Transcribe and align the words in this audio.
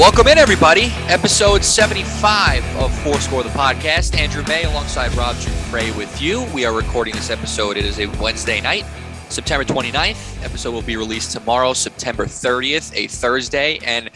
Welcome 0.00 0.28
in, 0.28 0.38
everybody. 0.38 0.84
Episode 1.08 1.62
75 1.62 2.64
of 2.76 2.98
Four 3.02 3.20
Score 3.20 3.42
the 3.42 3.50
podcast. 3.50 4.16
Andrew 4.16 4.42
May 4.48 4.64
alongside 4.64 5.14
Rob 5.14 5.36
Dupre 5.36 5.92
with 5.94 6.22
you. 6.22 6.46
We 6.54 6.64
are 6.64 6.72
recording 6.72 7.14
this 7.14 7.28
episode. 7.28 7.76
It 7.76 7.84
is 7.84 8.00
a 8.00 8.06
Wednesday 8.18 8.62
night, 8.62 8.86
September 9.28 9.62
29th. 9.62 10.42
Episode 10.42 10.70
will 10.70 10.80
be 10.80 10.96
released 10.96 11.32
tomorrow, 11.32 11.74
September 11.74 12.24
30th, 12.24 12.96
a 12.96 13.08
Thursday. 13.08 13.78
And 13.84 14.08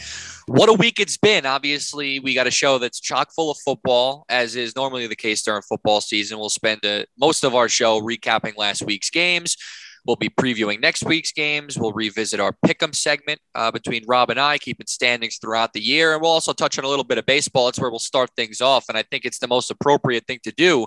what 0.47 0.71
a 0.71 0.73
week 0.73 1.01
it's 1.01 1.19
been. 1.19 1.45
Obviously, 1.45 2.19
we 2.19 2.33
got 2.33 2.47
a 2.47 2.51
show 2.51 2.79
that's 2.79 2.99
chock 2.99 3.31
full 3.35 3.51
of 3.51 3.59
football, 3.59 4.25
as 4.31 4.57
is 4.57 4.75
normally 4.75 5.07
the 5.07 5.15
case 5.15 5.43
during 5.43 5.61
football 5.61 6.01
season. 6.01 6.39
We'll 6.39 6.49
spend 6.49 6.87
uh, 6.87 7.05
most 7.19 7.45
of 7.45 7.55
our 7.55 7.69
show 7.69 8.01
recapping 8.01 8.57
last 8.57 8.83
week's 8.85 9.11
games 9.11 9.59
We'll 10.07 10.17
be 10.17 10.29
previewing 10.29 10.81
next 10.81 11.05
week's 11.05 11.33
games. 11.33 11.79
We'll 11.79 11.93
revisit 11.93 12.39
our 12.39 12.55
pick'em 12.67 12.95
segment 12.95 13.41
uh, 13.55 13.71
between 13.71 14.05
Rob 14.07 14.31
and 14.31 14.39
I, 14.39 14.59
keeping 14.59 14.87
standings 14.87 15.39
throughout 15.39 15.73
the 15.73 15.81
year, 15.81 16.13
and 16.13 16.21
we'll 16.21 16.31
also 16.31 16.53
touch 16.53 16.79
on 16.79 16.85
a 16.85 16.89
little 16.89 17.05
bit 17.05 17.19
of 17.19 17.25
baseball. 17.25 17.69
It's 17.69 17.79
where 17.79 17.91
we'll 17.91 17.99
start 17.99 18.31
things 18.37 18.61
off, 18.61 18.85
and 18.89 18.99
I 18.99 19.03
think 19.03 19.25
it's 19.25 19.39
the 19.39 19.49
most 19.49 19.71
appropriate 19.71 20.27
thing 20.27 20.41
to 20.45 20.53
do. 20.53 20.87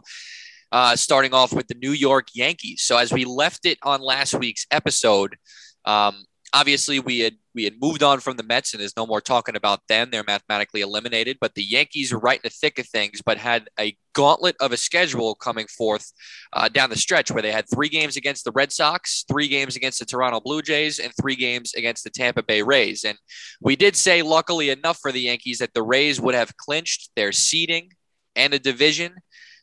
Uh, 0.69 0.97
starting 0.97 1.33
off 1.33 1.53
with 1.53 1.65
the 1.67 1.75
New 1.75 1.91
York 1.91 2.27
Yankees. 2.35 2.81
So 2.81 2.97
as 2.97 3.13
we 3.13 3.23
left 3.23 3.65
it 3.65 3.77
on 3.83 4.01
last 4.01 4.35
week's 4.35 4.67
episode, 4.69 5.37
um, 5.85 6.25
obviously 6.53 6.99
we 6.99 7.19
had 7.19 7.35
we 7.53 7.63
had 7.63 7.81
moved 7.81 8.03
on 8.03 8.19
from 8.19 8.37
the 8.37 8.43
Mets 8.43 8.73
and 8.73 8.81
there's 8.81 8.95
no 8.95 9.07
more 9.07 9.19
talking 9.19 9.55
about 9.55 9.81
them. 9.89 10.09
They're 10.11 10.23
mathematically 10.25 10.81
eliminated, 10.81 11.37
but 11.41 11.55
the 11.55 11.63
Yankees 11.63 12.13
are 12.13 12.19
right 12.19 12.37
in 12.37 12.41
the 12.43 12.49
thick 12.51 12.77
of 12.77 12.87
things, 12.87 13.21
but 13.25 13.37
had 13.37 13.67
a 13.79 13.97
gauntlet 14.13 14.55
of 14.59 14.71
a 14.71 14.77
schedule 14.77 15.33
coming 15.35 15.65
forth 15.67 16.11
uh, 16.53 16.69
down 16.69 16.89
the 16.89 16.95
stretch 16.95 17.31
where 17.31 17.41
they 17.41 17.51
had 17.51 17.65
three 17.67 17.89
games 17.89 18.15
against 18.15 18.45
the 18.45 18.51
Red 18.51 18.71
Sox, 18.71 19.25
three 19.27 19.47
games 19.47 19.75
against 19.75 19.99
the 19.99 20.05
Toronto 20.05 20.39
Blue 20.39 20.61
Jays, 20.61 20.99
and 20.99 21.11
three 21.19 21.35
games 21.35 21.73
against 21.73 22.03
the 22.03 22.11
Tampa 22.11 22.43
Bay 22.43 22.61
Rays. 22.61 23.03
And 23.03 23.17
we 23.59 23.75
did 23.75 23.95
say, 23.95 24.21
luckily 24.21 24.69
enough 24.69 24.99
for 25.01 25.11
the 25.11 25.21
Yankees, 25.21 25.57
that 25.57 25.73
the 25.73 25.83
Rays 25.83 26.21
would 26.21 26.35
have 26.35 26.55
clinched 26.57 27.09
their 27.15 27.31
seeding 27.31 27.91
and 28.35 28.53
a 28.53 28.59
division. 28.59 29.15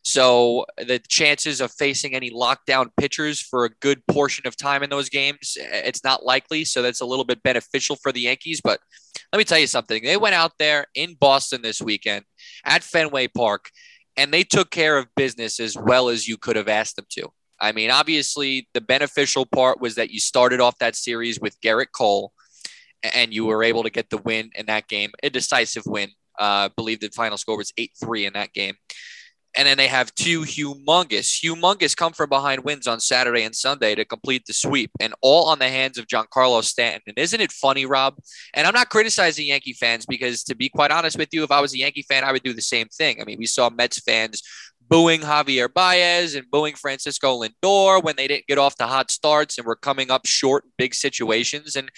So 0.04 0.66
the 0.76 0.98
chances 1.08 1.62
of 1.62 1.72
facing 1.72 2.14
any 2.14 2.30
lockdown 2.30 2.90
pitchers 2.98 3.40
for 3.40 3.64
a 3.64 3.70
good 3.80 4.06
portion 4.06 4.46
of 4.46 4.54
time 4.54 4.82
in 4.82 4.90
those 4.90 5.08
games, 5.08 5.56
it's 5.56 6.04
not 6.04 6.24
likely. 6.24 6.66
So 6.66 6.82
that's 6.82 7.00
a 7.00 7.06
little 7.06 7.24
bit 7.24 7.42
beneficial 7.42 7.96
for 7.96 8.12
the 8.12 8.20
Yankees. 8.20 8.60
But 8.62 8.80
let 9.32 9.38
me 9.38 9.44
tell 9.44 9.58
you 9.58 9.66
something. 9.66 10.04
They 10.04 10.18
went 10.18 10.34
out 10.34 10.52
there 10.58 10.86
in 10.94 11.14
Boston 11.14 11.62
this 11.62 11.80
weekend 11.80 12.26
at 12.66 12.82
Fenway 12.82 13.28
Park, 13.28 13.70
and 14.14 14.32
they 14.32 14.44
took 14.44 14.70
care 14.70 14.98
of 14.98 15.06
business 15.16 15.58
as 15.58 15.74
well 15.74 16.10
as 16.10 16.28
you 16.28 16.36
could 16.36 16.56
have 16.56 16.68
asked 16.68 16.96
them 16.96 17.06
to. 17.12 17.30
I 17.58 17.72
mean, 17.72 17.90
obviously, 17.90 18.68
the 18.74 18.82
beneficial 18.82 19.46
part 19.46 19.80
was 19.80 19.94
that 19.94 20.10
you 20.10 20.20
started 20.20 20.60
off 20.60 20.78
that 20.80 20.96
series 20.96 21.40
with 21.40 21.58
Gerrit 21.62 21.92
Cole, 21.96 22.32
and 23.02 23.32
you 23.32 23.46
were 23.46 23.64
able 23.64 23.84
to 23.84 23.90
get 23.90 24.10
the 24.10 24.18
win 24.18 24.50
in 24.54 24.66
that 24.66 24.86
game, 24.86 25.12
a 25.22 25.30
decisive 25.30 25.84
win. 25.86 26.10
Uh, 26.38 26.68
I 26.68 26.70
believe 26.76 27.00
the 27.00 27.08
final 27.08 27.38
score 27.38 27.56
was 27.56 27.72
8 27.78 27.92
3 28.04 28.26
in 28.26 28.32
that 28.34 28.52
game. 28.52 28.74
And 29.56 29.68
then 29.68 29.76
they 29.76 29.86
have 29.86 30.14
two 30.14 30.40
humongous, 30.40 31.40
humongous 31.40 31.96
come 31.96 32.12
from 32.12 32.28
behind 32.28 32.64
wins 32.64 32.88
on 32.88 32.98
Saturday 32.98 33.44
and 33.44 33.54
Sunday 33.54 33.94
to 33.94 34.04
complete 34.04 34.44
the 34.46 34.52
sweep, 34.52 34.90
and 35.00 35.14
all 35.20 35.46
on 35.46 35.60
the 35.60 35.68
hands 35.68 35.96
of 35.96 36.06
Giancarlo 36.06 36.62
Stanton. 36.64 37.02
And 37.06 37.18
isn't 37.18 37.40
it 37.40 37.52
funny, 37.52 37.86
Rob? 37.86 38.16
And 38.52 38.66
I'm 38.66 38.74
not 38.74 38.90
criticizing 38.90 39.46
Yankee 39.46 39.74
fans 39.74 40.06
because, 40.06 40.42
to 40.44 40.56
be 40.56 40.68
quite 40.68 40.90
honest 40.90 41.16
with 41.16 41.28
you, 41.32 41.44
if 41.44 41.52
I 41.52 41.60
was 41.60 41.72
a 41.72 41.78
Yankee 41.78 42.02
fan, 42.02 42.24
I 42.24 42.32
would 42.32 42.42
do 42.42 42.52
the 42.52 42.62
same 42.62 42.88
thing. 42.88 43.20
I 43.20 43.24
mean, 43.24 43.38
we 43.38 43.46
saw 43.46 43.70
Mets 43.70 44.00
fans 44.00 44.42
booing 44.88 45.20
Javier 45.20 45.72
Baez 45.72 46.34
and 46.34 46.50
booing 46.50 46.74
Francisco 46.74 47.42
Lindor 47.42 48.02
when 48.02 48.16
they 48.16 48.28
didn't 48.28 48.46
get 48.46 48.58
off 48.58 48.76
the 48.76 48.86
hot 48.86 49.10
starts 49.10 49.56
and 49.56 49.66
were 49.66 49.76
coming 49.76 50.10
up 50.10 50.26
short 50.26 50.64
in 50.64 50.70
big 50.76 50.94
situations. 50.94 51.76
And 51.76 51.90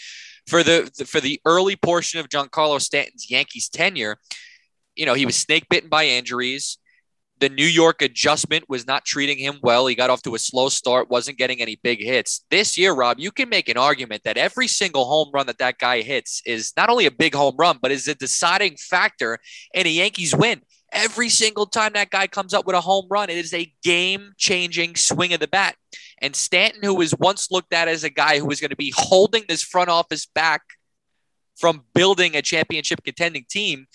for 0.47 0.63
the 0.63 0.91
for 1.07 1.21
the 1.21 1.41
early 1.45 1.77
portion 1.77 2.21
of 2.21 2.29
Giancarlo 2.29 2.81
Stanton's 2.81 3.31
Yankees 3.31 3.69
tenure, 3.69 4.19
you 4.95 5.07
know, 5.07 5.15
he 5.15 5.27
was 5.27 5.37
snake 5.37 5.67
bitten 5.69 5.89
by 5.89 6.07
injuries 6.07 6.79
the 7.39 7.49
New 7.49 7.67
York 7.67 8.01
adjustment 8.01 8.65
was 8.69 8.87
not 8.87 9.05
treating 9.05 9.39
him 9.39 9.59
well. 9.63 9.87
He 9.87 9.95
got 9.95 10.11
off 10.11 10.23
to 10.23 10.35
a 10.35 10.39
slow 10.39 10.69
start, 10.69 11.11
wasn't 11.11 11.39
getting 11.39 11.61
any 11.61 11.77
big 11.77 12.01
hits. 12.01 12.45
This 12.51 12.79
year, 12.79 12.95
Rob, 12.95 13.19
you 13.19 13.31
can 13.31 13.49
make 13.49 13.69
an 13.69 13.77
argument 13.77 14.23
that 14.25 14.39
every 14.39 14.69
single 14.69 15.05
home 15.05 15.31
run 15.35 15.47
that 15.47 15.59
that 15.59 15.79
guy 15.79 16.01
hits 16.01 16.43
is 16.47 16.73
not 16.77 16.89
only 16.89 17.07
a 17.07 17.11
big 17.11 17.35
home 17.35 17.55
run, 17.59 17.79
but 17.81 17.91
is 17.91 18.09
a 18.09 18.15
deciding 18.15 18.77
factor 18.77 19.39
in 19.75 19.87
a 19.87 19.91
Yankees 19.91 20.35
win. 20.35 20.63
Every 20.93 21.29
single 21.29 21.67
time 21.67 21.93
that 21.93 22.11
guy 22.11 22.27
comes 22.27 22.55
up 22.55 22.67
with 22.67 22.77
a 22.77 22.81
home 22.81 23.07
run, 23.11 23.29
it 23.29 23.37
is 23.37 23.53
a 23.53 23.73
game 23.83 24.33
changing 24.39 24.97
swing 24.97 25.35
of 25.35 25.41
the 25.41 25.49
bat. 25.49 25.77
And 26.23 26.35
Stanton, 26.35 26.81
who 26.83 26.95
was 26.95 27.15
once 27.19 27.51
looked 27.51 27.75
at 27.75 27.89
as 27.89 28.03
a 28.03 28.11
guy 28.11 28.39
who 28.39 28.47
was 28.47 28.61
going 28.61 28.71
to 28.71 28.77
be 28.77 28.95
holding 28.97 29.45
this 29.47 29.63
front 29.63 29.91
office 29.91 30.25
back 30.25 30.63
from 31.57 31.85
building 31.95 32.37
a 32.37 32.43
championship 32.43 33.03
contending 33.05 33.45
team, 33.49 33.87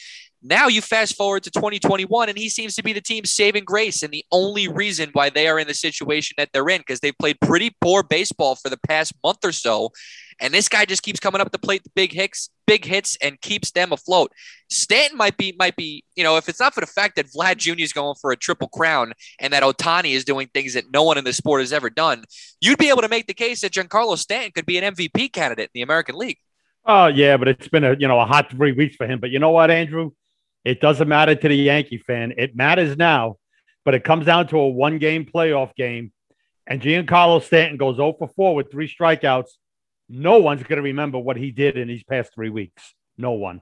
now 0.43 0.67
you 0.67 0.81
fast 0.81 1.15
forward 1.15 1.43
to 1.43 1.51
2021, 1.51 2.29
and 2.29 2.37
he 2.37 2.49
seems 2.49 2.75
to 2.75 2.83
be 2.83 2.93
the 2.93 3.01
team's 3.01 3.31
saving 3.31 3.63
grace 3.63 4.01
and 4.01 4.11
the 4.11 4.25
only 4.31 4.67
reason 4.67 5.09
why 5.13 5.29
they 5.29 5.47
are 5.47 5.59
in 5.59 5.67
the 5.67 5.73
situation 5.73 6.35
that 6.37 6.49
they're 6.51 6.69
in 6.69 6.79
because 6.79 6.99
they've 6.99 7.17
played 7.17 7.39
pretty 7.39 7.75
poor 7.81 8.01
baseball 8.01 8.55
for 8.55 8.69
the 8.69 8.79
past 8.87 9.13
month 9.23 9.39
or 9.43 9.51
so. 9.51 9.91
And 10.39 10.51
this 10.51 10.67
guy 10.67 10.85
just 10.85 11.03
keeps 11.03 11.19
coming 11.19 11.39
up 11.39 11.51
to 11.51 11.59
plate 11.59 11.83
the 11.83 11.91
big 11.93 12.11
hits, 12.11 12.49
big 12.65 12.83
hits, 12.83 13.15
and 13.21 13.39
keeps 13.41 13.69
them 13.71 13.91
afloat. 13.91 14.31
Stanton 14.71 15.15
might 15.15 15.37
be, 15.37 15.55
might 15.59 15.75
be, 15.75 16.03
you 16.15 16.23
know, 16.23 16.37
if 16.37 16.49
it's 16.49 16.59
not 16.59 16.73
for 16.73 16.81
the 16.81 16.87
fact 16.87 17.15
that 17.17 17.27
Vlad 17.27 17.57
Jr. 17.57 17.83
is 17.83 17.93
going 17.93 18.15
for 18.19 18.31
a 18.31 18.37
triple 18.37 18.69
crown 18.69 19.13
and 19.39 19.53
that 19.53 19.61
Ohtani 19.61 20.13
is 20.13 20.25
doing 20.25 20.49
things 20.51 20.73
that 20.73 20.85
no 20.91 21.03
one 21.03 21.19
in 21.19 21.23
the 21.23 21.33
sport 21.33 21.61
has 21.61 21.71
ever 21.71 21.91
done, 21.91 22.23
you'd 22.59 22.79
be 22.79 22.89
able 22.89 23.03
to 23.03 23.09
make 23.09 23.27
the 23.27 23.35
case 23.35 23.61
that 23.61 23.73
Giancarlo 23.73 24.17
Stanton 24.17 24.51
could 24.55 24.65
be 24.65 24.79
an 24.79 24.95
MVP 24.95 25.31
candidate 25.31 25.65
in 25.65 25.71
the 25.75 25.81
American 25.83 26.15
League. 26.15 26.37
Oh 26.83 27.05
yeah, 27.07 27.37
but 27.37 27.47
it's 27.47 27.67
been 27.67 27.83
a 27.83 27.93
you 27.93 28.07
know 28.07 28.19
a 28.19 28.25
hot 28.25 28.49
three 28.49 28.71
weeks 28.71 28.95
for 28.95 29.05
him. 29.05 29.19
But 29.19 29.29
you 29.29 29.37
know 29.37 29.51
what, 29.51 29.69
Andrew? 29.69 30.11
It 30.63 30.79
doesn't 30.79 31.07
matter 31.07 31.33
to 31.33 31.47
the 31.47 31.55
Yankee 31.55 31.97
fan. 31.97 32.33
It 32.37 32.55
matters 32.55 32.95
now, 32.95 33.37
but 33.83 33.95
it 33.95 34.03
comes 34.03 34.25
down 34.25 34.47
to 34.47 34.59
a 34.59 34.67
one 34.67 34.99
game 34.99 35.25
playoff 35.25 35.75
game. 35.75 36.11
And 36.67 36.81
Giancarlo 36.81 37.41
Stanton 37.41 37.77
goes 37.77 37.95
0 37.95 38.15
for 38.19 38.29
4 38.35 38.55
with 38.55 38.71
three 38.71 38.87
strikeouts. 38.87 39.49
No 40.07 40.37
one's 40.37 40.63
going 40.63 40.77
to 40.77 40.83
remember 40.83 41.17
what 41.17 41.37
he 41.37 41.51
did 41.51 41.77
in 41.77 41.87
these 41.87 42.03
past 42.03 42.33
three 42.33 42.49
weeks. 42.49 42.93
No 43.17 43.31
one. 43.31 43.61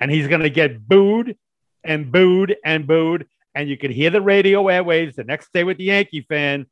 And 0.00 0.10
he's 0.10 0.26
going 0.26 0.40
to 0.40 0.50
get 0.50 0.88
booed 0.88 1.36
and 1.84 2.10
booed 2.10 2.56
and 2.64 2.86
booed. 2.86 3.26
And 3.54 3.68
you 3.68 3.76
can 3.76 3.90
hear 3.90 4.08
the 4.08 4.22
radio 4.22 4.64
airwaves 4.64 5.16
the 5.16 5.24
next 5.24 5.52
day 5.52 5.64
with 5.64 5.76
the 5.76 5.84
Yankee 5.84 6.22
fan. 6.22 6.66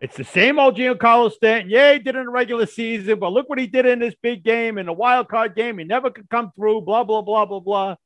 It's 0.00 0.16
the 0.16 0.24
same 0.24 0.58
old 0.58 0.76
Giancarlo 0.76 1.30
Stanton. 1.30 1.68
Yeah, 1.68 1.92
he 1.92 1.98
did 1.98 2.16
in 2.16 2.24
the 2.24 2.30
regular 2.30 2.64
season, 2.64 3.18
but 3.18 3.32
look 3.32 3.48
what 3.50 3.58
he 3.58 3.66
did 3.66 3.84
in 3.84 3.98
this 3.98 4.14
big 4.22 4.42
game, 4.42 4.78
in 4.78 4.86
the 4.86 4.92
wild 4.92 5.28
card 5.28 5.54
game. 5.54 5.78
He 5.78 5.84
never 5.84 6.10
could 6.10 6.30
come 6.30 6.52
through, 6.56 6.82
blah, 6.82 7.04
blah, 7.04 7.20
blah, 7.20 7.44
blah, 7.44 7.60
blah 7.60 7.96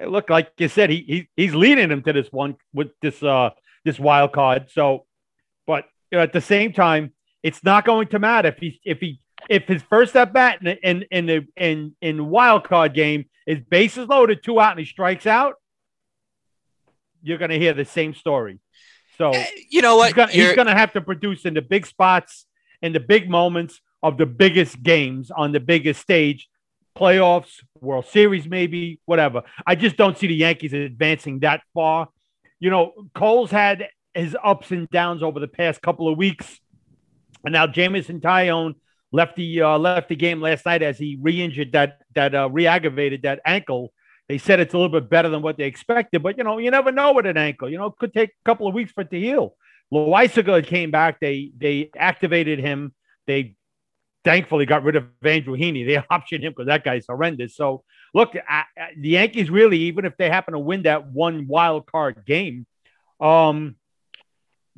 look, 0.00 0.30
like 0.30 0.52
you 0.58 0.68
said, 0.68 0.90
he, 0.90 1.04
he 1.06 1.28
he's 1.36 1.54
leading 1.54 1.90
him 1.90 2.02
to 2.02 2.12
this 2.12 2.28
one 2.30 2.56
with 2.72 2.88
this 3.00 3.22
uh 3.22 3.50
this 3.84 3.98
wild 3.98 4.32
card. 4.32 4.70
So, 4.70 5.06
but 5.66 5.84
you 6.10 6.18
know, 6.18 6.22
at 6.22 6.32
the 6.32 6.40
same 6.40 6.72
time, 6.72 7.12
it's 7.42 7.62
not 7.62 7.84
going 7.84 8.08
to 8.08 8.18
matter 8.18 8.48
if 8.48 8.58
he 8.58 8.80
if 8.84 9.00
he 9.00 9.20
if 9.48 9.64
his 9.64 9.82
first 9.82 10.16
at 10.16 10.32
bat 10.32 10.60
in 10.62 10.78
in 10.82 11.04
in 11.10 11.26
the 11.26 11.46
in 11.56 11.96
in 12.00 12.30
wild 12.30 12.64
card 12.64 12.94
game 12.94 13.26
is 13.46 13.60
bases 13.60 14.08
loaded, 14.08 14.42
two 14.42 14.60
out, 14.60 14.72
and 14.72 14.80
he 14.80 14.86
strikes 14.86 15.26
out. 15.26 15.54
You're 17.22 17.38
going 17.38 17.50
to 17.50 17.58
hear 17.58 17.72
the 17.72 17.84
same 17.84 18.14
story. 18.14 18.58
So 19.18 19.30
uh, 19.30 19.44
you 19.70 19.82
know 19.82 19.96
what? 19.96 20.30
He's 20.30 20.54
going 20.54 20.66
to 20.66 20.74
have 20.74 20.92
to 20.94 21.00
produce 21.00 21.44
in 21.44 21.54
the 21.54 21.62
big 21.62 21.86
spots, 21.86 22.46
in 22.82 22.92
the 22.92 23.00
big 23.00 23.30
moments 23.30 23.80
of 24.02 24.18
the 24.18 24.26
biggest 24.26 24.82
games 24.82 25.30
on 25.30 25.52
the 25.52 25.60
biggest 25.60 26.00
stage 26.00 26.48
playoffs, 26.96 27.62
World 27.84 28.06
Series, 28.06 28.46
maybe, 28.46 29.00
whatever. 29.04 29.42
I 29.66 29.74
just 29.74 29.96
don't 29.96 30.18
see 30.18 30.26
the 30.26 30.34
Yankees 30.34 30.72
advancing 30.72 31.40
that 31.40 31.62
far. 31.72 32.08
You 32.60 32.70
know, 32.70 32.92
Cole's 33.14 33.50
had 33.50 33.88
his 34.14 34.36
ups 34.42 34.70
and 34.70 34.88
downs 34.90 35.22
over 35.22 35.40
the 35.40 35.48
past 35.48 35.82
couple 35.82 36.08
of 36.08 36.16
weeks. 36.16 36.60
And 37.44 37.52
now 37.52 37.66
Jameson 37.66 38.20
Taillon 38.20 38.74
left 39.12 39.36
the 39.36 39.62
uh, 39.62 39.78
left 39.78 40.08
the 40.08 40.16
game 40.16 40.40
last 40.40 40.64
night 40.66 40.82
as 40.82 40.98
he 40.98 41.18
re-injured 41.20 41.72
that 41.72 41.98
that 42.14 42.34
uh, 42.34 42.48
re-aggravated 42.50 43.22
that 43.22 43.40
ankle. 43.44 43.92
They 44.28 44.38
said 44.38 44.58
it's 44.58 44.72
a 44.72 44.78
little 44.78 45.00
bit 45.00 45.10
better 45.10 45.28
than 45.28 45.42
what 45.42 45.58
they 45.58 45.64
expected, 45.64 46.22
but 46.22 46.38
you 46.38 46.44
know, 46.44 46.56
you 46.58 46.70
never 46.70 46.90
know 46.90 47.12
with 47.12 47.26
an 47.26 47.36
ankle. 47.36 47.68
You 47.68 47.76
know, 47.76 47.86
it 47.86 47.94
could 47.98 48.14
take 48.14 48.30
a 48.30 48.44
couple 48.44 48.66
of 48.66 48.72
weeks 48.72 48.90
for 48.92 49.02
it 49.02 49.10
to 49.10 49.20
heal. 49.20 49.54
Loaisiga 49.92 50.66
came 50.66 50.90
back. 50.90 51.20
They 51.20 51.52
they 51.56 51.90
activated 51.96 52.58
him. 52.58 52.94
They 53.26 53.56
thankfully 54.24 54.66
got 54.66 54.82
rid 54.82 54.96
of 54.96 55.06
Andrew 55.22 55.56
Heaney. 55.56 55.86
They 55.86 55.96
optioned 56.10 56.42
him 56.42 56.52
because 56.52 56.66
that 56.66 56.84
guy's 56.84 57.06
horrendous. 57.06 57.56
So 57.56 57.84
look, 58.12 58.34
I, 58.36 58.64
I, 58.76 58.88
the 58.96 59.10
Yankees 59.10 59.50
really, 59.50 59.78
even 59.80 60.04
if 60.04 60.16
they 60.16 60.28
happen 60.30 60.54
to 60.54 60.58
win 60.58 60.82
that 60.82 61.06
one 61.06 61.46
wild 61.46 61.86
card 61.86 62.24
game, 62.26 62.66
um, 63.20 63.76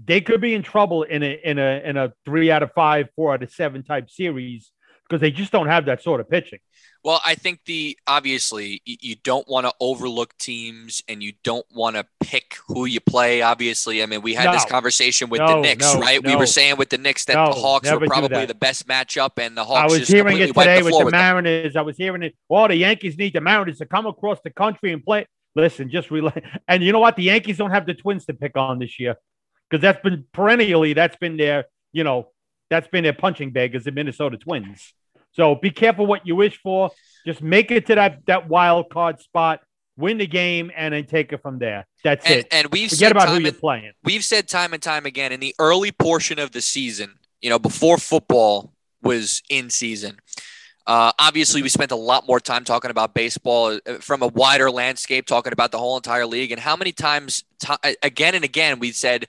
they 0.05 0.21
could 0.21 0.41
be 0.41 0.55
in 0.55 0.63
trouble 0.63 1.05
in 1.05 1.23
a 1.23 1.41
in 1.43 1.59
a 1.59 1.83
in 1.83 1.97
a 1.97 2.13
three 2.25 2.51
out 2.51 2.63
of 2.63 2.73
five, 2.73 3.09
four 3.17 3.33
out 3.33 3.43
of 3.43 3.51
seven 3.51 3.83
type 3.83 4.11
series 4.11 4.71
because 5.09 5.21
they 5.21 5.31
just 5.31 5.53
don't 5.53 5.67
have 5.67 5.87
that 5.87 6.03
sort 6.03 6.21
of 6.21 6.29
pitching. 6.29 6.59
Well, 7.05 7.21
I 7.25 7.37
think 7.37 7.61
the 7.67 7.97
obviously 8.07 8.83
you 8.85 9.15
don't 9.15 9.47
want 9.49 9.67
to 9.67 9.73
overlook 9.81 10.37
teams 10.39 11.03
and 11.09 11.23
you 11.23 11.35
don't 11.45 11.67
want 11.73 11.95
to 11.95 12.05
pick 12.21 12.57
who 12.67 12.85
you 12.85 12.99
play. 13.01 13.43
Obviously, 13.43 14.03
I 14.03 14.07
mean 14.07 14.23
we 14.23 14.35
had 14.35 14.47
no, 14.47 14.53
this 14.53 14.65
conversation 14.65 15.29
with 15.29 15.41
no, 15.41 15.57
the 15.57 15.61
Knicks, 15.61 15.95
no, 15.95 16.01
right? 16.01 16.25
We 16.25 16.35
were 16.35 16.47
saying 16.47 16.77
with 16.79 16.91
the 16.91 16.99
Knicks 16.99 17.25
that 17.27 17.35
the 17.35 17.53
Hawks 17.53 17.91
were 17.91 18.01
probably 18.01 18.47
the 18.47 18.55
best 18.55 18.89
matchup, 18.89 19.39
and 19.39 19.57
the 19.57 19.65
Hawks. 19.65 19.93
I 19.93 19.99
was 19.99 20.09
hearing 20.09 20.39
it 20.39 20.49
today 20.49 20.79
the 20.79 20.85
with 20.85 20.99
the 20.99 21.05
with 21.05 21.13
Mariners. 21.13 21.75
Them. 21.75 21.81
I 21.81 21.83
was 21.83 21.97
hearing 21.97 22.23
it. 22.25 22.35
Well, 22.49 22.67
the 22.69 22.77
Yankees 22.77 23.17
need 23.17 23.35
the 23.35 23.41
Mariners 23.41 23.79
to 23.79 23.87
come 23.87 24.07
across 24.07 24.41
the 24.43 24.51
country 24.51 24.93
and 24.93 25.05
play. 25.05 25.27
Listen, 25.55 25.89
just 25.89 26.11
relax. 26.11 26.41
And 26.69 26.83
you 26.83 26.93
know 26.93 26.99
what? 26.99 27.17
The 27.17 27.25
Yankees 27.25 27.59
don't 27.59 27.71
have 27.71 27.87
the 27.87 27.95
Twins 27.95 28.27
to 28.27 28.35
pick 28.35 28.57
on 28.57 28.81
this 28.81 28.99
year 28.99 29.17
because 29.71 29.81
that's 29.83 30.01
been 30.03 30.25
perennially 30.33 30.93
that's 30.93 31.17
been 31.17 31.37
their 31.37 31.67
you 31.93 32.05
know 32.05 32.29
that's 32.71 32.89
been 32.89 33.05
their 33.05 33.13
punching 33.13 33.51
bag 33.51 33.75
as 33.75 33.85
the 33.85 33.93
Minnesota 33.93 34.37
Twins. 34.37 34.93
So 35.33 35.55
be 35.55 35.71
careful 35.71 36.07
what 36.07 36.27
you 36.27 36.35
wish 36.35 36.59
for. 36.63 36.91
Just 37.27 37.43
make 37.43 37.71
it 37.71 37.87
to 37.87 37.95
that 37.97 38.25
that 38.27 38.49
wild 38.49 38.89
card 38.91 39.21
spot, 39.21 39.61
win 39.97 40.19
the 40.19 40.27
game, 40.27 40.71
and 40.75 40.95
then 40.95 41.05
take 41.05 41.33
it 41.33 41.43
from 41.43 41.59
there. 41.59 41.87
That's 42.03 42.25
and, 42.27 42.41
it. 42.41 42.49
And 42.51 42.69
we've 42.73 42.91
forget 42.91 43.13
about 43.13 43.29
who 43.29 43.41
you're 43.41 43.53
playing. 43.53 43.93
We've 44.03 44.25
said 44.25 44.49
time 44.49 44.73
and 44.73 44.83
time 44.83 45.07
again 45.07 45.33
in 45.33 45.41
the 45.41 45.55
early 45.59 45.93
portion 45.93 46.39
of 46.39 46.53
the 46.53 46.61
season, 46.61 47.19
you 47.41 47.51
know, 47.51 47.59
before 47.59 47.99
football 47.99 48.73
was 49.03 49.43
in 49.51 49.71
season. 49.71 50.19
Uh, 50.87 51.11
obviously, 51.19 51.63
we 51.63 51.69
spent 51.69 51.91
a 51.91 51.97
lot 51.97 52.29
more 52.29 52.39
time 52.39 52.63
talking 52.63 52.93
about 52.93 53.13
baseball 53.13 53.79
uh, 53.87 53.95
from 53.95 54.23
a 54.23 54.29
wider 54.29 54.71
landscape, 54.71 55.27
talking 55.27 55.53
about 55.53 55.73
the 55.73 55.79
whole 55.79 55.97
entire 55.97 56.27
league, 56.27 56.53
and 56.53 56.61
how 56.61 56.77
many 56.77 56.93
times, 56.93 57.43
t- 57.59 57.97
again 58.03 58.37
and 58.37 58.45
again, 58.45 58.79
we 58.79 58.93
said 58.93 59.27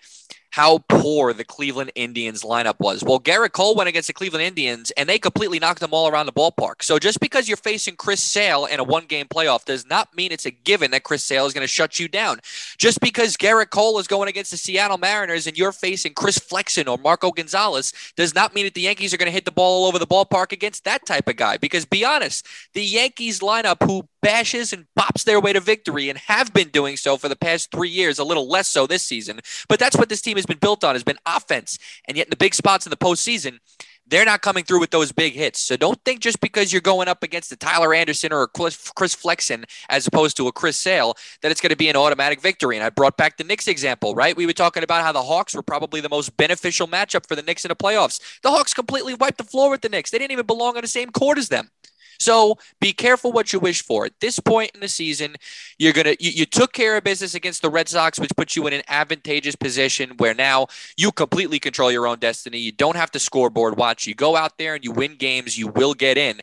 how 0.57 0.79
poor 0.89 1.33
the 1.33 1.43
Cleveland 1.43 1.91
Indians 1.93 2.41
lineup 2.41 2.79
was. 2.79 3.03
Well, 3.03 3.19
Gerrit 3.19 3.51
Cole 3.51 3.75
went 3.75 3.89
against 3.89 4.07
the 4.07 4.13
Cleveland 4.13 4.43
Indians 4.43 4.89
and 4.97 5.07
they 5.07 5.19
completely 5.19 5.59
knocked 5.59 5.81
them 5.81 5.93
all 5.93 6.07
around 6.07 6.25
the 6.25 6.31
ballpark. 6.31 6.81
So 6.81 6.97
just 6.97 7.19
because 7.19 7.47
you're 7.47 7.57
facing 7.57 7.95
Chris 7.95 8.23
Sale 8.23 8.65
in 8.65 8.79
a 8.79 8.83
one 8.83 9.05
game 9.05 9.27
playoff 9.27 9.65
does 9.65 9.85
not 9.87 10.17
mean 10.17 10.31
it's 10.31 10.47
a 10.47 10.51
given 10.51 10.89
that 10.89 11.03
Chris 11.03 11.23
Sale 11.23 11.45
is 11.45 11.53
going 11.53 11.63
to 11.63 11.71
shut 11.71 11.99
you 11.99 12.07
down. 12.07 12.39
Just 12.79 13.01
because 13.01 13.37
Gerrit 13.37 13.69
Cole 13.69 13.99
is 13.99 14.07
going 14.07 14.29
against 14.29 14.49
the 14.49 14.57
Seattle 14.57 14.97
Mariners 14.97 15.45
and 15.45 15.55
you're 15.55 15.71
facing 15.71 16.15
Chris 16.15 16.39
Flexen 16.39 16.87
or 16.87 16.97
Marco 16.97 17.29
Gonzalez 17.29 17.93
does 18.15 18.33
not 18.33 18.55
mean 18.55 18.65
that 18.65 18.73
the 18.73 18.81
Yankees 18.81 19.13
are 19.13 19.17
going 19.17 19.27
to 19.27 19.31
hit 19.31 19.45
the 19.45 19.51
ball 19.51 19.83
all 19.83 19.87
over 19.87 19.99
the 19.99 20.07
ballpark 20.07 20.51
against 20.51 20.85
that 20.85 21.05
type 21.05 21.27
of 21.27 21.35
guy. 21.35 21.57
Because 21.57 21.85
be 21.85 22.03
honest, 22.03 22.47
the 22.73 22.83
Yankees 22.83 23.41
lineup 23.41 23.85
who 23.85 24.07
bashes 24.27 24.73
and 24.73 24.85
pops 24.93 25.23
their 25.23 25.39
way 25.39 25.53
to 25.53 25.59
victory 25.61 26.09
and 26.09 26.19
have 26.19 26.51
been 26.51 26.67
doing 26.67 26.97
so 26.97 27.15
for 27.15 27.29
the 27.29 27.35
past 27.37 27.71
three 27.71 27.87
years, 27.87 28.19
a 28.19 28.25
little 28.25 28.49
less 28.49 28.67
so 28.67 28.85
this 28.85 29.01
season. 29.01 29.39
But 29.69 29.79
that's 29.79 29.95
what 29.95 30.09
this 30.09 30.21
team 30.21 30.35
has 30.35 30.45
been 30.45 30.57
built 30.57 30.83
on, 30.83 30.95
has 30.95 31.03
been 31.03 31.17
offense. 31.25 31.79
And 32.09 32.17
yet 32.17 32.27
in 32.27 32.31
the 32.31 32.35
big 32.35 32.53
spots 32.53 32.85
in 32.85 32.89
the 32.89 32.97
postseason, 32.97 33.59
they're 34.05 34.25
not 34.25 34.41
coming 34.41 34.65
through 34.65 34.81
with 34.81 34.91
those 34.91 35.13
big 35.13 35.31
hits. 35.31 35.61
So 35.61 35.77
don't 35.77 36.03
think 36.03 36.19
just 36.19 36.41
because 36.41 36.73
you're 36.73 36.81
going 36.81 37.07
up 37.07 37.23
against 37.23 37.53
a 37.53 37.55
Tyler 37.55 37.93
Anderson 37.93 38.33
or 38.33 38.41
a 38.43 38.47
Chris 38.49 39.15
Flexen 39.15 39.63
as 39.87 40.05
opposed 40.05 40.35
to 40.37 40.47
a 40.49 40.51
Chris 40.51 40.75
Sale 40.75 41.15
that 41.41 41.49
it's 41.49 41.61
going 41.61 41.69
to 41.69 41.77
be 41.77 41.87
an 41.87 41.95
automatic 41.95 42.41
victory. 42.41 42.75
And 42.75 42.83
I 42.83 42.89
brought 42.89 43.15
back 43.15 43.37
the 43.37 43.45
Knicks 43.45 43.69
example, 43.69 44.13
right? 44.13 44.35
We 44.35 44.45
were 44.45 44.51
talking 44.51 44.83
about 44.83 45.03
how 45.03 45.13
the 45.13 45.23
Hawks 45.23 45.55
were 45.55 45.63
probably 45.63 46.01
the 46.01 46.09
most 46.09 46.35
beneficial 46.35 46.87
matchup 46.87 47.29
for 47.29 47.37
the 47.37 47.43
Knicks 47.43 47.63
in 47.63 47.69
the 47.69 47.77
playoffs. 47.77 48.19
The 48.41 48.51
Hawks 48.51 48.73
completely 48.73 49.13
wiped 49.13 49.37
the 49.37 49.45
floor 49.45 49.69
with 49.69 49.81
the 49.81 49.89
Knicks. 49.89 50.11
They 50.11 50.17
didn't 50.17 50.33
even 50.33 50.47
belong 50.47 50.75
on 50.75 50.81
the 50.81 50.87
same 50.89 51.11
court 51.11 51.37
as 51.37 51.47
them. 51.47 51.69
So 52.19 52.55
be 52.79 52.93
careful 52.93 53.31
what 53.31 53.53
you 53.53 53.59
wish 53.59 53.83
for. 53.83 54.05
At 54.05 54.19
this 54.19 54.39
point 54.39 54.71
in 54.73 54.79
the 54.79 54.87
season, 54.87 55.35
you're 55.77 55.93
gonna 55.93 56.15
you, 56.19 56.31
you 56.31 56.45
took 56.45 56.73
care 56.73 56.97
of 56.97 57.03
business 57.03 57.35
against 57.35 57.61
the 57.61 57.69
Red 57.69 57.89
Sox, 57.89 58.19
which 58.19 58.35
puts 58.35 58.55
you 58.55 58.67
in 58.67 58.73
an 58.73 58.83
advantageous 58.87 59.55
position 59.55 60.11
where 60.17 60.33
now 60.33 60.67
you 60.97 61.11
completely 61.11 61.59
control 61.59 61.91
your 61.91 62.07
own 62.07 62.19
destiny. 62.19 62.57
You 62.59 62.71
don't 62.71 62.95
have 62.95 63.11
to 63.11 63.19
scoreboard 63.19 63.77
watch. 63.77 64.07
You 64.07 64.15
go 64.15 64.35
out 64.35 64.57
there 64.57 64.75
and 64.75 64.83
you 64.83 64.91
win 64.91 65.15
games, 65.15 65.57
you 65.57 65.67
will 65.67 65.93
get 65.93 66.17
in 66.17 66.41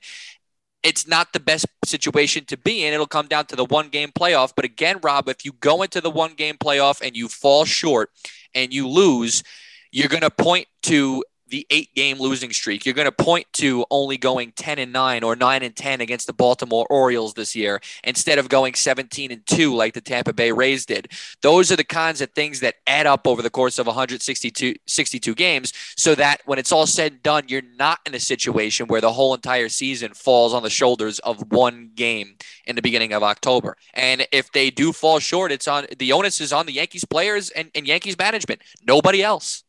it's 0.85 1.09
not 1.09 1.33
the 1.33 1.41
best 1.41 1.67
situation 1.85 2.45
to 2.45 2.59
be 2.59 2.85
in. 2.85 2.93
It'll 2.93 3.07
come 3.07 3.27
down 3.27 3.47
to 3.47 3.57
the 3.57 3.65
one 3.65 3.89
game 3.89 4.11
playoff. 4.11 4.53
But 4.55 4.67
again, 4.67 4.99
Rob, 5.03 5.29
if 5.29 5.45
you 5.45 5.53
go 5.53 5.83
into 5.83 6.01
the 6.01 6.11
one 6.11 6.35
game 6.35 6.57
playoff 6.57 7.01
and 7.05 7.17
you 7.17 7.27
fall 7.29 7.65
short 7.65 8.11
and 8.55 8.73
you 8.73 8.87
lose, 8.87 9.43
you're 9.91 10.09
going 10.09 10.21
to 10.21 10.31
point 10.31 10.69
to 10.83 11.25
the 11.49 11.67
eight 11.71 11.95
game 11.95 12.19
losing 12.19 12.53
streak. 12.53 12.85
You're 12.85 12.95
going 12.95 13.07
to 13.07 13.13
point 13.13 13.47
to 13.55 13.87
only 13.91 14.19
going 14.19 14.53
10 14.53 14.79
and 14.79 14.93
9 14.93 15.23
or 15.23 15.37
9 15.37 15.63
and 15.63 15.75
10 15.75 16.01
against 16.01 16.27
the 16.27 16.33
Baltimore 16.33 16.87
Orioles 16.91 17.35
this 17.35 17.57
year 17.57 17.81
instead 18.03 18.39
of 18.39 18.49
going 18.49 18.75
17 18.75 19.33
and 19.33 19.47
2 19.47 19.75
like 19.75 19.95
the 19.95 20.01
Tampa 20.01 20.33
Bay 20.33 20.53
Rays 20.53 20.85
did. 20.85 21.11
Those 21.41 21.73
are 21.73 21.77
the 21.77 21.85
kinds 21.85 22.21
of 22.21 22.31
things 22.31 22.61
that 22.61 22.77
add 22.87 23.07
up 23.07 23.27
over 23.27 23.41
the 23.41 23.51
course 23.51 23.79
of 23.79 23.87
162 23.87 24.75
62 24.87 25.35
games 25.35 25.73
so 25.97 26.15
that 26.15 26.41
when 26.45 26.59
it's 26.59 26.73
all 26.73 26.87
said 26.87 27.15
and 27.15 27.23
done, 27.23 27.45
you're 27.49 27.63
not 27.79 28.01
in 28.07 28.15
a 28.15 28.21
situation 28.21 28.87
where 28.87 29.01
the 29.01 29.13
whole 29.13 29.35
entire 29.35 29.69
season 29.69 30.15
falls 30.15 30.55
on 30.55 30.63
the 30.63 30.71
shoulders 30.71 31.19
of 31.21 31.53
one 31.53 31.91
game 31.95 32.37
in 32.67 32.77
the 32.77 32.83
beginning 32.83 33.13
of 33.13 33.23
October. 33.23 33.77
And 33.93 34.27
if 34.33 34.53
they 34.53 34.71
do 34.71 34.93
fall 34.93 35.19
short, 35.19 35.53
it's 35.53 35.69
on 35.69 35.87
the 35.99 36.13
onus 36.13 36.41
is 36.41 36.53
on 36.53 36.67
the 36.67 36.73
Yankees 36.73 37.05
players 37.05 37.51
and, 37.51 37.71
and 37.75 37.87
Yankees 37.87 38.19
management, 38.19 38.63
nobody 38.87 39.23
else. 39.23 39.64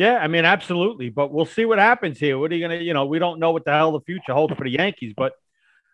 Yeah, 0.00 0.16
I 0.16 0.28
mean, 0.28 0.46
absolutely. 0.46 1.10
But 1.10 1.30
we'll 1.30 1.44
see 1.44 1.66
what 1.66 1.78
happens 1.78 2.18
here. 2.18 2.38
What 2.38 2.50
are 2.50 2.54
you 2.54 2.66
going 2.66 2.78
to, 2.78 2.82
you 2.82 2.94
know, 2.94 3.04
we 3.04 3.18
don't 3.18 3.38
know 3.38 3.50
what 3.50 3.66
the 3.66 3.72
hell 3.72 3.92
the 3.92 4.00
future 4.00 4.32
holds 4.32 4.54
for 4.54 4.64
the 4.64 4.70
Yankees. 4.70 5.12
But 5.14 5.34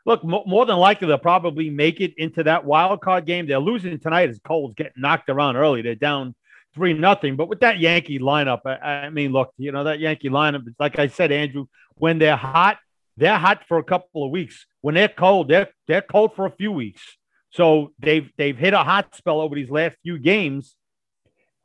look, 0.05 0.21
m- 0.23 0.47
more 0.47 0.65
than 0.65 0.77
likely, 0.77 1.09
they'll 1.09 1.19
probably 1.19 1.71
make 1.71 2.01
it 2.01 2.15
into 2.17 2.45
that 2.45 2.65
wild 2.65 3.01
card 3.01 3.27
game. 3.27 3.49
They're 3.49 3.59
losing 3.59 3.99
tonight 3.99 4.29
as 4.29 4.39
Cole's 4.39 4.75
getting 4.77 4.93
knocked 5.03 5.29
around 5.29 5.57
early. 5.57 5.83
They're 5.83 5.97
down 5.97 6.37
three 6.73 6.93
nothing. 6.93 7.35
But 7.35 7.49
with 7.49 7.59
that 7.63 7.81
Yankee 7.81 8.21
lineup, 8.21 8.61
I, 8.65 9.07
I 9.07 9.11
mean, 9.11 9.33
look, 9.33 9.51
you 9.59 9.73
know, 9.73 9.83
that 9.83 9.99
Yankee 9.99 10.31
lineup, 10.31 10.63
like 10.79 11.01
I 11.01 11.09
said, 11.09 11.33
Andrew, 11.33 11.67
when 11.97 12.21
they're 12.21 12.37
hot, 12.37 12.79
they're 13.17 13.37
hot 13.37 13.65
for 13.67 13.79
a 13.79 13.83
couple 13.83 14.25
of 14.25 14.31
weeks. 14.31 14.67
When 14.83 14.95
they're 14.95 15.09
cold, 15.09 15.49
they're 15.49 15.71
they're 15.89 16.01
cold 16.01 16.37
for 16.37 16.47
a 16.47 16.53
few 16.53 16.71
weeks. 16.71 17.03
So 17.51 17.91
they've 17.99 18.31
they've 18.37 18.57
hit 18.57 18.73
a 18.73 18.85
hot 18.85 19.17
spell 19.17 19.41
over 19.41 19.57
these 19.57 19.71
last 19.71 19.97
few 20.05 20.17
games 20.17 20.77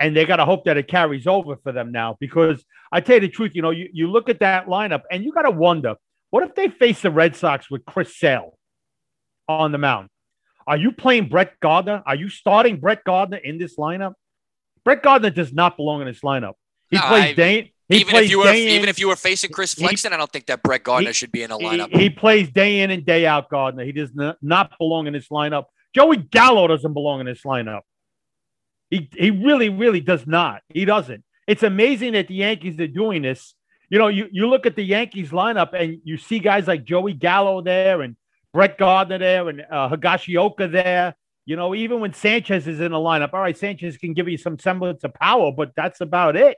and 0.02 0.18
they 0.18 0.26
got 0.26 0.38
to 0.38 0.46
hope 0.46 0.66
that 0.66 0.78
it 0.78 0.88
carries 0.88 1.28
over 1.28 1.56
for 1.58 1.72
them 1.72 1.92
now. 1.92 2.18
Because 2.20 2.66
I 2.92 3.02
tell 3.02 3.16
you 3.16 3.22
the 3.22 3.30
truth, 3.30 3.52
you 3.54 3.62
know, 3.62 3.70
you, 3.70 3.88
you 3.94 4.10
look 4.10 4.30
at 4.30 4.40
that 4.40 4.66
lineup 4.66 5.04
and 5.12 5.24
you 5.24 5.32
got 5.32 5.44
to 5.44 5.52
wonder 5.52 5.96
what 6.32 6.44
if 6.44 6.56
they 6.56 6.70
face 6.70 7.02
the 7.02 7.12
Red 7.12 7.36
Sox 7.36 7.70
with 7.70 7.86
Chris 7.86 8.18
Sale 8.18 8.58
on 9.48 9.72
the 9.72 9.78
mound? 9.78 10.10
Are 10.66 10.78
you 10.78 10.92
playing 10.92 11.30
Brett 11.30 11.60
Gardner? 11.60 12.02
Are 12.06 12.16
you 12.16 12.30
starting 12.30 12.80
Brett 12.80 13.04
Gardner 13.04 13.38
in 13.38 13.58
this 13.58 13.78
lineup? 13.78 14.14
Brett 14.84 15.04
Gardner 15.04 15.30
does 15.30 15.54
not 15.54 15.78
belong 15.78 16.02
in 16.02 16.08
this 16.08 16.22
lineup. 16.22 16.54
He 16.90 16.98
no, 16.98 17.04
plays 17.04 17.24
I, 17.24 17.34
day. 17.34 17.74
He 17.88 17.98
even 17.98 18.16
if 18.16 18.30
you 18.30 18.40
were 18.40 18.54
even 18.54 18.90
if 18.90 19.00
you 19.00 19.08
were 19.10 19.16
facing 19.16 19.52
Chris 19.52 19.74
Flexen, 19.74 20.14
I 20.14 20.18
don't 20.18 20.32
think 20.32 20.48
that 20.48 20.64
Brett 20.64 20.84
Gardner 20.84 21.10
he, 21.10 21.14
should 21.14 21.32
be 21.32 21.44
in 21.44 21.52
a 21.52 21.58
lineup. 21.58 21.92
He, 21.92 22.04
he, 22.04 22.10
plays 22.10 22.50
day 22.50 22.80
in 22.80 22.90
and 22.90 23.06
day 23.06 23.26
out, 23.26 23.50
Gardner. 23.50 23.84
He 23.84 23.92
does 23.92 24.16
not, 24.16 24.38
not 24.42 24.72
belong 24.80 25.08
in 25.08 25.14
this 25.14 25.28
lineup. 25.28 25.66
Joey 25.94 26.18
Gallo 26.18 26.68
doesn't 26.68 26.94
belong 26.94 27.20
in 27.20 27.26
this 27.26 27.42
lineup. 27.42 27.82
He 28.92 29.10
he 29.18 29.32
really 29.32 29.70
really 29.70 30.02
does 30.02 30.28
not. 30.28 30.62
He 30.70 30.86
doesn't. 30.86 31.24
It's 31.48 31.64
amazing 31.64 32.14
that 32.14 32.28
the 32.28 32.36
Yankees 32.36 32.80
are 32.80 32.88
doing 32.88 33.24
this. 33.24 33.56
You 33.90 33.98
know, 33.98 34.08
you, 34.08 34.28
you 34.32 34.48
look 34.48 34.66
at 34.66 34.76
the 34.76 34.84
Yankees 34.84 35.32
lineup 35.32 35.74
and 35.74 36.00
you 36.06 36.18
see 36.18 36.40
guys 36.40 36.68
like 36.68 36.86
Joey 36.86 37.14
Gallo 37.14 37.62
there 37.62 38.02
and 38.02 38.16
Brett 38.54 38.78
Gardner 38.78 39.18
there 39.18 39.50
and 39.50 39.62
uh, 39.70 39.90
Higashioka 39.90 40.72
there. 40.72 41.16
You 41.46 41.56
know, 41.56 41.74
even 41.74 42.00
when 42.00 42.14
Sanchez 42.14 42.68
is 42.68 42.80
in 42.80 42.92
the 42.92 42.98
lineup, 42.98 43.34
all 43.34 43.42
right, 43.42 43.58
Sanchez 43.58 43.98
can 43.98 44.14
give 44.14 44.30
you 44.30 44.38
some 44.38 44.60
semblance 44.60 45.04
of 45.04 45.14
power, 45.16 45.52
but 45.52 45.72
that's 45.76 46.00
about 46.00 46.36
it. 46.36 46.58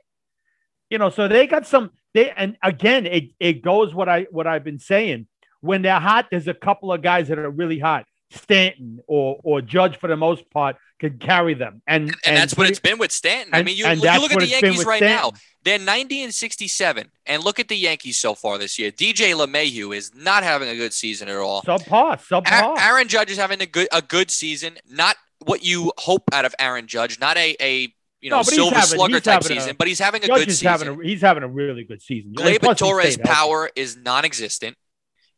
You 0.90 0.98
know, 0.98 1.10
so 1.10 1.26
they 1.26 1.46
got 1.46 1.66
some. 1.66 1.90
They 2.12 2.30
and 2.30 2.56
again, 2.62 3.06
it 3.06 3.30
it 3.40 3.62
goes 3.62 3.94
what 3.94 4.08
I 4.08 4.26
what 4.30 4.46
I've 4.46 4.62
been 4.62 4.78
saying. 4.78 5.26
When 5.60 5.82
they're 5.82 5.98
hot, 5.98 6.26
there's 6.30 6.46
a 6.46 6.54
couple 6.54 6.92
of 6.92 7.02
guys 7.02 7.28
that 7.28 7.38
are 7.38 7.50
really 7.50 7.78
hot. 7.78 8.06
Stanton 8.30 9.00
or 9.08 9.40
or 9.42 9.60
Judge 9.60 9.96
for 9.96 10.08
the 10.08 10.16
most 10.16 10.48
part 10.50 10.76
could 11.04 11.20
carry 11.20 11.54
them. 11.54 11.82
And 11.86 12.08
and, 12.08 12.16
and 12.26 12.36
that's 12.36 12.56
what 12.56 12.68
it's 12.68 12.80
been 12.80 12.98
with 12.98 13.12
Stanton. 13.12 13.54
And, 13.54 13.60
I 13.60 13.62
mean, 13.62 13.76
you, 13.76 13.86
you 13.86 14.20
look 14.20 14.32
at 14.32 14.40
the 14.40 14.46
Yankees 14.46 14.84
right 14.84 14.98
Stanton. 14.98 15.32
now. 15.34 15.38
They're 15.64 15.78
90 15.78 16.24
and 16.24 16.34
67. 16.34 17.10
And 17.24 17.42
look 17.42 17.58
at 17.58 17.68
the 17.68 17.76
Yankees 17.76 18.18
so 18.18 18.34
far 18.34 18.58
this 18.58 18.78
year. 18.78 18.90
DJ 18.90 19.34
LeMahieu 19.34 19.96
is 19.96 20.14
not 20.14 20.42
having 20.42 20.68
a 20.68 20.76
good 20.76 20.92
season 20.92 21.28
at 21.28 21.36
all. 21.36 21.62
Subpar, 21.62 22.18
subpar. 22.20 22.78
Aaron 22.78 23.08
Judge 23.08 23.30
is 23.30 23.38
having 23.38 23.60
a 23.62 23.66
good 23.66 23.88
a 23.92 24.02
good 24.02 24.30
season. 24.30 24.76
Not 24.90 25.16
what 25.44 25.64
you 25.64 25.92
hope 25.98 26.24
out 26.32 26.44
of 26.44 26.54
Aaron 26.58 26.86
Judge. 26.86 27.18
Not 27.18 27.36
a 27.36 27.56
a 27.60 27.94
you 28.20 28.30
know, 28.30 28.36
no, 28.36 28.42
silver 28.42 28.74
having, 28.74 28.98
slugger 28.98 29.20
type 29.20 29.42
season, 29.42 29.72
a, 29.72 29.74
but 29.74 29.86
he's 29.86 29.98
having 29.98 30.24
a 30.24 30.26
Judge 30.26 30.46
good 30.46 30.50
season. 30.50 30.68
Having 30.68 30.88
a, 30.88 31.04
he's 31.04 31.20
having 31.20 31.42
a 31.42 31.48
really 31.48 31.84
good 31.84 32.00
season. 32.00 32.32
Gleyber 32.32 32.74
Torres' 32.74 33.18
power 33.18 33.68
is 33.76 33.98
non-existent. 33.98 34.78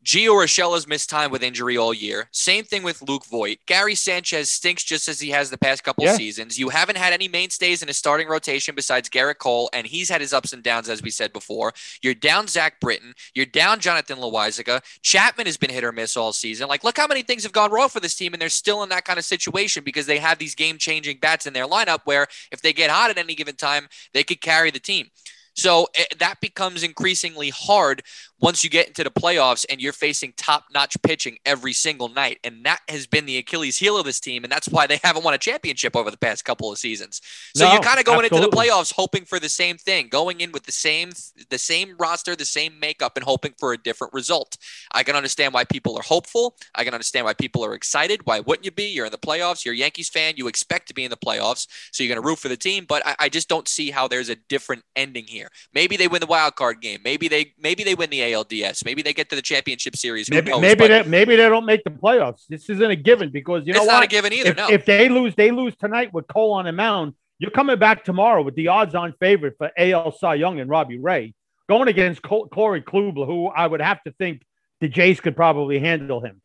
Gio 0.07 0.41
Urshela's 0.41 0.87
missed 0.87 1.09
time 1.09 1.31
with 1.31 1.43
injury 1.43 1.75
all 1.75 1.93
year. 1.93 2.29
Same 2.31 2.63
thing 2.63 2.81
with 2.81 3.01
Luke 3.01 3.25
Voit. 3.25 3.57
Gary 3.65 3.93
Sanchez 3.93 4.49
stinks 4.49 4.85
just 4.85 5.09
as 5.09 5.19
he 5.19 5.31
has 5.31 5.49
the 5.49 5.57
past 5.57 5.83
couple 5.83 6.05
yeah. 6.05 6.15
seasons. 6.15 6.57
You 6.57 6.69
haven't 6.69 6.95
had 6.95 7.11
any 7.11 7.27
mainstays 7.27 7.81
in 7.81 7.89
his 7.89 7.97
starting 7.97 8.29
rotation 8.29 8.73
besides 8.73 9.09
Gerrit 9.09 9.39
Cole, 9.39 9.69
and 9.73 9.85
he's 9.85 10.07
had 10.07 10.21
his 10.21 10.31
ups 10.31 10.53
and 10.53 10.63
downs, 10.63 10.87
as 10.87 11.01
we 11.01 11.09
said 11.09 11.33
before. 11.33 11.73
You're 12.01 12.13
down 12.13 12.47
Zach 12.47 12.79
Britton. 12.79 13.15
You're 13.35 13.47
down 13.47 13.81
Jonathan 13.81 14.17
Loáisiga. 14.17 14.81
Chapman 15.01 15.45
has 15.45 15.57
been 15.57 15.71
hit 15.71 15.83
or 15.83 15.91
miss 15.91 16.15
all 16.15 16.31
season. 16.31 16.69
Like, 16.69 16.85
look 16.85 16.95
how 16.95 17.07
many 17.07 17.21
things 17.21 17.43
have 17.43 17.51
gone 17.51 17.73
wrong 17.73 17.89
for 17.89 17.99
this 17.99 18.15
team, 18.15 18.31
and 18.31 18.41
they're 18.41 18.47
still 18.47 18.83
in 18.83 18.89
that 18.89 19.03
kind 19.03 19.19
of 19.19 19.25
situation 19.25 19.83
because 19.83 20.05
they 20.05 20.19
have 20.19 20.37
these 20.37 20.55
game 20.55 20.77
changing 20.77 21.17
bats 21.19 21.45
in 21.45 21.51
their 21.51 21.67
lineup 21.67 21.99
where 22.05 22.27
if 22.49 22.61
they 22.61 22.71
get 22.71 22.89
hot 22.89 23.09
at 23.09 23.17
any 23.17 23.35
given 23.35 23.57
time, 23.57 23.89
they 24.13 24.23
could 24.23 24.39
carry 24.39 24.71
the 24.71 24.79
team. 24.79 25.09
So 25.57 25.87
it, 25.95 26.07
eh, 26.11 26.15
that 26.19 26.39
becomes 26.39 26.83
increasingly 26.83 27.49
hard 27.49 28.03
once 28.39 28.63
you 28.63 28.69
get 28.69 28.87
into 28.87 29.03
the 29.03 29.11
playoffs 29.11 29.65
and 29.69 29.81
you're 29.81 29.93
facing 29.93 30.33
top 30.37 30.65
notch 30.73 30.95
pitching 31.01 31.37
every 31.45 31.73
single 31.73 32.07
night. 32.07 32.39
And 32.43 32.63
that 32.65 32.81
has 32.87 33.07
been 33.07 33.25
the 33.25 33.37
Achilles 33.37 33.77
heel 33.77 33.97
of 33.97 34.05
this 34.05 34.19
team. 34.19 34.43
And 34.43 34.51
that's 34.51 34.69
why 34.69 34.85
they 34.85 34.99
haven't 35.03 35.23
won 35.23 35.33
a 35.33 35.37
championship 35.37 35.95
over 35.95 36.11
the 36.11 36.17
past 36.17 36.45
couple 36.45 36.71
of 36.71 36.77
seasons. 36.77 37.21
So 37.55 37.65
No, 37.65 37.73
you're 37.73 37.81
kind 37.81 37.99
of 37.99 38.05
going 38.05 38.25
into 38.25 38.39
the 38.39 38.49
playoffs 38.49 38.93
hoping 38.93 39.25
for 39.25 39.39
the 39.39 39.49
same 39.49 39.77
thing, 39.77 40.07
going 40.07 40.41
in 40.41 40.51
with 40.51 40.63
the 40.63 40.71
same 40.71 41.11
the 41.49 41.57
same 41.57 41.95
roster, 41.97 42.35
the 42.35 42.45
same 42.45 42.79
makeup, 42.79 43.17
and 43.17 43.23
hoping 43.23 43.53
for 43.57 43.73
a 43.73 43.77
different 43.77 44.13
result. 44.13 44.57
I 44.91 45.03
can 45.03 45.15
understand 45.15 45.53
why 45.53 45.63
people 45.63 45.97
are 45.97 46.03
hopeful. 46.03 46.55
I 46.75 46.83
can 46.83 46.93
understand 46.93 47.25
why 47.25 47.33
people 47.33 47.65
are 47.65 47.73
excited. 47.73 48.25
Why 48.25 48.39
wouldn't 48.39 48.65
you 48.65 48.71
be? 48.71 48.85
You're 48.85 49.05
in 49.05 49.11
the 49.11 49.17
playoffs. 49.17 49.65
You're 49.65 49.73
a 49.73 49.77
Yankees 49.77 50.09
fan. 50.09 50.35
You 50.37 50.47
expect 50.47 50.87
to 50.89 50.93
be 50.93 51.03
in 51.03 51.09
the 51.09 51.17
playoffs, 51.17 51.67
so 51.91 52.03
you're 52.03 52.13
going 52.13 52.21
to 52.21 52.27
root 52.27 52.39
for 52.39 52.49
the 52.49 52.57
team. 52.57 52.85
But 52.87 53.05
I, 53.05 53.15
I 53.19 53.29
just 53.29 53.49
don't 53.49 53.67
see 53.67 53.91
how 53.91 54.07
there's 54.07 54.29
a 54.29 54.35
different 54.35 54.83
ending 54.95 55.25
here. 55.27 55.49
Maybe 55.73 55.97
they 55.97 56.07
win 56.07 56.19
the 56.19 56.27
wild 56.27 56.55
card 56.55 56.81
game. 56.81 56.99
Maybe 57.03 57.27
they 57.27 57.53
maybe 57.57 57.83
they 57.83 57.95
win 57.95 58.09
the 58.09 58.26
ALDS. 58.31 58.85
Maybe 58.85 59.01
they 59.01 59.13
get 59.13 59.29
to 59.29 59.35
the 59.35 59.41
championship 59.41 59.95
series. 59.95 60.29
Maybe 60.29 60.51
knows? 60.51 60.61
maybe 60.61 60.87
they 60.87 61.03
maybe 61.03 61.35
they 61.35 61.49
don't 61.49 61.65
make 61.65 61.83
the 61.83 61.89
playoffs. 61.91 62.45
This 62.49 62.69
isn't 62.69 62.91
a 62.91 62.95
given 62.95 63.29
because 63.31 63.65
you 63.65 63.73
know 63.73 63.79
it's 63.79 63.87
what? 63.87 63.93
not 63.93 64.03
a 64.03 64.07
given 64.07 64.33
either. 64.33 64.51
if, 64.51 64.57
no. 64.57 64.69
if 64.69 64.85
they 64.85 65.09
lose, 65.09 65.35
they 65.35 65.51
lose 65.51 65.75
tonight 65.75 66.13
with 66.13 66.27
Cole 66.27 66.53
on 66.53 66.65
the 66.65 66.71
mound. 66.71 67.13
You're 67.39 67.51
coming 67.51 67.77
back 67.77 68.03
tomorrow 68.03 68.41
with 68.41 68.55
the 68.55 68.69
odds-on 68.69 69.13
favorite 69.19 69.55
for 69.57 69.71
AL 69.77 70.11
Cy 70.17 70.35
Young 70.35 70.59
and 70.59 70.69
Robbie 70.69 70.97
Ray 70.97 71.33
going 71.69 71.87
against 71.87 72.21
Col- 72.21 72.47
Corey 72.47 72.81
Kluber, 72.81 73.25
who 73.27 73.47
I 73.47 73.67
would 73.67 73.81
have 73.81 74.01
to 74.03 74.11
think 74.13 74.41
the 74.81 74.87
Jays 74.87 75.19
could 75.19 75.35
probably 75.35 75.79
handle 75.79 76.19
him. 76.21 76.41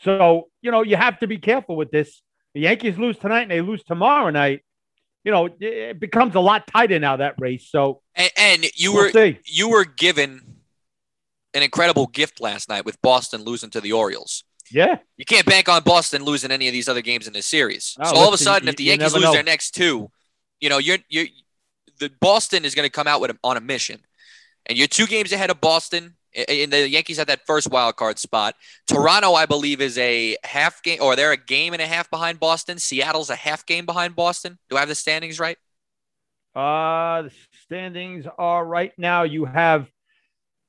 So 0.00 0.48
you 0.62 0.70
know 0.70 0.82
you 0.82 0.96
have 0.96 1.18
to 1.20 1.26
be 1.26 1.38
careful 1.38 1.76
with 1.76 1.90
this. 1.90 2.22
The 2.54 2.60
Yankees 2.60 2.98
lose 2.98 3.16
tonight 3.18 3.42
and 3.42 3.50
they 3.50 3.60
lose 3.60 3.82
tomorrow 3.84 4.30
night. 4.30 4.62
You 5.24 5.30
know 5.30 5.46
it- 5.46 5.62
it 5.62 6.00
becomes 6.00 6.34
a 6.34 6.40
lot 6.40 6.66
tighter 6.66 6.98
now 6.98 7.16
that 7.18 7.34
race. 7.38 7.68
So 7.70 8.02
and, 8.16 8.30
and 8.36 8.64
you 8.74 8.92
we'll 8.92 9.04
were 9.04 9.10
see. 9.10 9.38
you 9.46 9.68
were 9.68 9.84
given 9.84 10.40
an 11.54 11.62
incredible 11.62 12.06
gift 12.06 12.40
last 12.40 12.68
night 12.68 12.84
with 12.84 13.00
Boston 13.02 13.42
losing 13.42 13.70
to 13.70 13.80
the 13.80 13.92
Orioles. 13.92 14.44
Yeah, 14.70 14.98
You 15.18 15.26
can't 15.26 15.44
bank 15.44 15.68
on 15.68 15.82
Boston 15.82 16.24
losing 16.24 16.50
any 16.50 16.66
of 16.66 16.72
these 16.72 16.88
other 16.88 17.02
games 17.02 17.26
in 17.26 17.34
this 17.34 17.44
series. 17.46 17.94
Oh, 18.00 18.10
so 18.10 18.16
all 18.16 18.28
of 18.28 18.32
a 18.34 18.38
sudden, 18.38 18.66
you- 18.68 18.70
if 18.70 18.76
the 18.76 18.84
Yankees 18.84 19.12
lose 19.12 19.24
know. 19.24 19.32
their 19.32 19.42
next 19.42 19.72
two, 19.72 20.10
you 20.60 20.68
know 20.70 20.78
you're 20.78 20.98
you're 21.08 21.26
the 21.98 22.10
Boston 22.20 22.64
is 22.64 22.74
going 22.74 22.86
to 22.86 22.90
come 22.90 23.06
out 23.06 23.20
with 23.20 23.30
a, 23.32 23.38
on 23.44 23.56
a 23.56 23.60
mission, 23.60 24.00
and 24.66 24.78
you're 24.78 24.86
two 24.88 25.06
games 25.06 25.32
ahead 25.32 25.50
of 25.50 25.60
Boston. 25.60 26.16
And 26.48 26.72
the 26.72 26.88
Yankees 26.88 27.18
have 27.18 27.26
that 27.26 27.44
first 27.46 27.70
wild 27.70 27.96
card 27.96 28.18
spot. 28.18 28.54
Toronto, 28.86 29.34
I 29.34 29.44
believe, 29.44 29.82
is 29.82 29.98
a 29.98 30.38
half 30.44 30.82
game, 30.82 30.98
or 31.02 31.14
they're 31.14 31.32
a 31.32 31.36
game 31.36 31.74
and 31.74 31.82
a 31.82 31.86
half 31.86 32.08
behind 32.08 32.40
Boston. 32.40 32.78
Seattle's 32.78 33.28
a 33.28 33.36
half 33.36 33.66
game 33.66 33.84
behind 33.84 34.16
Boston. 34.16 34.58
Do 34.70 34.76
I 34.78 34.80
have 34.80 34.88
the 34.88 34.94
standings 34.94 35.38
right? 35.38 35.58
Uh, 36.54 37.22
the 37.22 37.32
standings 37.64 38.26
are 38.38 38.64
right 38.64 38.92
now. 38.96 39.24
You 39.24 39.44
have 39.44 39.90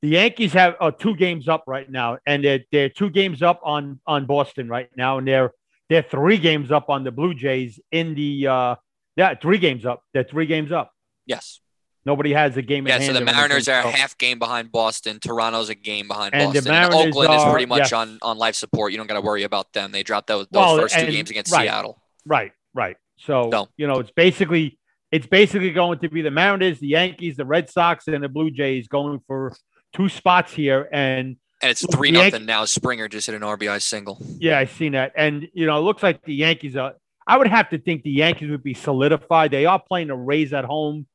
the 0.03 0.09
Yankees 0.09 0.51
have 0.51 0.75
uh, 0.81 0.91
two 0.91 1.15
games 1.15 1.47
up 1.47 1.63
right 1.65 1.89
now, 1.89 2.17
and 2.27 2.43
they're, 2.43 2.59
they're 2.73 2.89
two 2.89 3.09
games 3.09 3.41
up 3.41 3.61
on 3.63 4.01
on 4.05 4.25
Boston 4.25 4.67
right 4.67 4.89
now, 4.97 5.17
and 5.17 5.25
they're 5.25 5.53
they're 5.89 6.03
three 6.03 6.37
games 6.37 6.71
up 6.71 6.89
on 6.89 7.05
the 7.05 7.11
Blue 7.11 7.33
Jays 7.33 7.79
in 7.89 8.13
the 8.13 8.47
uh 8.47 8.75
yeah 9.15 9.33
three 9.41 9.57
games 9.57 9.85
up. 9.85 10.03
They're 10.13 10.25
three 10.25 10.45
games 10.45 10.73
up. 10.73 10.91
Yes. 11.25 11.61
Nobody 12.05 12.33
has 12.33 12.57
a 12.57 12.61
game. 12.61 12.85
in 12.85 12.91
Yeah, 12.91 13.07
so 13.07 13.13
the 13.13 13.23
Mariners 13.23 13.69
are 13.69 13.79
a 13.79 13.89
half 13.89 14.17
game 14.17 14.39
behind 14.39 14.73
Boston. 14.73 15.21
Toronto's 15.21 15.69
a 15.69 15.75
game 15.75 16.09
behind 16.09 16.33
And 16.33 16.51
the 16.51 16.59
Boston. 16.59 16.73
And 16.73 16.91
Mariners 16.91 17.15
Oakland 17.15 17.33
is 17.33 17.43
pretty 17.45 17.65
much 17.65 17.79
yes. 17.79 17.93
on, 17.93 18.19
on 18.21 18.37
life 18.37 18.55
support. 18.55 18.91
You 18.91 18.97
don't 18.97 19.07
got 19.07 19.13
to 19.13 19.21
worry 19.21 19.43
about 19.43 19.71
them. 19.71 19.93
They 19.93 20.03
dropped 20.03 20.27
those, 20.27 20.47
those 20.51 20.59
Well, 20.59 20.77
first 20.79 20.99
two 20.99 21.09
games 21.09 21.29
against 21.29 21.53
right. 21.53 21.61
Seattle. 21.61 22.01
Right, 22.25 22.51
right. 22.73 22.97
So, 23.19 23.49
So- 23.49 23.69
you 23.77 23.87
know, 23.87 23.99
it's 23.99 24.11
basically 24.11 24.77
it's 25.13 25.27
basically 25.27 25.71
going 25.71 25.99
to 25.99 26.09
be 26.09 26.21
the 26.21 26.31
Mariners, 26.31 26.79
the 26.79 26.87
Yankees, 26.87 27.37
the 27.37 27.45
Red 27.45 27.69
Sox, 27.69 28.09
and 28.09 28.21
the 28.21 28.27
Blue 28.27 28.51
Jays 28.51 28.89
going 28.89 29.21
for 29.25 29.55
two 29.93 30.09
spots 30.09 30.53
here, 30.53 30.89
and 30.91 31.37
And 31.61 31.71
it's 31.71 31.85
3 31.93 32.11
nothing 32.11 32.45
now. 32.45 32.65
Springer 32.65 33.07
just 33.07 33.27
hit 33.27 33.35
an 33.35 33.41
RBI 33.41 33.81
single. 33.81 34.17
Yeah, 34.37 34.59
I 34.59 34.65
seen 34.65 34.93
that. 34.93 35.13
And 35.15 35.47
you 35.53 35.65
know, 35.65 35.77
it 35.77 35.81
looks 35.81 36.03
like 36.03 36.23
the 36.23 36.33
Yankees 36.33 36.75
are 36.75 36.95
I 37.25 37.37
would 37.37 37.47
have 37.47 37.69
to 37.69 37.77
think 37.77 38.03
the 38.03 38.11
Yankees 38.11 38.49
would 38.49 38.63
be 38.63 38.73
solidified. 38.73 39.51
They 39.51 39.65
are 39.65 39.79
playing 39.79 40.07
the 40.07 40.15
Rays 40.15 40.53
at 40.53 40.65
home. 40.65 41.07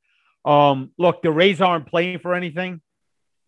Um, 0.44 0.90
look, 0.98 1.22
the 1.22 1.30
Rays 1.30 1.60
aren't 1.60 1.86
playing 1.86 2.20
for 2.20 2.34
anything. 2.34 2.80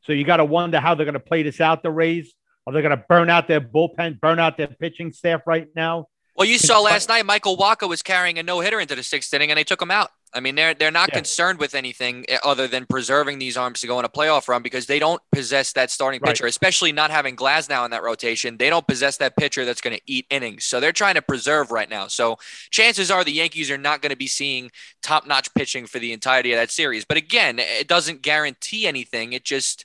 So 0.03 0.13
you 0.13 0.25
got 0.25 0.39
to 0.39 0.45
wonder 0.45 0.81
how 0.81 0.95
they're 0.95 1.07
going 1.07 1.15
to 1.15 1.21
play 1.21 1.43
this 1.43 1.61
out, 1.61 1.83
the 1.83 1.91
Rays. 1.91 2.33
Are 2.67 2.73
they 2.73 2.83
going 2.83 2.97
to 2.97 3.05
burn 3.09 3.31
out 3.31 3.49
their 3.49 3.61
bullpen, 3.61 4.21
burn 4.21 4.39
out 4.39 4.57
their 4.57 4.69
pitching 4.69 5.13
staff 5.13 5.43
right 5.47 5.69
now? 5.75 6.07
Well, 6.37 6.47
you 6.47 6.59
saw 6.59 6.81
last 6.81 7.09
night 7.09 7.27
Michael 7.27 7.57
Wacha 7.57 7.89
was 7.89 8.03
carrying 8.03 8.39
a 8.39 8.43
no 8.43 8.61
hitter 8.61 8.81
into 8.81 8.95
the 8.95 9.03
sixth 9.03 9.33
inning, 9.35 9.51
and 9.51 9.59
they 9.59 9.65
took 9.65 9.81
him 9.81 9.91
out. 9.91 10.11
I 10.33 10.39
mean, 10.39 10.55
they're 10.55 10.75
they're 10.75 10.93
not 10.93 11.09
Yeah. 11.09 11.17
concerned 11.17 11.59
with 11.59 11.75
anything 11.75 12.25
eh, 12.29 12.39
other 12.45 12.69
than 12.69 12.87
preserving 12.87 13.41
these 13.41 13.57
arms 13.57 13.81
to 13.81 13.89
go 13.89 13.99
on 13.99 14.05
a 14.05 14.09
playoff 14.09 14.47
run 14.47 14.63
because 14.63 14.87
they 14.87 15.01
don't 15.01 15.21
possess 15.33 15.73
that 15.73 15.91
starting 15.91 16.21
Right. 16.23 16.31
pitcher, 16.31 16.47
especially 16.47 16.93
not 16.93 17.11
having 17.11 17.35
Glasnow 17.35 17.85
in 17.85 17.91
that 17.91 18.03
rotation. 18.05 18.57
They 18.57 18.71
don't 18.71 18.87
possess 18.87 19.17
that 19.17 19.37
pitcher 19.37 19.65
that's 19.65 19.81
going 19.81 19.97
to 19.97 20.03
eat 20.07 20.27
innings, 20.31 20.65
so 20.65 20.79
they're 20.79 20.93
trying 20.93 21.17
to 21.17 21.23
preserve 21.23 21.73
right 21.73 21.89
now. 21.91 22.07
So 22.07 22.39
chances 22.71 23.11
are 23.11 23.25
the 23.25 23.33
Yankees 23.33 23.71
are 23.73 23.79
not 23.79 24.03
going 24.03 24.11
to 24.11 24.17
be 24.17 24.29
seeing 24.29 24.71
top 25.03 25.27
notch 25.27 25.53
pitching 25.55 25.87
for 25.87 25.99
the 25.99 26.13
entirety 26.13 26.53
of 26.53 26.59
that 26.59 26.71
series. 26.71 27.05
But 27.05 27.17
again, 27.17 27.59
it 27.59 27.89
doesn't 27.89 28.23
guarantee 28.23 28.87
anything. 28.87 29.33
It 29.33 29.45
just 29.45 29.85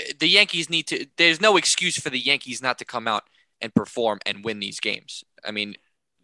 eh, 0.00 0.12
the 0.18 0.28
Yankees 0.28 0.68
need 0.68 0.86
to. 0.88 1.06
There's 1.16 1.40
no 1.40 1.56
excuse 1.56 1.98
for 1.98 2.10
the 2.10 2.18
Yankees 2.20 2.60
not 2.60 2.78
to 2.78 2.84
come 2.84 3.08
out 3.08 3.22
and 3.62 3.74
perform 3.74 4.18
and 4.26 4.44
win 4.44 4.60
these 4.60 4.80
games. 4.80 5.24
I 5.42 5.50
mean, 5.50 5.76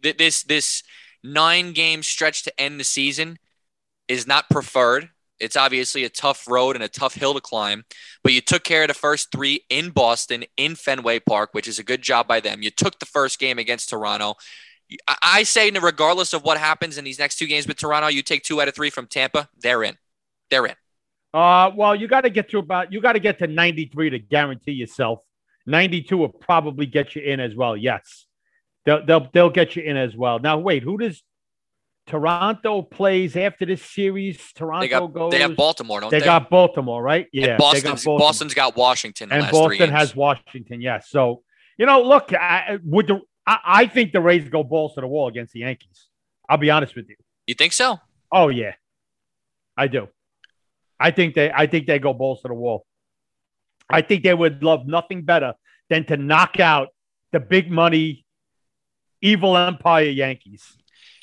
th- 0.03 0.17
this 0.17 0.43
this 0.43 0.83
nine 1.23 1.73
game 1.73 2.03
stretch 2.03 2.43
to 2.43 2.59
end 2.59 2.79
the 2.79 2.83
season 2.83 3.37
is 4.07 4.27
not 4.27 4.49
preferred. 4.49 5.09
It's 5.39 5.57
obviously 5.57 6.03
a 6.03 6.09
tough 6.09 6.47
road 6.47 6.75
and 6.75 6.83
a 6.83 6.87
tough 6.87 7.15
hill 7.15 7.33
to 7.33 7.41
climb, 7.41 7.83
but 8.23 8.33
you 8.33 8.41
took 8.41 8.63
care 8.63 8.83
of 8.83 8.87
the 8.87 8.93
first 8.93 9.31
three 9.31 9.65
in 9.69 9.89
Boston, 9.89 10.45
in 10.55 10.75
Fenway 10.75 11.19
Park, 11.19 11.49
which 11.53 11.67
is 11.67 11.79
a 11.79 11.83
good 11.83 12.01
job 12.01 12.27
by 12.27 12.39
them. 12.39 12.61
You 12.61 12.69
took 12.69 12.99
the 12.99 13.05
first 13.05 13.39
game 13.39 13.59
against 13.59 13.89
Toronto. 13.89 14.35
I- 15.21 15.43
say, 15.43 15.71
regardless 15.71 16.33
of 16.33 16.43
what 16.43 16.57
happens 16.57 16.97
in 16.97 17.03
these 17.03 17.19
next 17.19 17.37
two 17.37 17.47
games 17.47 17.67
with 17.67 17.77
Toronto, 17.77 18.07
you 18.07 18.21
take 18.21 18.43
two 18.43 18.61
out 18.61 18.67
of 18.67 18.75
three 18.75 18.89
from 18.89 19.07
Tampa, 19.07 19.49
they're 19.57 19.83
in. 19.83 19.97
They're 20.49 20.65
in. 20.65 20.75
Uh, 21.33 21.71
well, 21.75 21.95
you 21.95 22.07
got 22.07 22.21
to 22.21 22.29
get 22.29 22.49
to 22.51 22.59
about 22.59 22.93
you 22.93 23.01
got 23.01 23.13
to 23.13 23.19
get 23.19 23.39
to 23.39 23.47
93 23.47 24.11
to 24.11 24.19
guarantee 24.19 24.73
yourself. 24.73 25.23
92 25.65 26.15
will 26.15 26.29
probably 26.29 26.85
get 26.85 27.15
you 27.15 27.21
in 27.21 27.39
as 27.39 27.55
well. 27.55 27.75
Yes. 27.75 28.27
They'll 28.85 29.05
they'll 29.05 29.29
they'll 29.33 29.49
get 29.49 29.75
you 29.75 29.83
in 29.83 29.97
as 29.97 30.15
well. 30.15 30.39
Now 30.39 30.57
wait, 30.57 30.83
who 30.83 30.97
does 30.97 31.23
Toronto 32.07 32.81
plays 32.81 33.35
after 33.37 33.65
this 33.65 33.83
series? 33.83 34.39
Toronto 34.53 34.81
They 34.81 34.89
got 34.89 35.13
goes 35.13 35.31
they 35.31 35.39
have 35.39 35.55
Baltimore, 35.55 36.01
don't 36.01 36.11
they 36.11 36.19
they? 36.19 36.25
got 36.25 36.49
Baltimore, 36.49 37.01
right? 37.01 37.27
And 37.33 37.41
Yeah, 37.41 37.47
got 37.47 37.59
Boston's 37.59 38.03
Baltimore. 38.03 38.19
Boston's 38.19 38.53
got 38.53 38.75
Washington. 38.75 39.31
And 39.31 39.49
Boston 39.49 39.89
has 39.89 40.15
Washington. 40.15 40.81
Yes. 40.81 41.09
So 41.09 41.43
you 41.77 41.85
know, 41.85 42.01
look, 42.01 42.33
I, 42.33 42.77
would 42.83 43.07
the 43.07 43.21
I, 43.47 43.59
I 43.65 43.85
think 43.87 44.11
the 44.11 44.21
Rays 44.21 44.47
go 44.49 44.63
balls 44.63 44.95
to 44.95 45.01
the 45.01 45.07
wall 45.07 45.27
against 45.27 45.53
the 45.53 45.61
Yankees. 45.61 46.07
I'll 46.47 46.57
be 46.57 46.69
honest 46.69 46.95
with 46.95 47.09
you. 47.09 47.15
You 47.47 47.55
think 47.55 47.73
so? 47.73 47.99
Oh 48.31 48.49
yeah, 48.49 48.73
I 49.77 49.87
do. 49.87 50.07
I 50.99 51.11
think 51.11 51.35
they 51.35 51.51
I 51.51 51.67
think 51.67 51.87
they 51.87 51.99
go 51.99 52.13
balls 52.13 52.41
to 52.41 52.47
the 52.49 52.53
wall. 52.53 52.85
I 53.89 54.01
think 54.01 54.23
they 54.23 54.33
would 54.33 54.63
love 54.63 54.87
nothing 54.87 55.23
better 55.23 55.53
than 55.89 56.05
to 56.05 56.17
knock 56.17 56.59
out 56.59 56.89
the 57.31 57.39
big 57.39 57.69
money, 57.69 58.22
evil 59.23 59.57
empire 59.57 60.03
Yankees. 60.05 60.77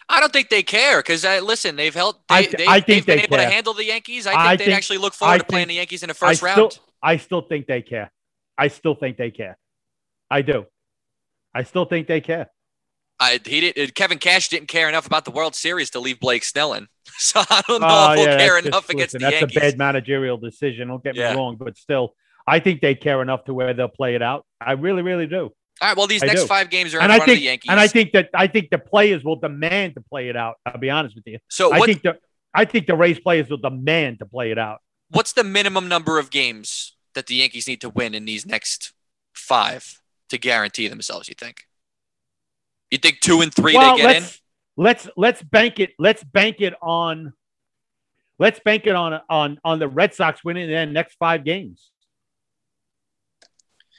I 0.09 0.19
don't 0.19 0.33
think 0.33 0.49
they 0.49 0.65
care 0.65 0.99
because 0.99 1.25
uh, 1.25 1.41
listen, 1.43 1.77
they've 1.77 1.95
held. 1.95 2.17
They, 2.29 2.35
I- 2.35 2.47
they, 2.47 2.67
I 2.67 2.81
think 2.81 2.87
they've 2.87 3.07
been 3.07 3.17
they 3.19 3.23
able 3.25 3.37
to 3.37 3.45
handle 3.49 3.75
the 3.75 3.85
Yankees. 3.85 4.27
I 4.27 4.31
think 4.33 4.41
I 4.43 4.57
they'd 4.57 4.65
think- 4.65 4.77
actually 4.77 4.99
look 4.99 5.15
forward 5.15 5.35
I 5.35 5.39
to 5.39 5.45
playing 5.45 5.69
the 5.69 5.75
Yankees 5.75 6.03
in 6.03 6.09
the 6.09 6.15
first 6.15 6.43
I 6.43 6.53
still, 6.53 6.65
round. 6.65 6.79
I 7.01 7.17
still 7.19 7.43
think 7.43 7.67
they 7.69 7.83
care. 7.83 8.11
I 8.59 8.67
still 8.69 8.97
think 8.97 9.17
they 9.17 9.31
care. 9.31 9.57
I 10.29 10.43
do. 10.43 10.67
I 11.55 11.63
still 11.63 11.85
think 11.85 12.09
they 12.09 12.21
care. 12.21 12.51
I, 13.23 13.39
he 13.45 13.61
did, 13.73 13.95
Kevin 13.95 14.19
Cash 14.19 14.49
didn't 14.49 14.69
care 14.69 14.89
enough 14.89 15.07
about 15.07 15.27
the 15.27 15.31
World 15.31 15.55
Series 15.55 15.91
to 15.91 16.01
leave 16.01 16.19
Blake 16.21 16.43
Snell 16.43 16.73
in, 16.73 16.89
so 17.19 17.41
I 17.51 17.63
don't 17.69 17.81
know 17.83 17.87
Uh, 17.87 18.13
if 18.13 18.19
he'll 18.19 18.29
yeah, 18.29 18.39
care 18.39 18.59
enough 18.59 18.73
just- 18.89 18.91
against 18.91 19.15
listen, 19.15 19.21
the 19.21 19.25
that's 19.31 19.41
Yankees. 19.41 19.55
That's 19.55 19.67
a 19.67 19.71
bad 19.73 19.79
managerial 19.79 20.39
decision. 20.39 20.89
Don't 20.89 21.05
get 21.05 21.17
Yeah. 21.17 21.33
me 21.33 21.37
wrong, 21.37 21.57
but 21.57 21.77
still, 21.77 22.15
I 22.47 22.61
think 22.61 22.81
they 22.81 22.95
care 22.95 23.21
enough 23.23 23.45
to 23.45 23.55
where 23.55 23.75
they'll 23.75 23.89
play 23.89 24.15
it 24.15 24.23
out. 24.23 24.47
I 24.61 24.73
really, 24.73 25.03
really 25.03 25.27
do. 25.27 25.53
All 25.81 25.89
right, 25.89 25.97
well, 25.97 26.07
these 26.07 26.23
I 26.23 26.27
next 26.27 26.43
do. 26.43 26.47
five 26.47 26.69
games 26.69 26.95
are 26.95 26.99
in 26.99 27.05
And 27.05 27.11
front 27.11 27.23
I 27.23 27.25
think, 27.27 27.37
of 27.37 27.41
the 27.41 27.45
Yankees. 27.47 27.71
and 27.71 27.81
I 27.81 27.87
think 27.89 28.13
that 28.13 28.29
I 28.35 28.47
think 28.47 28.69
the 28.71 28.79
players 28.79 29.25
will 29.25 29.37
demand 29.37 29.95
to 29.95 30.03
play 30.03 30.29
it 30.29 30.37
out. 30.37 30.57
I'll 30.67 30.79
be 30.79 30.91
honest 30.91 31.15
with 31.15 31.27
you. 31.27 31.39
so. 31.49 31.73
I 31.73 31.81
think 31.81 32.03
the 32.03 32.19
I 32.53 32.65
think 32.65 32.87
the 32.87 32.97
Rays 32.97 33.19
players 33.21 33.49
will 33.49 33.57
demand 33.59 34.19
to 34.19 34.27
play 34.27 34.51
it 34.51 34.59
out. 34.59 34.81
what's 35.09 35.33
the 35.33 35.45
minimum 35.45 35.89
number 35.89 36.19
of 36.19 36.31
games 36.31 36.97
that 37.15 37.27
the 37.27 37.37
Yankees 37.37 37.67
need 37.67 37.81
to 37.81 37.89
win 37.89 38.15
in 38.15 38.25
these 38.25 38.45
next 38.45 38.93
five 39.35 40.01
to 40.29 40.37
guarantee 40.39 40.87
themselves? 40.89 41.29
You 41.29 41.35
think? 41.39 41.65
You 42.91 42.99
think 42.99 43.21
two 43.21 43.41
and 43.41 43.55
three 43.55 43.75
well, 43.75 43.97
they 43.97 44.03
get 44.03 44.17
in? 44.17 44.23
let's 44.23 44.41
let's 44.77 45.09
let's 45.17 45.43
bank 45.43 45.79
it. 45.81 45.91
Let's 45.99 46.25
bank 46.25 46.57
it 46.61 46.75
on. 46.83 47.33
Let's 48.39 48.59
bank 48.61 48.87
it 48.87 48.95
on 48.95 49.21
on 49.31 49.59
on 49.65 49.79
the 49.79 49.89
Red 49.89 50.13
Sox 50.15 50.43
winning 50.45 50.69
their 50.69 50.87
next 50.87 51.15
five 51.19 51.45
games. 51.45 51.91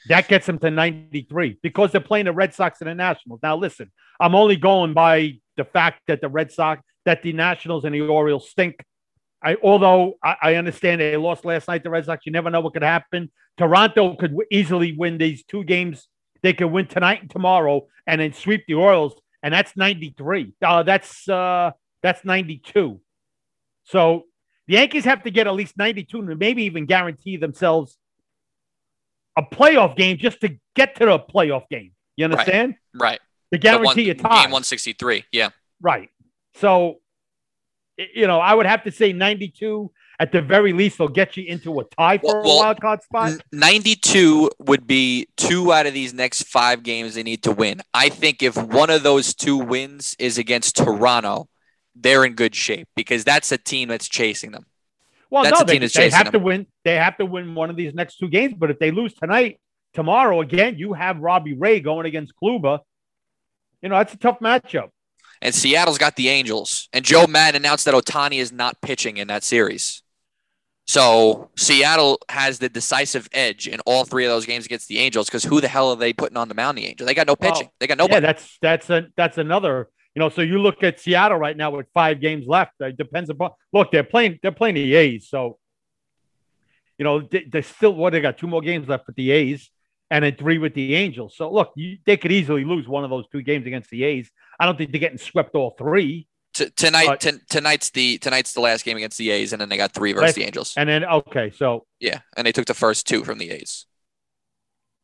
That 0.08 0.28
gets 0.28 0.46
them 0.46 0.58
to 0.58 0.70
93 0.70 1.58
because 1.62 1.92
they're 1.92 2.00
playing 2.00 2.26
the 2.26 2.32
Red 2.32 2.54
Sox 2.54 2.80
and 2.80 2.90
the 2.90 2.94
Nationals. 2.94 3.40
Now, 3.42 3.56
listen, 3.56 3.90
I'm 4.20 4.34
only 4.34 4.56
going 4.56 4.94
by 4.94 5.38
the 5.56 5.64
fact 5.64 6.02
that 6.08 6.20
the 6.20 6.28
Red 6.28 6.50
Sox, 6.50 6.82
that 7.04 7.22
the 7.22 7.32
Nationals 7.32 7.84
and 7.84 7.94
the 7.94 8.02
Orioles 8.02 8.50
stink. 8.50 8.84
I 9.44 9.56
although 9.62 10.14
I, 10.22 10.36
I, 10.42 10.54
understand 10.54 11.00
they 11.00 11.16
lost 11.16 11.44
last 11.44 11.66
night, 11.66 11.82
the 11.82 11.90
Red 11.90 12.04
Sox, 12.04 12.24
you 12.26 12.32
never 12.32 12.50
know 12.50 12.60
what 12.60 12.74
could 12.74 12.82
happen. 12.82 13.30
Toronto 13.58 14.14
could 14.14 14.30
w- 14.30 14.46
easily 14.50 14.92
win 14.92 15.18
these 15.18 15.44
two 15.44 15.64
games. 15.64 16.06
They 16.42 16.52
could 16.52 16.68
win 16.68 16.86
tonight 16.86 17.22
and 17.22 17.30
tomorrow, 17.30 17.88
and 18.06 18.20
then 18.20 18.32
sweep 18.32 18.64
the 18.66 18.74
Orioles, 18.74 19.14
and 19.42 19.52
that's 19.52 19.76
ninety 19.76 20.14
three. 20.16 20.52
Uh, 20.62 20.84
that's 20.84 21.28
uh, 21.28 21.72
that's 22.02 22.24
ninety 22.24 22.58
two. 22.58 23.00
So 23.84 24.24
the 24.68 24.74
Yankees 24.74 25.04
have 25.04 25.24
to 25.24 25.30
get 25.30 25.48
at 25.48 25.54
least 25.54 25.76
ninety 25.76 26.04
two, 26.04 26.20
and 26.20 26.38
maybe 26.38 26.64
even 26.64 26.86
guarantee 26.86 27.36
themselves 27.36 27.98
a 29.36 29.42
playoff 29.42 29.96
game 29.96 30.18
just 30.18 30.40
to 30.40 30.56
get 30.74 30.96
to 30.96 31.06
the 31.06 31.18
playoff 31.18 31.68
game. 31.68 31.92
You 32.16 32.24
understand? 32.24 32.76
Right. 32.94 33.10
right. 33.10 33.20
To 33.52 33.58
guarantee 33.58 34.08
one, 34.08 34.10
a 34.10 34.14
tie. 34.14 34.42
Game 34.42 34.50
one 34.50 34.64
sixty 34.64 34.92
three. 34.92 35.24
Yeah. 35.32 35.50
Right. 35.80 36.10
So 36.54 36.98
you 38.14 38.26
know, 38.26 38.38
I 38.40 38.54
would 38.54 38.66
have 38.66 38.82
to 38.84 38.90
say 38.90 39.12
92 39.12 39.90
at 40.18 40.32
the 40.32 40.40
very 40.40 40.72
least 40.72 40.98
will 40.98 41.08
get 41.08 41.36
you 41.36 41.44
into 41.44 41.80
a 41.80 41.84
tie 41.84 42.18
for 42.18 42.42
well, 42.42 42.58
a 42.58 42.58
wild 42.58 42.80
card 42.80 43.02
spot. 43.02 43.32
92 43.52 44.50
would 44.60 44.86
be 44.86 45.28
two 45.36 45.72
out 45.72 45.86
of 45.86 45.94
these 45.94 46.14
next 46.14 46.44
five 46.44 46.82
games 46.82 47.14
they 47.14 47.22
need 47.22 47.42
to 47.42 47.52
win. 47.52 47.80
I 47.92 48.08
think 48.08 48.42
if 48.42 48.56
one 48.56 48.90
of 48.90 49.02
those 49.02 49.34
two 49.34 49.56
wins 49.56 50.16
is 50.18 50.38
against 50.38 50.76
Toronto, 50.76 51.48
they're 51.94 52.24
in 52.24 52.34
good 52.34 52.54
shape 52.54 52.88
because 52.94 53.24
that's 53.24 53.52
a 53.52 53.58
team 53.58 53.88
that's 53.88 54.08
chasing 54.08 54.52
them. 54.52 54.66
Well, 55.32 55.44
that's 55.44 55.58
no, 55.58 55.64
they, 55.64 55.78
they 55.78 56.10
have 56.10 56.26
them. 56.26 56.32
to 56.32 56.38
win. 56.38 56.66
They 56.84 56.94
have 56.94 57.16
to 57.16 57.26
win 57.26 57.54
one 57.54 57.70
of 57.70 57.76
these 57.76 57.94
next 57.94 58.18
two 58.18 58.28
games. 58.28 58.54
But 58.56 58.70
if 58.70 58.78
they 58.78 58.90
lose 58.90 59.14
tonight, 59.14 59.58
tomorrow 59.94 60.40
again, 60.40 60.76
you 60.78 60.92
have 60.92 61.18
Robbie 61.18 61.54
Ray 61.54 61.80
going 61.80 62.06
against 62.06 62.34
Kluber. 62.40 62.80
You 63.80 63.88
know 63.88 63.96
that's 63.96 64.14
a 64.14 64.18
tough 64.18 64.38
matchup 64.40 64.90
and 65.42 65.54
Seattle's 65.54 65.98
got 65.98 66.16
the 66.16 66.28
Angels. 66.28 66.88
And 66.92 67.04
Joe 67.04 67.26
Maddon 67.26 67.60
announced 67.60 67.84
that 67.84 67.94
Ohtani 67.94 68.38
is 68.38 68.52
not 68.52 68.80
pitching 68.80 69.16
in 69.16 69.26
that 69.28 69.42
series. 69.42 70.02
So 70.86 71.50
Seattle 71.56 72.18
has 72.28 72.58
the 72.58 72.68
decisive 72.68 73.28
edge 73.32 73.66
in 73.66 73.80
all 73.80 74.04
three 74.04 74.24
of 74.24 74.30
those 74.30 74.46
games 74.46 74.64
against 74.66 74.88
the 74.88 74.98
Angels 74.98 75.26
because 75.26 75.44
who 75.44 75.60
the 75.60 75.68
hell 75.68 75.90
are 75.90 75.96
they 75.96 76.12
putting 76.12 76.36
on 76.36 76.48
the 76.48 76.54
mound? 76.54 76.78
The 76.78 76.86
Angels. 76.86 77.06
They 77.06 77.14
got 77.14 77.26
no 77.26 77.36
pitching. 77.36 77.66
Well, 77.66 77.74
they 77.80 77.86
got 77.88 77.98
nobody. 77.98 78.14
Yeah, 78.14 78.20
that's 78.20 78.58
that's 78.62 78.90
a 78.90 79.06
that's 79.16 79.38
another. 79.38 79.88
You 80.14 80.20
know, 80.20 80.28
so 80.28 80.42
you 80.42 80.58
look 80.58 80.82
at 80.82 81.00
Seattle 81.00 81.38
right 81.38 81.56
now 81.56 81.70
with 81.70 81.86
five 81.94 82.20
games 82.20 82.46
left. 82.46 82.72
It 82.80 82.96
depends 82.96 83.30
upon. 83.30 83.52
Look, 83.72 83.90
they're 83.92 84.04
playing. 84.04 84.38
They're 84.42 84.52
playing 84.52 84.74
the 84.74 84.94
A's. 84.94 85.28
So, 85.28 85.58
you 86.98 87.04
know, 87.04 87.20
they, 87.22 87.44
they 87.44 87.62
still 87.62 87.94
what 87.94 88.12
they 88.12 88.20
got 88.20 88.36
two 88.36 88.46
more 88.46 88.60
games 88.60 88.88
left 88.88 89.06
with 89.06 89.16
the 89.16 89.30
A's 89.30 89.70
and 90.12 90.22
then 90.22 90.36
three 90.36 90.58
with 90.58 90.74
the 90.74 90.94
Angels. 90.94 91.34
So 91.34 91.50
look, 91.50 91.72
you, 91.74 91.96
they 92.04 92.18
could 92.18 92.30
easily 92.30 92.64
lose 92.64 92.86
one 92.86 93.02
of 93.02 93.08
those 93.08 93.24
two 93.32 93.40
games 93.40 93.66
against 93.66 93.88
the 93.88 94.04
A's. 94.04 94.30
I 94.60 94.66
don't 94.66 94.76
think 94.76 94.92
they're 94.92 95.00
getting 95.00 95.18
swept 95.18 95.54
all 95.54 95.74
three. 95.78 96.28
T- 96.52 96.68
tonight, 96.76 97.20
t- 97.20 97.38
tonight's 97.48 97.88
the 97.88 98.18
tonight's 98.18 98.52
the 98.52 98.60
last 98.60 98.84
game 98.84 98.98
against 98.98 99.16
the 99.16 99.30
A's, 99.30 99.54
and 99.54 99.60
then 99.60 99.70
they 99.70 99.78
got 99.78 99.92
three 99.92 100.12
versus 100.12 100.34
the 100.34 100.44
Angels. 100.44 100.74
And 100.76 100.86
then 100.86 101.02
okay, 101.02 101.50
so 101.50 101.86
yeah, 101.98 102.20
and 102.36 102.46
they 102.46 102.52
took 102.52 102.66
the 102.66 102.74
first 102.74 103.06
two 103.06 103.24
from 103.24 103.38
the 103.38 103.50
A's. 103.50 103.86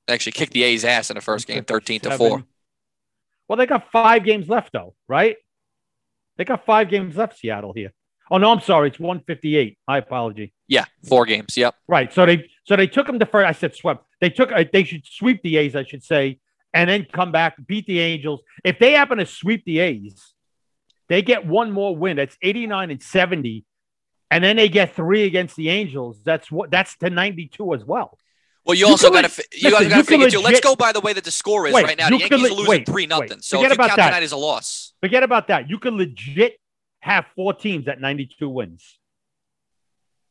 They 0.07 0.13
actually 0.13 0.33
kicked 0.33 0.53
the 0.53 0.63
A's 0.63 0.85
ass 0.85 1.11
in 1.11 1.15
the 1.15 1.23
first 1.23 1.47
game, 1.47 1.65
thirteen 1.65 2.01
to 2.01 2.19
four. 2.19 2.45
Well, 3.49 3.57
they 3.57 3.67
got 3.67 3.91
five 3.91 4.25
games 4.25 4.49
left 4.49 4.73
though, 4.73 4.95
right? 5.09 5.37
They 6.37 6.45
got 6.45 6.65
five 6.65 6.89
games 6.89 7.17
left, 7.17 7.39
Seattle 7.39 7.73
here. 7.73 7.93
Oh 8.31 8.39
no, 8.39 8.53
I'm 8.53 8.61
sorry, 8.61 8.89
it's 8.89 9.01
158. 9.01 9.79
My 9.89 9.99
apology. 9.99 10.53
Yeah, 10.69 10.85
four 11.09 11.25
games. 11.25 11.57
Yep. 11.57 11.75
Right. 11.89 12.13
So 12.13 12.27
they 12.27 12.51
so 12.65 12.77
they 12.77 12.87
took 12.87 13.07
them 13.07 13.19
to 13.19 13.27
first. 13.27 13.47
I 13.47 13.53
said 13.53 13.75
swept. 13.75 14.05
They 14.21 14.31
took. 14.31 14.53
Uh, 14.53 14.65
they 14.71 14.85
should 14.85 15.07
sweep 15.07 15.43
the 15.43 15.57
A's, 15.57 15.75
I 15.75 15.85
should 15.85 16.05
say, 16.05 16.39
and 16.75 16.91
then 16.91 17.07
come 17.11 17.33
back 17.33 17.57
beat 17.67 17.87
the 17.87 18.01
Angels. 18.01 18.43
If 18.65 18.79
they 18.79 18.93
happen 18.93 19.19
to 19.19 19.27
sweep 19.27 19.65
the 19.65 19.79
A's, 19.79 20.35
they 21.09 21.23
get 21.23 21.47
one 21.47 21.71
more 21.71 21.97
win. 21.97 22.19
That's 22.19 22.37
89 22.43 22.91
and 22.91 23.03
70, 23.03 23.65
and 24.31 24.45
then 24.45 24.57
they 24.57 24.69
get 24.69 24.95
three 24.95 25.25
against 25.25 25.57
the 25.57 25.71
Angels. 25.71 26.21
That's 26.23 26.53
what. 26.53 26.71
That's 26.71 26.97
to 26.99 27.09
92 27.09 27.75
as 27.75 27.85
well. 27.85 28.19
Well, 28.69 28.77
you, 28.77 28.85
you 28.85 28.93
also 28.93 29.11
got 29.11 29.25
to 29.25 29.45
you 29.53 29.71
got 29.71 29.81
to 29.81 30.05
figure 30.05 30.29
too. 30.29 30.41
Let's 30.41 30.61
go 30.61 30.77
by 30.77 30.93
the 30.93 31.01
way 31.01 31.15
that 31.15 31.25
the 31.25 31.31
score 31.31 31.67
is 31.67 31.73
wait, 31.73 31.87
right 31.87 31.97
now. 31.97 32.11
The 32.11 32.19
Yankees 32.19 32.51
are 32.51 32.55
losing 32.55 32.85
three 32.85 33.07
nothing. 33.07 33.41
So 33.41 33.57
forget 33.57 33.73
if 33.73 33.79
you 33.79 33.85
about 33.85 33.89
count 33.89 33.97
that. 33.97 34.09
tonight 34.11 34.23
as 34.23 34.33
a 34.33 34.37
loss. 34.37 34.93
Forget 35.01 35.23
about 35.23 35.49
that. 35.49 35.71
You 35.71 35.79
can 35.79 35.97
legit 35.97 36.61
have 37.01 37.25
four 37.35 37.55
teams 37.55 37.89
at 37.89 37.99
92 37.99 38.47
wins. 38.47 38.99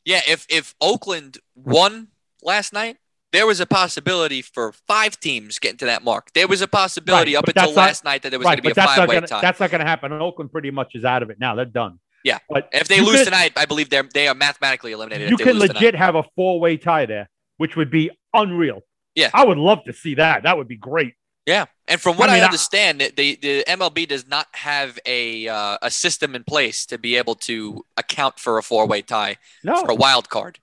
Yeah, 0.04 0.20
if 0.28 0.46
if 0.48 0.76
Oakland 0.80 1.38
won 1.56 2.08
last 2.40 2.72
night, 2.72 2.98
there 3.32 3.44
was 3.44 3.58
a 3.58 3.66
possibility 3.66 4.40
for 4.40 4.72
five 4.86 5.18
teams 5.18 5.58
getting 5.58 5.78
to 5.78 5.86
that 5.86 6.04
mark. 6.04 6.32
There 6.32 6.46
was 6.46 6.62
a 6.62 6.68
possibility 6.68 7.34
right, 7.34 7.40
up 7.40 7.48
until 7.48 7.72
last 7.72 8.04
not, 8.04 8.10
night 8.10 8.22
that 8.22 8.30
there 8.30 8.38
was 8.38 8.46
right, 8.46 8.62
going 8.62 8.72
to 8.72 8.74
be 8.74 8.80
a 8.80 8.86
five 8.86 9.08
way 9.08 9.20
tie. 9.20 9.40
That's 9.40 9.58
not 9.58 9.70
going 9.70 9.80
to 9.80 9.86
happen. 9.86 10.12
Oakland 10.12 10.52
pretty 10.52 10.70
much 10.70 10.94
is 10.94 11.04
out 11.04 11.24
of 11.24 11.30
it 11.30 11.40
now. 11.40 11.56
They're 11.56 11.64
done. 11.64 11.98
Yeah, 12.24 12.38
but 12.48 12.68
if 12.72 12.86
they 12.86 13.00
lose 13.00 13.24
tonight, 13.24 13.52
I 13.56 13.66
believe 13.66 13.90
they're 13.90 14.08
they 14.14 14.28
are 14.28 14.34
mathematically 14.34 14.92
eliminated. 14.92 15.30
You 15.30 15.36
can 15.36 15.58
legit 15.58 15.76
tonight. 15.76 15.94
have 15.96 16.14
a 16.14 16.22
four 16.36 16.60
way 16.60 16.76
tie 16.76 17.06
there, 17.06 17.28
which 17.58 17.76
would 17.76 17.90
be 17.90 18.10
unreal. 18.32 18.82
Yeah, 19.14 19.30
I 19.34 19.44
would 19.44 19.58
love 19.58 19.84
to 19.84 19.92
see 19.92 20.14
that. 20.14 20.44
That 20.44 20.56
would 20.56 20.68
be 20.68 20.76
great. 20.76 21.14
Yeah, 21.46 21.66
and 21.86 22.00
from 22.00 22.16
what 22.16 22.28
I, 22.28 22.34
mean, 22.34 22.42
I 22.42 22.46
understand, 22.46 23.02
I, 23.02 23.10
the 23.14 23.36
the 23.36 23.64
MLB 23.68 24.08
does 24.08 24.26
not 24.26 24.46
have 24.52 24.98
a 25.06 25.48
uh, 25.48 25.78
a 25.82 25.90
system 25.90 26.34
in 26.34 26.44
place 26.44 26.86
to 26.86 26.98
be 26.98 27.16
able 27.16 27.34
to 27.36 27.84
account 27.96 28.38
for 28.38 28.58
a 28.58 28.62
four 28.62 28.86
way 28.86 29.02
tie 29.02 29.36
no. 29.62 29.80
for 29.80 29.90
a 29.90 29.94
wild 29.94 30.28
card. 30.28 30.58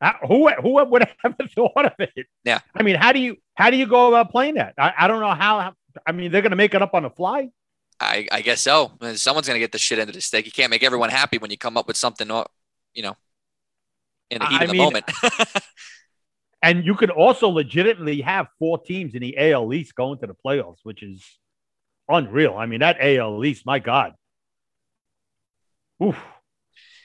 Uh, 0.00 0.12
who 0.26 0.48
who 0.48 0.84
would 0.84 1.06
have 1.22 1.34
thought 1.54 1.86
of 1.86 1.92
it? 1.98 2.26
Yeah, 2.44 2.60
I 2.74 2.82
mean, 2.82 2.96
how 2.96 3.12
do 3.12 3.20
you 3.20 3.36
how 3.54 3.70
do 3.70 3.76
you 3.76 3.86
go 3.86 4.08
about 4.08 4.30
playing 4.30 4.54
that? 4.54 4.74
I, 4.76 4.92
I 4.98 5.08
don't 5.08 5.20
know 5.20 5.34
how. 5.34 5.74
I 6.06 6.12
mean, 6.12 6.32
they're 6.32 6.42
going 6.42 6.50
to 6.50 6.56
make 6.56 6.74
it 6.74 6.82
up 6.82 6.94
on 6.94 7.04
the 7.04 7.10
fly. 7.10 7.50
I, 8.00 8.26
I 8.32 8.40
guess 8.40 8.60
so. 8.60 8.92
Someone's 9.14 9.46
going 9.46 9.56
to 9.56 9.60
get 9.60 9.72
the 9.72 9.78
shit 9.78 9.98
into 9.98 10.12
the 10.12 10.20
stick. 10.20 10.46
You 10.46 10.52
can't 10.52 10.70
make 10.70 10.82
everyone 10.82 11.10
happy 11.10 11.38
when 11.38 11.50
you 11.50 11.56
come 11.56 11.76
up 11.76 11.86
with 11.86 11.96
something, 11.96 12.30
uh, 12.30 12.44
you 12.92 13.02
know, 13.02 13.16
in 14.30 14.40
the 14.40 14.46
heat 14.46 14.60
I 14.60 14.64
of 14.64 14.70
the 14.70 14.72
mean, 14.72 14.82
moment. 14.82 15.04
and 16.64 16.84
you 16.84 16.94
could 16.94 17.10
also 17.10 17.48
legitimately 17.48 18.22
have 18.22 18.48
four 18.58 18.78
teams 18.78 19.14
in 19.14 19.20
the 19.20 19.36
AL 19.36 19.72
East 19.74 19.94
going 19.94 20.18
to 20.20 20.26
the 20.26 20.34
playoffs, 20.34 20.78
which 20.82 21.02
is 21.02 21.22
unreal. 22.08 22.56
I 22.56 22.64
mean, 22.64 22.80
that 22.80 22.96
AL 22.98 23.44
East, 23.44 23.66
my 23.66 23.78
God. 23.78 24.14
Oof. 26.02 26.16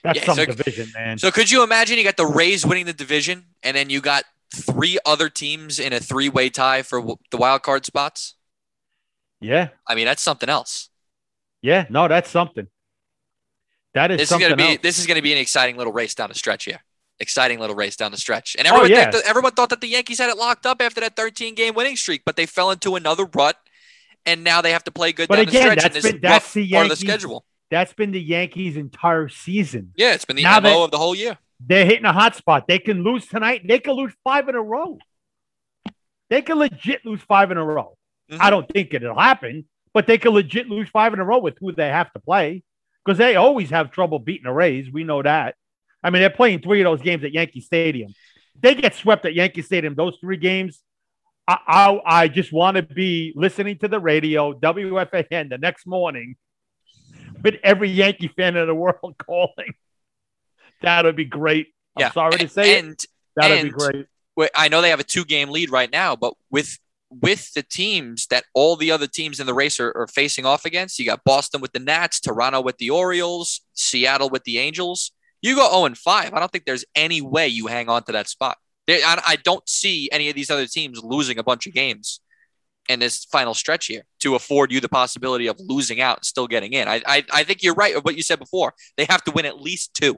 That's 0.02 0.20
yeah, 0.20 0.26
some 0.26 0.36
so, 0.38 0.46
division, 0.46 0.88
man. 0.96 1.18
So 1.18 1.30
could 1.30 1.52
you 1.52 1.62
imagine 1.62 1.98
you 1.98 2.06
got 2.06 2.16
the 2.16 2.26
Rays 2.26 2.66
winning 2.66 2.86
the 2.86 2.94
division, 2.94 3.48
and 3.62 3.76
then 3.76 3.90
you 3.90 4.00
got 4.00 4.24
three 4.56 4.98
other 5.06 5.28
teams 5.28 5.78
in 5.78 5.92
a 5.92 6.00
three-way 6.00 6.50
tie 6.50 6.82
for 6.82 7.18
the 7.30 7.38
wild 7.38 7.64
card 7.64 7.86
spots? 7.86 8.36
Yeah, 9.42 9.70
I 9.86 9.96
mean 9.96 10.06
that's 10.06 10.22
something 10.22 10.48
else. 10.48 10.90
Yeah, 11.62 11.86
no, 11.90 12.08
that's 12.08 12.30
something. 12.30 12.68
That 13.94 14.12
is 14.12 14.20
this 14.20 14.30
something 14.30 14.46
is 14.46 14.50
gonna 14.52 14.64
be 14.64 14.72
else. 14.72 14.80
this 14.82 15.00
is 15.00 15.06
gonna 15.06 15.22
be 15.22 15.34
an 15.34 15.38
exciting 15.38 15.76
little 15.76 15.92
race 15.92 16.16
down 16.16 16.30
the 16.30 16.36
stretch 16.36 16.64
here. 16.64 16.80
Exciting 17.22 17.60
little 17.60 17.76
race 17.76 17.96
down 17.96 18.12
the 18.12 18.18
stretch, 18.18 18.56
and 18.58 18.66
everyone, 18.66 18.92
oh, 18.92 18.96
yeah. 18.96 19.12
that, 19.12 19.24
everyone 19.26 19.52
thought 19.52 19.70
that 19.70 19.82
the 19.82 19.88
Yankees 19.88 20.20
had 20.20 20.30
it 20.30 20.38
locked 20.38 20.66
up 20.66 20.82
after 20.82 21.02
that 21.02 21.18
13 21.18 21.54
game 21.54 21.74
winning 21.74 21.98
streak, 21.98 22.22
but 22.26 22.38
they 22.38 22.46
fell 22.46 22.72
into 22.72 22.96
another 22.96 23.26
rut, 23.26 23.58
and 24.26 24.44
now 24.44 24.62
they 24.62 24.72
have 24.72 24.86
to 24.86 24.92
play 24.92 25.12
good 25.12 25.28
but 25.28 25.36
down 25.36 25.48
again, 25.50 25.76
the 25.76 25.82
stretch 25.82 25.86
in 25.86 25.94
this 25.94 26.12
been, 26.12 26.22
rough 26.22 26.54
part 26.54 26.56
Yankees, 26.56 26.84
of 26.84 26.90
the 26.90 26.96
schedule. 26.96 27.46
That's 27.70 27.92
been 27.92 28.12
the 28.12 28.22
Yankees' 28.22 28.78
entire 28.78 29.28
season. 29.28 29.92
Yeah, 29.98 30.14
it's 30.14 30.24
been 30.24 30.38
the 30.38 30.44
now 30.44 30.62
MO 30.62 30.86
of 30.86 30.92
the 30.92 30.98
whole 30.98 31.14
year. 31.14 31.38
They're 31.60 31.86
hitting 31.86 32.06
a 32.06 32.14
hot 32.14 32.36
spot. 32.36 32.68
They 32.68 32.80
can 32.80 33.04
lose 33.04 33.28
tonight. 33.28 33.68
They 33.68 33.80
can 33.80 33.94
lose 33.94 34.14
five 34.24 34.48
in 34.48 34.56
a 34.56 34.62
row. 34.62 34.98
They 36.30 36.42
can 36.42 36.58
legit 36.58 37.06
lose 37.06 37.22
five 37.22 37.52
in 37.52 37.58
a 37.58 37.66
row. 37.66 37.98
Mm-hmm. 38.32 38.42
I 38.42 38.50
don't 38.50 38.70
think 38.70 38.94
it'll 38.94 39.20
happen, 39.20 39.66
but 39.94 40.08
they 40.08 40.18
can 40.18 40.32
legit 40.32 40.70
lose 40.70 40.90
five 40.90 41.14
in 41.14 41.20
a 41.20 41.26
row 41.26 41.40
with 41.40 41.58
who 41.60 41.72
they 41.72 41.90
have 41.90 42.14
to 42.14 42.20
play 42.20 42.64
because 43.04 43.18
they 43.18 43.36
always 43.36 43.72
have 43.72 43.92
trouble 43.92 44.20
beating 44.20 44.44
the 44.44 44.52
Rays. 44.52 44.92
We 44.92 45.04
know 45.04 45.22
that. 45.22 45.56
I 46.04 46.10
mean, 46.10 46.22
they're 46.22 46.30
playing 46.30 46.62
three 46.62 46.82
of 46.82 46.86
those 46.86 47.02
games 47.02 47.24
at 47.24 47.34
Yankee 47.34 47.62
Stadium. 47.62 48.14
They 48.60 48.76
get 48.76 48.96
swept 48.96 49.26
at 49.26 49.34
Yankee 49.34 49.62
Stadium. 49.62 49.96
Those 49.96 50.18
three 50.22 50.38
games, 50.38 50.82
I, 51.48 51.58
I, 51.68 52.02
I 52.24 52.28
just 52.28 52.52
want 52.52 52.78
to 52.78 52.84
be 52.84 53.34
listening 53.36 53.78
to 53.80 53.88
the 53.88 54.00
radio, 54.00 54.54
WFAN, 54.54 55.50
the 55.50 55.58
next 55.58 55.86
morning 55.88 56.36
with 57.44 57.56
every 57.64 57.90
Yankee 57.90 58.30
fan 58.30 58.56
in 58.56 58.68
the 58.68 58.76
world 58.76 59.16
calling. 59.26 59.74
That 60.82 61.06
would 61.06 61.16
be 61.16 61.26
great. 61.26 61.68
I'm 61.98 62.02
yeah. 62.02 62.12
sorry 62.12 62.38
to 62.38 62.48
say 62.48 62.80
and, 62.80 62.94
it. 62.94 63.06
That 63.36 63.50
would 63.50 63.64
be 63.64 63.70
great. 63.70 64.06
I 64.56 64.70
know 64.70 64.82
they 64.82 64.90
have 64.90 65.02
a 65.02 65.06
two 65.06 65.26
game 65.26 65.50
lead 65.50 65.70
right 65.70 65.92
now, 65.92 66.16
but 66.16 66.34
with 66.50 66.78
with 67.10 67.52
the 67.54 67.64
teams 67.64 68.28
that 68.28 68.46
all 68.54 68.76
the 68.76 68.92
other 68.92 69.08
teams 69.08 69.40
in 69.40 69.48
the 69.48 69.54
race 69.54 69.80
are, 69.80 69.92
are, 69.96 70.08
facing 70.08 70.46
off 70.46 70.66
against, 70.66 71.00
you 71.00 71.06
got 71.06 71.24
Boston 71.24 71.60
with 71.60 71.72
the 71.72 71.80
Nats, 71.80 72.20
Toronto 72.20 72.62
with 72.62 72.78
the 72.78 72.92
Orioles, 72.92 73.62
Seattle 73.74 74.30
with 74.30 74.44
the 74.44 74.60
Angels. 74.60 75.12
You 75.42 75.56
go 75.56 75.70
0 75.70 75.86
and 75.86 75.98
5. 75.98 76.34
I 76.34 76.40
don't 76.40 76.52
think 76.52 76.66
there's 76.66 76.86
any 76.96 77.22
way 77.22 77.48
you 77.48 77.68
hang 77.68 77.90
on 77.90 78.04
to 78.04 78.12
that 78.12 78.28
spot. 78.28 78.58
I, 78.90 79.22
I 79.26 79.36
don't 79.38 79.68
see 79.70 80.10
any 80.12 80.30
of 80.30 80.36
these 80.36 80.50
other 80.50 80.66
teams 80.66 81.02
losing 81.04 81.38
a 81.38 81.44
bunch 81.44 81.68
of 81.68 81.74
games 81.74 82.22
in 82.90 83.00
this 83.00 83.26
final 83.26 83.54
stretch 83.54 83.86
here 83.86 84.04
to 84.22 84.36
afford 84.36 84.72
you 84.72 84.82
the 84.82 84.90
possibility 84.90 85.48
of 85.48 85.58
losing 85.60 86.02
out 86.02 86.18
and 86.18 86.26
still 86.26 86.48
getting 86.48 86.74
in. 86.74 86.88
I, 86.88 87.02
I, 87.06 87.26
I 87.32 87.44
think 87.44 87.62
you're 87.62 87.76
right 87.76 88.04
what 88.04 88.18
you 88.18 88.24
said 88.24 88.40
before. 88.40 88.74
They 88.98 89.06
have 89.06 89.24
to 89.26 89.32
win 89.32 89.46
at 89.46 89.62
least 89.62 89.94
two, 89.94 90.18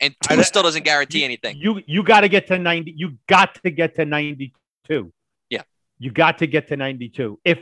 and 0.00 0.14
two 0.22 0.36
I, 0.38 0.42
still 0.42 0.62
doesn't 0.62 0.84
guarantee 0.84 1.20
you, 1.20 1.24
anything. 1.24 1.56
You 1.58 1.82
you 1.86 2.04
got 2.04 2.20
to 2.20 2.28
get 2.28 2.46
to 2.46 2.58
ninety. 2.58 2.94
You 2.96 3.18
got 3.28 3.56
to 3.64 3.70
get 3.70 3.96
to 3.96 4.04
ninety 4.04 4.54
two. 4.86 5.12
Yeah, 5.50 5.62
you 5.98 6.12
got 6.12 6.38
to 6.38 6.46
get 6.46 6.68
to 6.68 6.76
ninety 6.76 7.08
two. 7.08 7.40
If 7.44 7.58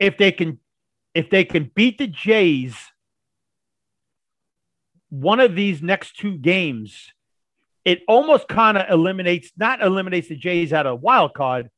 if 0.00 0.16
they 0.16 0.32
can 0.32 0.58
if 1.14 1.28
they 1.28 1.44
can 1.44 1.70
beat 1.74 1.98
the 1.98 2.06
Jays 2.06 2.74
one 5.10 5.40
of 5.40 5.54
these 5.54 5.82
next 5.82 6.16
two 6.16 6.36
games, 6.36 7.12
it 7.84 8.00
almost 8.06 8.48
kind 8.48 8.76
of 8.76 8.90
eliminates, 8.90 9.50
not 9.56 9.82
eliminates 9.82 10.28
the 10.28 10.36
Jays 10.36 10.72
out 10.72 10.86
of 10.86 11.00
wild 11.00 11.34
card, 11.34 11.70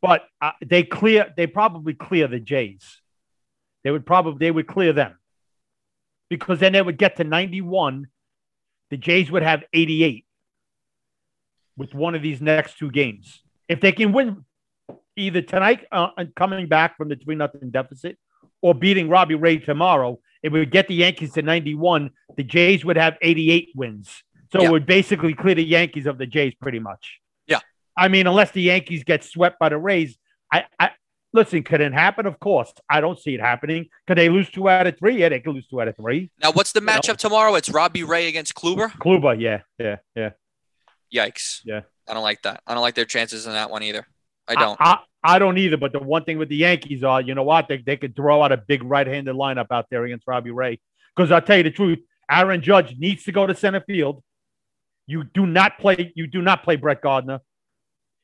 but 0.00 0.22
uh, 0.40 0.52
they 0.64 0.82
clear, 0.82 1.32
they 1.36 1.46
probably 1.46 1.94
clear 1.94 2.28
the 2.28 2.38
Jays. 2.38 3.00
They 3.82 3.90
would 3.90 4.06
probably, 4.06 4.38
they 4.38 4.50
would 4.50 4.66
clear 4.66 4.92
them 4.92 5.18
because 6.28 6.60
then 6.60 6.72
they 6.72 6.82
would 6.82 6.98
get 6.98 7.16
to 7.16 7.24
91. 7.24 8.06
The 8.90 8.96
Jays 8.96 9.30
would 9.30 9.42
have 9.42 9.64
88 9.72 10.24
with 11.76 11.94
one 11.94 12.14
of 12.14 12.22
these 12.22 12.40
next 12.40 12.78
two 12.78 12.90
games. 12.90 13.42
If 13.68 13.80
they 13.80 13.92
can 13.92 14.12
win 14.12 14.44
either 15.16 15.42
tonight 15.42 15.86
uh, 15.90 16.08
and 16.16 16.34
coming 16.34 16.68
back 16.68 16.96
from 16.96 17.08
the 17.08 17.16
3 17.16 17.34
nothing 17.34 17.70
deficit 17.70 18.18
or 18.62 18.74
beating 18.74 19.08
Robbie 19.08 19.34
Ray 19.34 19.58
tomorrow, 19.58 20.20
it 20.42 20.50
would 20.50 20.70
get 20.70 20.88
the 20.88 20.94
Yankees 20.94 21.32
to 21.34 21.42
91. 21.42 22.10
The 22.36 22.42
Jays 22.44 22.84
would 22.84 22.96
have 22.96 23.16
88 23.22 23.70
wins. 23.74 24.22
So 24.52 24.60
Yeah. 24.60 24.68
it 24.68 24.70
would 24.72 24.86
basically 24.86 25.34
clear 25.34 25.54
the 25.54 25.64
Yankees 25.64 26.06
of 26.06 26.18
the 26.18 26.26
Jays 26.26 26.54
pretty 26.54 26.78
much. 26.78 27.20
Yeah. 27.46 27.60
I 27.96 28.08
mean, 28.08 28.26
unless 28.26 28.50
the 28.52 28.62
Yankees 28.62 29.04
get 29.04 29.24
swept 29.24 29.58
by 29.58 29.68
the 29.70 29.78
Rays, 29.78 30.16
I, 30.52 30.64
I 30.78 30.90
listen, 31.32 31.62
could 31.64 31.80
it 31.80 31.92
happen? 31.92 32.26
Of 32.26 32.38
course. 32.38 32.72
I 32.88 33.00
don't 33.00 33.18
see 33.18 33.34
it 33.34 33.40
happening. 33.40 33.86
Could 34.06 34.18
they 34.18 34.28
lose 34.28 34.48
two 34.50 34.68
out 34.68 34.86
of 34.86 34.98
three? 34.98 35.18
Yeah, 35.18 35.28
they 35.30 35.40
could 35.40 35.54
lose 35.54 35.66
two 35.66 35.80
out 35.80 35.88
of 35.88 35.96
three. 35.96 36.30
Now, 36.42 36.52
what's 36.52 36.72
the 36.72 36.80
know. 36.80 36.92
matchup 36.92 37.16
tomorrow? 37.16 37.54
It's 37.56 37.68
Robbie 37.68 38.04
Ray 38.04 38.28
against 38.28 38.54
Kluber. 38.54 38.90
Kluber, 38.92 39.38
yeah, 39.40 39.62
yeah, 39.78 39.96
yeah. 40.14 40.30
Yikes. 41.14 41.60
Yeah. 41.64 41.82
I 42.08 42.14
don't 42.14 42.22
like 42.22 42.42
that. 42.42 42.62
I 42.66 42.74
don't 42.74 42.82
like 42.82 42.94
their 42.94 43.04
chances 43.04 43.46
in 43.46 43.52
that 43.52 43.70
one 43.70 43.82
either. 43.82 44.06
I 44.48 44.54
don't. 44.54 44.76
I, 44.80 44.98
I, 45.24 45.34
I 45.34 45.38
don't 45.38 45.58
either. 45.58 45.76
But 45.76 45.92
the 45.92 45.98
one 45.98 46.24
thing 46.24 46.38
with 46.38 46.48
the 46.48 46.56
Yankees 46.56 47.02
are, 47.02 47.20
you 47.20 47.34
know 47.34 47.42
what? 47.42 47.68
They, 47.68 47.78
they 47.78 47.96
could 47.96 48.14
throw 48.14 48.42
out 48.42 48.52
a 48.52 48.56
big 48.56 48.82
right-handed 48.82 49.34
lineup 49.34 49.66
out 49.70 49.86
there 49.90 50.04
against 50.04 50.26
Robbie 50.26 50.50
Ray. 50.50 50.80
Because 51.14 51.30
I'll 51.32 51.42
tell 51.42 51.56
you 51.56 51.62
the 51.62 51.70
truth, 51.70 51.98
Aaron 52.30 52.62
Judge 52.62 52.96
needs 52.98 53.24
to 53.24 53.32
go 53.32 53.46
to 53.46 53.54
center 53.54 53.80
field. 53.80 54.22
You 55.06 55.24
do 55.24 55.46
not 55.46 55.78
play. 55.78 56.12
You 56.14 56.26
do 56.26 56.42
not 56.42 56.62
play 56.62 56.76
Brett 56.76 57.00
Gardner. 57.00 57.40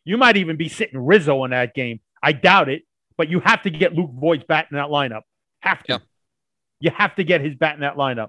You 0.05 0.17
might 0.17 0.37
even 0.37 0.57
be 0.57 0.69
sitting 0.69 0.99
Rizzo 0.99 1.45
in 1.45 1.53
that 1.53 1.75
game. 1.75 2.01
I 2.23 2.33
doubt 2.33 2.69
it, 2.69 2.83
but 3.17 3.29
you 3.29 3.41
have 3.41 3.63
to 3.63 3.71
get 3.71 3.95
Luke 3.95 4.11
Voit's 4.13 4.45
bat 4.45 4.67
in 4.71 4.77
that 4.77 4.89
lineup. 4.89 5.23
Have 5.61 5.83
to. 5.85 5.93
Yeah. 5.93 5.99
You 6.81 6.91
have 6.91 7.15
to 7.17 7.25
get 7.25 7.41
his 7.41 7.55
bat 7.55 7.75
in 7.75 7.83
that 7.83 7.97
lineup. 7.97 8.29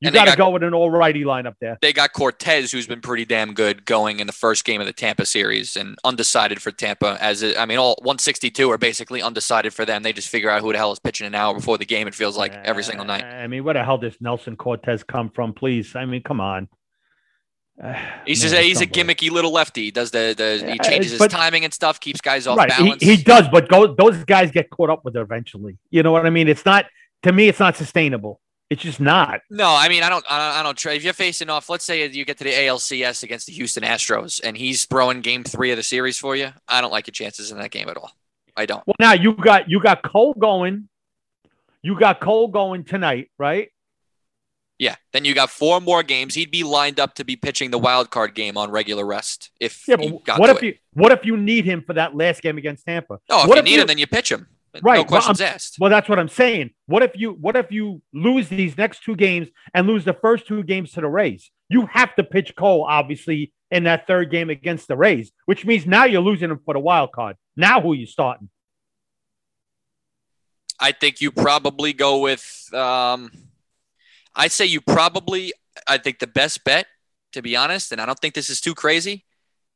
You 0.00 0.10
got 0.10 0.26
to 0.26 0.36
go 0.36 0.50
with 0.50 0.62
an 0.62 0.74
all 0.74 0.90
righty 0.90 1.24
lineup 1.24 1.54
there. 1.58 1.78
they 1.80 1.92
got 1.92 2.12
Cortes, 2.12 2.70
who's 2.70 2.86
been 2.86 3.00
pretty 3.00 3.24
damn 3.24 3.54
good 3.54 3.86
going 3.86 4.20
in 4.20 4.26
the 4.26 4.32
first 4.32 4.66
game 4.66 4.80
of 4.80 4.86
the 4.86 4.92
Tampa 4.92 5.24
series 5.24 5.74
and 5.74 5.96
undecided 6.04 6.60
for 6.60 6.70
Tampa. 6.70 7.16
As 7.18 7.42
it, 7.42 7.58
I 7.58 7.64
mean, 7.64 7.78
all 7.78 7.94
162 8.02 8.70
are 8.70 8.76
basically 8.76 9.22
undecided 9.22 9.72
for 9.72 9.86
them. 9.86 10.02
They 10.02 10.12
just 10.12 10.28
figure 10.28 10.50
out 10.50 10.60
who 10.60 10.70
the 10.72 10.78
hell 10.78 10.92
is 10.92 10.98
pitching 10.98 11.26
an 11.26 11.34
hour 11.34 11.54
before 11.54 11.78
the 11.78 11.86
game. 11.86 12.06
It 12.08 12.14
feels 12.14 12.36
like 12.36 12.52
every 12.52 12.82
single 12.82 13.06
night. 13.06 13.24
I 13.24 13.46
mean, 13.46 13.64
where 13.64 13.72
the 13.72 13.82
hell 13.84 13.96
does 13.96 14.16
Nestor 14.20 14.54
Cortes 14.56 15.02
come 15.02 15.30
from? 15.30 15.54
Please, 15.54 15.96
I 15.96 16.04
mean, 16.04 16.22
come 16.22 16.40
on. 16.42 16.68
Uh, 17.82 17.92
He's 18.26 18.42
man, 18.42 18.50
just 18.50 18.54
a, 18.54 18.62
he's 18.62 18.80
a 18.82 18.86
gimmicky 18.86 19.30
little 19.30 19.52
lefty. 19.52 19.84
He 19.84 19.90
does 19.90 20.10
the 20.10 20.34
the 20.36 20.62
he 20.66 20.76
Yeah, 20.76 20.82
changes 20.82 21.12
his 21.12 21.18
but- 21.18 21.30
timing 21.30 21.64
and 21.64 21.72
stuff, 21.72 22.00
keeps 22.00 22.20
guys 22.20 22.46
off 22.46 22.58
right. 22.58 22.70
He, 22.72 22.84
balance. 22.84 23.02
he 23.02 23.16
does, 23.16 23.48
but 23.48 23.68
go, 23.70 23.94
those 23.94 24.22
guys 24.24 24.50
get 24.50 24.68
caught 24.68 24.90
up 24.90 25.04
with 25.06 25.16
it 25.16 25.20
eventually. 25.20 25.78
You 25.90 26.02
know 26.02 26.12
what 26.12 26.26
I 26.26 26.30
mean? 26.30 26.48
It's 26.48 26.66
not 26.66 26.84
to 27.22 27.32
me. 27.32 27.48
It's 27.48 27.60
not 27.60 27.76
sustainable. 27.76 28.40
It's 28.68 28.82
just 28.82 28.98
not. 29.00 29.40
No, 29.48 29.68
I 29.68 29.88
mean 29.88 30.02
I 30.02 30.08
don't. 30.08 30.24
I 30.28 30.38
don't, 30.48 30.60
I 30.60 30.62
don't 30.64 30.76
try. 30.76 30.92
If 30.94 31.04
you're 31.04 31.12
facing 31.12 31.48
off, 31.50 31.68
let's 31.70 31.84
say 31.84 32.06
you 32.08 32.24
get 32.24 32.38
to 32.38 32.44
the 32.44 32.50
ALCS 32.50 33.22
against 33.22 33.46
the 33.46 33.52
Houston 33.52 33.84
Astros, 33.84 34.40
and 34.42 34.56
he's 34.56 34.86
throwing 34.86 35.20
Game 35.20 35.44
Three 35.44 35.70
of 35.70 35.76
the 35.76 35.84
series 35.84 36.18
for 36.18 36.34
you. 36.34 36.48
I 36.66 36.80
don't 36.80 36.90
like 36.90 37.06
your 37.06 37.12
chances 37.12 37.52
in 37.52 37.58
that 37.58 37.70
game 37.70 37.88
at 37.88 37.96
all. 37.96 38.10
I 38.56 38.66
don't. 38.66 38.84
Well, 38.86 38.96
now 38.98 39.12
you 39.12 39.34
got 39.34 39.70
you 39.70 39.80
got 39.80 40.02
Cole 40.02 40.34
going. 40.34 40.88
You 41.82 41.96
got 41.96 42.20
Cole 42.20 42.48
going 42.48 42.82
tonight, 42.82 43.30
right? 43.38 43.68
Yeah. 44.78 44.96
Then 45.12 45.24
you 45.24 45.34
got 45.34 45.48
four 45.50 45.80
more 45.80 46.02
games. 46.02 46.34
He'd 46.34 46.50
be 46.50 46.62
lined 46.64 46.98
up 46.98 47.14
to 47.14 47.24
be 47.24 47.36
pitching 47.36 47.70
the 47.70 47.78
wild 47.78 48.10
card 48.10 48.34
game 48.34 48.56
on 48.58 48.70
regular 48.70 49.06
rest 49.06 49.50
if 49.60 49.86
Yeah, 49.86 49.96
but 49.96 50.24
got 50.24 50.40
what 50.40 50.50
if 50.50 50.62
it. 50.62 50.66
you 50.66 50.74
what 50.92 51.12
if 51.12 51.24
you 51.24 51.36
need 51.36 51.64
him 51.64 51.82
for 51.86 51.92
that 51.94 52.16
last 52.16 52.42
game 52.42 52.58
against 52.58 52.84
Tampa? 52.84 53.20
No, 53.30 53.42
if 53.42 53.46
what 53.48 53.54
you 53.54 53.58
if 53.60 53.64
need 53.64 53.74
you- 53.74 53.80
him, 53.82 53.86
then 53.86 53.98
you 53.98 54.06
pitch 54.08 54.32
him. 54.32 54.48
Right, 54.82 54.96
No 54.96 55.00
well, 55.00 55.04
questions 55.04 55.40
asked. 55.40 55.76
Well, 55.78 55.90
that's 55.90 56.08
what 56.08 56.18
I'm 56.18 56.28
saying. 56.28 56.70
What 56.86 57.02
if 57.02 57.12
you 57.14 57.32
what 57.32 57.56
if 57.56 57.70
you 57.70 58.02
lose 58.12 58.48
these 58.48 58.76
next 58.76 59.02
two 59.04 59.16
games 59.16 59.48
and 59.74 59.86
lose 59.86 60.04
the 60.04 60.14
first 60.14 60.46
two 60.46 60.62
games 60.62 60.92
to 60.92 61.00
the 61.00 61.08
Rays? 61.08 61.50
You 61.68 61.86
have 61.86 62.14
to 62.16 62.24
pitch 62.24 62.54
Cole, 62.56 62.84
obviously, 62.88 63.52
in 63.70 63.84
that 63.84 64.06
third 64.06 64.30
game 64.30 64.50
against 64.50 64.88
the 64.88 64.96
Rays, 64.96 65.32
which 65.46 65.64
means 65.64 65.86
now 65.86 66.04
you're 66.04 66.22
losing 66.22 66.50
him 66.50 66.60
for 66.64 66.74
the 66.74 66.80
wild 66.80 67.12
card. 67.12 67.36
Now 67.56 67.80
who 67.80 67.92
are 67.92 67.96
you 67.96 68.06
starting? 68.06 68.48
I 70.78 70.92
think 70.92 71.20
you 71.20 71.30
probably 71.30 71.92
go 71.92 72.18
with. 72.20 72.68
Um, 72.72 73.30
I 74.34 74.48
say 74.48 74.66
you 74.66 74.80
probably. 74.80 75.52
I 75.88 75.98
think 75.98 76.18
the 76.18 76.26
best 76.26 76.64
bet, 76.64 76.86
to 77.32 77.42
be 77.42 77.56
honest, 77.56 77.92
and 77.92 78.00
I 78.00 78.06
don't 78.06 78.18
think 78.18 78.34
this 78.34 78.50
is 78.50 78.60
too 78.60 78.74
crazy. 78.74 79.24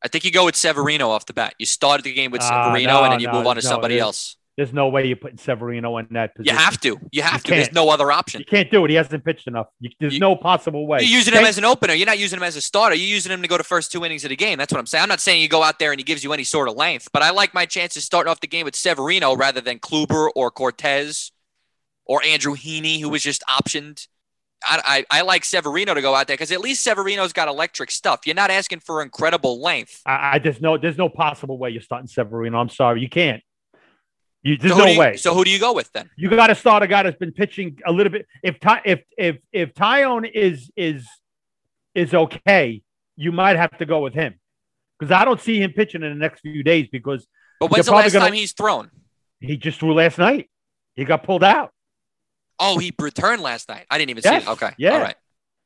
I 0.03 0.09
think 0.09 0.25
you 0.25 0.31
go 0.33 0.47
with 0.47 0.57
Severino 0.57 1.11
off 1.11 1.27
the 1.27 1.35
bat. 1.35 1.55
You 1.59 1.67
started 1.67 2.05
the 2.05 2.15
game 2.15 2.31
with 2.31 2.41
Ah, 2.43 2.65
Severino, 2.65 2.93
no, 2.93 3.05
and 3.05 3.13
then 3.13 3.21
you 3.21 3.27
no, 3.27 3.35
move 3.35 3.47
on 3.47 3.57
to 3.57 3.63
no, 3.63 3.69
somebody 3.69 3.99
else. 3.99 4.37
There's 4.61 4.75
no 4.75 4.89
way 4.89 5.07
you're 5.07 5.17
putting 5.17 5.39
Severino 5.39 5.97
in 5.97 6.09
that 6.11 6.35
position. 6.35 6.55
You 6.55 6.61
have 6.63 6.79
to. 6.83 6.99
You 7.13 7.23
have 7.23 7.37
You 7.37 7.45
to. 7.45 7.51
There's 7.53 7.73
no 7.73 7.89
other 7.89 8.13
option. 8.13 8.41
You 8.41 8.45
can't 8.45 8.71
do 8.71 8.85
it. 8.85 8.91
He 8.91 8.95
hasn't 8.95 9.25
pitched 9.25 9.47
enough. 9.47 9.69
You, 9.81 9.89
there's 9.99 10.13
You- 10.13 10.21
no 10.21 10.37
possible 10.37 10.87
way. 10.87 10.99
You're 11.01 11.17
using 11.17 11.33
him 11.33 11.47
as 11.47 11.57
an 11.57 11.65
opener. 11.65 11.95
You're 11.95 12.05
not 12.05 12.19
using 12.19 12.37
him 12.37 12.43
as 12.43 12.57
a 12.57 12.61
starter. 12.61 12.95
You're 12.95 13.09
using 13.09 13.33
him 13.33 13.41
to 13.41 13.49
go 13.49 13.57
to 13.57 13.65
first 13.65 13.91
two 13.91 14.05
innings 14.05 14.23
of 14.25 14.29
the 14.29 14.37
game. 14.37 14.59
That's 14.59 14.71
what 14.71 14.79
I'm 14.79 14.85
saying. 14.85 15.01
I'm 15.03 15.09
not 15.09 15.21
saying 15.21 15.41
you 15.41 15.49
go 15.49 15.63
out 15.63 15.79
there 15.79 15.93
and 15.93 15.99
he 15.99 16.05
gives 16.05 16.23
you 16.23 16.35
any 16.35 16.45
sort 16.45 16.69
of 16.69 16.75
length, 16.77 17.09
but 17.11 17.23
I 17.23 17.31
like 17.31 17.55
my 17.55 17.65
chances 17.65 18.05
starting 18.05 18.31
off 18.31 18.41
the 18.41 18.49
game 18.49 18.67
with 18.67 18.77
Severino 18.77 19.35
rather 19.35 19.63
than 19.63 19.79
Kluber 19.79 20.29
or 20.37 20.51
Cortes 20.51 21.33
or 22.05 22.23
Andrew 22.23 22.55
Heaney, 22.55 23.01
who 23.01 23.09
was 23.09 23.23
just 23.23 23.43
optioned. 23.49 24.09
I, 24.63 25.05
I, 25.11 25.21
I 25.21 25.23
like 25.23 25.47
Severino 25.47 25.95
to 25.95 26.03
go 26.03 26.15
out 26.15 26.27
there 26.27 26.37
because 26.37 26.53
at 26.53 26.61
least 26.61 26.83
Severino's 26.83 27.33
got 27.33 27.49
electric 27.49 27.91
stuff. 27.91 28.27
You're 28.27 28.35
not 28.35 28.51
asking 28.51 28.81
for 28.81 29.01
incredible 29.01 29.63
length. 29.63 30.03
I, 30.05 30.33
I 30.35 30.39
just 30.39 30.61
know 30.61 30.77
there's 30.77 30.99
no 30.99 31.09
possible 31.09 31.57
way 31.57 31.71
you're 31.71 31.81
starting 31.81 32.09
Severino. 32.09 32.59
I'm 32.59 32.69
sorry, 32.69 33.01
you 33.01 33.09
can't. 33.09 33.43
You, 34.43 34.57
there's 34.57 34.73
so 34.73 34.79
no 34.79 34.87
you- 34.87 34.99
way. 34.99 35.17
So 35.17 35.35
who 35.35 35.45
do 35.45 35.51
you 35.51 35.59
go 35.59 35.73
with 35.75 35.93
then? 35.93 36.09
you 36.17 36.31
got 36.31 36.47
to 36.49 36.55
start 36.55 36.83
a 36.83 36.87
guy 36.87 37.03
that's 37.03 37.19
been 37.19 37.33
pitching 37.33 37.79
a 37.87 37.93
little 37.93 38.11
bit. 38.13 38.27
If 38.43 38.59
Ty, 38.61 38.81
if 38.85 39.01
if 39.19 39.37
if 39.53 39.75
Taillon 39.75 40.31
is 40.33 40.71
is 40.77 41.07
is 41.95 42.15
okay, 42.15 42.83
you 43.17 43.33
might 43.33 43.57
have 43.57 43.77
to 43.79 43.87
go 43.87 44.01
with 44.01 44.15
him 44.15 44.35
because 44.99 45.13
I 45.13 45.25
don't 45.25 45.41
see 45.41 45.61
him 45.63 45.73
pitching 45.73 46.03
in 46.03 46.09
the 46.11 46.19
next 46.19 46.41
few 46.41 46.63
days 46.63 46.89
because 46.91 47.27
But 47.59 47.71
when's 47.71 47.87
the 47.87 47.93
last 47.93 48.13
gonna- 48.13 48.27
time 48.27 48.35
he's 48.35 48.53
thrown? 48.53 48.91
he 49.41 49.57
just 49.57 49.79
threw 49.81 49.93
last 49.95 50.19
night. 50.19 50.51
He 50.95 51.05
got 51.05 51.23
pulled 51.23 51.45
out. 51.45 51.73
Oh, 52.59 52.79
he 52.79 52.93
returned 52.99 53.43
last 53.43 53.69
night. 53.69 53.87
I 53.91 53.97
didn't 53.99 54.11
even 54.11 54.23
Yes. 54.25 54.45
see 54.45 54.51
it. 54.51 54.53
Okay. 54.53 54.71
Yeah. 54.79 54.93
All 54.95 55.01
right. 55.01 55.17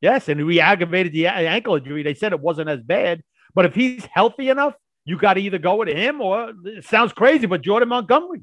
Yes, 0.00 0.28
and 0.28 0.44
we 0.46 0.60
aggravated 0.60 1.12
the 1.12 1.26
ankle 1.28 1.76
injury. 1.76 2.02
They 2.02 2.14
said 2.14 2.32
it 2.32 2.40
wasn't 2.40 2.68
as 2.68 2.82
bad, 2.82 3.22
but 3.54 3.64
if 3.64 3.74
he's 3.74 4.04
healthy 4.06 4.48
enough, 4.50 4.74
you 5.04 5.16
got 5.18 5.34
to 5.34 5.40
either 5.40 5.58
go 5.58 5.76
with 5.76 5.88
him 5.88 6.20
or 6.20 6.52
it 6.64 6.84
sounds 6.84 7.12
crazy, 7.12 7.46
but 7.46 7.62
Jordan 7.62 7.88
Montgomery. 7.88 8.42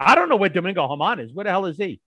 I 0.00 0.14
don't 0.14 0.28
know 0.28 0.36
where 0.36 0.48
Domingo 0.48 0.86
German 0.88 1.20
is. 1.20 1.32
Where 1.32 1.44
the 1.44 1.50
hell 1.50 1.66
is 1.66 1.76
he? 1.76 2.00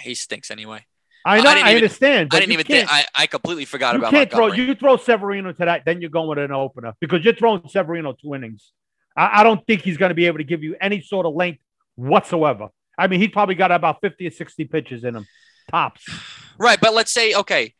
He 0.00 0.14
stinks 0.14 0.50
anyway. 0.50 0.84
I 1.24 1.38
I 1.38 1.40
know, 1.42 1.50
I, 1.50 1.54
didn't 1.54 1.66
even- 1.68 1.76
understand. 1.76 2.30
I 2.32 2.40
didn't 2.40 2.52
even 2.52 2.66
think. 2.66 2.88
I, 2.90 3.04
I 3.14 3.26
completely 3.26 3.66
forgot 3.66 3.94
you 3.94 4.00
about 4.00 4.10
can't 4.10 4.30
throw 4.30 4.52
you 4.52 4.74
throw 4.74 4.96
Severino 4.96 5.52
to 5.52 5.64
that, 5.64 5.84
then 5.84 6.00
you're 6.00 6.10
going 6.10 6.28
with 6.28 6.38
an 6.38 6.52
opener 6.52 6.94
because 7.00 7.24
you're 7.24 7.34
throwing 7.34 7.68
Severino 7.68 8.14
two 8.14 8.34
innings. 8.34 8.72
I, 9.16 9.40
I 9.40 9.42
don't 9.42 9.64
think 9.66 9.82
he's 9.82 9.98
going 9.98 10.08
to 10.10 10.14
be 10.14 10.26
able 10.26 10.38
to 10.38 10.44
give 10.44 10.62
you 10.62 10.76
any 10.80 11.02
sort 11.02 11.26
of 11.26 11.34
length 11.34 11.60
whatsoever. 11.96 12.68
I 12.96 13.06
mean, 13.06 13.20
he's 13.20 13.30
probably 13.30 13.54
got 13.54 13.70
about 13.70 14.00
50 14.00 14.26
or 14.26 14.30
60 14.30 14.64
pitches 14.66 15.04
in 15.04 15.16
him, 15.16 15.26
tops. 15.70 16.06
Right, 16.58 16.78
but 16.78 16.92
let's 16.92 17.10
say 17.10 17.32
okay, 17.32 17.74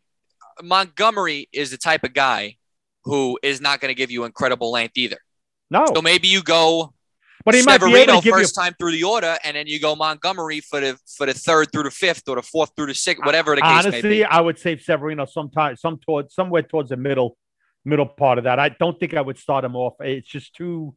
Montgomery 0.63 1.51
is 1.53 1.71
the 1.71 1.77
type 1.77 2.03
of 2.03 2.15
guy 2.15 2.57
who 3.05 3.39
is 3.43 3.61
not 3.61 3.81
going 3.81 3.91
to 3.91 3.95
give 3.95 4.11
you 4.11 4.25
incredible 4.25 4.71
length 4.71 4.97
either. 4.97 5.19
No, 5.71 5.85
So 5.95 6.01
maybe 6.01 6.29
you 6.29 6.43
go 6.43 6.95
but 7.45 7.55
he 7.55 7.63
might 7.63 7.81
be 7.81 7.95
able 7.95 8.15
to 8.17 8.21
give 8.21 8.25
you. 8.27 8.33
first 8.33 8.55
time 8.55 8.75
through 8.79 8.93
the 8.93 9.05
order, 9.05 9.37
and 9.45 9.57
then 9.57 9.67
you 9.67 9.81
go 9.81 9.95
Montgomery 9.97 10.61
for 10.61 10.81
the 10.81 10.99
for 11.17 11.27
the 11.27 11.35
third 11.35 11.73
through 11.73 11.85
the 11.85 11.91
fifth 11.91 12.29
or 12.29 12.37
the 12.37 12.43
fourth 12.43 12.71
through 12.77 12.87
the 12.87 12.95
sixth, 12.95 13.25
whatever 13.25 13.55
the 13.55 13.63
case 13.63 13.85
may 13.85 13.89
Honestly, 13.89 14.09
be. 14.11 14.25
I 14.25 14.41
would 14.41 14.59
save 14.59 14.83
Severino 14.83 15.25
sometime, 15.27 15.77
some 15.77 15.99
towards 15.99 16.35
somewhere 16.35 16.63
towards 16.63 16.91
the 16.91 16.97
middle, 16.97 17.37
middle 17.85 18.07
part 18.07 18.39
of 18.39 18.45
that. 18.45 18.59
I 18.59 18.69
don't 18.71 18.99
think 18.99 19.15
I 19.15 19.21
would 19.21 19.39
start 19.39 19.65
him 19.65 19.77
off. 19.77 19.95
It's 20.01 20.29
just 20.29 20.55
too. 20.55 20.95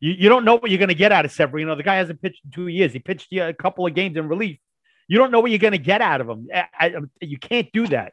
You, 0.00 0.12
you 0.12 0.28
don't 0.28 0.44
know 0.44 0.56
what 0.56 0.70
you're 0.70 0.78
going 0.78 0.88
to 0.90 0.94
get 0.94 1.10
out 1.12 1.24
of 1.24 1.32
Severino. 1.32 1.74
The 1.74 1.82
guy 1.82 1.96
hasn't 1.96 2.20
pitched 2.20 2.44
in 2.44 2.50
two 2.50 2.66
years. 2.68 2.92
He 2.92 2.98
pitched 2.98 3.28
you 3.30 3.44
a 3.44 3.54
couple 3.54 3.86
of 3.86 3.94
games 3.94 4.16
in 4.16 4.28
relief. 4.28 4.58
You 5.08 5.16
don't 5.18 5.30
know 5.30 5.40
what 5.40 5.50
you're 5.50 5.58
going 5.58 5.72
to 5.72 5.78
get 5.78 6.02
out 6.02 6.20
of 6.20 6.28
him. 6.28 6.48
I, 6.54 6.66
I- 6.78 6.94
you 7.20 7.38
can't 7.38 7.70
do 7.72 7.86
that. 7.86 8.12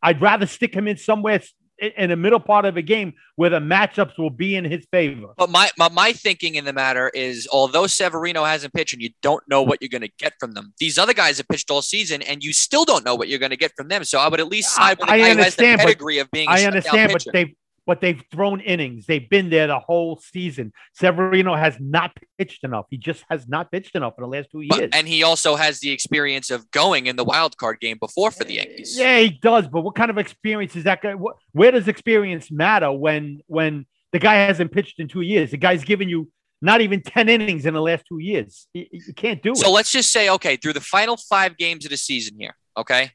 I'd 0.00 0.20
rather 0.20 0.46
stick 0.46 0.74
him 0.74 0.86
in 0.86 0.96
somewhere 0.98 1.42
in 1.78 2.10
the 2.10 2.16
middle 2.16 2.40
part 2.40 2.64
of 2.64 2.76
a 2.76 2.82
game 2.82 3.14
where 3.36 3.50
the 3.50 3.58
matchups 3.58 4.16
will 4.18 4.30
be 4.30 4.54
in 4.54 4.64
his 4.64 4.86
favor. 4.92 5.28
But 5.36 5.50
my, 5.50 5.70
my 5.76 5.88
my 5.88 6.12
thinking 6.12 6.54
in 6.54 6.64
the 6.64 6.72
matter 6.72 7.10
is, 7.14 7.48
although 7.52 7.86
Severino 7.86 8.44
hasn't 8.44 8.72
pitched, 8.74 8.92
and 8.92 9.02
you 9.02 9.10
don't 9.22 9.42
know 9.48 9.62
what 9.62 9.82
you're 9.82 9.88
going 9.88 10.02
to 10.02 10.12
get 10.18 10.34
from 10.38 10.52
them, 10.52 10.72
these 10.78 10.98
other 10.98 11.14
guys 11.14 11.38
have 11.38 11.48
pitched 11.48 11.70
all 11.70 11.82
season, 11.82 12.22
and 12.22 12.42
you 12.42 12.52
still 12.52 12.84
don't 12.84 13.04
know 13.04 13.14
what 13.14 13.28
you're 13.28 13.38
going 13.38 13.50
to 13.50 13.56
get 13.56 13.72
from 13.76 13.88
them. 13.88 14.04
So 14.04 14.18
I 14.18 14.28
would 14.28 14.40
at 14.40 14.48
least 14.48 14.74
side 14.74 14.98
with 14.98 15.08
the 15.08 15.14
I 15.14 15.18
guy 15.18 15.30
who 15.34 15.38
has 15.38 15.56
the 15.56 15.62
understand, 15.64 15.78
but- 15.78 15.86
pedigree 15.86 16.18
of 16.18 16.30
being. 16.30 16.48
a 16.48 16.52
I 16.52 16.64
understand, 16.64 17.12
but 17.12 17.24
they 17.32 17.54
but 17.86 18.00
they've 18.00 18.22
thrown 18.30 18.60
innings. 18.60 19.06
They've 19.06 19.28
been 19.28 19.50
there 19.50 19.66
the 19.66 19.78
whole 19.78 20.18
season. 20.18 20.72
Severino 20.94 21.54
has 21.54 21.76
not 21.80 22.12
pitched 22.38 22.64
enough. 22.64 22.86
He 22.90 22.96
just 22.96 23.24
has 23.30 23.46
not 23.48 23.70
pitched 23.70 23.94
enough 23.94 24.14
in 24.18 24.22
the 24.22 24.28
last 24.28 24.50
two 24.50 24.60
years. 24.60 24.70
But, 24.70 24.94
and 24.94 25.06
he 25.06 25.22
also 25.22 25.56
has 25.56 25.80
the 25.80 25.90
experience 25.90 26.50
of 26.50 26.70
going 26.70 27.06
in 27.06 27.16
the 27.16 27.24
wild 27.24 27.56
card 27.56 27.80
game 27.80 27.98
before 27.98 28.30
for 28.30 28.44
the 28.44 28.54
Yankees. 28.54 28.98
Yeah, 28.98 29.18
he 29.18 29.30
does. 29.30 29.68
But 29.68 29.82
what 29.82 29.94
kind 29.94 30.10
of 30.10 30.18
experience 30.18 30.76
is 30.76 30.84
that 30.84 31.02
guy? 31.02 31.14
Where 31.52 31.70
does 31.70 31.88
experience 31.88 32.50
matter 32.50 32.90
when 32.92 33.40
when 33.46 33.86
the 34.12 34.18
guy 34.18 34.34
hasn't 34.34 34.72
pitched 34.72 35.00
in 35.00 35.08
two 35.08 35.22
years? 35.22 35.50
The 35.50 35.56
guy's 35.56 35.84
given 35.84 36.08
you 36.08 36.30
not 36.62 36.80
even 36.80 37.02
10 37.02 37.28
innings 37.28 37.66
in 37.66 37.74
the 37.74 37.82
last 37.82 38.06
two 38.08 38.18
years. 38.18 38.66
You, 38.72 38.86
you 38.90 39.12
can't 39.14 39.42
do 39.42 39.52
it. 39.52 39.58
So 39.58 39.70
let's 39.70 39.92
just 39.92 40.10
say, 40.10 40.30
okay, 40.30 40.56
through 40.56 40.72
the 40.72 40.80
final 40.80 41.16
five 41.16 41.58
games 41.58 41.84
of 41.84 41.90
the 41.90 41.98
season 41.98 42.36
here, 42.38 42.56
okay, 42.74 43.10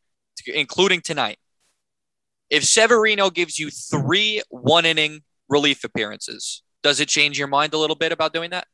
including 0.46 1.02
tonight, 1.02 1.38
if 2.50 2.64
Severino 2.64 3.30
gives 3.30 3.60
you 3.60 3.70
three 3.70 4.42
one 4.50 4.86
inning 4.86 5.22
relief 5.48 5.84
appearances, 5.84 6.64
does 6.84 7.00
it 7.00 7.08
change 7.08 7.38
your 7.38 7.48
mind 7.48 7.74
a 7.74 7.78
little 7.78 7.96
bit 7.96 8.12
about 8.12 8.34
doing 8.34 8.52
that? 8.52 8.68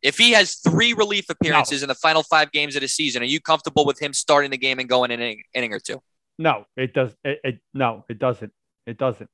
If 0.00 0.16
he 0.16 0.32
has 0.32 0.56
three 0.56 0.92
relief 0.92 1.28
appearances 1.28 1.80
no. 1.80 1.84
in 1.84 1.88
the 1.88 1.94
final 1.94 2.22
five 2.22 2.52
games 2.52 2.76
of 2.76 2.82
the 2.82 2.88
season, 2.88 3.22
are 3.22 3.26
you 3.26 3.40
comfortable 3.40 3.84
with 3.84 4.00
him 4.00 4.12
starting 4.12 4.50
the 4.50 4.58
game 4.58 4.78
and 4.78 4.88
going 4.88 5.10
an 5.10 5.20
inning, 5.20 5.42
inning 5.54 5.72
or 5.72 5.80
two? 5.80 6.00
No, 6.38 6.66
it 6.76 6.94
does. 6.94 7.16
It, 7.24 7.40
it, 7.42 7.58
no, 7.74 8.04
it 8.08 8.18
doesn't. 8.18 8.52
It 8.86 8.96
doesn't. 8.96 9.28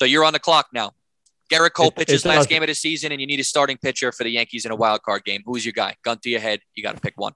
So 0.00 0.04
you're 0.04 0.24
on 0.24 0.32
the 0.32 0.40
clock 0.40 0.68
now. 0.72 0.92
Gerrit 1.50 1.72
Cole 1.72 1.90
pitches 1.90 2.24
last 2.24 2.48
game 2.48 2.62
of 2.62 2.68
the 2.68 2.74
season, 2.74 3.12
and 3.12 3.20
you 3.20 3.26
need 3.26 3.40
a 3.40 3.44
starting 3.44 3.76
pitcher 3.76 4.12
for 4.12 4.24
the 4.24 4.30
Yankees 4.30 4.64
in 4.64 4.72
a 4.72 4.76
wild 4.76 5.02
card 5.02 5.24
game. 5.24 5.42
Who's 5.44 5.64
your 5.64 5.72
guy? 5.72 5.96
Gun 6.04 6.18
to 6.22 6.30
your 6.30 6.40
head. 6.40 6.60
You 6.74 6.82
got 6.82 6.94
to 6.94 7.00
pick 7.00 7.14
one. 7.16 7.32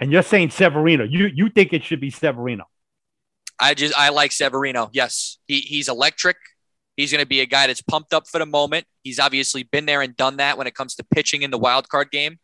And 0.00 0.12
you're 0.12 0.22
saying 0.22 0.50
Severino. 0.50 1.04
You 1.04 1.26
you 1.26 1.48
think 1.50 1.72
it 1.72 1.84
should 1.84 2.00
be 2.00 2.10
Severino? 2.10 2.64
I 3.60 3.74
just 3.74 3.94
I 3.94 4.10
like 4.10 4.32
Severino. 4.32 4.90
Yes, 4.92 5.38
he 5.46 5.60
he's 5.60 5.88
electric. 5.88 6.36
He's 6.96 7.12
going 7.12 7.22
to 7.22 7.28
be 7.28 7.40
a 7.40 7.46
guy 7.46 7.68
that's 7.68 7.80
pumped 7.80 8.12
up 8.12 8.26
for 8.26 8.40
the 8.40 8.46
moment. 8.46 8.84
He's 9.04 9.20
obviously 9.20 9.62
been 9.62 9.86
there 9.86 10.02
and 10.02 10.16
done 10.16 10.38
that 10.38 10.58
when 10.58 10.66
it 10.66 10.74
comes 10.74 10.96
to 10.96 11.04
pitching 11.04 11.42
in 11.42 11.52
the 11.52 11.58
wild 11.58 11.88
card 11.88 12.10
game. 12.10 12.38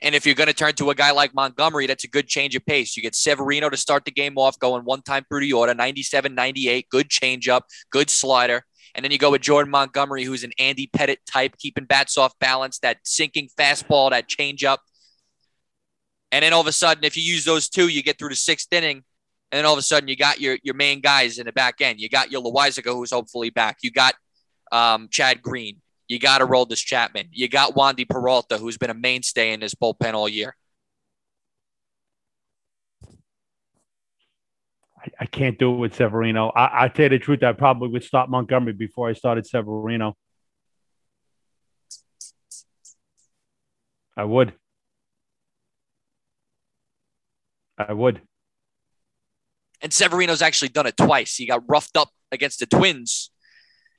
And 0.00 0.14
if 0.14 0.26
you're 0.26 0.36
going 0.36 0.46
to 0.46 0.54
turn 0.54 0.74
to 0.74 0.90
a 0.90 0.94
guy 0.94 1.10
like 1.10 1.34
Montgomery, 1.34 1.86
that's 1.88 2.04
a 2.04 2.08
good 2.08 2.28
change 2.28 2.54
of 2.54 2.64
pace. 2.66 2.96
You 2.96 3.02
get 3.02 3.16
Severino 3.16 3.68
to 3.68 3.76
start 3.76 4.04
the 4.04 4.12
game 4.12 4.38
off, 4.38 4.58
going 4.60 4.84
one 4.84 5.02
time 5.02 5.24
through 5.28 5.40
the 5.40 5.52
order, 5.54 5.74
97, 5.74 6.34
98, 6.34 6.88
good 6.88 7.10
change 7.10 7.48
up, 7.48 7.64
good 7.90 8.10
slider. 8.10 8.64
And 8.94 9.04
then 9.04 9.10
you 9.10 9.18
go 9.18 9.30
with 9.30 9.42
Jordan 9.42 9.70
Montgomery, 9.70 10.24
who's 10.24 10.44
an 10.44 10.52
Andy 10.58 10.88
Pettitte 10.96 11.24
type, 11.26 11.56
keeping 11.58 11.84
bats 11.84 12.16
off 12.16 12.32
balance, 12.38 12.78
that 12.80 12.98
sinking 13.04 13.48
fastball, 13.58 14.10
that 14.10 14.28
changeup. 14.28 14.78
And 16.36 16.42
then 16.42 16.52
all 16.52 16.60
of 16.60 16.66
a 16.66 16.72
sudden, 16.72 17.02
if 17.02 17.16
you 17.16 17.22
use 17.22 17.46
those 17.46 17.66
two, 17.66 17.88
you 17.88 18.02
get 18.02 18.18
through 18.18 18.28
the 18.28 18.36
sixth 18.36 18.70
inning. 18.70 19.04
And 19.50 19.58
then 19.58 19.64
all 19.64 19.72
of 19.72 19.78
a 19.78 19.82
sudden, 19.82 20.06
you 20.06 20.16
got 20.16 20.38
your, 20.38 20.58
your 20.62 20.74
main 20.74 21.00
guys 21.00 21.38
in 21.38 21.46
the 21.46 21.52
back 21.52 21.80
end. 21.80 21.98
You 21.98 22.10
got 22.10 22.30
your 22.30 22.42
Loaisiga, 22.42 22.92
who's 22.92 23.10
hopefully 23.10 23.48
back. 23.48 23.78
You 23.82 23.90
got 23.90 24.14
um, 24.70 25.08
Chad 25.10 25.40
Green. 25.40 25.80
You 26.08 26.18
got 26.18 26.46
this 26.68 26.80
Chapman. 26.80 27.28
You 27.30 27.48
got 27.48 27.74
Wandy 27.74 28.06
Peralta, 28.06 28.58
who's 28.58 28.76
been 28.76 28.90
a 28.90 28.94
mainstay 28.94 29.54
in 29.54 29.60
this 29.60 29.74
bullpen 29.74 30.12
all 30.12 30.28
year. 30.28 30.54
I, 34.98 35.10
I 35.20 35.24
can't 35.24 35.58
do 35.58 35.72
it 35.72 35.78
with 35.78 35.94
Severino. 35.94 36.52
I, 36.54 36.84
I 36.84 36.88
tell 36.88 37.04
you 37.04 37.08
the 37.08 37.18
truth, 37.18 37.42
I 37.44 37.54
probably 37.54 37.88
would 37.88 38.04
stop 38.04 38.28
Montgomery 38.28 38.74
before 38.74 39.08
I 39.08 39.14
started 39.14 39.46
Severino. 39.46 40.18
I 44.18 44.24
would. 44.24 44.52
I 47.78 47.92
would. 47.92 48.22
And 49.82 49.92
Severino's 49.92 50.42
actually 50.42 50.68
done 50.68 50.86
it 50.86 50.96
twice. 50.96 51.36
He 51.36 51.46
got 51.46 51.62
roughed 51.68 51.96
up 51.96 52.10
against 52.32 52.60
the 52.60 52.66
Twins 52.66 53.30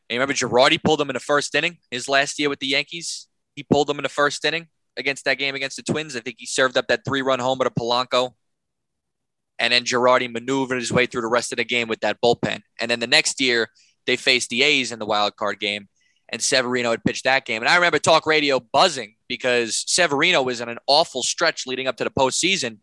and 0.10 0.16
you 0.16 0.22
remember 0.22 0.34
Girardi 0.34 0.82
pulled 0.82 1.02
him 1.02 1.10
in 1.10 1.16
the 1.16 1.20
first 1.20 1.54
inning 1.54 1.78
his 1.92 2.08
last 2.08 2.40
year 2.40 2.50
with 2.50 2.60
the 2.60 2.68
Yankees. 2.68 3.28
He 3.56 3.64
pulled 3.64 3.90
him 3.90 3.98
in 3.98 4.04
the 4.04 4.10
first 4.10 4.44
inning 4.46 4.68
against 4.96 5.26
that 5.26 5.38
game 5.38 5.54
against 5.54 5.76
the 5.76 5.84
Twins. 5.84 6.16
I 6.16 6.22
think 6.22 6.38
he 6.40 6.46
served 6.46 6.78
up 6.78 6.88
that 6.88 7.04
three 7.06 7.22
run 7.22 7.40
homer 7.40 7.66
to 7.66 7.70
Polanco. 7.70 8.32
And 9.60 9.74
then 9.74 9.84
Girardi 9.84 10.32
maneuvered 10.32 10.80
his 10.80 10.94
way 10.94 11.08
through 11.08 11.24
the 11.24 11.28
rest 11.28 11.52
of 11.52 11.58
the 11.58 11.66
game 11.66 11.88
with 11.88 12.00
that 12.02 12.22
bullpen. 12.24 12.62
And 12.80 12.90
then 12.90 13.00
the 13.00 13.08
next 13.08 13.42
year, 13.42 13.70
they 14.06 14.16
faced 14.16 14.50
the 14.50 14.64
A's 14.64 14.92
in 14.92 15.00
the 15.00 15.06
wild 15.06 15.36
card 15.36 15.60
game, 15.60 15.90
and 16.30 16.42
Severino 16.42 16.92
had 16.92 17.04
pitched 17.04 17.26
that 17.26 17.44
game. 17.44 17.62
And 17.62 17.68
I 17.68 17.76
remember 17.76 18.00
talk 18.00 18.26
radio 18.26 18.60
buzzing 18.60 19.16
because 19.28 19.84
Severino 19.88 20.44
was 20.44 20.62
in 20.62 20.70
an 20.70 20.78
awful 20.88 21.24
stretch 21.24 21.68
leading 21.68 21.88
up 21.88 21.98
to 21.98 22.06
the 22.06 22.12
postseason, 22.12 22.78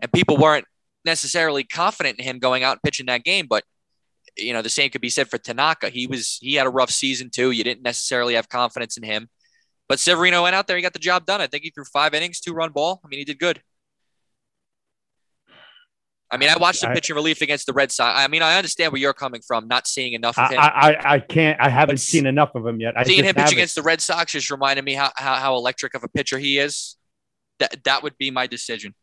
and 0.00 0.12
people 0.12 0.36
weren't 0.36 0.66
necessarily 1.04 1.64
confident 1.64 2.18
in 2.18 2.24
him 2.24 2.38
going 2.38 2.62
out 2.62 2.72
and 2.72 2.82
pitching 2.82 3.06
that 3.06 3.24
game. 3.24 3.46
But 3.48 3.64
you 4.36 4.52
know, 4.52 4.62
the 4.62 4.68
same 4.68 4.90
could 4.90 5.00
be 5.00 5.10
said 5.10 5.28
for 5.28 5.38
Tanaka. 5.38 5.90
He 5.90 6.06
was 6.06 6.38
he 6.40 6.54
had 6.54 6.66
a 6.66 6.70
rough 6.70 6.90
season 6.90 7.30
too. 7.30 7.50
You 7.50 7.64
didn't 7.64 7.82
necessarily 7.82 8.34
have 8.34 8.48
confidence 8.48 8.96
in 8.96 9.02
him. 9.02 9.28
But 9.88 10.00
Severino 10.00 10.42
went 10.42 10.54
out 10.54 10.66
there, 10.66 10.76
he 10.76 10.82
got 10.82 10.94
the 10.94 10.98
job 10.98 11.26
done. 11.26 11.40
I 11.40 11.46
think 11.46 11.62
he 11.62 11.70
threw 11.70 11.84
five 11.84 12.14
innings, 12.14 12.40
two 12.40 12.54
run 12.54 12.72
ball. 12.72 13.00
I 13.04 13.08
mean, 13.08 13.18
he 13.18 13.24
did 13.24 13.38
good. 13.38 13.62
I 16.30 16.36
mean, 16.36 16.48
I 16.48 16.56
watched 16.56 16.80
the 16.80 16.88
pitching 16.88 17.14
relief 17.14 17.42
against 17.42 17.66
the 17.66 17.72
Red 17.72 17.92
Sox. 17.92 18.18
I 18.18 18.26
mean, 18.26 18.42
I 18.42 18.56
understand 18.56 18.92
where 18.92 19.00
you're 19.00 19.12
coming 19.12 19.40
from, 19.46 19.68
not 19.68 19.86
seeing 19.86 20.14
enough 20.14 20.36
of 20.36 20.50
him. 20.50 20.58
I, 20.58 20.64
I, 20.64 21.14
I 21.14 21.18
can't. 21.20 21.60
I 21.60 21.68
haven't 21.68 21.98
seen 21.98 22.26
enough 22.26 22.56
of 22.56 22.66
him 22.66 22.80
yet. 22.80 22.98
I 22.98 23.04
seeing 23.04 23.22
him 23.22 23.36
pitch 23.36 23.52
against 23.52 23.76
the 23.76 23.82
Red 23.82 24.00
Sox 24.00 24.32
just 24.32 24.50
reminded 24.50 24.84
me 24.84 24.94
how, 24.94 25.12
how, 25.14 25.34
how 25.34 25.54
electric 25.54 25.94
of 25.94 26.02
a 26.02 26.08
pitcher 26.08 26.38
he 26.38 26.58
is. 26.58 26.96
That 27.60 27.84
that 27.84 28.02
would 28.02 28.18
be 28.18 28.32
my 28.32 28.48
decision. 28.48 28.94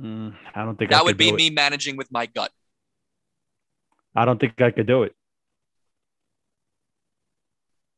Mm, 0.00 0.34
I 0.54 0.64
don't 0.64 0.78
think 0.78 0.90
that 0.90 1.04
would 1.04 1.16
be 1.16 1.32
me 1.32 1.50
managing 1.50 1.96
with 1.96 2.10
my 2.10 2.26
gut. 2.26 2.50
I 4.14 4.24
don't 4.24 4.40
think 4.40 4.60
I 4.60 4.70
could 4.70 4.86
do 4.86 5.02
it. 5.02 5.14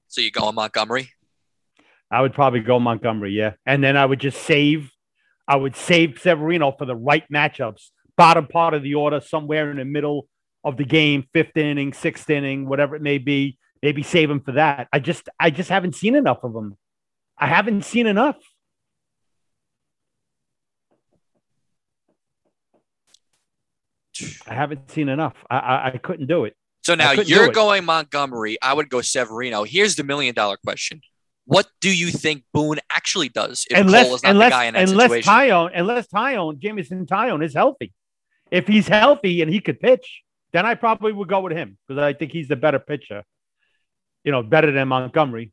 So 0.09 0.21
you 0.21 0.31
go 0.31 0.45
on 0.45 0.55
Montgomery? 0.55 1.11
I 2.11 2.21
would 2.21 2.35
probably 2.35 2.61
go 2.61 2.79
Montgomery, 2.79 3.33
yeah. 3.33 3.53
And 3.65 3.83
then 3.83 3.97
I 3.97 4.05
would 4.05 4.21
just 4.21 4.43
save 4.43 4.91
I 5.49 5.57
would 5.57 5.75
save 5.75 6.21
Severino 6.21 6.73
for 6.73 6.85
the 6.85 6.95
right 6.95 7.25
matchups, 7.33 7.91
bottom 8.17 8.47
part 8.47 8.75
of 8.75 8.83
the 8.83 8.95
order, 8.95 9.21
somewhere 9.21 9.71
in 9.71 9.79
the 9.79 9.85
middle 9.85 10.29
of 10.65 10.77
the 10.77 10.85
game, 10.85 11.27
fifth 11.33 11.57
inning, 11.57 11.93
sixth 11.93 12.31
inning, 12.31 12.69
whatever 12.69 12.95
it 12.95 13.03
may 13.03 13.19
be. 13.19 13.59
Maybe 13.83 14.03
save 14.03 14.31
him 14.31 14.41
for 14.41 14.53
that. 14.53 14.89
I 14.93 15.01
just 15.01 15.29
I 15.41 15.51
just 15.51 15.69
haven't 15.69 15.97
seen 15.97 16.15
enough 16.15 16.45
of 16.45 16.55
him. 16.55 16.77
I 17.37 17.49
haven't 17.49 17.85
seen 17.85 18.07
enough. 18.07 18.37
I 24.47 24.55
haven't 24.55 24.91
seen 24.91 25.09
enough. 25.09 25.35
I, 25.51 25.59
I, 25.59 25.87
I 25.95 25.99
couldn't 25.99 26.27
do 26.27 26.45
it. 26.45 26.57
So 26.83 26.95
now 26.95 27.13
you're 27.13 27.53
going 27.53 27.85
Montgomery. 27.85 28.59
I 28.61 28.75
would 28.75 28.89
go 28.89 29.01
Severino. 29.01 29.63
Here's 29.65 29.95
the 29.95 30.05
million 30.05 30.35
dollar 30.35 30.57
question. 30.57 31.01
What 31.45 31.67
do 31.81 31.95
you 31.95 32.11
think 32.11 32.45
Boone 32.53 32.79
actually 32.91 33.29
does 33.29 33.67
if 33.71 33.79
unless, 33.79 34.07
Cole 34.07 34.15
is 34.17 34.23
not 34.23 34.31
unless, 34.31 34.47
the 34.49 34.51
guy 34.51 34.65
in 34.65 34.75
that 34.75 34.89
unless 34.89 35.11
situation? 35.11 35.33
Taillon, 35.33 35.71
unless 35.75 36.07
Taillon, 36.09 36.59
Jameson 36.59 37.07
Taillon 37.07 37.45
is 37.45 37.55
healthy. 37.55 37.93
If 38.51 38.67
he's 38.69 38.87
healthy 38.87 39.43
and 39.43 39.53
he 39.53 39.61
could 39.61 39.81
pitch, 39.81 40.23
then 40.53 40.67
I 40.67 40.75
probably 40.75 41.13
would 41.13 41.29
go 41.29 41.41
with 41.41 41.53
him 41.53 41.79
because 41.87 42.03
I 42.03 42.13
think 42.13 42.33
he's 42.33 42.49
the 42.49 42.57
better 42.57 42.79
pitcher. 42.79 43.25
You 44.25 44.31
know, 44.31 44.43
better 44.43 44.71
than 44.71 44.89
Montgomery. 44.89 45.53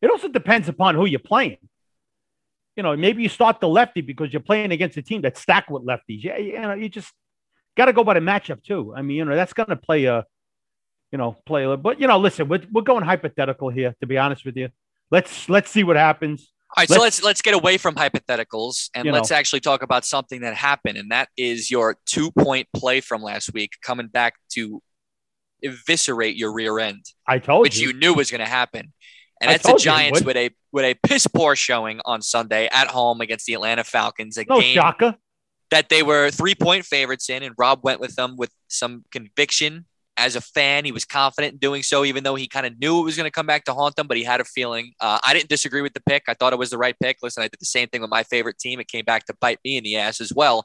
It 0.00 0.10
also 0.10 0.28
depends 0.28 0.68
upon 0.68 0.94
who 0.94 1.04
you're 1.04 1.20
playing 1.20 1.58
you 2.76 2.82
know, 2.82 2.96
maybe 2.96 3.22
you 3.22 3.28
start 3.28 3.60
the 3.60 3.68
lefty 3.68 4.00
because 4.00 4.32
you're 4.32 4.40
playing 4.40 4.72
against 4.72 4.96
a 4.96 5.02
team 5.02 5.20
that's 5.22 5.40
stacked 5.40 5.70
with 5.70 5.84
lefties. 5.84 6.24
Yeah, 6.24 6.38
you 6.38 6.60
know, 6.60 6.74
you 6.74 6.88
just 6.88 7.12
got 7.76 7.86
to 7.86 7.92
go 7.92 8.04
by 8.04 8.14
the 8.14 8.20
matchup 8.20 8.62
too. 8.62 8.94
I 8.96 9.02
mean, 9.02 9.16
you 9.18 9.24
know, 9.24 9.34
that's 9.34 9.52
going 9.52 9.68
to 9.68 9.76
play 9.76 10.04
a, 10.04 10.24
you 11.10 11.18
know, 11.18 11.36
play 11.46 11.64
a. 11.64 11.76
But 11.76 12.00
you 12.00 12.06
know, 12.06 12.18
listen, 12.18 12.48
we're 12.48 12.62
we're 12.72 12.82
going 12.82 13.04
hypothetical 13.04 13.68
here. 13.68 13.94
To 14.00 14.06
be 14.06 14.18
honest 14.18 14.44
with 14.44 14.56
you, 14.56 14.70
let's 15.10 15.48
let's 15.48 15.70
see 15.70 15.84
what 15.84 15.96
happens. 15.96 16.50
All 16.74 16.80
right, 16.80 16.88
let's, 16.88 16.98
so 16.98 17.02
let's 17.02 17.22
let's 17.22 17.42
get 17.42 17.54
away 17.54 17.76
from 17.76 17.94
hypotheticals 17.94 18.88
and 18.94 19.10
let's 19.12 19.30
know. 19.30 19.36
actually 19.36 19.60
talk 19.60 19.82
about 19.82 20.06
something 20.06 20.40
that 20.40 20.54
happened, 20.54 20.96
and 20.96 21.10
that 21.10 21.28
is 21.36 21.70
your 21.70 21.98
two 22.06 22.30
point 22.30 22.68
play 22.74 23.00
from 23.00 23.22
last 23.22 23.52
week 23.52 23.72
coming 23.82 24.06
back 24.06 24.34
to 24.52 24.82
eviscerate 25.62 26.36
your 26.36 26.52
rear 26.52 26.78
end. 26.78 27.04
I 27.28 27.38
told 27.38 27.62
which 27.62 27.78
you, 27.78 27.88
which 27.88 27.94
you 27.94 28.00
knew 28.00 28.14
was 28.14 28.30
going 28.30 28.40
to 28.40 28.46
happen. 28.46 28.94
And 29.42 29.50
that's 29.50 29.66
the 29.66 29.76
Giants 29.76 30.22
with 30.22 30.36
a 30.36 30.50
with 30.70 30.84
a 30.84 30.94
piss 31.06 31.26
poor 31.26 31.56
showing 31.56 32.00
on 32.04 32.22
Sunday 32.22 32.68
at 32.72 32.88
home 32.88 33.20
against 33.20 33.44
the 33.46 33.54
Atlanta 33.54 33.84
Falcons. 33.84 34.38
A 34.38 34.44
no 34.48 34.60
game 34.60 34.74
shaka. 34.74 35.18
that 35.70 35.88
they 35.88 36.02
were 36.02 36.30
three 36.30 36.54
point 36.54 36.84
favorites 36.84 37.28
in, 37.28 37.42
and 37.42 37.54
Rob 37.58 37.80
went 37.82 38.00
with 38.00 38.14
them 38.14 38.36
with 38.36 38.50
some 38.68 39.04
conviction. 39.10 39.86
As 40.16 40.36
a 40.36 40.42
fan, 40.42 40.84
he 40.84 40.92
was 40.92 41.06
confident 41.06 41.54
in 41.54 41.58
doing 41.58 41.82
so, 41.82 42.04
even 42.04 42.22
though 42.22 42.34
he 42.34 42.46
kind 42.46 42.66
of 42.66 42.78
knew 42.78 43.00
it 43.00 43.04
was 43.04 43.16
going 43.16 43.26
to 43.26 43.30
come 43.30 43.46
back 43.46 43.64
to 43.64 43.74
haunt 43.74 43.96
them. 43.96 44.06
But 44.06 44.18
he 44.18 44.24
had 44.24 44.40
a 44.40 44.44
feeling. 44.44 44.92
Uh, 45.00 45.18
I 45.26 45.32
didn't 45.32 45.48
disagree 45.48 45.80
with 45.80 45.94
the 45.94 46.02
pick. 46.02 46.24
I 46.28 46.34
thought 46.34 46.52
it 46.52 46.58
was 46.58 46.70
the 46.70 46.78
right 46.78 46.94
pick. 47.02 47.16
Listen, 47.22 47.42
I 47.42 47.48
did 47.48 47.58
the 47.58 47.66
same 47.66 47.88
thing 47.88 48.02
with 48.02 48.10
my 48.10 48.22
favorite 48.22 48.58
team. 48.58 48.78
It 48.78 48.88
came 48.88 49.04
back 49.06 49.24
to 49.26 49.34
bite 49.40 49.58
me 49.64 49.78
in 49.78 49.84
the 49.84 49.96
ass 49.96 50.20
as 50.20 50.32
well. 50.32 50.64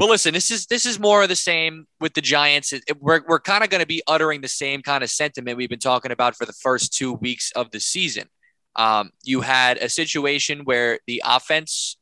But 0.00 0.08
listen, 0.08 0.32
this 0.32 0.50
is 0.50 0.64
this 0.64 0.86
is 0.86 0.98
more 0.98 1.22
of 1.22 1.28
the 1.28 1.36
same 1.36 1.84
with 2.00 2.14
the 2.14 2.22
Giants. 2.22 2.72
It, 2.72 2.82
it, 2.88 3.02
we're 3.02 3.20
we're 3.28 3.38
kind 3.38 3.62
of 3.62 3.68
going 3.68 3.82
to 3.82 3.86
be 3.86 4.02
uttering 4.06 4.40
the 4.40 4.48
same 4.48 4.80
kind 4.80 5.04
of 5.04 5.10
sentiment 5.10 5.58
we've 5.58 5.68
been 5.68 5.78
talking 5.78 6.10
about 6.10 6.34
for 6.34 6.46
the 6.46 6.54
first 6.54 6.94
two 6.94 7.12
weeks 7.12 7.52
of 7.54 7.70
the 7.70 7.80
season. 7.80 8.24
Um, 8.76 9.10
you 9.24 9.42
had 9.42 9.76
a 9.76 9.90
situation 9.90 10.60
where 10.60 11.00
the 11.06 11.22
offense 11.22 11.98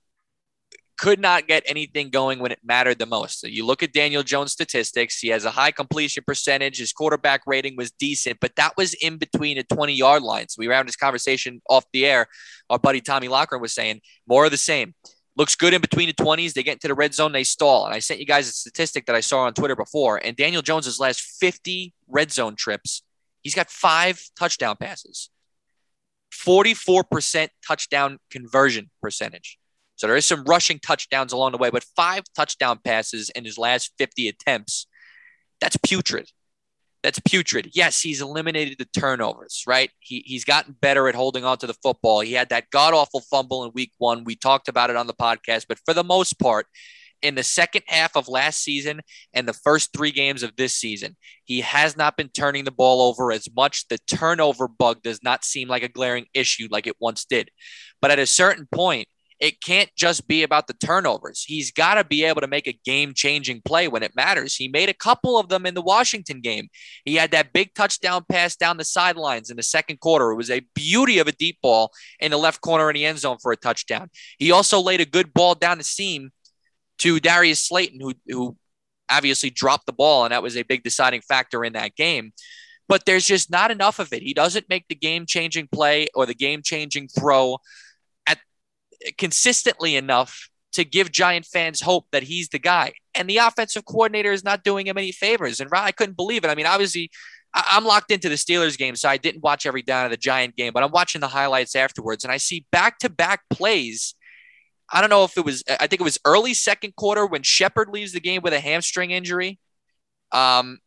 could 0.97 1.19
not 1.19 1.49
get 1.49 1.65
anything 1.67 2.11
going 2.11 2.39
when 2.39 2.53
it 2.53 2.61
mattered 2.63 3.01
the 3.01 3.07
most. 3.07 3.41
So 3.41 3.49
you 3.49 3.67
look 3.67 3.83
at 3.83 3.93
Daniel 3.93 4.23
Jones' 4.23 4.53
statistics, 4.53 5.19
he 5.19 5.29
has 5.31 5.45
a 5.45 5.51
high 5.51 5.73
completion 5.73 6.23
percentage. 6.25 6.79
His 6.79 6.93
quarterback 6.93 7.41
rating 7.49 7.75
was 7.77 7.91
decent, 7.91 8.39
but 8.41 8.55
that 8.55 8.77
was 8.77 8.95
in 8.95 9.17
between 9.17 9.57
the 9.57 9.65
20 9.65 9.93
yard 9.93 10.23
line. 10.23 10.49
So 10.49 10.61
we 10.61 10.69
were 10.69 10.75
having 10.75 10.87
this 10.87 10.95
conversation 10.95 11.61
off 11.69 11.85
the 11.93 12.07
air. 12.07 12.29
Our 12.71 12.79
buddy 12.79 13.01
Tommy 13.01 13.27
Locker 13.27 13.59
was 13.59 13.75
saying 13.75 14.03
more 14.29 14.45
of 14.45 14.53
the 14.53 14.57
same. 14.57 14.95
Looks 15.39 15.55
good 15.55 15.73
in 15.73 15.81
between 15.81 16.09
the 16.09 16.15
20s. 16.15 16.53
They 16.53 16.65
get 16.65 16.75
into 16.75 16.89
the 16.89 16.95
red 16.95 17.15
zone, 17.15 17.31
they 17.31 17.45
stall. 17.45 17.87
And 17.87 17.95
I 17.95 18.01
sent 18.01 18.19
you 18.19 18.27
guys 18.27 18.49
a 18.49 18.53
statistic 18.53 19.07
that 19.07 19.15
I 19.15 19.21
saw 19.21 19.43
on 19.43 19.55
Twitter 19.55 19.77
before. 19.77 20.21
And 20.23 20.37
Daniel 20.37 20.63
Jones's 20.63 20.99
last 20.99 21.21
50 21.21 21.95
red 22.09 22.33
zone 22.33 22.57
trips, 22.57 23.03
he's 23.43 23.55
got 23.55 23.71
five 23.71 24.21
touchdown 24.37 24.75
passes, 24.81 25.31
44% 26.35 27.49
touchdown 27.67 28.19
conversion 28.33 28.91
percentage. 29.01 29.59
So 29.95 30.09
there 30.09 30.17
is 30.17 30.27
some 30.27 30.43
rushing 30.43 30.81
touchdowns 30.81 31.33
along 31.33 31.53
the 31.53 31.59
way, 31.59 31.71
but 31.71 31.85
five 31.95 32.25
touchdown 32.37 32.81
passes 32.83 33.31
in 33.31 33.45
his 33.45 33.59
last 33.59 33.93
50 33.97 34.29
attempts. 34.29 34.89
That's 35.61 35.77
putrid. 35.77 36.31
That's 37.03 37.21
putrid. 37.21 37.71
Yes, 37.75 38.01
he's 38.01 38.21
eliminated 38.21 38.79
the 38.79 39.01
turnovers, 39.01 39.63
right? 39.67 39.91
He, 40.01 40.23
he's 40.27 40.45
gotten 40.45 40.75
better 40.81 41.09
at 41.09 41.15
holding 41.15 41.45
on 41.45 41.59
to 41.59 41.67
the 41.67 41.75
football. 41.75 42.21
He 42.21 42.33
had 42.33 42.49
that 42.49 42.71
god 42.71 42.93
awful 42.93 43.21
fumble 43.21 43.65
in 43.65 43.71
week 43.73 43.93
one. 43.99 44.25
We 44.25 44.35
talked 44.35 44.69
about 44.69 44.91
it 44.91 44.97
on 44.97 45.07
the 45.07 45.15
podcast, 45.15 45.67
but 45.69 45.79
for 45.85 45.95
the 45.95 46.03
most 46.03 46.41
part, 46.41 46.67
in 47.23 47.35
the 47.35 47.43
second 47.43 47.83
half 47.87 48.17
of 48.17 48.29
last 48.29 48.63
season 48.63 49.01
and 49.33 49.47
the 49.47 49.53
first 49.53 49.93
three 49.93 50.11
games 50.11 50.43
of 50.43 50.57
this 50.57 50.75
season, 50.75 51.17
he 51.45 51.61
has 51.61 51.97
not 51.97 52.17
been 52.17 52.29
turning 52.29 52.65
the 52.65 52.71
ball 52.71 53.01
over 53.03 53.33
as 53.33 53.49
much. 53.55 53.87
The 53.89 53.99
turnover 54.07 54.69
bug 54.69 55.03
does 55.03 55.23
not 55.23 55.45
seem 55.45 55.69
like 55.69 55.83
a 55.83 55.89
glaring 55.89 56.27
issue 56.35 56.69
like 56.71 56.87
it 56.87 56.97
once 57.01 57.25
did. 57.25 57.51
But 58.01 58.11
at 58.11 58.19
a 58.19 58.27
certain 58.27 58.69
point, 58.71 59.09
it 59.41 59.61
can't 59.63 59.91
just 59.97 60.27
be 60.27 60.43
about 60.43 60.67
the 60.67 60.75
turnovers. 60.75 61.45
He's 61.47 61.71
got 61.71 61.95
to 61.95 62.05
be 62.05 62.25
able 62.25 62.41
to 62.41 62.49
make 62.49 62.67
a 62.67 62.79
game 62.85 63.15
changing 63.15 63.63
play 63.65 63.87
when 63.87 64.03
it 64.03 64.17
matters. 64.17 64.57
He 64.57 64.69
made 64.69 64.89
a 64.89 64.95
couple 64.95 65.39
of 65.39 65.49
them 65.49 65.65
in 65.65 65.75
the 65.75 65.83
Washington 65.83 66.41
game. 66.41 66.69
He 67.05 67.15
had 67.15 67.31
that 67.31 67.53
big 67.53 67.75
touchdown 67.75 68.25
pass 68.29 68.57
down 68.57 68.79
the 68.79 68.85
sidelines 68.85 69.51
in 69.51 69.57
the 69.57 69.63
second 69.63 70.01
quarter. 70.01 70.31
It 70.33 70.37
was 70.37 70.51
a 70.51 70.67
beauty 70.75 71.19
of 71.19 71.29
a 71.29 71.33
deep 71.33 71.59
ball 71.63 71.93
in 72.19 72.33
the 72.33 72.37
left 72.37 72.61
corner 72.61 72.91
in 72.91 72.95
the 72.95 73.05
end 73.05 73.19
zone 73.19 73.39
for 73.41 73.53
a 73.53 73.57
touchdown. 73.57 74.11
He 74.39 74.51
also 74.51 74.81
laid 74.81 75.01
a 75.01 75.07
good 75.07 75.33
ball 75.33 75.55
down 75.55 75.79
the 75.79 75.85
seam 75.85 76.31
to 76.99 77.21
Darius 77.21 77.61
Slayton, 77.61 78.01
who, 78.01 78.15
who 78.27 78.57
obviously 79.09 79.51
dropped 79.51 79.87
the 79.87 79.93
ball, 79.93 80.25
and 80.25 80.33
that 80.33 80.43
was 80.43 80.57
a 80.57 80.65
big 80.65 80.83
deciding 80.83 81.21
factor 81.21 81.65
in 81.65 81.75
that 81.75 81.95
game 81.95 82.33
but 82.89 83.05
there's 83.05 83.27
just 83.27 83.51
not 83.51 83.71
enough 83.71 83.99
of 83.99 84.13
it. 84.15 84.23
He 84.23 84.33
doesn't 84.33 84.69
make 84.71 84.89
the 84.89 84.95
game 84.95 85.27
changing 85.27 85.69
play 85.71 86.07
or 86.15 86.25
the 86.25 86.35
game 86.35 86.63
changing 86.65 87.09
throw 87.09 87.59
consistently 89.17 89.97
enough 89.97 90.49
to 90.73 90.85
give 90.85 91.11
Giant 91.11 91.47
fans 91.47 91.81
hope 91.81 92.07
that 92.13 92.25
he's 92.25 92.49
the 92.51 92.59
guy. 92.59 92.93
And 93.15 93.29
the 93.29 93.39
offensive 93.39 93.85
coordinator 93.85 94.33
is 94.33 94.45
not 94.45 94.65
doing 94.65 94.87
him 94.87 94.99
any 94.99 95.13
favors. 95.13 95.61
And 95.61 95.71
I 95.73 95.93
couldn't 95.93 96.17
believe 96.17 96.45
it. 96.45 96.51
I 96.51 96.55
mean, 96.55 96.67
obviously, 96.67 97.11
I'm 97.55 97.85
locked 97.85 98.11
into 98.11 98.29
the 98.29 98.35
Steelers 98.35 98.77
game, 98.77 98.95
so 98.95 99.09
I 99.09 99.17
didn't 99.17 99.43
watch 99.43 99.67
every 99.67 99.83
down 99.83 100.05
of 100.05 100.11
the 100.11 100.17
Giant 100.17 100.57
game, 100.57 100.73
but 100.73 100.83
I'm 100.83 100.91
watching 100.91 101.21
the 101.21 101.29
highlights 101.29 101.75
afterwards, 101.75 102.23
and 102.23 102.33
I 102.33 102.37
see 102.37 102.67
back 102.71 102.99
to 102.99 103.09
back 103.09 103.41
plays. 103.51 104.15
I 104.93 105.01
don't 105.01 105.11
know 105.11 105.25
if 105.25 105.37
it 105.37 105.45
was, 105.45 105.65
I 105.69 105.87
think 105.87 106.01
it 106.01 106.05
was 106.05 106.19
early 106.25 106.55
second 106.55 106.95
quarter 106.97 107.27
when 107.27 107.43
Shepard 107.43 107.89
leaves 107.89 108.13
the 108.13 108.21
game 108.21 108.43
with 108.43 108.53
a 108.53 108.61
hamstring 108.61 109.11
injury. 109.11 109.59
Um, 110.31 110.79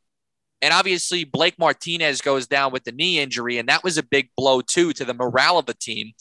and 0.62 0.74
obviously, 0.74 1.24
Blake 1.24 1.58
Martinez 1.58 2.22
goes 2.22 2.46
down 2.46 2.72
with 2.72 2.84
the 2.84 2.92
knee 2.92 3.20
injury, 3.20 3.58
and 3.58 3.68
that 3.68 3.84
was 3.84 3.98
a 3.98 4.04
big 4.04 4.30
blow, 4.38 4.62
too, 4.62 4.94
to 4.94 5.04
the 5.04 5.16
morale 5.16 5.58
of 5.58 5.66
the 5.66 5.74
team 5.74 6.14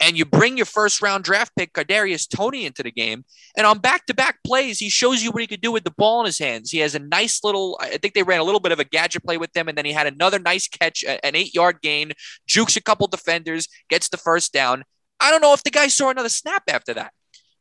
and 0.00 0.18
you 0.18 0.24
bring 0.24 0.56
your 0.56 0.66
first 0.66 1.00
round 1.00 1.24
draft 1.24 1.52
pick 1.56 1.72
Kadarius 1.72 2.28
Toney, 2.28 2.66
into 2.66 2.82
the 2.82 2.90
game, 2.90 3.24
and 3.56 3.66
on 3.66 3.78
back 3.78 4.06
to 4.06 4.14
back 4.14 4.38
plays, 4.44 4.78
he 4.78 4.88
shows 4.88 5.22
you 5.22 5.30
what 5.30 5.40
he 5.40 5.46
could 5.46 5.60
do 5.60 5.72
with 5.72 5.84
the 5.84 5.92
ball 5.92 6.20
in 6.20 6.26
his 6.26 6.38
hands. 6.38 6.70
He 6.70 6.78
has 6.78 6.94
a 6.94 6.98
nice 6.98 7.42
little. 7.44 7.78
I 7.80 7.96
think 7.96 8.14
they 8.14 8.22
ran 8.22 8.40
a 8.40 8.44
little 8.44 8.60
bit 8.60 8.72
of 8.72 8.80
a 8.80 8.84
gadget 8.84 9.24
play 9.24 9.38
with 9.38 9.56
him, 9.56 9.68
and 9.68 9.78
then 9.78 9.84
he 9.84 9.92
had 9.92 10.06
another 10.06 10.38
nice 10.38 10.68
catch, 10.68 11.04
an 11.04 11.34
eight 11.36 11.54
yard 11.54 11.78
gain, 11.82 12.12
jukes 12.46 12.76
a 12.76 12.82
couple 12.82 13.06
defenders, 13.06 13.68
gets 13.88 14.08
the 14.08 14.16
first 14.16 14.52
down. 14.52 14.84
I 15.20 15.30
don't 15.30 15.40
know 15.40 15.54
if 15.54 15.62
the 15.62 15.70
guy 15.70 15.88
saw 15.88 16.10
another 16.10 16.28
snap 16.28 16.64
after 16.68 16.94
that. 16.94 17.12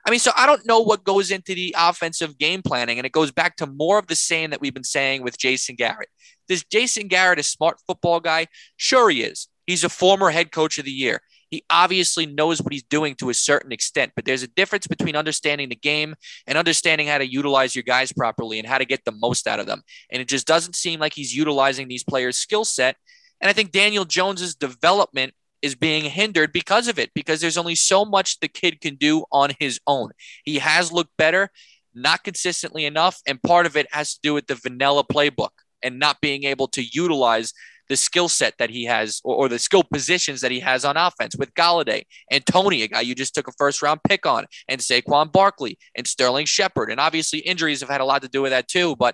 I 0.06 0.12
mean, 0.12 0.20
so 0.20 0.32
I 0.36 0.46
don't 0.46 0.66
know 0.66 0.82
what 0.82 1.06
goes 1.06 1.32
into 1.32 1.56
the 1.56 1.74
offensive 1.78 2.38
game 2.38 2.62
planning, 2.62 3.00
and 3.00 3.06
it 3.06 3.14
goes 3.14 3.32
back 3.32 3.56
to 3.58 3.68
more 3.68 4.00
of 4.00 4.08
the 4.08 4.16
same 4.16 4.50
that 4.50 4.60
we've 4.60 4.74
been 4.74 4.84
saying 4.84 5.24
with 5.24 5.38
Jason 5.38 5.76
Garrett. 5.76 6.10
Is 6.50 6.66
Jason 6.66 7.08
Garrett 7.08 7.40
a 7.40 7.44
smart 7.44 7.78
football 7.88 8.20
guy? 8.20 8.48
Sure, 8.76 9.10
he 9.10 9.24
is. 9.24 9.48
He's 9.66 9.86
a 9.86 9.90
former 9.90 10.30
head 10.30 10.52
coach 10.52 10.78
of 10.78 10.84
the 10.84 10.92
year. 10.92 11.22
He 11.54 11.64
obviously 11.70 12.26
knows 12.26 12.64
what 12.64 12.74
he's 12.74 12.82
doing 12.82 13.14
to 13.18 13.30
a 13.30 13.34
certain 13.36 13.72
extent, 13.72 14.14
but 14.16 14.26
there's 14.26 14.42
a 14.42 14.48
difference 14.48 14.88
between 14.88 15.16
understanding 15.16 15.70
the 15.70 15.76
game 15.76 16.16
and 16.48 16.58
understanding 16.58 17.06
how 17.06 17.20
to 17.20 17.32
utilize 17.32 17.76
your 17.76 17.84
guys 17.84 18.12
properly 18.12 18.58
and 18.58 18.68
how 18.68 18.80
to 18.80 18.86
get 18.86 19.06
the 19.06 19.12
most 19.12 19.46
out 19.46 19.60
of 19.60 19.68
them. 19.68 19.84
And 20.12 20.20
it 20.20 20.28
just 20.28 20.48
doesn't 20.48 20.76
seem 20.76 21.00
like 21.00 21.14
he's 21.14 21.36
utilizing 21.36 21.88
these 21.88 22.04
players' 22.04 22.38
skill 22.38 22.66
set. 22.66 22.96
And 23.40 23.52
I 23.52 23.54
think 23.54 23.72
Daniel 23.72 24.04
Jones's 24.04 24.56
development 24.56 25.36
is 25.62 25.76
being 25.76 26.06
hindered 26.06 26.54
because 26.54 26.88
of 26.88 26.98
it, 26.98 27.12
because 27.14 27.40
there's 27.40 27.60
only 27.60 27.76
so 27.76 28.04
much 28.04 28.40
the 28.40 28.48
kid 28.48 28.82
can 28.82 28.96
do 28.96 29.24
on 29.32 29.52
his 29.60 29.80
own. 29.86 30.10
He 30.46 30.58
has 30.58 30.92
looked 30.92 31.16
better, 31.20 31.52
not 31.94 32.24
consistently 32.24 32.84
enough, 32.84 33.22
and 33.28 33.40
part 33.44 33.68
of 33.68 33.78
it 33.78 33.86
has 33.92 34.16
to 34.16 34.20
do 34.24 34.34
with 34.34 34.48
the 34.48 34.56
vanilla 34.56 35.04
playbook 35.04 35.52
and 35.84 36.00
not 36.00 36.20
being 36.20 36.46
able 36.46 36.70
to 36.70 36.82
utilize 36.82 37.54
the 37.94 37.98
skill 37.98 38.28
set 38.28 38.56
that 38.58 38.72
he 38.72 38.86
has 38.86 39.22
or, 39.24 39.36
or, 39.36 39.48
the 39.48 39.60
skill 39.60 39.84
positions 39.84 40.42
that 40.42 40.50
he 40.50 40.60
has 40.60 40.84
on 40.84 40.98
offense 40.98 41.36
with 41.38 41.54
Golladay 41.54 42.06
and 42.32 42.44
Toney, 42.44 42.82
a 42.82 42.88
guy 42.88 43.02
you 43.02 43.14
just 43.14 43.36
took 43.36 43.48
a 43.48 43.52
first 43.52 43.84
round 43.84 44.00
pick 44.10 44.26
on, 44.26 44.48
and 44.68 44.82
Saquon 44.82 45.32
Barkley 45.32 45.78
and 45.96 46.08
Sterling 46.08 46.48
Shepard. 46.48 46.90
And 46.90 47.00
obviously, 47.00 47.38
injuries 47.38 47.82
have 47.82 47.90
had 47.90 48.02
a 48.02 48.06
lot 48.06 48.24
to 48.24 48.28
do 48.28 48.42
with 48.42 48.52
that 48.52 48.68
too. 48.68 48.96
But 48.96 49.14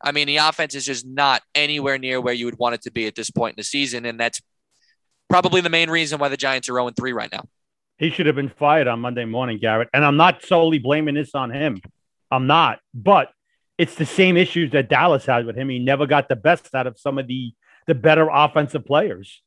I 0.00 0.10
mean, 0.10 0.26
the 0.26 0.38
offense 0.38 0.74
is 0.74 0.84
just 0.84 1.06
not 1.06 1.40
anywhere 1.54 1.98
near 1.98 2.20
where 2.20 2.34
you 2.34 2.46
would 2.46 2.58
want 2.58 2.74
it 2.74 2.82
to 2.82 2.90
be 2.90 3.06
at 3.06 3.14
this 3.14 3.30
point 3.30 3.52
in 3.52 3.60
the 3.60 3.64
season. 3.64 4.04
And 4.04 4.18
that's 4.18 4.42
probably 5.28 5.60
the 5.60 5.70
main 5.70 5.88
reason 5.88 6.18
why 6.18 6.28
the 6.28 6.36
Giants 6.36 6.68
are 6.68 6.74
0 6.74 6.90
3 6.98 7.12
right 7.12 7.30
now. 7.30 7.44
He 7.96 8.10
should 8.10 8.26
have 8.26 8.34
been 8.34 8.50
fired 8.50 8.88
on 8.88 8.98
Monday 8.98 9.24
morning, 9.24 9.58
Garrett. 9.58 9.88
And 9.94 10.04
I'm 10.04 10.16
not 10.16 10.42
solely 10.42 10.80
blaming 10.80 11.14
this 11.14 11.32
on 11.36 11.52
him. 11.52 11.80
I'm 12.32 12.48
not. 12.48 12.80
But 12.92 13.30
it's 13.78 13.94
the 13.94 14.04
same 14.04 14.36
issues 14.36 14.72
that 14.72 14.88
Dallas 14.88 15.26
had 15.26 15.46
with 15.46 15.56
him. 15.56 15.68
He 15.68 15.78
never 15.78 16.08
got 16.08 16.28
the 16.28 16.34
best 16.34 16.74
out 16.74 16.88
of 16.88 16.98
some 16.98 17.18
of 17.18 17.28
the 17.28 17.54
the 17.86 17.94
better 17.94 18.28
offensive 18.32 18.84
players. 18.84 19.42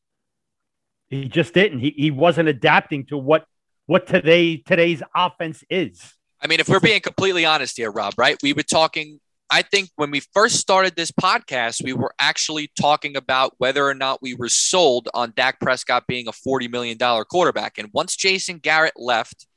He 1.10 1.28
just 1.28 1.54
didn't. 1.54 1.80
He, 1.80 1.94
he 1.98 2.12
wasn't 2.12 2.50
adapting 2.50 3.06
to 3.08 3.18
what 3.18 3.46
what 3.86 4.06
today 4.06 4.58
today's 4.58 5.02
offense 5.16 5.64
is. 5.70 6.14
I 6.42 6.48
mean, 6.48 6.60
if 6.60 6.70
we're 6.70 6.80
being 6.80 7.02
completely 7.02 7.46
honest 7.46 7.76
here, 7.76 7.92
Rob, 7.92 8.14
right? 8.18 8.38
We 8.42 8.54
were 8.54 8.64
talking. 8.64 9.20
I 9.52 9.64
think 9.64 9.90
when 9.96 10.12
we 10.12 10.22
first 10.32 10.58
started 10.58 10.96
this 10.96 11.10
podcast, 11.10 11.84
we 11.84 11.94
were 11.94 12.14
actually 12.20 12.72
talking 12.80 13.18
about 13.18 13.56
whether 13.58 13.88
or 13.88 13.96
not 13.96 14.22
we 14.22 14.36
were 14.36 14.48
sold 14.48 15.10
on 15.16 15.34
Dak 15.36 15.60
Prescott 15.60 16.06
being 16.08 16.28
a 16.28 16.32
$40 16.32 16.70
million 16.70 17.00
quarterback. 17.26 17.80
And 17.80 17.90
once 17.92 18.16
Jason 18.16 18.60
Garrett 18.60 18.94
left, 18.96 19.48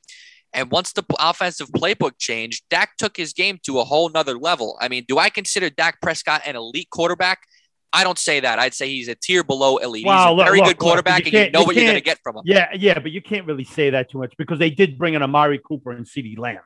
and 0.54 0.70
once 0.70 0.92
the 0.92 1.04
offensive 1.18 1.68
playbook 1.68 2.12
changed, 2.18 2.64
Dak 2.70 2.96
took 2.96 3.18
his 3.18 3.32
game 3.32 3.58
to 3.64 3.80
a 3.80 3.84
whole 3.84 4.10
nother 4.10 4.38
level. 4.38 4.78
I 4.80 4.88
mean, 4.88 5.04
do 5.06 5.18
I 5.18 5.30
consider 5.30 5.70
Dak 5.70 6.00
Prescott 6.00 6.42
an 6.46 6.56
elite 6.56 6.88
quarterback? 6.90 7.40
I 7.92 8.04
don't 8.04 8.18
say 8.18 8.40
that. 8.40 8.58
I'd 8.58 8.74
say 8.74 8.88
he's 8.88 9.08
a 9.08 9.14
tier 9.14 9.44
below 9.44 9.76
elite. 9.76 10.06
Wow, 10.06 10.16
he's 10.16 10.26
a 10.26 10.34
look, 10.34 10.46
very 10.46 10.58
look, 10.58 10.68
good 10.68 10.78
quarterback, 10.78 11.24
look, 11.24 11.32
you 11.32 11.38
and 11.38 11.46
you 11.46 11.52
know 11.52 11.60
you 11.60 11.66
what 11.66 11.76
you're 11.76 11.84
going 11.84 11.94
to 11.96 12.00
get 12.00 12.18
from 12.22 12.36
him. 12.36 12.42
Yeah, 12.46 12.68
yeah, 12.74 12.98
but 12.98 13.12
you 13.12 13.20
can't 13.20 13.46
really 13.46 13.64
say 13.64 13.90
that 13.90 14.10
too 14.10 14.18
much 14.18 14.34
because 14.38 14.58
they 14.58 14.70
did 14.70 14.98
bring 14.98 15.14
in 15.14 15.22
Amari 15.22 15.60
Cooper 15.64 15.92
and 15.92 16.06
CeeDee 16.06 16.38
Lamb. 16.38 16.60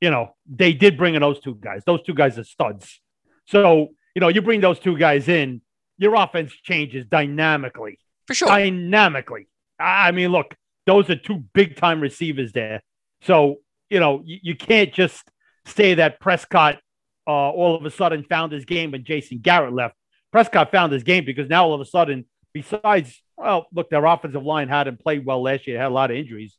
You 0.00 0.10
know, 0.10 0.34
they 0.46 0.72
did 0.72 0.96
bring 0.96 1.14
in 1.14 1.20
those 1.20 1.40
two 1.40 1.54
guys. 1.54 1.82
Those 1.84 2.02
two 2.02 2.14
guys 2.14 2.38
are 2.38 2.44
studs. 2.44 3.00
So, 3.46 3.88
you 4.14 4.20
know, 4.20 4.28
you 4.28 4.42
bring 4.42 4.60
those 4.60 4.78
two 4.78 4.96
guys 4.96 5.28
in, 5.28 5.60
your 5.98 6.14
offense 6.14 6.52
changes 6.52 7.04
dynamically. 7.06 7.98
For 8.26 8.34
sure. 8.34 8.48
Dynamically. 8.48 9.48
I 9.78 10.12
mean, 10.12 10.32
look, 10.32 10.56
those 10.86 11.10
are 11.10 11.16
two 11.16 11.44
big 11.52 11.76
time 11.76 12.00
receivers 12.00 12.52
there. 12.52 12.82
So, 13.22 13.56
you 13.90 14.00
know, 14.00 14.22
you, 14.24 14.38
you 14.42 14.56
can't 14.56 14.92
just 14.92 15.30
say 15.66 15.94
that 15.94 16.20
Prescott 16.20 16.78
uh, 17.26 17.30
all 17.30 17.76
of 17.76 17.84
a 17.84 17.90
sudden 17.90 18.24
found 18.24 18.52
his 18.52 18.64
game 18.64 18.92
when 18.92 19.04
Jason 19.04 19.40
Garrett 19.40 19.74
left 19.74 19.94
Prescott 20.32 20.70
found 20.70 20.92
his 20.92 21.02
game 21.02 21.24
because 21.24 21.48
now 21.48 21.64
all 21.64 21.74
of 21.74 21.80
a 21.80 21.84
sudden, 21.84 22.24
besides, 22.52 23.22
well, 23.36 23.66
look, 23.72 23.90
their 23.90 24.04
offensive 24.04 24.44
line 24.44 24.68
hadn't 24.68 25.00
played 25.00 25.24
well 25.24 25.42
last 25.42 25.66
year, 25.66 25.78
had 25.78 25.88
a 25.88 25.94
lot 25.94 26.10
of 26.10 26.16
injuries. 26.16 26.56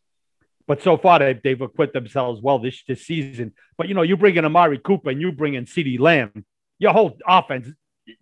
But 0.67 0.81
so 0.81 0.97
far, 0.97 1.19
they've, 1.19 1.41
they've 1.41 1.61
equipped 1.61 1.93
themselves 1.93 2.41
well 2.41 2.59
this, 2.59 2.83
this 2.87 3.05
season. 3.05 3.53
But, 3.77 3.87
you 3.87 3.93
know, 3.93 4.03
you 4.03 4.17
bring 4.17 4.35
in 4.35 4.45
Amari 4.45 4.77
Cooper 4.77 5.09
and 5.09 5.21
you 5.21 5.31
bring 5.31 5.53
in 5.53 5.65
CeeDee 5.65 5.99
Lamb, 5.99 6.45
your 6.79 6.93
whole 6.93 7.17
offense, 7.27 7.67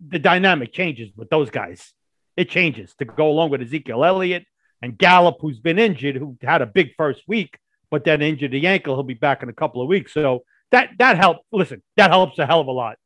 the 0.06 0.18
dynamic 0.18 0.72
changes 0.72 1.10
with 1.16 1.30
those 1.30 1.50
guys. 1.50 1.92
It 2.36 2.48
changes 2.48 2.94
to 2.98 3.04
go 3.04 3.28
along 3.28 3.50
with 3.50 3.62
Ezekiel 3.62 4.04
Elliott 4.04 4.46
and 4.82 4.96
Gallup, 4.96 5.36
who's 5.40 5.60
been 5.60 5.78
injured, 5.78 6.16
who 6.16 6.36
had 6.42 6.62
a 6.62 6.66
big 6.66 6.94
first 6.96 7.22
week, 7.26 7.58
but 7.90 8.04
then 8.04 8.22
injured 8.22 8.52
the 8.52 8.66
ankle. 8.66 8.94
He'll 8.94 9.02
be 9.02 9.14
back 9.14 9.42
in 9.42 9.48
a 9.48 9.52
couple 9.54 9.82
of 9.82 9.88
weeks. 9.88 10.14
So 10.14 10.44
that 10.70 10.90
that 10.98 11.16
helps. 11.16 11.40
Listen, 11.52 11.82
that 11.96 12.10
helps 12.10 12.38
a 12.38 12.46
hell 12.46 12.60
of 12.60 12.66
a 12.66 12.72
lot. 12.72 12.96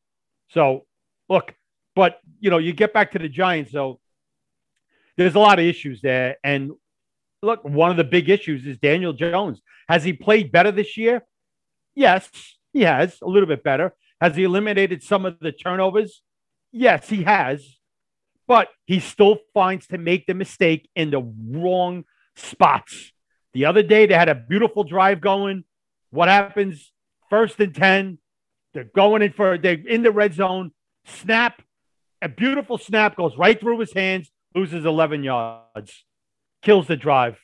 So 0.49 0.85
look, 1.27 1.53
but 1.95 2.19
you 2.39 2.49
know, 2.49 2.57
you 2.57 2.73
get 2.73 2.93
back 2.93 3.11
to 3.11 3.19
the 3.19 3.29
Giants, 3.29 3.71
though. 3.71 3.99
There's 5.17 5.35
a 5.35 5.39
lot 5.39 5.59
of 5.59 5.65
issues 5.65 6.01
there, 6.01 6.37
and 6.43 6.71
look, 7.41 7.63
one 7.63 7.91
of 7.91 7.97
the 7.97 8.03
big 8.03 8.29
issues 8.29 8.65
is 8.67 8.77
Daniel 8.77 9.13
Jones. 9.13 9.61
Has 9.87 10.03
he 10.03 10.13
played 10.13 10.51
better 10.51 10.71
this 10.71 10.97
year? 10.97 11.23
Yes, 11.95 12.29
he 12.73 12.81
has 12.81 13.17
a 13.21 13.27
little 13.27 13.47
bit 13.47 13.63
better. 13.63 13.93
Has 14.19 14.35
he 14.35 14.43
eliminated 14.43 15.03
some 15.03 15.25
of 15.25 15.39
the 15.39 15.51
turnovers? 15.51 16.21
Yes, 16.71 17.07
he 17.07 17.23
has. 17.23 17.77
But 18.47 18.69
he 18.85 18.99
still 18.99 19.39
finds 19.53 19.87
to 19.87 19.97
make 19.97 20.27
the 20.27 20.33
mistake 20.33 20.89
in 20.95 21.09
the 21.09 21.21
wrong 21.21 22.03
spots. 22.35 23.11
The 23.53 23.65
other 23.65 23.81
day, 23.81 24.05
they 24.05 24.13
had 24.13 24.29
a 24.29 24.35
beautiful 24.35 24.83
drive 24.83 25.21
going. 25.21 25.63
What 26.11 26.27
happens? 26.27 26.91
First 27.29 27.59
and 27.59 27.73
10. 27.73 28.19
They're 28.73 28.83
going 28.83 29.21
in 29.21 29.31
for, 29.31 29.57
they're 29.57 29.73
in 29.73 30.03
the 30.03 30.11
red 30.11 30.33
zone. 30.33 30.71
Snap. 31.05 31.61
A 32.21 32.29
beautiful 32.29 32.77
snap 32.77 33.15
goes 33.15 33.37
right 33.37 33.59
through 33.59 33.79
his 33.79 33.93
hands, 33.93 34.31
loses 34.53 34.85
11 34.85 35.23
yards, 35.23 36.05
kills 36.61 36.87
the 36.87 36.95
drive. 36.95 37.37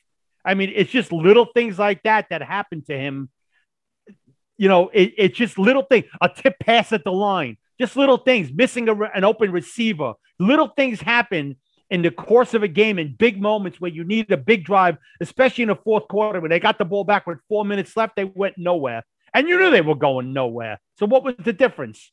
I 0.43 0.53
mean, 0.53 0.71
it's 0.75 0.91
just 0.91 1.11
little 1.11 1.45
things 1.45 1.77
like 1.77 2.03
that 2.03 2.27
that 2.29 2.41
happen 2.41 2.83
to 2.87 2.97
him. 2.97 3.29
You 4.57 4.67
know, 4.67 4.89
it, 4.89 5.13
it's 5.17 5.37
just 5.37 5.57
little 5.59 5.83
things. 5.83 6.05
A 6.21 6.29
tip 6.29 6.55
pass 6.59 6.91
at 6.93 7.03
the 7.03 7.11
line, 7.11 7.57
just 7.79 7.95
little 7.95 8.17
things. 8.17 8.51
Missing 8.53 8.89
a, 8.89 8.95
an 8.95 9.23
open 9.23 9.51
receiver, 9.51 10.13
little 10.39 10.67
things 10.69 11.01
happen 11.01 11.57
in 11.89 12.01
the 12.01 12.11
course 12.11 12.53
of 12.53 12.63
a 12.63 12.67
game 12.67 12.97
in 12.97 13.13
big 13.13 13.39
moments 13.39 13.79
where 13.81 13.91
you 13.91 14.03
need 14.03 14.31
a 14.31 14.37
big 14.37 14.63
drive, 14.63 14.97
especially 15.19 15.63
in 15.63 15.67
the 15.67 15.75
fourth 15.75 16.07
quarter 16.07 16.39
when 16.39 16.49
they 16.49 16.59
got 16.59 16.77
the 16.77 16.85
ball 16.85 17.03
back 17.03 17.27
with 17.27 17.39
four 17.49 17.65
minutes 17.65 17.95
left. 17.97 18.15
They 18.15 18.23
went 18.23 18.57
nowhere, 18.57 19.03
and 19.33 19.47
you 19.47 19.59
knew 19.59 19.69
they 19.69 19.81
were 19.81 19.95
going 19.95 20.33
nowhere. 20.33 20.79
So 20.97 21.05
what 21.05 21.23
was 21.23 21.35
the 21.37 21.53
difference? 21.53 22.11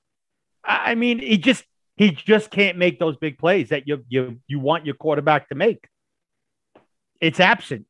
I 0.64 0.96
mean, 0.96 1.20
he 1.20 1.38
just 1.38 1.64
he 1.99 2.12
just 2.12 2.51
can't 2.51 2.78
make 2.78 2.99
those 2.99 3.16
big 3.16 3.38
plays 3.38 3.70
that 3.70 3.88
you 3.88 4.05
you 4.09 4.40
you 4.46 4.61
want 4.61 4.86
your 4.86 4.94
quarterback 4.94 5.49
to 5.49 5.55
make. 5.55 5.86
It's 7.20 7.40
absent. 7.40 7.86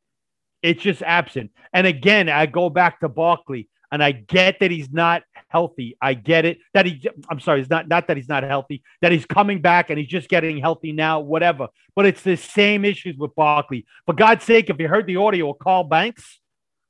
It's 0.62 0.82
just 0.82 1.02
absent. 1.02 1.52
And 1.72 1.86
again, 1.86 2.28
I 2.28 2.46
go 2.46 2.70
back 2.70 3.00
to 3.00 3.08
Barkley, 3.08 3.68
and 3.92 4.02
I 4.02 4.12
get 4.12 4.60
that 4.60 4.70
he's 4.70 4.90
not 4.90 5.22
healthy. 5.48 5.96
I 6.00 6.14
get 6.14 6.46
it 6.46 6.58
that 6.72 6.86
he. 6.86 7.06
I'm 7.30 7.38
sorry, 7.38 7.60
it's 7.60 7.70
not 7.70 7.86
not 7.86 8.08
that 8.08 8.16
he's 8.16 8.28
not 8.28 8.42
healthy. 8.42 8.82
That 9.02 9.12
he's 9.12 9.26
coming 9.26 9.60
back 9.60 9.90
and 9.90 9.98
he's 9.98 10.08
just 10.08 10.30
getting 10.30 10.58
healthy 10.58 10.92
now. 10.92 11.20
Whatever. 11.20 11.68
But 11.94 12.06
it's 12.06 12.22
the 12.22 12.36
same 12.36 12.86
issues 12.86 13.16
with 13.18 13.34
Barkley. 13.34 13.86
For 14.06 14.14
God's 14.14 14.44
sake, 14.44 14.70
if 14.70 14.80
you 14.80 14.88
heard 14.88 15.06
the 15.06 15.16
audio 15.16 15.50
of 15.50 15.58
Carl 15.58 15.84
Banks, 15.84 16.40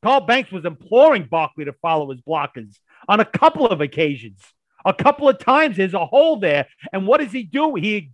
Carl 0.02 0.20
Banks 0.20 0.52
was 0.52 0.64
imploring 0.64 1.24
Barkley 1.24 1.64
to 1.64 1.72
follow 1.72 2.10
his 2.10 2.20
blockers 2.20 2.76
on 3.08 3.20
a 3.20 3.24
couple 3.24 3.66
of 3.66 3.80
occasions. 3.80 4.40
A 4.84 4.94
couple 4.94 5.28
of 5.28 5.38
times 5.38 5.76
there's 5.76 5.94
a 5.94 6.06
hole 6.06 6.38
there. 6.38 6.66
And 6.92 7.06
what 7.06 7.20
does 7.20 7.32
he 7.32 7.42
do? 7.42 7.74
He 7.74 8.12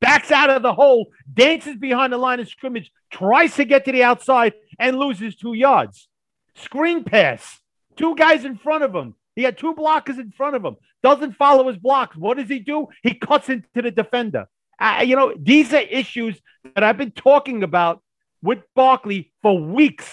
backs 0.00 0.30
out 0.30 0.50
of 0.50 0.62
the 0.62 0.72
hole, 0.72 1.08
dances 1.32 1.76
behind 1.76 2.12
the 2.12 2.18
line 2.18 2.40
of 2.40 2.48
scrimmage, 2.48 2.90
tries 3.10 3.54
to 3.56 3.64
get 3.64 3.84
to 3.84 3.92
the 3.92 4.04
outside, 4.04 4.54
and 4.78 4.98
loses 4.98 5.36
two 5.36 5.54
yards. 5.54 6.08
Screen 6.54 7.04
pass, 7.04 7.60
two 7.96 8.14
guys 8.14 8.44
in 8.44 8.56
front 8.56 8.84
of 8.84 8.94
him. 8.94 9.14
He 9.34 9.42
had 9.42 9.58
two 9.58 9.74
blockers 9.74 10.18
in 10.18 10.32
front 10.32 10.56
of 10.56 10.64
him. 10.64 10.76
Doesn't 11.02 11.36
follow 11.36 11.68
his 11.68 11.76
blocks. 11.76 12.16
What 12.16 12.38
does 12.38 12.48
he 12.48 12.58
do? 12.58 12.88
He 13.02 13.14
cuts 13.14 13.48
into 13.48 13.68
the 13.74 13.90
defender. 13.90 14.48
Uh, 14.80 15.04
you 15.04 15.16
know, 15.16 15.32
these 15.36 15.72
are 15.72 15.80
issues 15.80 16.40
that 16.74 16.82
I've 16.84 16.96
been 16.96 17.12
talking 17.12 17.62
about 17.62 18.02
with 18.42 18.60
Barkley 18.74 19.32
for 19.42 19.58
weeks. 19.58 20.08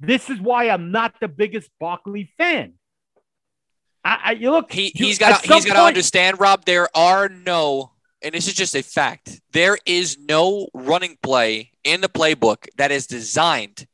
This 0.00 0.30
is 0.30 0.40
why 0.40 0.70
I'm 0.70 0.90
not 0.92 1.14
the 1.20 1.28
biggest 1.28 1.70
Barkley 1.78 2.32
fan. 2.38 2.74
I, 4.04 4.18
I 4.24 4.32
you 4.32 4.50
look. 4.50 4.72
He, 4.72 4.92
he's 4.94 5.18
got. 5.18 5.44
He's 5.44 5.64
got 5.64 5.74
to 5.74 5.82
understand, 5.82 6.40
Rob. 6.40 6.64
There 6.64 6.88
are 6.96 7.28
no 7.28 7.92
and 8.22 8.34
this 8.34 8.48
is 8.48 8.54
just 8.54 8.74
a 8.74 8.82
fact, 8.82 9.40
there 9.52 9.78
is 9.86 10.18
no 10.18 10.68
running 10.74 11.16
play 11.22 11.72
in 11.84 12.00
the 12.00 12.08
playbook 12.08 12.66
that 12.76 12.90
is 12.90 13.06
designed 13.06 13.86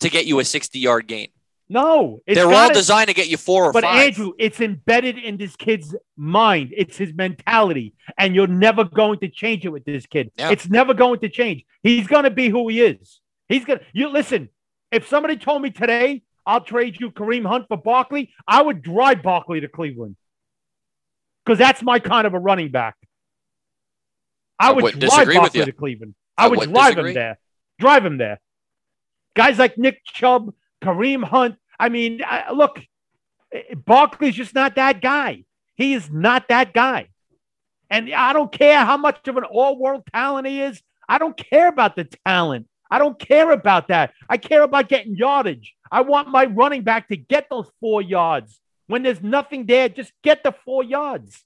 to 0.00 0.10
get 0.10 0.26
you 0.26 0.38
a 0.40 0.44
60 0.44 0.78
yard 0.78 1.06
gain. 1.06 1.28
No, 1.72 2.20
they're 2.26 2.52
all 2.52 2.72
designed 2.72 3.08
to 3.08 3.14
get 3.14 3.28
you 3.28 3.36
four 3.36 3.66
or 3.66 3.72
but 3.72 3.84
five. 3.84 3.94
But 3.94 4.06
Andrew, 4.06 4.32
it's 4.40 4.60
embedded 4.60 5.18
in 5.18 5.36
this 5.36 5.54
kid's 5.54 5.94
mind. 6.16 6.74
It's 6.76 6.96
his 6.96 7.14
mentality, 7.14 7.94
and 8.18 8.34
you're 8.34 8.48
never 8.48 8.82
going 8.82 9.20
to 9.20 9.28
change 9.28 9.64
it 9.64 9.68
with 9.68 9.84
this 9.84 10.04
kid. 10.04 10.32
Yeah. 10.36 10.50
It's 10.50 10.68
never 10.68 10.94
going 10.94 11.20
to 11.20 11.28
change. 11.28 11.64
He's 11.84 12.08
going 12.08 12.24
to 12.24 12.30
be 12.30 12.48
who 12.48 12.66
he 12.68 12.80
is. 12.80 13.20
He's 13.48 13.64
going 13.64 13.78
to. 13.78 13.84
You 13.92 14.08
listen. 14.08 14.48
If 14.90 15.06
somebody 15.06 15.36
told 15.36 15.62
me 15.62 15.70
today 15.70 16.22
I'll 16.46 16.60
trade 16.62 17.00
you 17.00 17.10
Kareem 17.10 17.46
Hunt 17.46 17.66
for 17.68 17.76
Barkley, 17.76 18.32
I 18.46 18.62
would 18.62 18.82
drive 18.82 19.22
Barkley 19.22 19.60
to 19.60 19.68
Cleveland 19.68 20.16
because 21.44 21.58
that's 21.58 21.82
my 21.82 21.98
kind 21.98 22.26
of 22.26 22.34
a 22.34 22.38
running 22.38 22.70
back. 22.70 22.96
I 24.58 24.72
would 24.72 24.98
drive 24.98 25.28
Barkley 25.28 25.64
to 25.64 25.72
Cleveland. 25.72 26.14
I, 26.36 26.44
I 26.44 26.48
would 26.48 26.72
drive 26.72 26.94
disagree. 26.94 27.10
him 27.10 27.14
there. 27.14 27.38
Drive 27.78 28.04
him 28.04 28.18
there. 28.18 28.40
Guys 29.34 29.58
like 29.58 29.78
Nick 29.78 30.04
Chubb, 30.04 30.52
Kareem 30.82 31.24
Hunt. 31.24 31.56
I 31.78 31.88
mean, 31.88 32.20
I, 32.24 32.52
look, 32.52 32.80
Barkley's 33.74 34.34
just 34.34 34.54
not 34.54 34.76
that 34.76 35.00
guy. 35.00 35.44
He 35.76 35.94
is 35.94 36.10
not 36.10 36.48
that 36.48 36.74
guy. 36.74 37.08
And 37.88 38.12
I 38.12 38.32
don't 38.32 38.52
care 38.52 38.84
how 38.84 38.96
much 38.96 39.26
of 39.28 39.36
an 39.36 39.44
all 39.44 39.78
world 39.78 40.04
talent 40.12 40.46
he 40.46 40.60
is. 40.60 40.80
I 41.08 41.18
don't 41.18 41.36
care 41.36 41.68
about 41.68 41.96
the 41.96 42.04
talent. 42.26 42.68
I 42.90 42.98
don't 42.98 43.18
care 43.18 43.50
about 43.52 43.88
that. 43.88 44.12
I 44.28 44.36
care 44.36 44.62
about 44.62 44.88
getting 44.88 45.16
yardage. 45.16 45.74
I 45.90 46.00
want 46.02 46.28
my 46.28 46.44
running 46.44 46.82
back 46.82 47.08
to 47.08 47.16
get 47.16 47.48
those 47.48 47.70
four 47.80 48.02
yards. 48.02 48.60
When 48.86 49.02
there's 49.02 49.22
nothing 49.22 49.66
there, 49.66 49.88
just 49.88 50.12
get 50.22 50.42
the 50.42 50.52
four 50.64 50.82
yards. 50.82 51.44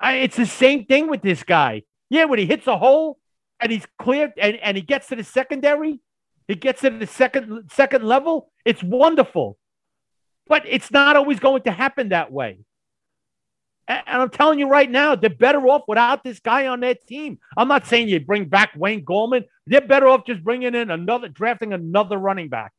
I, 0.00 0.16
it's 0.16 0.36
the 0.36 0.46
same 0.46 0.84
thing 0.84 1.08
with 1.08 1.22
this 1.22 1.42
guy. 1.42 1.82
Yeah, 2.10 2.26
when 2.26 2.38
he 2.38 2.46
hits 2.46 2.66
a 2.66 2.76
hole 2.76 3.18
and 3.58 3.72
he's 3.72 3.86
cleared 3.98 4.32
and, 4.36 4.56
and 4.56 4.76
he 4.76 4.82
gets 4.82 5.08
to 5.08 5.16
the 5.16 5.24
secondary, 5.24 6.00
he 6.46 6.54
gets 6.54 6.82
to 6.82 6.90
the 6.90 7.06
second 7.06 7.70
second 7.72 8.04
level, 8.04 8.52
it's 8.64 8.82
wonderful. 8.82 9.58
But 10.46 10.62
it's 10.66 10.92
not 10.92 11.16
always 11.16 11.40
going 11.40 11.62
to 11.62 11.72
happen 11.72 12.10
that 12.10 12.30
way. 12.30 12.58
And, 13.88 14.02
I'm 14.06 14.30
telling 14.30 14.58
you 14.58 14.68
right 14.68 14.90
now, 14.90 15.14
they're 15.14 15.30
better 15.30 15.66
off 15.68 15.82
without 15.86 16.24
this 16.24 16.40
guy 16.40 16.66
on 16.66 16.80
their 16.80 16.94
team. 16.94 17.38
I'm 17.56 17.68
not 17.68 17.86
saying 17.86 18.08
you 18.08 18.20
bring 18.20 18.46
back 18.46 18.72
Wayne 18.76 19.04
Gallman. 19.04 19.44
They're 19.66 19.80
better 19.80 20.08
off 20.08 20.26
just 20.26 20.42
bringing 20.42 20.74
in 20.74 20.90
another, 20.90 21.28
drafting 21.28 21.72
another 21.72 22.18
running 22.18 22.48
back. 22.48 22.72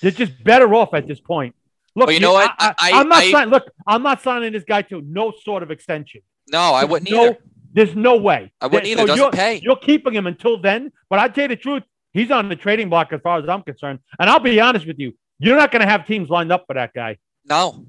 They're 0.00 0.10
just 0.10 0.42
better 0.42 0.72
off 0.74 0.94
at 0.94 1.06
this 1.06 1.20
point. 1.20 1.54
Look, 1.94 2.12
you 2.12 2.20
know 2.20 2.32
what? 2.32 2.54
I, 2.58 2.74
am 2.92 3.08
not 3.08 3.18
I, 3.18 3.32
signing. 3.32 3.50
Look, 3.50 3.70
I'm 3.86 4.02
not 4.02 4.22
signing 4.22 4.52
this 4.52 4.64
guy 4.64 4.82
to 4.82 5.00
no 5.00 5.32
sort 5.42 5.62
of 5.62 5.70
extension. 5.70 6.22
No, 6.50 6.60
I 6.60 6.84
wouldn't 6.84 7.10
no, 7.10 7.24
either. 7.24 7.38
There's 7.72 7.96
no 7.96 8.16
way. 8.16 8.52
I 8.60 8.66
wouldn't 8.66 8.86
either. 8.86 9.00
So 9.02 9.06
Doesn't 9.06 9.22
you're, 9.22 9.32
pay. 9.32 9.60
You're 9.62 9.76
keeping 9.76 10.14
him 10.14 10.26
until 10.26 10.60
then. 10.60 10.92
But 11.10 11.18
I 11.18 11.28
tell 11.28 11.42
you 11.42 11.48
the 11.48 11.56
truth, 11.56 11.82
he's 12.12 12.30
on 12.30 12.48
the 12.48 12.56
trading 12.56 12.88
block 12.88 13.12
as 13.12 13.20
far 13.20 13.38
as 13.38 13.48
I'm 13.48 13.62
concerned. 13.62 13.98
And 14.18 14.30
I'll 14.30 14.38
be 14.38 14.60
honest 14.60 14.86
with 14.86 14.98
you, 14.98 15.14
you're 15.38 15.56
not 15.56 15.72
going 15.72 15.82
to 15.82 15.88
have 15.88 16.06
teams 16.06 16.30
lined 16.30 16.52
up 16.52 16.64
for 16.66 16.74
that 16.74 16.94
guy. 16.94 17.18
No. 17.44 17.84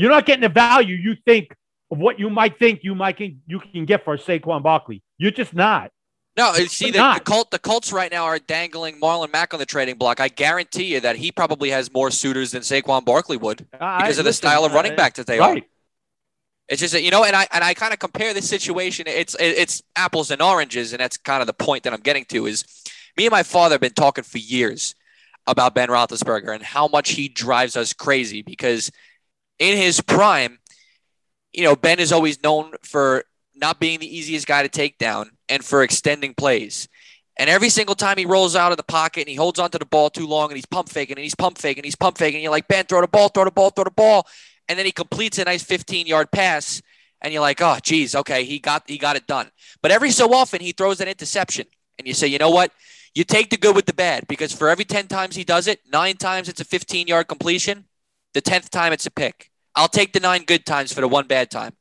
You're 0.00 0.10
not 0.10 0.24
getting 0.24 0.40
the 0.40 0.48
value 0.48 0.94
you 0.94 1.14
think 1.26 1.54
of 1.90 1.98
what 1.98 2.18
you 2.18 2.30
might 2.30 2.58
think 2.58 2.80
you 2.82 2.94
might 2.94 3.18
can, 3.18 3.42
you 3.46 3.60
can 3.60 3.84
get 3.84 4.02
for 4.02 4.16
Saquon 4.16 4.62
Barkley. 4.62 5.02
You're 5.18 5.30
just 5.30 5.52
not. 5.52 5.90
No, 6.38 6.54
see 6.54 6.90
the, 6.90 6.98
the, 6.98 7.20
Colt, 7.22 7.50
the 7.50 7.58
Colts 7.58 7.92
right 7.92 8.10
now 8.10 8.24
are 8.24 8.38
dangling 8.38 8.98
Marlon 8.98 9.30
Mack 9.30 9.52
on 9.52 9.60
the 9.60 9.66
trading 9.66 9.96
block. 9.96 10.18
I 10.18 10.28
guarantee 10.28 10.84
you 10.84 11.00
that 11.00 11.16
he 11.16 11.30
probably 11.30 11.68
has 11.68 11.92
more 11.92 12.10
suitors 12.10 12.52
than 12.52 12.62
Saquon 12.62 13.04
Barkley 13.04 13.36
would 13.36 13.58
because 13.58 13.78
I, 13.80 14.00
of 14.02 14.08
listen, 14.08 14.24
the 14.24 14.32
style 14.32 14.64
of 14.64 14.72
running 14.72 14.96
back 14.96 15.14
that 15.16 15.26
they 15.26 15.38
right. 15.38 15.62
are. 15.62 15.66
It's 16.70 16.80
just 16.80 16.94
that 16.94 17.02
you 17.02 17.10
know, 17.10 17.24
and 17.24 17.36
I 17.36 17.46
and 17.52 17.62
I 17.62 17.74
kind 17.74 17.92
of 17.92 17.98
compare 17.98 18.32
this 18.32 18.48
situation. 18.48 19.04
It's 19.06 19.36
it's 19.38 19.82
apples 19.96 20.30
and 20.30 20.40
oranges, 20.40 20.94
and 20.94 21.00
that's 21.00 21.18
kind 21.18 21.42
of 21.42 21.46
the 21.46 21.52
point 21.52 21.82
that 21.82 21.92
I'm 21.92 22.00
getting 22.00 22.24
to. 22.26 22.46
Is 22.46 22.64
me 23.18 23.26
and 23.26 23.32
my 23.32 23.42
father 23.42 23.74
have 23.74 23.82
been 23.82 23.92
talking 23.92 24.24
for 24.24 24.38
years 24.38 24.94
about 25.46 25.74
Ben 25.74 25.88
Roethlisberger 25.88 26.54
and 26.54 26.62
how 26.62 26.86
much 26.88 27.10
he 27.10 27.28
drives 27.28 27.76
us 27.76 27.92
crazy 27.92 28.40
because 28.40 28.90
in 29.60 29.76
his 29.76 30.00
prime, 30.00 30.58
you 31.52 31.62
know, 31.62 31.76
Ben 31.76 32.00
is 32.00 32.10
always 32.10 32.42
known 32.42 32.72
for 32.82 33.22
not 33.54 33.78
being 33.78 34.00
the 34.00 34.16
easiest 34.16 34.48
guy 34.48 34.64
to 34.64 34.68
take 34.68 34.98
down 34.98 35.30
and 35.48 35.64
for 35.64 35.84
extending 35.84 36.34
plays. 36.34 36.88
And 37.38 37.48
every 37.48 37.68
single 37.68 37.94
time 37.94 38.18
he 38.18 38.26
rolls 38.26 38.56
out 38.56 38.72
of 38.72 38.76
the 38.76 38.82
pocket 38.82 39.20
and 39.20 39.28
he 39.28 39.36
holds 39.36 39.60
onto 39.60 39.78
the 39.78 39.86
ball 39.86 40.10
too 40.10 40.26
long 40.26 40.50
and 40.50 40.56
he's 40.56 40.66
pump 40.66 40.88
faking 40.88 41.16
and 41.16 41.22
he's 41.22 41.36
pump 41.36 41.58
faking, 41.58 41.80
and 41.80 41.84
he's 41.84 41.94
pump 41.94 42.18
faking, 42.18 42.42
you're 42.42 42.50
like, 42.50 42.66
Ben, 42.66 42.86
throw 42.86 43.00
the 43.00 43.06
ball, 43.06 43.28
throw 43.28 43.44
the 43.44 43.52
ball, 43.52 43.70
throw 43.70 43.84
the 43.84 43.90
ball 43.92 44.26
and 44.70 44.78
then 44.78 44.86
he 44.86 44.92
completes 44.92 45.36
a 45.38 45.44
nice 45.44 45.64
15 45.64 46.06
yard 46.06 46.30
pass 46.30 46.80
and 47.20 47.34
you're 47.34 47.42
like, 47.42 47.60
oh, 47.60 47.76
geez, 47.82 48.14
okay, 48.14 48.44
he 48.44 48.60
got 48.60 48.84
he 48.86 48.96
got 48.96 49.16
it 49.16 49.26
done. 49.26 49.50
But 49.82 49.90
every 49.90 50.12
so 50.12 50.32
often 50.32 50.60
he 50.60 50.72
throws 50.72 51.00
an 51.00 51.08
interception, 51.08 51.66
and 51.98 52.06
you 52.06 52.14
say, 52.14 52.28
you 52.28 52.38
know 52.38 52.50
what? 52.50 52.72
You 53.14 53.24
take 53.24 53.50
the 53.50 53.56
good 53.56 53.74
with 53.74 53.86
the 53.86 53.92
bad 53.92 54.26
because 54.28 54.52
for 54.52 54.70
every 54.70 54.84
10 54.84 55.08
times 55.08 55.34
he 55.34 55.42
does 55.42 55.66
it, 55.66 55.80
nine 55.92 56.16
times 56.16 56.48
it's 56.48 56.60
a 56.60 56.64
15 56.64 57.08
yard 57.08 57.26
completion. 57.26 57.86
The 58.32 58.40
10th 58.40 58.68
time 58.68 58.92
it's 58.92 59.06
a 59.06 59.10
pick. 59.10 59.49
I'll 59.74 59.88
take 59.88 60.12
the 60.12 60.20
nine 60.20 60.44
good 60.44 60.66
times 60.66 60.92
for 60.92 61.00
the 61.00 61.08
one 61.08 61.26
bad 61.26 61.50
time. 61.50 61.72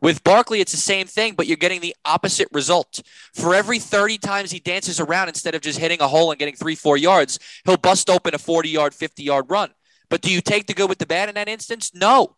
With 0.00 0.22
Barkley, 0.24 0.60
it's 0.60 0.72
the 0.72 0.78
same 0.78 1.06
thing, 1.06 1.34
but 1.34 1.46
you're 1.46 1.56
getting 1.56 1.80
the 1.80 1.96
opposite 2.04 2.48
result. 2.52 3.00
For 3.34 3.54
every 3.54 3.78
30 3.78 4.18
times 4.18 4.50
he 4.50 4.60
dances 4.60 5.00
around, 5.00 5.28
instead 5.28 5.54
of 5.54 5.62
just 5.62 5.78
hitting 5.78 6.00
a 6.00 6.08
hole 6.08 6.30
and 6.30 6.38
getting 6.38 6.54
three, 6.54 6.74
four 6.74 6.96
yards, 6.96 7.38
he'll 7.64 7.78
bust 7.78 8.10
open 8.10 8.34
a 8.34 8.38
40 8.38 8.68
yard, 8.68 8.94
50 8.94 9.22
yard 9.22 9.46
run. 9.48 9.70
But 10.08 10.20
do 10.20 10.30
you 10.30 10.40
take 10.40 10.66
the 10.66 10.74
good 10.74 10.88
with 10.88 10.98
the 10.98 11.06
bad 11.06 11.28
in 11.28 11.34
that 11.36 11.48
instance? 11.48 11.92
No. 11.94 12.36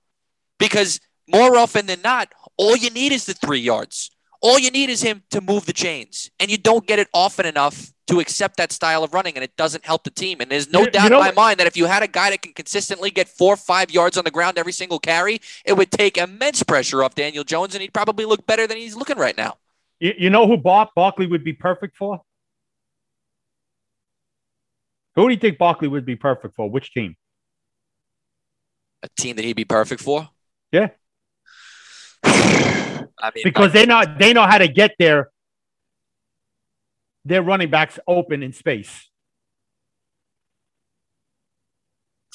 Because 0.59 1.01
more 1.27 1.57
often 1.57 1.87
than 1.87 2.01
not, 2.03 2.33
all 2.57 2.77
you 2.77 2.91
need 2.91 3.13
is 3.13 3.27
the 3.27 3.35
three 3.35 3.61
yards. 3.61 4.11
All 4.41 4.59
you 4.59 4.71
need 4.71 4.89
is 4.89 5.03
him 5.03 5.23
to 5.31 5.41
move 5.41 5.67
the 5.67 5.73
chains, 5.73 6.31
and 6.39 6.51
you 6.51 6.59
don't 6.59 6.87
get 6.87 6.99
it 6.99 7.09
often 7.13 7.45
enough 7.45 7.93
to 8.07 8.21
accept 8.21 8.57
that 8.57 8.73
style 8.73 9.03
of 9.03 9.13
running, 9.13 9.35
and 9.35 9.43
it 9.45 9.57
doesn't 9.57 9.85
help 9.85 10.05
the 10.05 10.11
team. 10.11 10.41
And 10.41 10.51
there's 10.51 10.69
no 10.71 10.81
You- 10.83 10.91
doubt 10.91 11.05
you 11.05 11.11
know 11.11 11.17
in 11.17 11.21
my 11.21 11.27
what- 11.29 11.35
mind 11.37 11.61
that 11.61 11.67
if 11.67 11.77
you 11.77 11.87
had 11.87 12.03
a 12.03 12.07
guy 12.07 12.31
that 12.31 12.41
can 12.41 12.53
consistently 12.53 13.11
get 13.11 13.29
four 13.29 13.55
or 13.55 13.57
five 13.57 13.91
yards 13.91 14.17
on 14.17 14.25
the 14.25 14.31
ground 14.31 14.57
every 14.57 14.73
single 14.73 14.99
carry, 14.99 15.41
it 15.65 15.75
would 15.75 15.91
take 15.91 16.17
immense 16.17 16.63
pressure 16.63 17.03
off 17.03 17.15
Daniel 17.15 17.45
Jones, 17.45 17.75
and 17.75 17.83
he'd 17.83 17.93
probably 17.93 18.25
look 18.25 18.47
better 18.47 18.67
than 18.67 18.77
he's 18.79 18.95
looking 18.95 19.19
right 19.19 19.37
now. 19.37 19.59
You, 19.99 20.15
you 20.17 20.31
know 20.31 20.47
who 20.47 20.57
Bar- 20.57 20.91
Barkley 20.95 21.27
would 21.27 21.43
be 21.45 21.53
perfect 21.53 21.97
for? 21.97 22.23
Who 25.17 25.27
do 25.27 25.35
you 25.35 25.41
think 25.41 25.59
Barkley 25.59 25.89
would 25.89 26.07
be 26.07 26.15
perfect 26.15 26.55
for? 26.55 26.71
Which 26.71 26.93
team? 26.93 27.17
A 29.03 29.09
team 29.19 29.35
that 29.37 29.45
he'd 29.45 29.57
be 29.57 29.65
perfect 29.65 30.01
for. 30.01 30.31
Yeah. 30.71 30.91
I 33.21 33.31
mean, 33.35 33.43
Because 33.45 33.73
they 33.73 33.87
know 33.87 34.05
they 34.19 34.33
know 34.33 34.47
how 34.47 34.59
to 34.59 34.69
get 34.69 34.95
their 34.99 35.31
their 37.25 37.43
running 37.43 37.71
backs 37.71 37.99
open 38.07 38.43
in 38.43 38.53
space. 38.53 39.09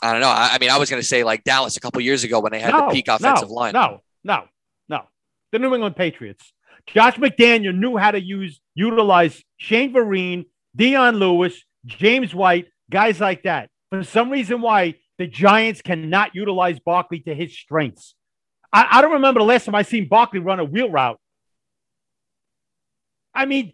I 0.01 0.11
don't 0.11 0.21
know. 0.21 0.27
I, 0.27 0.49
I 0.53 0.57
mean, 0.59 0.69
I 0.69 0.77
was 0.77 0.89
going 0.89 1.01
to 1.01 1.07
say 1.07 1.23
like 1.23 1.43
Dallas 1.43 1.77
a 1.77 1.79
couple 1.79 2.01
years 2.01 2.23
ago 2.23 2.41
when 2.41 2.51
they 2.51 2.59
had 2.59 2.73
no, 2.73 2.87
the 2.87 2.93
peak 2.93 3.07
offensive 3.07 3.47
no, 3.49 3.55
line. 3.55 3.73
No, 3.73 4.01
no, 4.23 4.43
no. 4.89 5.03
The 5.51 5.59
New 5.59 5.73
England 5.73 5.95
Patriots. 5.95 6.51
Josh 6.87 7.15
McDaniel 7.15 7.73
knew 7.73 7.95
how 7.95 8.11
to 8.11 8.21
use 8.21 8.59
utilize 8.75 9.41
Shane 9.57 9.93
Vereen, 9.93 10.45
Dion 10.75 11.15
Lewis, 11.15 11.63
James 11.85 12.35
White, 12.35 12.67
guys 12.89 13.21
like 13.21 13.43
that. 13.43 13.69
For 13.89 14.03
some 14.03 14.29
reason, 14.29 14.61
why 14.61 14.95
the 15.17 15.27
Giants 15.27 15.81
cannot 15.81 16.35
utilize 16.35 16.79
Barkley 16.79 17.19
to 17.21 17.33
his 17.33 17.57
strengths. 17.57 18.15
I, 18.73 18.87
I 18.91 19.01
don't 19.01 19.13
remember 19.13 19.39
the 19.39 19.45
last 19.45 19.65
time 19.65 19.75
I 19.75 19.83
seen 19.83 20.07
Barkley 20.09 20.39
run 20.39 20.59
a 20.59 20.65
wheel 20.65 20.89
route. 20.89 21.19
I 23.33 23.45
mean, 23.45 23.73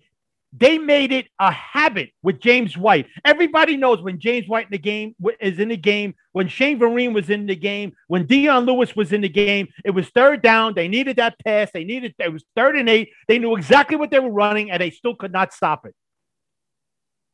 they 0.52 0.78
made 0.78 1.12
it 1.12 1.28
a 1.40 1.52
habit 1.52 2.10
with 2.24 2.40
James 2.40 2.76
White. 2.76 3.08
Everybody 3.24 3.78
knows 3.78 4.02
when 4.02 4.20
James 4.20 4.48
White 4.48 4.66
in 4.66 4.72
the 4.72 4.80
game 4.80 5.16
is 5.40 5.60
in 5.60 5.70
the 5.70 5.78
game, 5.78 6.16
when 6.32 6.48
Shane 6.48 6.80
Vereen 6.80 7.14
was 7.14 7.30
in 7.30 7.46
the 7.46 7.56
game, 7.56 7.94
when 8.08 8.26
Dion 8.26 8.66
Lewis 8.66 8.96
was 8.96 9.14
in 9.14 9.22
the 9.22 9.30
game, 9.30 9.68
it 9.86 9.92
was 9.92 10.10
third 10.10 10.42
down. 10.42 10.74
They 10.74 10.88
needed 10.88 11.18
that 11.18 11.38
pass. 11.46 11.70
They 11.72 11.84
needed 11.84 12.16
it 12.18 12.34
was 12.34 12.44
third 12.56 12.78
and 12.78 12.90
eight. 12.90 13.10
They 13.28 13.38
knew 13.38 13.56
exactly 13.56 13.96
what 13.96 14.10
they 14.10 14.20
were 14.20 14.32
running, 14.32 14.72
and 14.72 14.82
they 14.82 14.90
still 14.90 15.16
could 15.16 15.32
not 15.32 15.54
stop 15.54 15.86
it. 15.86 15.94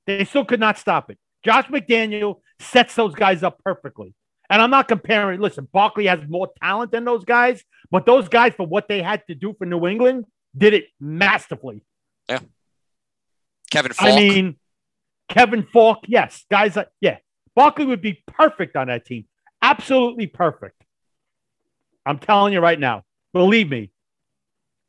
They 0.07 0.25
still 0.25 0.45
could 0.45 0.59
not 0.59 0.77
stop 0.77 1.09
it. 1.09 1.17
Josh 1.43 1.67
McDaniel 1.67 2.41
sets 2.59 2.95
those 2.95 3.15
guys 3.15 3.43
up 3.43 3.63
perfectly. 3.63 4.13
And 4.49 4.61
I'm 4.61 4.69
not 4.69 4.87
comparing. 4.87 5.39
Listen, 5.39 5.67
Barkley 5.71 6.05
has 6.05 6.19
more 6.27 6.51
talent 6.61 6.91
than 6.91 7.05
those 7.05 7.25
guys, 7.25 7.63
but 7.89 8.05
those 8.05 8.29
guys, 8.29 8.53
for 8.55 8.65
what 8.65 8.87
they 8.87 9.01
had 9.01 9.23
to 9.27 9.35
do 9.35 9.55
for 9.57 9.65
New 9.65 9.87
England, 9.87 10.25
did 10.55 10.73
it 10.73 10.85
masterfully. 10.99 11.83
Kevin 13.71 13.93
Faulk. 13.93 14.09
I 14.09 14.15
mean, 14.15 14.55
Kevin 15.27 15.63
Faulk, 15.63 16.05
yes. 16.07 16.45
Guys 16.49 16.75
like, 16.75 16.89
yeah. 17.01 17.17
Barkley 17.55 17.85
would 17.85 18.01
be 18.01 18.23
perfect 18.27 18.75
on 18.75 18.87
that 18.87 19.05
team. 19.05 19.25
Absolutely 19.61 20.27
perfect. 20.27 20.81
I'm 22.05 22.19
telling 22.19 22.53
you 22.53 22.59
right 22.59 22.79
now. 22.79 23.03
Believe 23.33 23.69
me. 23.69 23.91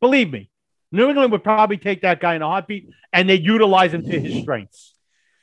Believe 0.01 0.31
me. 0.31 0.51
New 0.93 1.09
England 1.09 1.33
would 1.33 1.43
probably 1.43 1.79
take 1.79 2.03
that 2.03 2.21
guy 2.21 2.35
in 2.35 2.43
a 2.43 2.47
heartbeat 2.47 2.91
and 3.13 3.29
they 3.29 3.37
utilize 3.37 3.93
him 3.93 4.03
to 4.03 4.21
his 4.21 4.43
strengths 4.43 4.95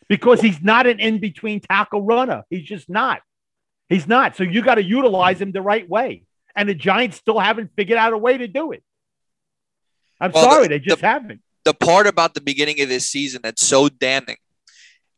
because 0.08 0.40
he's 0.40 0.62
not 0.62 0.88
an 0.88 1.00
in 1.00 1.20
between 1.20 1.60
tackle 1.60 2.02
runner. 2.02 2.44
He's 2.50 2.64
just 2.64 2.90
not. 2.90 3.22
He's 3.90 4.08
not. 4.08 4.36
So 4.36 4.44
you 4.44 4.62
got 4.62 4.76
to 4.76 4.84
utilize 4.84 5.40
him 5.42 5.52
the 5.52 5.62
right 5.62 5.88
way. 5.88 6.24
And 6.56 6.68
the 6.70 6.74
Giants 6.76 7.18
still 7.18 7.40
haven't 7.40 7.72
figured 7.76 7.98
out 7.98 8.14
a 8.14 8.18
way 8.18 8.38
to 8.38 8.48
do 8.48 8.72
it. 8.72 8.84
I'm 10.20 10.32
Well, 10.32 10.44
sorry, 10.44 10.64
the- 10.64 10.70
they 10.70 10.80
just 10.80 11.02
haven't. 11.02 11.42
the 11.66 11.74
part 11.74 12.08
about 12.08 12.34
the 12.34 12.42
beginning 12.42 12.80
of 12.82 12.90
this 12.90 13.10
season 13.10 13.42
that's 13.44 13.66
so 13.66 13.90
damning 13.90 14.38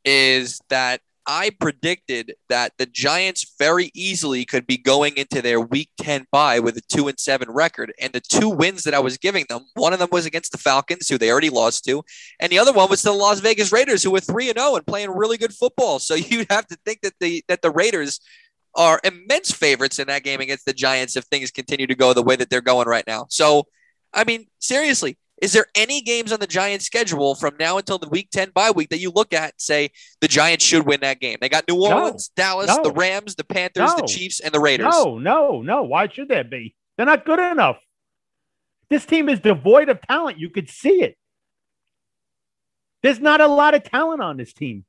is 0.03 0.59
that 0.69 1.01
I 1.27 1.49
predicted 1.59 2.35
that 2.49 2.73
the 2.77 2.85
Giants 2.85 3.51
very 3.57 3.89
easily 3.95 4.45
could 4.45 4.67
be 4.67 4.77
going 4.77 5.17
into 5.17 5.41
their 5.41 5.59
week 5.59 5.89
10 5.99 6.27
bye 6.31 6.59
with 6.59 6.77
a 6.77 6.81
2 6.81 7.07
and 7.07 7.19
7 7.19 7.49
record 7.49 7.91
and 7.99 8.13
the 8.13 8.19
two 8.21 8.47
wins 8.47 8.83
that 8.83 8.93
I 8.93 8.99
was 8.99 9.17
giving 9.17 9.45
them 9.49 9.65
one 9.73 9.91
of 9.91 9.97
them 9.97 10.09
was 10.11 10.27
against 10.27 10.51
the 10.51 10.59
Falcons 10.59 11.09
who 11.09 11.17
they 11.17 11.31
already 11.31 11.49
lost 11.49 11.83
to 11.85 12.03
and 12.39 12.51
the 12.51 12.59
other 12.59 12.71
one 12.71 12.91
was 12.91 13.01
to 13.01 13.07
the 13.09 13.13
Las 13.13 13.39
Vegas 13.39 13.71
Raiders 13.71 14.03
who 14.03 14.11
were 14.11 14.19
3 14.19 14.49
and 14.49 14.59
0 14.59 14.75
and 14.75 14.85
playing 14.85 15.09
really 15.09 15.37
good 15.37 15.51
football 15.53 15.97
so 15.97 16.13
you'd 16.15 16.45
have 16.51 16.67
to 16.67 16.77
think 16.85 17.01
that 17.01 17.13
the 17.19 17.43
that 17.47 17.63
the 17.63 17.71
Raiders 17.71 18.19
are 18.75 18.99
immense 19.03 19.51
favorites 19.51 19.99
in 19.99 20.07
that 20.07 20.23
game 20.23 20.41
against 20.41 20.65
the 20.65 20.73
Giants 20.73 21.15
if 21.15 21.23
things 21.25 21.51
continue 21.51 21.87
to 21.87 21.95
go 21.95 22.13
the 22.13 22.23
way 22.23 22.35
that 22.35 22.49
they're 22.49 22.61
going 22.61 22.87
right 22.87 23.05
now. 23.07 23.25
So 23.29 23.65
I 24.13 24.23
mean 24.23 24.47
seriously 24.59 25.17
is 25.41 25.51
there 25.51 25.65
any 25.75 26.01
games 26.01 26.31
on 26.31 26.39
the 26.39 26.47
Giants 26.47 26.85
schedule 26.85 27.35
from 27.35 27.55
now 27.59 27.77
until 27.77 27.97
the 27.97 28.07
week 28.07 28.29
10 28.31 28.51
bye 28.51 28.71
week 28.71 28.89
that 28.89 28.99
you 28.99 29.11
look 29.11 29.33
at 29.33 29.43
and 29.49 29.53
say 29.57 29.89
the 30.21 30.27
Giants 30.29 30.63
should 30.63 30.85
win 30.85 31.01
that 31.01 31.19
game? 31.19 31.37
They 31.41 31.49
got 31.49 31.67
New 31.67 31.75
Orleans, 31.81 32.29
Dallas, 32.35 32.67
No. 32.67 32.83
the 32.83 32.91
Rams, 32.91 33.35
the 33.35 33.43
Panthers, 33.43 33.93
the 33.95 34.07
Chiefs, 34.07 34.39
and 34.39 34.53
the 34.53 34.61
Raiders. 34.61 34.87
No, 34.89 35.17
no, 35.17 35.61
no. 35.61 35.83
Why 35.83 36.07
should 36.07 36.29
there 36.29 36.45
be? 36.45 36.73
They're 36.95 37.05
not 37.05 37.25
good 37.25 37.39
enough. 37.39 37.77
This 38.89 39.05
team 39.05 39.27
is 39.27 39.39
devoid 39.41 39.89
of 39.89 39.99
talent. 40.01 40.39
You 40.39 40.49
could 40.49 40.69
see 40.69 41.01
it. 41.01 41.17
There's 43.03 43.19
not 43.19 43.41
a 43.41 43.47
lot 43.47 43.73
of 43.75 43.83
talent 43.83 44.21
on 44.21 44.37
this 44.37 44.53
team. 44.53 44.85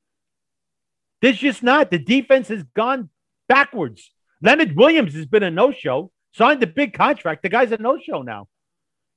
There's 1.21 1.37
just 1.37 1.61
not. 1.61 1.91
The 1.91 1.99
defense 1.99 2.47
has 2.47 2.63
gone 2.63 3.09
backwards. 3.47 4.11
Leonard 4.41 4.75
Williams 4.75 5.13
has 5.13 5.25
been 5.25 5.43
a 5.43 5.51
no 5.51 5.71
show, 5.71 6.11
signed 6.33 6.61
a 6.63 6.67
big 6.67 6.93
contract. 6.93 7.43
The 7.43 7.49
guy's 7.49 7.71
a 7.71 7.77
no 7.77 7.97
show 7.99 8.21
now. 8.21 8.47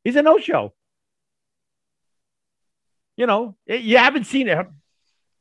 He's 0.05 0.17
a 0.17 0.23
no 0.23 0.39
show. 0.39 0.73
You 3.17 3.27
know, 3.27 3.57
you 3.67 3.99
haven't 3.99 4.25
seen 4.25 4.49
it, 4.49 4.67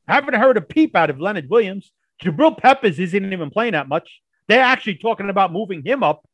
haven't 0.07 0.33
heard 0.33 0.57
a 0.57 0.61
peep 0.61 0.95
out 0.95 1.09
of 1.09 1.19
Leonard 1.19 1.49
Williams. 1.49 1.91
Jabril 2.21 2.57
Peppers 2.57 2.99
isn't 2.99 3.31
even 3.31 3.49
playing 3.49 3.73
that 3.73 3.87
much. 3.87 4.21
They're 4.47 4.63
actually 4.63 4.95
talking 4.95 5.29
about 5.29 5.53
moving 5.53 5.83
him 5.85 6.03
up 6.03 6.27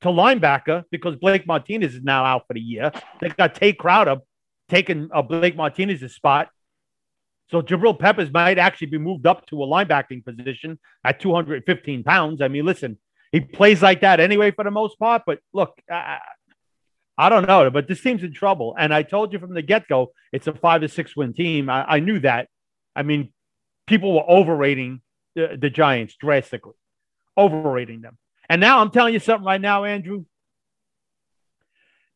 to 0.00 0.08
linebacker 0.08 0.84
because 0.90 1.16
Blake 1.16 1.46
Martinez 1.46 1.94
is 1.94 2.02
now 2.02 2.24
out 2.24 2.46
for 2.46 2.54
the 2.54 2.60
year. 2.60 2.92
They 3.20 3.28
got 3.28 3.54
Tae 3.54 3.74
Crowder 3.74 4.18
taking 4.68 5.10
uh, 5.12 5.22
Blake 5.22 5.56
Martinez's 5.56 6.14
spot. 6.14 6.48
So 7.50 7.60
Jabril 7.60 7.98
Peppers 7.98 8.32
might 8.32 8.58
actually 8.58 8.86
be 8.88 8.98
moved 8.98 9.26
up 9.26 9.46
to 9.46 9.62
a 9.62 9.66
linebacking 9.66 10.24
position 10.24 10.78
at 11.04 11.18
215 11.18 12.04
pounds. 12.04 12.40
I 12.40 12.48
mean, 12.48 12.64
listen, 12.64 12.96
he 13.32 13.40
plays 13.40 13.82
like 13.82 14.02
that 14.02 14.20
anyway 14.20 14.52
for 14.52 14.62
the 14.62 14.70
most 14.70 14.98
part. 14.98 15.22
But 15.26 15.40
look, 15.52 15.80
I, 15.90 16.18
I 17.18 17.28
don't 17.28 17.48
know, 17.48 17.68
but 17.70 17.88
this 17.88 18.00
team's 18.00 18.22
in 18.22 18.32
trouble. 18.32 18.76
And 18.78 18.94
I 18.94 19.02
told 19.02 19.32
you 19.32 19.40
from 19.40 19.54
the 19.54 19.62
get 19.62 19.88
go, 19.88 20.12
it's 20.32 20.46
a 20.46 20.54
five 20.54 20.82
to 20.82 20.88
six 20.88 21.16
win 21.16 21.32
team. 21.32 21.68
I, 21.68 21.84
I 21.96 22.00
knew 22.00 22.20
that. 22.20 22.48
I 22.94 23.02
mean, 23.02 23.32
people 23.86 24.14
were 24.14 24.30
overrating 24.30 25.00
the, 25.34 25.58
the 25.60 25.70
Giants 25.70 26.14
drastically, 26.20 26.74
overrating 27.36 28.00
them. 28.00 28.16
And 28.48 28.60
now 28.60 28.80
I'm 28.80 28.90
telling 28.90 29.12
you 29.12 29.20
something 29.20 29.46
right 29.46 29.60
now, 29.60 29.84
Andrew. 29.84 30.24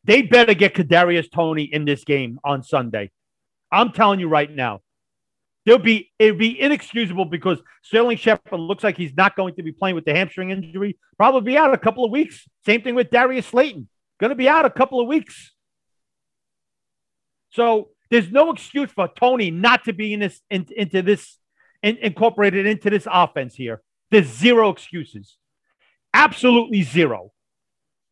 They 0.05 0.21
better 0.21 0.53
get 0.53 0.75
Kadarius 0.75 1.29
Toney 1.29 1.63
in 1.63 1.83
this 1.83 2.03
game 2.05 2.39
on 2.43 2.63
Sunday. 2.63 3.11
I'm 3.71 3.91
telling 3.91 4.19
you 4.19 4.29
right 4.29 4.49
now. 4.49 4.81
There'll 5.65 5.81
be 5.81 6.11
it'll 6.19 6.37
be 6.37 6.59
inexcusable 6.59 7.25
because 7.25 7.59
Sterling 7.81 8.17
Shepard 8.17 8.59
looks 8.59 8.83
like 8.83 8.97
he's 8.97 9.15
not 9.17 9.35
going 9.35 9.55
to 9.55 9.63
be 9.63 9.71
playing 9.71 9.95
with 9.95 10.05
the 10.05 10.13
hamstring 10.13 10.51
injury. 10.51 10.97
Probably 11.17 11.53
be 11.53 11.57
out 11.57 11.73
a 11.73 11.77
couple 11.77 12.05
of 12.05 12.11
weeks. 12.11 12.47
Same 12.65 12.83
thing 12.83 12.93
with 12.93 13.09
Darius 13.09 13.47
Slayton. 13.47 13.89
Going 14.19 14.29
to 14.29 14.35
be 14.35 14.47
out 14.47 14.65
a 14.65 14.69
couple 14.69 15.01
of 15.01 15.07
weeks. 15.07 15.53
So 17.49 17.89
there's 18.11 18.31
no 18.31 18.51
excuse 18.51 18.91
for 18.91 19.07
Toney 19.07 19.49
not 19.49 19.85
to 19.85 19.93
be 19.93 20.13
in 20.13 20.19
this 20.19 20.39
in, 20.51 20.67
into 20.75 21.01
this 21.01 21.37
in, 21.81 21.97
incorporated 21.97 22.67
into 22.67 22.91
this 22.91 23.07
offense 23.11 23.55
here. 23.55 23.81
There's 24.11 24.27
zero 24.27 24.69
excuses. 24.69 25.37
Absolutely 26.13 26.83
zero. 26.83 27.31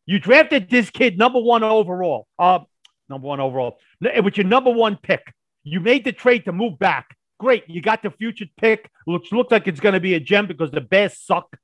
You 0.06 0.18
drafted 0.18 0.68
this 0.68 0.90
kid 0.90 1.16
number 1.16 1.40
one 1.40 1.62
overall. 1.62 2.26
Uh, 2.38 2.60
number 3.08 3.28
one 3.28 3.40
overall. 3.40 3.78
With 4.00 4.36
your 4.36 4.46
number 4.46 4.70
one 4.70 4.98
pick. 5.00 5.32
You 5.62 5.80
made 5.80 6.04
the 6.04 6.12
trade 6.12 6.44
to 6.44 6.52
move 6.52 6.78
back. 6.78 7.16
Great. 7.44 7.68
You 7.68 7.82
got 7.82 8.02
the 8.02 8.10
future 8.10 8.46
pick. 8.56 8.90
Looks 9.06 9.30
looks 9.30 9.52
like 9.52 9.68
it's 9.68 9.78
going 9.78 9.92
to 9.92 10.00
be 10.00 10.14
a 10.14 10.20
gem 10.20 10.46
because 10.46 10.70
the 10.70 10.80
Bears 10.80 11.18
suck. 11.18 11.54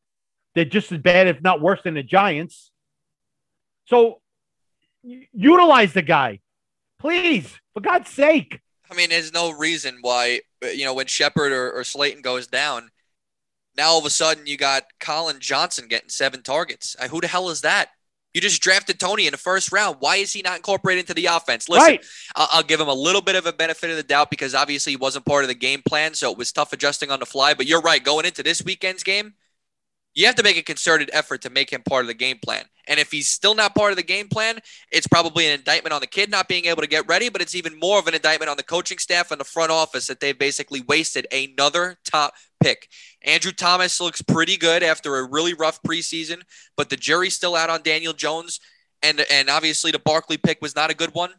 They're 0.54 0.66
just 0.66 0.92
as 0.92 0.98
bad, 0.98 1.26
if 1.26 1.40
not 1.40 1.62
worse, 1.62 1.80
than 1.82 1.94
the 1.94 2.02
Giants. 2.02 2.70
So 3.86 4.20
utilize 5.02 5.94
the 5.94 6.02
guy. 6.02 6.40
Please, 6.98 7.58
for 7.72 7.80
God's 7.80 8.10
sake. 8.10 8.60
I 8.90 8.94
mean, 8.94 9.08
there's 9.08 9.32
no 9.32 9.52
reason 9.52 10.00
why, 10.02 10.40
you 10.62 10.84
know, 10.84 10.92
when 10.92 11.06
Shepard 11.06 11.50
or, 11.50 11.72
or 11.72 11.82
Slayton 11.82 12.20
goes 12.20 12.46
down, 12.46 12.90
now 13.74 13.88
all 13.92 14.00
of 14.00 14.04
a 14.04 14.10
sudden 14.10 14.46
you 14.46 14.58
got 14.58 14.82
Collin 14.98 15.40
Johnson 15.40 15.88
getting 15.88 16.10
seven 16.10 16.42
targets. 16.42 16.94
Who 17.10 17.22
the 17.22 17.26
hell 17.26 17.48
is 17.48 17.62
that? 17.62 17.88
You 18.32 18.40
just 18.40 18.62
drafted 18.62 19.00
Toney 19.00 19.26
in 19.26 19.32
the 19.32 19.38
first 19.38 19.72
round. 19.72 19.96
Why 19.98 20.16
is 20.16 20.32
he 20.32 20.42
not 20.42 20.56
incorporated 20.56 21.02
into 21.02 21.14
the 21.14 21.26
offense? 21.26 21.68
Listen, 21.68 21.86
right. 21.86 22.04
I'll, 22.36 22.48
I'll 22.52 22.62
give 22.62 22.80
him 22.80 22.88
a 22.88 22.94
little 22.94 23.22
bit 23.22 23.34
of 23.34 23.46
a 23.46 23.52
benefit 23.52 23.90
of 23.90 23.96
the 23.96 24.04
doubt 24.04 24.30
because 24.30 24.54
obviously 24.54 24.92
he 24.92 24.96
wasn't 24.96 25.24
part 25.24 25.42
of 25.42 25.48
the 25.48 25.54
game 25.54 25.82
plan, 25.84 26.14
so 26.14 26.30
it 26.30 26.38
was 26.38 26.52
tough 26.52 26.72
adjusting 26.72 27.10
on 27.10 27.18
the 27.18 27.26
fly. 27.26 27.54
But 27.54 27.66
you're 27.66 27.80
right. 27.80 28.02
Going 28.02 28.26
into 28.26 28.42
this 28.42 28.62
weekend's 28.62 29.02
game, 29.02 29.34
You 30.14 30.26
have 30.26 30.34
to 30.36 30.42
make 30.42 30.56
a 30.56 30.62
concerted 30.62 31.10
effort 31.12 31.42
to 31.42 31.50
make 31.50 31.70
him 31.70 31.82
part 31.82 32.02
of 32.02 32.08
the 32.08 32.14
game 32.14 32.38
plan. 32.44 32.64
And 32.88 32.98
if 32.98 33.12
he's 33.12 33.28
still 33.28 33.54
not 33.54 33.76
part 33.76 33.92
of 33.92 33.96
the 33.96 34.02
game 34.02 34.28
plan, 34.28 34.58
it's 34.90 35.06
probably 35.06 35.46
an 35.46 35.52
indictment 35.52 35.92
on 35.92 36.00
the 36.00 36.08
kid 36.08 36.28
not 36.28 36.48
being 36.48 36.66
able 36.66 36.82
to 36.82 36.88
get 36.88 37.06
ready, 37.06 37.28
but 37.28 37.40
it's 37.40 37.54
even 37.54 37.78
more 37.78 38.00
of 38.00 38.08
an 38.08 38.14
indictment 38.14 38.50
on 38.50 38.56
the 38.56 38.64
coaching 38.64 38.98
staff 38.98 39.30
and 39.30 39.40
the 39.40 39.44
front 39.44 39.70
office 39.70 40.08
that 40.08 40.18
they've 40.18 40.38
basically 40.38 40.80
wasted 40.80 41.28
another 41.32 41.98
top 42.04 42.34
pick. 42.60 42.88
Andrew 43.22 43.52
Thomas 43.52 44.00
looks 44.00 44.20
pretty 44.22 44.56
good 44.56 44.82
after 44.82 45.16
a 45.16 45.28
really 45.28 45.54
rough 45.54 45.80
preseason, 45.82 46.42
but 46.76 46.90
the 46.90 46.96
jury's 46.96 47.36
still 47.36 47.54
out 47.54 47.70
on 47.70 47.82
Daniel 47.82 48.12
Jones. 48.12 48.58
And, 49.02 49.24
and 49.30 49.48
obviously, 49.48 49.92
the 49.92 49.98
Barkley 50.00 50.36
pick 50.36 50.60
was 50.60 50.74
not 50.74 50.90
a 50.90 50.94
good 50.94 51.14
one. 51.14 51.30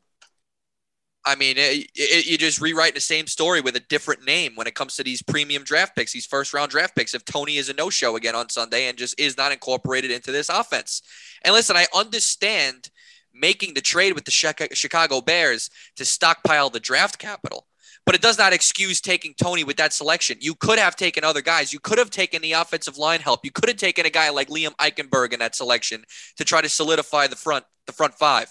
I 1.23 1.35
mean, 1.35 1.57
it, 1.57 1.87
it, 1.93 2.25
you 2.25 2.37
just 2.37 2.59
rewrite 2.59 2.95
the 2.95 3.01
same 3.01 3.27
story 3.27 3.61
with 3.61 3.75
a 3.75 3.79
different 3.79 4.25
name 4.25 4.53
when 4.55 4.65
it 4.65 4.73
comes 4.73 4.95
to 4.95 5.03
these 5.03 5.21
premium 5.21 5.63
draft 5.63 5.95
picks, 5.95 6.13
these 6.13 6.25
first 6.25 6.53
round 6.53 6.71
draft 6.71 6.95
picks. 6.95 7.13
If 7.13 7.25
Toney 7.25 7.57
is 7.57 7.69
a 7.69 7.73
no 7.73 7.89
show 7.89 8.15
again 8.15 8.35
on 8.35 8.49
Sunday 8.49 8.87
and 8.87 8.97
just 8.97 9.19
is 9.19 9.37
not 9.37 9.51
incorporated 9.51 10.09
into 10.09 10.31
this 10.31 10.49
offense. 10.49 11.01
And 11.43 11.53
listen, 11.53 11.75
I 11.75 11.85
understand 11.93 12.89
making 13.33 13.75
the 13.75 13.81
trade 13.81 14.13
with 14.13 14.25
the 14.25 14.31
Chicago 14.73 15.21
Bears 15.21 15.69
to 15.95 16.05
stockpile 16.05 16.69
the 16.69 16.79
draft 16.79 17.19
capital, 17.19 17.67
but 18.05 18.15
it 18.15 18.21
does 18.21 18.37
not 18.37 18.51
excuse 18.51 18.99
taking 18.99 19.35
Toney 19.35 19.63
with 19.63 19.77
that 19.77 19.93
selection. 19.93 20.37
You 20.41 20.55
could 20.55 20.79
have 20.79 20.95
taken 20.95 21.23
other 21.23 21.41
guys. 21.41 21.71
You 21.71 21.79
could 21.79 21.99
have 21.99 22.09
taken 22.09 22.41
the 22.41 22.53
offensive 22.53 22.97
line 22.97 23.19
help. 23.19 23.45
You 23.45 23.51
could 23.51 23.69
have 23.69 23.77
taken 23.77 24.07
a 24.07 24.09
guy 24.09 24.31
like 24.31 24.49
Liam 24.49 24.75
Eichenberg 24.77 25.33
in 25.33 25.39
that 25.39 25.55
selection 25.55 26.03
to 26.37 26.43
try 26.43 26.61
to 26.61 26.69
solidify 26.69 27.27
the 27.27 27.35
front, 27.35 27.65
the 27.85 27.93
front 27.93 28.15
five 28.15 28.49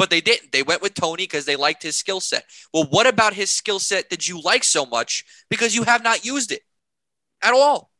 but 0.00 0.08
they 0.08 0.22
didn't. 0.22 0.50
They 0.50 0.62
went 0.62 0.80
with 0.80 0.94
Toney 0.94 1.24
because 1.24 1.44
they 1.44 1.56
liked 1.56 1.82
his 1.82 1.94
skill 1.94 2.20
set. 2.20 2.46
Well, 2.72 2.86
what 2.88 3.06
about 3.06 3.34
his 3.34 3.50
skill 3.50 3.78
set 3.78 4.08
did 4.08 4.26
you 4.26 4.40
like 4.40 4.64
so 4.64 4.86
much 4.86 5.26
because 5.50 5.74
you 5.74 5.82
have 5.82 6.02
not 6.02 6.24
used 6.24 6.52
it 6.52 6.62
at 7.42 7.52
all? 7.52 7.90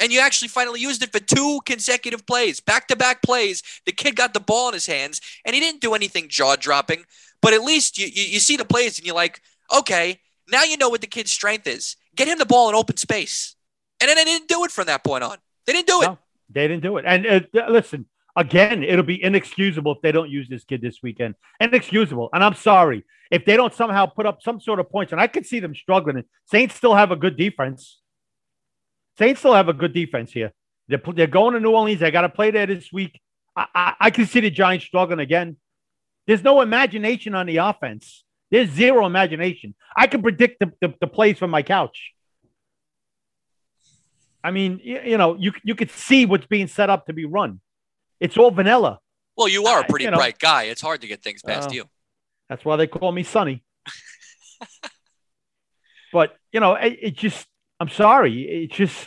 And 0.00 0.12
you 0.12 0.20
actually 0.20 0.46
finally 0.46 0.80
used 0.80 1.02
it 1.02 1.10
for 1.10 1.18
two 1.18 1.58
consecutive 1.66 2.24
plays, 2.24 2.60
back 2.60 2.86
to 2.86 2.94
back 2.94 3.20
plays. 3.20 3.64
The 3.84 3.90
kid 3.90 4.14
got 4.14 4.32
the 4.32 4.38
ball 4.38 4.68
in 4.68 4.74
his 4.74 4.86
hands 4.86 5.20
and 5.44 5.56
he 5.56 5.60
didn't 5.60 5.80
do 5.80 5.94
anything 5.94 6.28
jaw 6.28 6.54
dropping, 6.54 7.02
but 7.42 7.52
at 7.52 7.64
least 7.64 7.98
you, 7.98 8.06
you, 8.06 8.22
you 8.22 8.38
see 8.38 8.56
the 8.56 8.64
plays 8.64 8.96
and 8.96 9.04
you're 9.04 9.16
like, 9.16 9.42
okay, 9.76 10.20
now 10.48 10.62
you 10.62 10.76
know 10.76 10.88
what 10.88 11.00
the 11.00 11.08
kid's 11.08 11.32
strength 11.32 11.66
is. 11.66 11.96
Get 12.14 12.28
him 12.28 12.38
the 12.38 12.46
ball 12.46 12.68
in 12.68 12.76
open 12.76 12.96
space. 12.96 13.56
And 14.00 14.08
then 14.08 14.14
they 14.14 14.24
didn't 14.24 14.46
do 14.46 14.62
it 14.62 14.70
from 14.70 14.86
that 14.86 15.02
point 15.02 15.24
on. 15.24 15.38
They 15.66 15.72
didn't 15.72 15.88
do 15.88 16.00
it. 16.02 16.06
No, 16.06 16.18
they 16.48 16.68
didn't 16.68 16.84
do 16.84 16.96
it. 16.98 17.04
And 17.04 17.26
uh, 17.26 17.40
listen, 17.68 18.06
Again, 18.36 18.84
it'll 18.84 19.04
be 19.04 19.22
inexcusable 19.22 19.92
if 19.92 20.02
they 20.02 20.12
don't 20.12 20.30
use 20.30 20.48
this 20.48 20.64
kid 20.64 20.80
this 20.80 21.02
weekend. 21.02 21.34
Inexcusable. 21.60 22.30
And 22.32 22.44
I'm 22.44 22.54
sorry 22.54 23.04
if 23.30 23.44
they 23.44 23.56
don't 23.56 23.74
somehow 23.74 24.06
put 24.06 24.26
up 24.26 24.42
some 24.42 24.60
sort 24.60 24.80
of 24.80 24.90
points. 24.90 25.12
And 25.12 25.20
I 25.20 25.26
could 25.26 25.44
see 25.44 25.60
them 25.60 25.74
struggling. 25.74 26.22
Saints 26.46 26.74
still 26.74 26.94
have 26.94 27.10
a 27.10 27.16
good 27.16 27.36
defense. 27.36 28.00
Saints 29.18 29.40
still 29.40 29.54
have 29.54 29.68
a 29.68 29.72
good 29.72 29.92
defense 29.92 30.32
here. 30.32 30.52
They're, 30.86 31.02
they're 31.14 31.26
going 31.26 31.54
to 31.54 31.60
New 31.60 31.72
Orleans. 31.72 32.00
They 32.00 32.10
got 32.10 32.22
to 32.22 32.28
play 32.28 32.50
there 32.50 32.66
this 32.66 32.92
week. 32.92 33.20
I, 33.56 33.66
I, 33.74 33.94
I 34.00 34.10
can 34.10 34.26
see 34.26 34.40
the 34.40 34.50
Giants 34.50 34.86
struggling 34.86 35.18
again. 35.18 35.56
There's 36.26 36.44
no 36.44 36.60
imagination 36.60 37.34
on 37.34 37.46
the 37.46 37.56
offense. 37.56 38.24
There's 38.50 38.70
zero 38.70 39.04
imagination. 39.06 39.74
I 39.96 40.06
can 40.06 40.22
predict 40.22 40.60
the, 40.60 40.72
the, 40.80 40.94
the 41.00 41.06
plays 41.06 41.38
from 41.38 41.50
my 41.50 41.62
couch. 41.62 42.12
I 44.42 44.50
mean, 44.50 44.80
you, 44.82 45.00
you, 45.04 45.18
know, 45.18 45.34
you 45.34 45.52
you 45.64 45.74
could 45.74 45.90
see 45.90 46.24
what's 46.24 46.46
being 46.46 46.68
set 46.68 46.90
up 46.90 47.06
to 47.06 47.12
be 47.12 47.24
run. 47.24 47.60
It's 48.20 48.36
all 48.36 48.50
vanilla. 48.50 48.98
Well, 49.36 49.48
you 49.48 49.66
are 49.66 49.80
a 49.80 49.84
pretty 49.84 50.06
uh, 50.06 50.16
bright 50.16 50.36
know, 50.42 50.48
guy. 50.48 50.64
It's 50.64 50.80
hard 50.80 51.02
to 51.02 51.06
get 51.06 51.22
things 51.22 51.42
past 51.42 51.70
uh, 51.70 51.74
you. 51.74 51.84
That's 52.48 52.64
why 52.64 52.76
they 52.76 52.86
call 52.86 53.12
me 53.12 53.22
Sonny. 53.22 53.62
but 56.12 56.36
you 56.52 56.60
know, 56.60 56.74
it, 56.74 56.98
it, 57.00 57.16
just 57.16 57.46
I'm 57.78 57.88
sorry. 57.88 58.42
It 58.42 58.72
just 58.72 59.06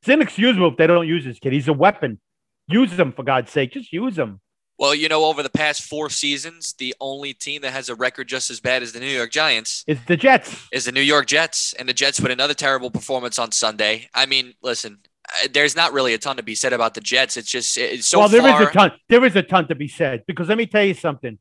it's 0.00 0.08
inexcusable 0.08 0.72
if 0.72 0.76
they 0.76 0.86
don't 0.86 1.06
use 1.06 1.24
this 1.24 1.38
kid. 1.38 1.52
He's 1.52 1.68
a 1.68 1.72
weapon. 1.72 2.20
Use 2.68 2.92
him 2.92 3.12
for 3.12 3.22
God's 3.22 3.50
sake. 3.50 3.72
Just 3.72 3.92
use 3.92 4.18
him. 4.18 4.40
Well, 4.78 4.94
you 4.94 5.08
know, 5.08 5.26
over 5.26 5.44
the 5.44 5.50
past 5.50 5.82
four 5.82 6.10
seasons, 6.10 6.74
the 6.76 6.94
only 7.00 7.34
team 7.34 7.62
that 7.62 7.72
has 7.72 7.88
a 7.88 7.94
record 7.94 8.26
just 8.26 8.50
as 8.50 8.58
bad 8.58 8.82
as 8.82 8.92
the 8.92 8.98
New 8.98 9.06
York 9.06 9.30
Giants 9.30 9.84
is 9.86 9.98
the 10.06 10.16
Jets. 10.16 10.66
Is 10.72 10.86
the 10.86 10.92
New 10.92 11.02
York 11.02 11.26
Jets, 11.26 11.72
and 11.74 11.88
the 11.88 11.94
Jets 11.94 12.20
with 12.20 12.32
another 12.32 12.54
terrible 12.54 12.90
performance 12.90 13.38
on 13.38 13.52
Sunday. 13.52 14.08
I 14.12 14.26
mean, 14.26 14.54
listen, 14.60 14.98
uh, 15.04 15.08
Uh, 15.44 15.48
there's 15.52 15.76
not 15.76 15.92
really 15.92 16.14
a 16.14 16.18
ton 16.18 16.36
to 16.36 16.42
be 16.42 16.54
said 16.54 16.72
about 16.72 16.94
the 16.94 17.00
Jets. 17.00 17.36
It's 17.36 17.50
just 17.50 17.76
it's 17.78 18.06
so. 18.06 18.20
Well, 18.20 18.28
there 18.28 18.42
far... 18.42 18.62
is 18.62 18.68
a 18.68 18.72
ton. 18.72 18.92
There 19.08 19.24
is 19.24 19.36
a 19.36 19.42
ton 19.42 19.68
to 19.68 19.74
be 19.74 19.88
said 19.88 20.24
because 20.26 20.48
let 20.48 20.58
me 20.58 20.66
tell 20.66 20.84
you 20.84 20.94
something. 20.94 21.38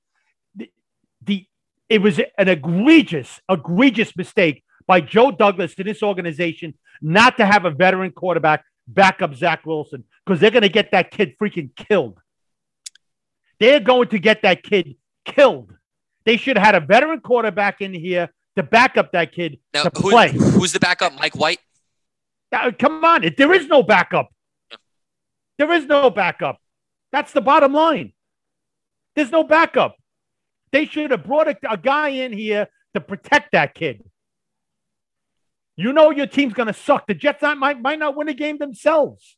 The, 0.56 0.72
the 1.24 1.46
it 1.90 2.02
was 2.02 2.20
an 2.38 2.48
egregious, 2.48 3.42
egregious 3.50 4.16
mistake 4.16 4.64
by 4.88 5.02
Joe 5.02 5.32
Douglas 5.32 5.76
to 5.76 5.84
this 5.84 6.02
organization 6.02 6.74
not 7.02 7.38
to 7.38 7.46
have 7.46 7.66
a 7.66 7.72
veteran 7.72 8.12
quarterback 8.12 8.64
back 8.88 9.22
up 9.22 9.36
Zach 9.36 9.66
Wilson 9.66 10.04
because 10.26 10.40
they're 10.40 10.52
going 10.52 10.62
to 10.62 10.70
get 10.70 10.92
that 10.92 11.12
kid 11.12 11.36
freaking 11.42 11.76
killed. 11.76 12.20
They're 13.60 13.80
going 13.80 14.08
to 14.10 14.20
get 14.20 14.44
that 14.44 14.64
kid 14.64 14.96
killed. 15.26 15.74
They 16.26 16.38
should 16.38 16.58
have 16.58 16.66
had 16.66 16.76
a 16.76 16.86
veteran 16.86 17.20
quarterback 17.20 17.82
in 17.82 17.94
here 17.94 18.30
to 18.56 18.64
back 18.64 18.98
up 18.98 19.12
that 19.14 19.32
kid 19.32 19.60
now, 19.74 19.84
to 19.84 19.92
play. 19.92 20.32
who's 20.32 20.74
the 20.74 20.80
backup? 20.80 21.14
Mike 21.20 21.36
White. 21.36 21.60
Uh, 22.52 22.72
come 22.78 23.04
on, 23.04 23.26
there 23.38 23.54
is 23.54 23.68
no 23.68 23.82
backup. 23.84 24.30
There 25.58 25.72
is 25.72 25.86
no 25.86 26.10
backup. 26.10 26.60
That's 27.12 27.32
the 27.32 27.42
bottom 27.42 27.74
line. 27.74 28.14
There's 29.16 29.32
no 29.32 29.44
backup. 29.44 29.96
They 30.72 30.86
should 30.86 31.12
have 31.12 31.24
brought 31.24 31.48
a, 31.48 31.58
a 31.70 31.78
guy 31.78 32.10
in 32.10 32.34
here 32.34 32.68
to 32.94 33.02
protect 33.02 33.52
that 33.52 33.76
kid. 33.76 34.04
You 35.76 35.94
know 35.94 36.12
your 36.12 36.28
team's 36.28 36.54
going 36.54 36.68
to 36.68 36.74
suck. 36.74 37.08
The 37.08 37.14
Jets 37.14 37.42
might, 37.42 37.82
might 37.82 38.00
not 38.00 38.16
win 38.16 38.30
a 38.30 38.34
game 38.34 38.58
themselves. 38.58 39.38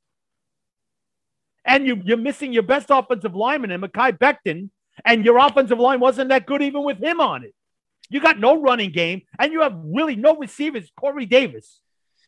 And 1.66 1.88
you, 1.88 2.02
you're 2.04 2.18
missing 2.18 2.52
your 2.52 2.64
best 2.64 2.88
offensive 2.90 3.36
lineman 3.36 3.72
in 3.72 3.82
Mekhi 3.82 4.18
Becton, 4.18 4.70
and 5.06 5.24
your 5.24 5.38
offensive 5.38 5.80
line 5.80 6.00
wasn't 6.00 6.30
that 6.30 6.46
good 6.46 6.62
even 6.62 6.84
with 6.84 7.02
him 7.02 7.22
on 7.22 7.44
it. 7.44 7.54
You 8.10 8.20
got 8.20 8.40
no 8.40 8.62
running 8.62 8.92
game, 8.92 9.22
and 9.40 9.54
you 9.54 9.62
have 9.62 9.74
really 9.76 10.16
no 10.16 10.36
receivers. 10.36 10.92
Corey 11.00 11.26
Davis. 11.26 11.80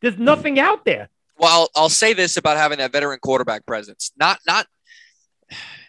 There's 0.06 0.20
nothing 0.20 0.60
out 0.60 0.86
there. 0.86 1.10
Well, 1.40 1.52
I'll, 1.52 1.70
I'll 1.84 1.90
say 1.90 2.14
this 2.14 2.38
about 2.38 2.58
having 2.58 2.78
that 2.78 2.92
veteran 2.92 3.18
quarterback 3.20 3.66
presence. 3.66 4.12
Not 4.16 4.38
not 4.46 4.68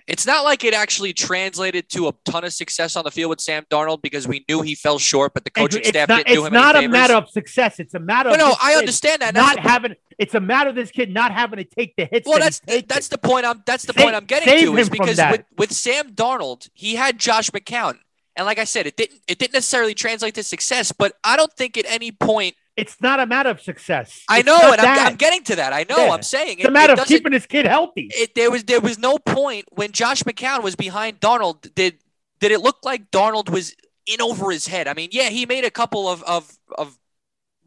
it's 0.07 0.25
not 0.25 0.43
like 0.43 0.65
it 0.65 0.73
actually 0.73 1.13
translated 1.13 1.91
to 1.91 2.09
a 2.09 2.15
ton 2.25 2.45
of 2.45 2.55
success 2.55 2.97
on 2.97 3.05
the 3.05 3.11
field 3.11 3.29
with 3.29 3.43
Sam 3.43 3.67
Darnold 3.71 4.01
because 4.01 4.27
we 4.27 4.43
knew 4.49 4.63
he 4.63 4.75
fell 4.75 4.99
short, 4.99 5.35
but 5.35 5.45
the 5.45 5.51
coaching 5.51 5.81
it's 5.81 5.91
staff 5.91 6.09
not, 6.09 6.25
didn't 6.25 6.35
do 6.35 6.41
him 6.47 6.47
It's 6.47 6.55
not 6.55 6.83
a 6.83 6.89
matter 6.89 7.13
of 7.13 7.29
success. 7.29 7.79
It's 7.79 7.93
a 7.93 7.99
matter. 7.99 8.31
No, 8.31 8.35
of 8.37 8.41
no, 8.41 8.55
I 8.63 8.77
understand 8.77 9.21
that. 9.21 9.35
Not 9.35 9.59
having. 9.59 9.97
It's 10.17 10.35
a 10.35 10.41
matter 10.41 10.71
of 10.71 10.77
this 10.77 10.91
kid 10.91 11.13
not 11.13 11.33
having 11.33 11.59
to 11.59 11.65
take 11.65 11.95
the 11.97 12.07
hits. 12.07 12.27
Well, 12.27 12.39
that 12.39 12.59
that's 12.67 12.87
that's 12.87 13.09
the 13.09 13.19
point. 13.19 13.45
I'm 13.45 13.63
that's 13.67 13.85
the 13.85 13.93
save, 13.93 14.03
point 14.03 14.17
I'm 14.17 14.25
getting 14.25 14.49
to 14.49 14.77
is 14.79 14.89
because 14.89 15.19
with, 15.19 15.45
with 15.59 15.73
Sam 15.73 16.15
Darnold, 16.15 16.71
he 16.73 16.95
had 16.95 17.19
Josh 17.19 17.51
McCown, 17.51 17.99
and 18.35 18.47
like 18.47 18.59
I 18.59 18.65
said, 18.65 18.87
it 18.87 18.97
didn't 18.97 19.21
it 19.29 19.39
didn't 19.39 19.53
necessarily 19.53 19.93
translate 19.93 20.35
to 20.37 20.43
success. 20.43 20.91
But 20.91 21.13
I 21.23 21.37
don't 21.37 21.53
think 21.53 21.77
at 21.77 21.85
any 21.87 22.13
point 22.13 22.55
it's 22.77 23.01
not 23.01 23.21
a 23.21 23.27
matter 23.27 23.49
of 23.49 23.61
success. 23.61 24.23
I 24.29 24.39
it's 24.39 24.47
know, 24.47 24.73
and 24.73 24.81
I'm, 24.81 25.07
I'm, 25.07 25.17
getting 25.17 25.43
to 25.45 25.57
that. 25.57 25.73
I 25.73 25.87
know. 25.89 25.97
Yeah. 25.97 26.13
I'm 26.13 26.23
saying 26.23 26.59
it's 26.59 26.65
it, 26.65 26.69
a 26.69 26.71
matter 26.71 26.93
of 26.93 27.07
keeping 27.07 27.33
his 27.33 27.47
kid 27.47 27.67
healthy. 27.67 28.11
It, 28.13 28.35
there 28.35 28.51
was 28.51 28.65
there 28.65 28.81
was 28.81 28.99
no 28.99 29.19
point 29.19 29.67
when 29.71 29.93
Josh 29.93 30.23
McCown 30.25 30.63
was 30.63 30.77
behind 30.77 31.21
Darnold. 31.21 31.75
Did 31.75 31.99
did 32.41 32.53
it 32.53 32.61
look 32.61 32.79
like 32.85 33.11
Darnold 33.11 33.49
was 33.49 33.75
in 34.07 34.21
over 34.21 34.51
his 34.51 34.67
head? 34.67 34.89
I 34.89 34.95
mean, 34.95 35.09
yeah, 35.13 35.31
he 35.31 35.47
made 35.47 35.65
a 35.65 35.71
couple 35.71 36.09
of 36.09 36.23
of 36.25 36.53
of 36.77 36.99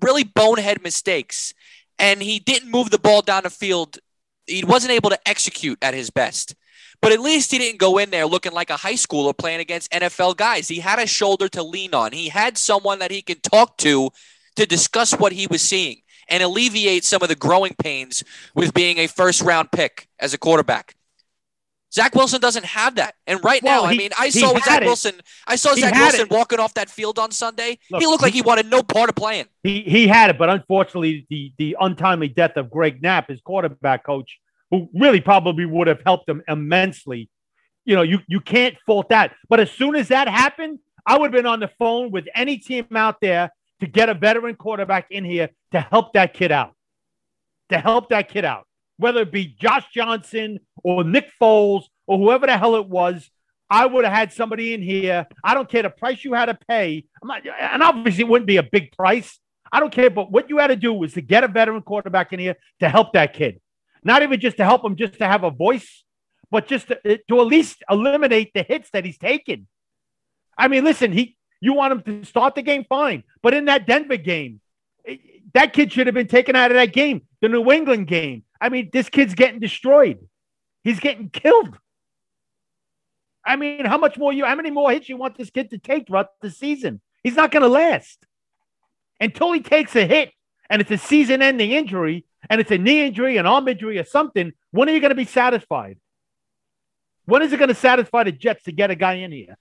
really 0.02 0.24
bonehead 0.24 0.84
mistakes, 0.84 1.54
and 1.98 2.22
he 2.22 2.40
didn't 2.40 2.70
move 2.70 2.92
the 2.92 3.00
ball 3.00 3.22
down 3.22 3.44
the 3.44 3.50
field. 3.50 3.98
He 4.46 4.64
wasn't 4.64 4.92
able 4.92 5.10
to 5.10 5.20
execute 5.28 5.80
at 5.82 5.94
his 5.94 6.10
best. 6.10 6.56
But 7.02 7.14
at 7.14 7.22
least 7.22 7.52
he 7.52 7.58
didn't 7.58 7.80
go 7.80 7.98
in 7.98 8.10
there 8.10 8.26
looking 8.26 8.52
like 8.52 8.70
a 8.70 8.76
high 8.76 8.96
schooler 8.96 9.38
playing 9.38 9.62
against 9.62 9.92
NFL 9.92 10.36
guys. 10.36 10.68
He 10.68 10.80
had 10.80 11.00
a 11.00 11.08
shoulder 11.08 11.48
to 11.50 11.64
lean 11.64 11.94
on. 11.94 12.12
He 12.12 12.28
had 12.28 12.58
someone 12.58 13.00
that 13.00 13.10
he 13.10 13.22
could 13.22 13.42
talk 13.42 13.78
to 13.78 14.12
to 14.60 14.66
discuss 14.66 15.14
what 15.14 15.32
he 15.32 15.48
was 15.48 15.62
seeing 15.62 16.02
and 16.28 16.44
alleviate 16.44 17.06
some 17.06 17.24
of 17.24 17.30
the 17.30 17.36
growing 17.36 17.74
pains 17.82 18.26
with 18.54 18.74
being 18.74 18.98
a 18.98 19.08
first 19.08 19.42
round 19.42 19.72
pick 19.72 20.10
as 20.20 20.34
a 20.34 20.38
quarterback. 20.38 20.96
Zach 21.94 22.14
Wilson 22.14 22.42
doesn't 22.42 22.66
have 22.66 22.96
that. 22.96 23.16
And 23.26 23.42
right 23.42 23.64
well, 23.64 23.84
now, 23.84 23.90
he, 23.90 23.96
I 23.96 23.98
mean, 23.98 24.12
I 24.20 24.30
saw 24.30 24.54
Zach 24.60 24.82
it. 24.82 24.86
Wilson. 24.86 25.14
I 25.48 25.56
saw 25.56 25.74
he 25.74 25.82
Zach 25.82 25.94
Wilson 25.96 26.22
it. 26.22 26.30
walking 26.30 26.60
off 26.60 26.74
that 26.74 26.90
field 26.90 27.18
on 27.18 27.32
Sunday. 27.32 27.80
Look, 27.90 28.02
he 28.02 28.06
looked 28.06 28.22
like 28.22 28.34
he 28.34 28.42
wanted 28.42 28.70
no 28.70 28.84
part 28.84 29.10
of 29.10 29.16
playing. 29.16 29.46
He 29.64 29.82
he 29.82 30.08
had 30.08 30.30
it, 30.30 30.38
but 30.38 30.50
unfortunately, 30.50 31.26
the 31.30 31.54
the 31.58 31.78
untimely 31.80 32.28
death 32.28 32.58
of 32.58 32.70
Greg 32.70 33.02
Knapp, 33.02 33.30
his 33.30 33.40
quarterback 33.42 34.04
coach, 34.04 34.40
who 34.72 34.90
really 34.94 35.22
probably 35.22 35.66
would 35.66 35.88
have 35.88 36.02
helped 36.06 36.30
him 36.30 36.44
immensely. 36.50 37.30
You 37.86 37.96
know, 37.96 38.04
you 38.04 38.20
you 38.28 38.42
can't 38.42 38.76
fault 38.86 39.10
that. 39.10 39.34
But 39.48 39.62
as 39.62 39.72
soon 39.72 39.96
as 39.96 40.10
that 40.10 40.28
happened, 40.28 40.80
I 41.08 41.18
would 41.18 41.28
have 41.28 41.32
been 41.32 41.48
on 41.48 41.62
the 41.62 41.72
phone 41.80 42.12
with 42.12 42.28
any 42.36 42.58
team 42.58 42.86
out 42.96 43.20
there 43.20 43.52
to 43.80 43.88
get 43.88 44.10
a 44.10 44.14
veteran 44.14 44.56
quarterback 44.56 45.08
in 45.10 45.24
here 45.24 45.50
to 45.72 45.80
help 45.80 46.14
that 46.14 46.34
kid 46.34 46.52
out, 46.52 46.76
to 47.70 47.80
help 47.80 48.10
that 48.10 48.30
kid 48.30 48.46
out, 48.46 48.68
whether 48.98 49.22
it 49.22 49.32
be 49.32 49.46
Josh 49.46 49.86
Johnson 49.94 50.60
or 50.84 51.04
Nick 51.04 51.32
Foles 51.42 51.84
or 52.08 52.18
whoever 52.18 52.46
the 52.48 52.58
hell 52.58 52.76
it 52.76 52.88
was. 52.88 53.30
I 53.70 53.86
would 53.86 54.04
have 54.04 54.14
had 54.14 54.34
somebody 54.34 54.74
in 54.74 54.82
here. 54.82 55.28
I 55.44 55.54
don't 55.54 55.70
care 55.70 55.84
the 55.84 55.92
price 55.92 56.26
you 56.26 56.34
had 56.34 56.48
to 56.48 56.58
pay. 56.68 57.06
Not, 57.24 57.44
and 57.46 57.84
obviously, 57.84 58.24
it 58.24 58.28
wouldn't 58.28 58.48
be 58.48 58.58
a 58.58 58.64
big 58.64 58.92
price. 58.94 59.40
I 59.72 59.80
don't 59.80 59.94
care. 59.94 60.10
But 60.10 60.32
what 60.32 60.50
you 60.50 60.58
had 60.58 60.68
to 60.68 60.76
do 60.76 60.92
was 60.92 61.14
to 61.14 61.22
get 61.22 61.44
a 61.44 61.48
veteran 61.48 61.84
quarterback 61.84 62.34
in 62.34 62.40
here 62.40 62.56
to 62.80 62.90
help 62.90 63.14
that 63.14 63.34
kid. 63.34 63.62
not 64.04 64.24
even 64.24 64.40
just 64.40 64.58
to 64.58 64.66
help 64.66 64.84
him 64.84 64.96
just 64.96 65.18
to 65.20 65.28
have 65.28 65.44
a 65.44 65.52
voice, 65.52 66.04
but 66.52 66.68
just 66.68 66.88
to, 66.88 67.20
to 67.28 67.42
at 67.42 67.48
least 67.48 67.84
eliminate 67.90 68.52
the 68.54 68.64
hits 68.64 68.90
that 68.92 69.06
he's 69.06 69.18
taken. 69.18 69.68
I 70.58 70.68
mean, 70.68 70.84
listen, 70.84 71.12
he 71.12 71.38
you 71.62 71.74
want 71.74 71.94
him 71.94 72.22
to 72.22 72.26
start 72.26 72.56
the 72.56 72.62
game, 72.62 72.86
fine. 72.88 73.24
But 73.42 73.54
in 73.54 73.66
that 73.66 73.86
Denver 73.86 74.18
game, 74.18 74.62
eh, 75.06 75.18
that 75.54 75.74
kid 75.74 75.92
should 75.92 76.08
have 76.08 76.14
been 76.14 76.28
taken 76.28 76.56
out 76.56 76.72
of 76.72 76.76
that 76.76 76.94
game. 76.94 77.24
The 77.42 77.50
New 77.50 77.72
England 77.72 78.08
game. 78.08 78.44
I 78.62 78.70
mean, 78.70 78.90
this 78.92 79.10
kid's 79.10 79.34
getting 79.34 79.60
destroyed. 79.60 80.20
He's 80.84 81.00
getting 81.00 81.30
killed. 81.30 81.78
I 83.46 83.56
mean, 83.56 83.86
how 83.86 83.98
much 83.98 84.18
more 84.18 84.32
you 84.34 84.46
how 84.46 84.56
many 84.56 84.70
more 84.70 84.92
hits 84.92 85.10
you 85.10 85.18
want 85.18 85.38
this 85.38 85.50
kid 85.50 85.70
to 85.72 85.78
take 85.78 86.08
throughout 86.08 86.30
the 86.42 86.52
season? 86.52 87.02
He's 87.24 87.36
not 87.36 87.52
going 87.52 87.64
to 87.64 87.70
last. 87.70 88.26
Until 89.20 89.52
he 89.52 89.62
takes 89.62 89.96
a 89.96 90.06
hit 90.06 90.32
and 90.70 90.82
it's 90.82 90.92
a 90.92 90.98
season-ending 90.98 91.72
injury 91.72 92.26
and 92.50 92.62
it's 92.62 92.72
a 92.72 92.78
knee 92.78 93.06
injury, 93.06 93.38
an 93.38 93.46
arm 93.46 93.68
injury, 93.68 93.98
or 93.98 94.06
something, 94.06 94.54
when 94.72 94.88
are 94.88 94.94
you 94.94 95.02
going 95.02 95.10
to 95.10 95.16
be 95.16 95.26
satisfied? 95.26 95.98
When 97.26 97.42
is 97.42 97.52
it 97.52 97.58
going 97.58 97.70
to 97.70 97.76
satisfy 97.76 98.24
the 98.24 98.32
Jets 98.32 98.64
to 98.64 98.72
get 98.72 98.92
a 98.92 98.96
guy 98.96 99.16
in 99.16 99.32
here? 99.32 99.58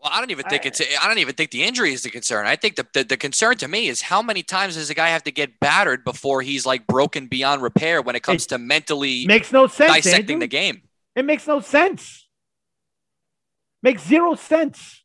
Well, 0.00 0.12
I 0.14 0.20
don't 0.20 0.30
even 0.30 0.44
think 0.44 0.64
it's. 0.64 0.80
I 0.80 1.08
don't 1.08 1.18
even 1.18 1.34
think 1.34 1.50
the 1.50 1.64
injury 1.64 1.92
is 1.92 2.02
the 2.02 2.10
concern. 2.10 2.46
I 2.46 2.54
think 2.54 2.76
the, 2.76 2.86
the, 2.92 3.02
the 3.02 3.16
concern 3.16 3.56
to 3.56 3.66
me 3.66 3.88
is 3.88 4.02
how 4.02 4.22
many 4.22 4.44
times 4.44 4.76
does 4.76 4.90
a 4.90 4.94
guy 4.94 5.08
have 5.08 5.24
to 5.24 5.32
get 5.32 5.58
battered 5.58 6.04
before 6.04 6.40
he's 6.40 6.64
like 6.64 6.86
broken 6.86 7.26
beyond 7.26 7.62
repair 7.62 8.00
when 8.00 8.14
it 8.14 8.22
comes 8.22 8.44
it 8.44 8.50
to 8.50 8.58
mentally 8.58 9.26
makes 9.26 9.52
no 9.52 9.66
sense 9.66 9.92
dissecting 9.92 10.34
Andrew. 10.34 10.40
the 10.40 10.46
game. 10.46 10.82
It 11.16 11.24
makes 11.24 11.48
no 11.48 11.58
sense. 11.58 12.28
Makes 13.82 14.06
zero 14.06 14.36
sense. 14.36 15.02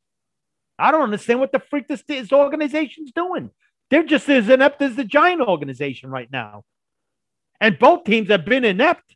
I 0.77 0.91
don't 0.91 1.01
understand 1.01 1.39
what 1.39 1.51
the 1.51 1.59
freak 1.59 1.87
this, 1.87 2.03
this 2.07 2.31
organization's 2.31 3.11
doing. 3.11 3.49
They're 3.89 4.03
just 4.03 4.29
as 4.29 4.47
inept 4.47 4.81
as 4.81 4.95
the 4.95 5.03
Giant 5.03 5.41
organization 5.41 6.11
right 6.11 6.29
now, 6.31 6.63
and 7.59 7.79
both 7.79 8.03
teams 8.03 8.29
have 8.29 8.45
been 8.45 8.63
inept 8.63 9.15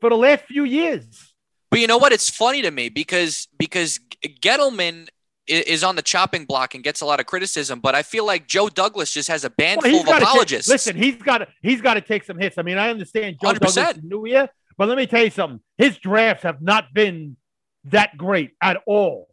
for 0.00 0.08
the 0.10 0.16
last 0.16 0.44
few 0.44 0.64
years. 0.64 1.34
But 1.70 1.80
you 1.80 1.86
know 1.86 1.98
what? 1.98 2.12
It's 2.12 2.30
funny 2.30 2.62
to 2.62 2.70
me 2.70 2.88
because 2.88 3.48
because 3.58 4.00
Gettleman 4.24 5.08
is 5.46 5.82
on 5.82 5.96
the 5.96 6.02
chopping 6.02 6.44
block 6.44 6.74
and 6.74 6.84
gets 6.84 7.00
a 7.00 7.06
lot 7.06 7.20
of 7.20 7.26
criticism, 7.26 7.80
but 7.80 7.94
I 7.94 8.02
feel 8.02 8.26
like 8.26 8.46
Joe 8.46 8.68
Douglas 8.68 9.12
just 9.12 9.28
has 9.28 9.44
a 9.44 9.50
band 9.50 9.80
well, 9.82 9.90
full 9.90 10.14
of 10.14 10.22
apologists. 10.22 10.66
Take, 10.66 10.74
listen, 10.74 10.96
he's 10.96 11.16
got 11.16 11.38
to 11.38 11.48
he's 11.62 11.80
got 11.80 11.94
to 11.94 12.00
take 12.00 12.24
some 12.24 12.38
hits. 12.38 12.58
I 12.58 12.62
mean, 12.62 12.78
I 12.78 12.90
understand 12.90 13.38
Joe 13.42 13.52
100%. 13.52 13.54
Douglas 13.60 13.96
is 13.96 14.02
new 14.02 14.24
here, 14.24 14.48
but 14.76 14.88
let 14.88 14.98
me 14.98 15.06
tell 15.06 15.24
you 15.24 15.30
something. 15.30 15.60
His 15.76 15.96
drafts 15.98 16.42
have 16.42 16.60
not 16.60 16.92
been 16.92 17.36
that 17.84 18.16
great 18.16 18.52
at 18.60 18.82
all. 18.86 19.28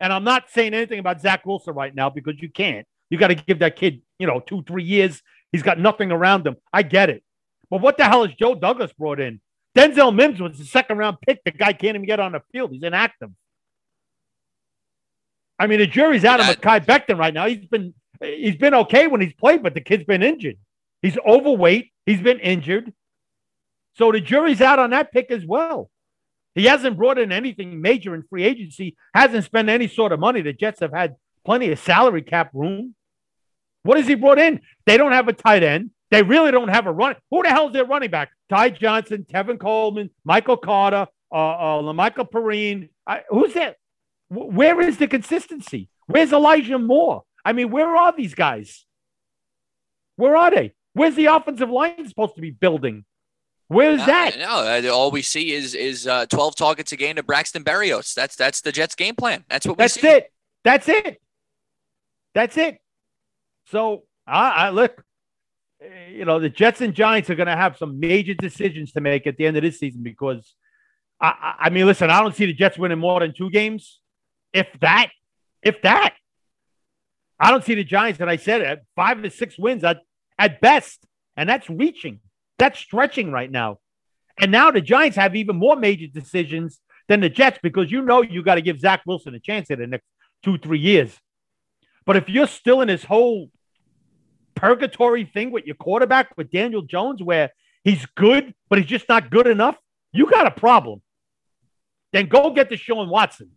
And 0.00 0.12
I'm 0.12 0.24
not 0.24 0.50
saying 0.50 0.74
anything 0.74 0.98
about 0.98 1.20
Zach 1.20 1.46
Wilson 1.46 1.74
right 1.74 1.94
now 1.94 2.10
because 2.10 2.34
you 2.40 2.50
can't. 2.50 2.86
You 3.08 3.18
got 3.18 3.28
to 3.28 3.36
give 3.36 3.60
that 3.60 3.76
kid, 3.76 4.02
you 4.18 4.26
know, 4.26 4.40
two, 4.40 4.64
three 4.64 4.82
years. 4.82 5.22
He's 5.52 5.62
got 5.62 5.78
nothing 5.78 6.10
around 6.10 6.46
him. 6.46 6.56
I 6.72 6.82
get 6.82 7.08
it. 7.08 7.22
But 7.70 7.82
what 7.82 7.96
the 7.96 8.04
hell 8.04 8.24
is 8.24 8.34
Joe 8.34 8.54
Douglas 8.54 8.92
brought 8.92 9.20
in? 9.20 9.40
Denzel 9.76 10.14
Mims 10.14 10.40
was 10.40 10.58
the 10.58 10.64
second 10.64 10.98
round 10.98 11.18
pick. 11.26 11.42
The 11.44 11.50
guy 11.50 11.72
can't 11.72 11.96
even 11.96 12.04
get 12.04 12.20
on 12.20 12.32
the 12.32 12.42
field. 12.52 12.72
He's 12.72 12.82
inactive. 12.82 13.30
I 15.58 15.66
mean, 15.66 15.78
the 15.78 15.86
jury's 15.86 16.24
out 16.24 16.40
of 16.40 16.46
Mekhi 16.46 16.84
Becton 16.84 17.18
right 17.18 17.32
now. 17.32 17.46
He's 17.46 17.64
been 17.66 17.94
he's 18.20 18.56
been 18.56 18.74
okay 18.74 19.06
when 19.06 19.20
he's 19.20 19.32
played, 19.34 19.62
but 19.62 19.74
the 19.74 19.80
kid's 19.80 20.04
been 20.04 20.22
injured. 20.22 20.56
He's 21.02 21.16
overweight. 21.26 21.92
He's 22.04 22.20
been 22.20 22.40
injured. 22.40 22.92
So 23.94 24.10
the 24.12 24.20
jury's 24.20 24.60
out 24.60 24.78
on 24.78 24.90
that 24.90 25.12
pick 25.12 25.30
as 25.30 25.44
well. 25.46 25.90
He 26.54 26.64
hasn't 26.64 26.96
brought 26.96 27.18
in 27.18 27.32
anything 27.32 27.80
major 27.80 28.14
in 28.14 28.24
free 28.24 28.44
agency, 28.44 28.96
hasn't 29.14 29.44
spent 29.44 29.68
any 29.68 29.88
sort 29.88 30.12
of 30.12 30.20
money. 30.20 30.42
The 30.42 30.52
Jets 30.52 30.80
have 30.80 30.92
had 30.92 31.16
plenty 31.44 31.70
of 31.70 31.78
salary 31.78 32.22
cap 32.22 32.50
room. 32.52 32.94
What 33.84 33.96
has 33.96 34.06
he 34.06 34.14
brought 34.14 34.38
in? 34.38 34.60
They 34.84 34.96
don't 34.96 35.12
have 35.12 35.28
a 35.28 35.32
tight 35.32 35.62
end. 35.62 35.91
They 36.12 36.22
really 36.22 36.50
don't 36.50 36.68
have 36.68 36.86
a 36.86 36.92
run. 36.92 37.16
Who 37.30 37.42
the 37.42 37.48
hell 37.48 37.68
is 37.68 37.72
their 37.72 37.86
running 37.86 38.10
back? 38.10 38.32
Ty 38.50 38.68
Johnson, 38.68 39.24
Tevin 39.32 39.58
Coleman, 39.58 40.10
Michael 40.24 40.58
Carter, 40.58 41.06
uh, 41.32 41.78
uh, 41.78 41.92
Michael 41.94 42.26
Perine. 42.26 42.90
I, 43.06 43.22
who's 43.30 43.54
that? 43.54 43.76
Where 44.28 44.78
is 44.82 44.98
the 44.98 45.08
consistency? 45.08 45.88
Where's 46.06 46.30
Elijah 46.30 46.78
Moore? 46.78 47.22
I 47.46 47.54
mean, 47.54 47.70
where 47.70 47.96
are 47.96 48.14
these 48.14 48.34
guys? 48.34 48.84
Where 50.16 50.36
are 50.36 50.50
they? 50.50 50.74
Where's 50.92 51.14
the 51.14 51.26
offensive 51.26 51.70
line 51.70 52.06
supposed 52.06 52.34
to 52.34 52.42
be 52.42 52.50
building? 52.50 53.06
Where's 53.68 54.00
no, 54.00 54.06
that? 54.06 54.38
No, 54.38 54.92
all 54.92 55.10
we 55.10 55.22
see 55.22 55.52
is 55.52 55.74
is 55.74 56.06
uh, 56.06 56.26
twelve 56.26 56.56
targets 56.56 56.92
a 56.92 56.96
game 56.96 57.16
to 57.16 57.22
Braxton 57.22 57.64
Berrios. 57.64 58.12
That's 58.12 58.36
that's 58.36 58.60
the 58.60 58.70
Jets' 58.70 58.94
game 58.94 59.14
plan. 59.14 59.46
That's 59.48 59.66
what. 59.66 59.78
That's 59.78 59.94
see. 59.94 60.06
it. 60.06 60.30
That's 60.62 60.86
it. 60.90 61.22
That's 62.34 62.58
it. 62.58 62.80
So 63.70 64.02
I, 64.26 64.66
I 64.66 64.70
look 64.70 65.02
Eh, 65.82 66.10
you 66.10 66.24
know, 66.24 66.38
the 66.38 66.48
Jets 66.48 66.80
and 66.80 66.94
Giants 66.94 67.30
are 67.30 67.34
going 67.34 67.46
to 67.46 67.56
have 67.56 67.76
some 67.76 67.98
major 67.98 68.34
decisions 68.34 68.92
to 68.92 69.00
make 69.00 69.26
at 69.26 69.36
the 69.36 69.46
end 69.46 69.56
of 69.56 69.62
this 69.62 69.78
season 69.78 70.02
because, 70.02 70.54
I, 71.20 71.54
I 71.60 71.70
mean, 71.70 71.86
listen, 71.86 72.10
I 72.10 72.20
don't 72.20 72.34
see 72.34 72.46
the 72.46 72.52
Jets 72.52 72.78
winning 72.78 72.98
more 72.98 73.20
than 73.20 73.32
two 73.34 73.50
games, 73.50 74.00
if 74.52 74.68
that, 74.80 75.10
if 75.62 75.82
that. 75.82 76.14
I 77.38 77.50
don't 77.50 77.64
see 77.64 77.74
the 77.74 77.84
Giants, 77.84 78.20
and 78.20 78.30
I 78.30 78.36
said 78.36 78.60
it, 78.60 78.84
five 78.94 79.22
to 79.22 79.30
six 79.30 79.58
wins 79.58 79.82
at, 79.82 79.98
at 80.38 80.60
best, 80.60 81.04
and 81.36 81.48
that's 81.48 81.68
reaching, 81.68 82.20
that's 82.58 82.78
stretching 82.78 83.32
right 83.32 83.50
now. 83.50 83.78
And 84.38 84.52
now 84.52 84.70
the 84.70 84.80
Giants 84.80 85.16
have 85.16 85.34
even 85.34 85.56
more 85.56 85.76
major 85.76 86.06
decisions 86.06 86.80
than 87.08 87.20
the 87.20 87.28
Jets 87.28 87.58
because 87.62 87.90
you 87.90 88.02
know 88.02 88.22
you 88.22 88.42
got 88.42 88.54
to 88.54 88.62
give 88.62 88.78
Zach 88.78 89.02
Wilson 89.06 89.34
a 89.34 89.40
chance 89.40 89.70
in 89.70 89.80
the 89.80 89.86
next 89.86 90.06
two, 90.44 90.56
three 90.58 90.78
years. 90.78 91.18
But 92.06 92.16
if 92.16 92.28
you're 92.28 92.46
still 92.46 92.80
in 92.80 92.88
this 92.88 93.04
whole 93.04 93.50
purgatory 94.54 95.24
thing 95.24 95.50
with 95.50 95.64
your 95.64 95.76
quarterback 95.76 96.36
with 96.36 96.50
Daniel 96.50 96.82
Jones 96.82 97.22
where 97.22 97.50
he's 97.84 98.06
good, 98.14 98.54
but 98.68 98.78
he's 98.78 98.88
just 98.88 99.08
not 99.08 99.30
good 99.30 99.46
enough, 99.46 99.76
you 100.12 100.30
got 100.30 100.46
a 100.46 100.50
problem. 100.50 101.02
Then 102.12 102.26
go 102.28 102.50
get 102.50 102.68
the 102.68 102.76
Deshaun 102.76 103.08
Watson. 103.08 103.50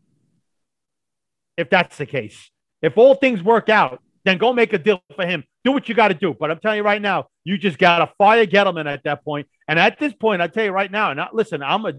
If 1.58 1.70
that's 1.70 1.98
the 1.98 2.06
case. 2.06 2.50
If 2.82 2.98
all 2.98 3.16
things 3.16 3.42
work 3.42 3.70
out, 3.70 4.02
then 4.26 4.38
go 4.38 4.54
make 4.54 4.74
a 4.74 4.78
deal 4.78 5.02
for 5.16 5.26
him. 5.26 5.44
Do 5.64 5.72
what 5.72 5.88
you 5.88 5.96
got 5.96 6.10
to 6.10 6.14
do. 6.14 6.34
But 6.38 6.52
I'm 6.52 6.60
telling 6.60 6.78
you 6.78 6.84
right 6.84 7.02
now, 7.02 7.28
you 7.44 7.58
just 7.58 7.78
got 7.78 8.00
to 8.00 8.12
fire 8.18 8.46
Gettleman 8.46 8.92
at 8.92 9.04
that 9.04 9.24
point. 9.24 9.48
And 9.68 9.80
at 9.80 10.00
this 10.00 10.14
point, 10.14 10.42
I 10.42 10.48
tell 10.48 10.66
you 10.66 10.72
right 10.72 10.92
now, 10.92 11.12
and 11.12 11.22
I, 11.22 11.28
listen, 11.32 11.62
I'm 11.62 11.86
a, 11.86 11.94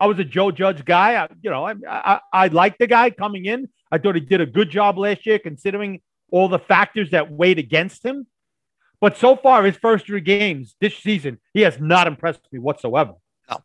I 0.00 0.06
was 0.06 0.18
a 0.18 0.24
Joe 0.24 0.50
Judge 0.50 0.84
guy. 0.84 1.14
I, 1.22 1.28
you 1.42 1.50
know, 1.50 1.66
I, 1.66 1.74
I, 1.88 2.20
I 2.32 2.46
like 2.48 2.78
the 2.78 2.86
guy 2.86 3.10
coming 3.10 3.46
in. 3.46 3.68
I 3.90 3.98
thought 3.98 4.16
he 4.16 4.20
did 4.20 4.40
a 4.40 4.46
good 4.46 4.70
job 4.70 4.98
last 4.98 5.24
year, 5.26 5.38
considering 5.38 6.00
all 6.30 6.48
the 6.48 6.58
factors 6.58 7.10
that 7.10 7.30
weighed 7.30 7.58
against 7.58 8.04
him. 8.04 8.26
But 9.00 9.16
so 9.16 9.36
far, 9.36 9.64
his 9.64 9.76
first 9.76 10.06
three 10.06 10.20
games 10.20 10.76
this 10.80 10.96
season, 10.96 11.38
he 11.52 11.60
has 11.60 11.78
not 11.78 12.06
impressed 12.06 12.40
me 12.52 12.58
whatsoever. 12.58 13.12
No. 13.50 13.62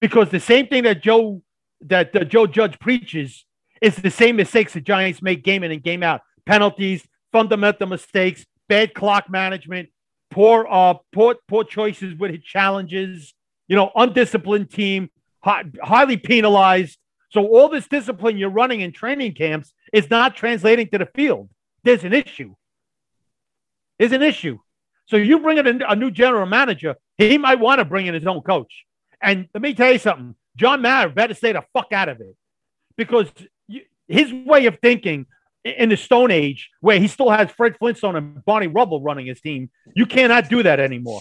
Because 0.00 0.30
the 0.30 0.40
same 0.40 0.66
thing 0.66 0.84
that 0.84 1.02
Joe 1.02 1.42
that 1.82 2.14
uh, 2.14 2.24
Joe 2.24 2.46
Judge 2.46 2.78
preaches 2.78 3.46
is 3.80 3.96
the 3.96 4.10
same 4.10 4.36
mistakes 4.36 4.74
the 4.74 4.80
Giants 4.80 5.22
make 5.22 5.42
game 5.42 5.64
in 5.64 5.72
and 5.72 5.82
game 5.82 6.02
out. 6.02 6.20
Penalties, 6.44 7.06
fundamental 7.32 7.86
mistakes, 7.88 8.44
bad 8.68 8.92
clock 8.92 9.30
management, 9.30 9.88
poor 10.30 10.66
uh 10.70 10.94
poor 11.12 11.36
poor 11.48 11.64
choices 11.64 12.14
with 12.14 12.30
his 12.32 12.42
challenges, 12.42 13.34
you 13.66 13.76
know, 13.76 13.90
undisciplined 13.94 14.70
team, 14.70 15.10
high, 15.42 15.64
highly 15.82 16.16
penalized. 16.16 16.98
So 17.30 17.46
all 17.46 17.68
this 17.68 17.86
discipline 17.86 18.36
you're 18.36 18.50
running 18.50 18.80
in 18.80 18.92
training 18.92 19.34
camps 19.34 19.72
is 19.92 20.10
not 20.10 20.36
translating 20.36 20.88
to 20.88 20.98
the 20.98 21.06
field 21.06 21.48
there's 21.82 22.04
an 22.04 22.12
issue. 22.12 22.54
There's 23.98 24.12
an 24.12 24.22
issue. 24.22 24.58
So 25.06 25.16
you 25.16 25.40
bring 25.40 25.58
in 25.58 25.82
a, 25.82 25.96
new 25.96 26.10
general 26.10 26.46
manager, 26.46 26.96
he 27.18 27.36
might 27.36 27.58
want 27.58 27.80
to 27.80 27.84
bring 27.84 28.06
in 28.06 28.14
his 28.14 28.26
own 28.26 28.42
coach. 28.42 28.84
And 29.20 29.48
let 29.52 29.62
me 29.62 29.74
tell 29.74 29.92
you 29.92 29.98
something, 29.98 30.34
John 30.56 30.82
Mara 30.82 31.10
better 31.10 31.34
stay 31.34 31.52
the 31.52 31.64
fuck 31.72 31.92
out 31.92 32.08
of 32.08 32.20
it 32.20 32.36
because 32.96 33.28
his 34.08 34.32
way 34.32 34.66
of 34.66 34.78
thinking 34.80 35.26
in 35.64 35.88
the 35.88 35.96
Stone 35.96 36.30
Age, 36.30 36.70
where 36.80 36.98
he 36.98 37.08
still 37.08 37.30
has 37.30 37.50
Fred 37.50 37.76
Flintstone 37.78 38.16
and 38.16 38.44
Barney 38.44 38.66
Rubble 38.66 39.02
running 39.02 39.26
his 39.26 39.40
team, 39.40 39.70
you 39.94 40.06
cannot 40.06 40.48
do 40.48 40.62
that 40.62 40.80
anymore. 40.80 41.20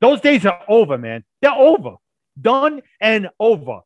Those 0.00 0.20
days 0.20 0.46
are 0.46 0.60
over, 0.68 0.98
man. 0.98 1.24
They're 1.42 1.52
over, 1.52 1.96
done 2.40 2.82
and 3.00 3.28
over. 3.38 3.80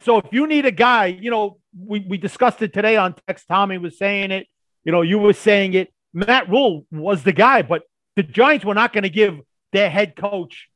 So 0.00 0.18
if 0.18 0.26
you 0.32 0.46
need 0.46 0.66
a 0.66 0.70
guy, 0.70 1.06
you 1.06 1.30
know, 1.30 1.58
we, 1.78 2.00
we 2.00 2.18
discussed 2.18 2.62
it 2.62 2.72
today 2.72 2.96
on 2.96 3.14
text. 3.26 3.46
Tommy 3.48 3.78
was 3.78 3.98
saying 3.98 4.30
it. 4.30 4.46
You 4.86 4.92
know, 4.92 5.02
you 5.02 5.18
were 5.18 5.32
saying 5.32 5.74
it. 5.74 5.92
Matt 6.14 6.48
Rhule 6.48 6.86
was 6.92 7.24
the 7.24 7.32
guy, 7.32 7.60
but 7.60 7.82
the 8.14 8.22
Giants 8.22 8.64
were 8.64 8.72
not 8.72 8.92
going 8.92 9.02
to 9.02 9.10
give 9.10 9.40
their 9.72 9.90
head 9.90 10.16
coach 10.16 10.68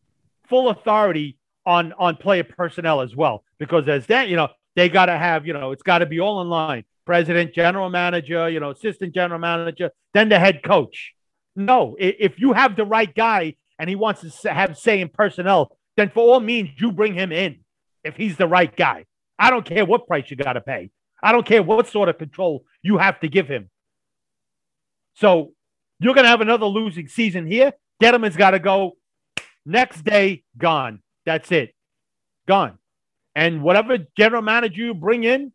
full 0.48 0.68
authority 0.68 1.38
on 1.64 1.92
on 1.92 2.16
player 2.16 2.44
personnel 2.44 3.00
as 3.00 3.14
well, 3.14 3.44
because 3.58 3.88
as 3.88 4.06
that, 4.08 4.28
you 4.28 4.36
know, 4.36 4.48
they 4.74 4.88
got 4.88 5.06
to 5.06 5.16
have, 5.16 5.46
you 5.46 5.52
know, 5.52 5.70
it's 5.70 5.84
got 5.84 5.98
to 5.98 6.06
be 6.06 6.20
all 6.20 6.42
in 6.42 6.48
line. 6.48 6.84
President, 7.06 7.54
general 7.54 7.88
manager, 7.88 8.48
you 8.48 8.60
know, 8.60 8.70
assistant 8.70 9.14
general 9.14 9.38
manager, 9.38 9.90
then 10.12 10.28
the 10.28 10.38
head 10.38 10.62
coach. 10.62 11.12
No, 11.54 11.96
if 11.98 12.38
you 12.38 12.52
have 12.52 12.76
the 12.76 12.84
right 12.84 13.12
guy 13.14 13.54
and 13.78 13.88
he 13.88 13.96
wants 13.96 14.40
to 14.42 14.52
have 14.52 14.76
say 14.76 15.00
in 15.00 15.08
personnel, 15.08 15.76
then 15.96 16.10
for 16.10 16.20
all 16.20 16.40
means, 16.40 16.70
you 16.78 16.90
bring 16.92 17.14
him 17.14 17.30
in 17.32 17.60
if 18.04 18.16
he's 18.16 18.36
the 18.36 18.48
right 18.48 18.74
guy. 18.74 19.06
I 19.38 19.50
don't 19.50 19.64
care 19.64 19.84
what 19.84 20.06
price 20.06 20.30
you 20.30 20.36
got 20.36 20.54
to 20.54 20.60
pay. 20.60 20.90
I 21.22 21.32
don't 21.32 21.46
care 21.46 21.62
what 21.62 21.86
sort 21.86 22.08
of 22.08 22.18
control 22.18 22.64
you 22.82 22.98
have 22.98 23.20
to 23.20 23.28
give 23.28 23.46
him. 23.46 23.70
So 25.14 25.52
you're 25.98 26.14
going 26.14 26.24
to 26.24 26.30
have 26.30 26.40
another 26.40 26.66
losing 26.66 27.08
season 27.08 27.46
here. 27.46 27.72
Gettleman's 28.02 28.36
got 28.36 28.52
to 28.52 28.58
go. 28.58 28.96
Next 29.66 30.02
day, 30.02 30.42
gone. 30.56 31.00
That's 31.26 31.52
it. 31.52 31.74
Gone. 32.48 32.78
And 33.34 33.62
whatever 33.62 33.98
general 34.16 34.42
manager 34.42 34.82
you 34.82 34.94
bring 34.94 35.24
in, 35.24 35.52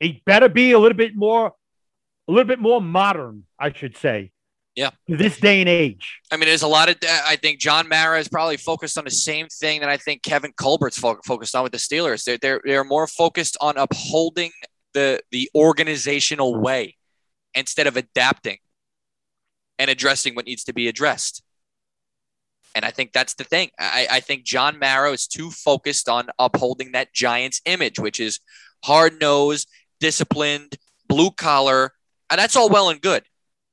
it 0.00 0.24
better 0.24 0.48
be 0.48 0.72
a 0.72 0.78
little 0.78 0.96
bit 0.96 1.14
more, 1.14 1.52
a 2.26 2.32
little 2.32 2.48
bit 2.48 2.58
more 2.58 2.80
modern, 2.80 3.44
I 3.58 3.72
should 3.72 3.96
say. 3.96 4.32
Yeah. 4.74 4.90
This 5.06 5.38
day 5.38 5.60
and 5.60 5.68
age. 5.68 6.20
I 6.32 6.36
mean, 6.36 6.48
there's 6.48 6.62
a 6.62 6.68
lot 6.68 6.88
of. 6.88 6.96
I 7.02 7.36
think 7.36 7.58
John 7.58 7.88
Mara 7.88 8.18
is 8.18 8.28
probably 8.28 8.56
focused 8.56 8.96
on 8.96 9.04
the 9.04 9.10
same 9.10 9.48
thing 9.48 9.80
that 9.80 9.90
I 9.90 9.96
think 9.96 10.22
Kevin 10.22 10.52
Colbert's 10.52 10.98
fo- 10.98 11.20
focused 11.24 11.54
on 11.54 11.64
with 11.64 11.72
the 11.72 11.78
Steelers. 11.78 12.24
They're, 12.24 12.38
they're 12.38 12.60
they're 12.64 12.84
more 12.84 13.06
focused 13.06 13.58
on 13.60 13.76
upholding 13.76 14.52
the 14.94 15.20
the 15.32 15.50
organizational 15.54 16.58
way 16.58 16.96
instead 17.54 17.86
of 17.86 17.96
adapting 17.96 18.58
and 19.78 19.90
addressing 19.90 20.34
what 20.34 20.46
needs 20.46 20.64
to 20.64 20.72
be 20.72 20.88
addressed. 20.88 21.42
And 22.74 22.84
I 22.84 22.90
think 22.90 23.12
that's 23.12 23.34
the 23.34 23.44
thing. 23.44 23.70
I, 23.78 24.06
I 24.10 24.20
think 24.20 24.44
John 24.44 24.78
Mara 24.78 25.10
is 25.10 25.26
too 25.26 25.50
focused 25.50 26.08
on 26.08 26.28
upholding 26.38 26.92
that 26.92 27.12
Giants 27.12 27.60
image, 27.64 27.98
which 27.98 28.20
is 28.20 28.38
hard 28.84 29.20
nosed, 29.20 29.68
disciplined, 29.98 30.76
blue 31.08 31.30
collar. 31.32 31.92
And 32.30 32.38
that's 32.38 32.54
all 32.54 32.68
well 32.68 32.90
and 32.90 33.00
good. 33.00 33.24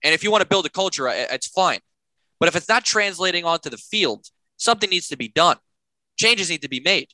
And 0.03 0.13
if 0.13 0.23
you 0.23 0.31
want 0.31 0.41
to 0.41 0.47
build 0.47 0.65
a 0.65 0.69
culture, 0.69 1.07
it's 1.07 1.47
fine. 1.47 1.79
But 2.39 2.49
if 2.49 2.55
it's 2.55 2.69
not 2.69 2.85
translating 2.85 3.45
onto 3.45 3.69
the 3.69 3.77
field, 3.77 4.27
something 4.57 4.89
needs 4.89 5.07
to 5.09 5.17
be 5.17 5.27
done. 5.27 5.57
Changes 6.17 6.49
need 6.49 6.61
to 6.63 6.69
be 6.69 6.79
made. 6.79 7.09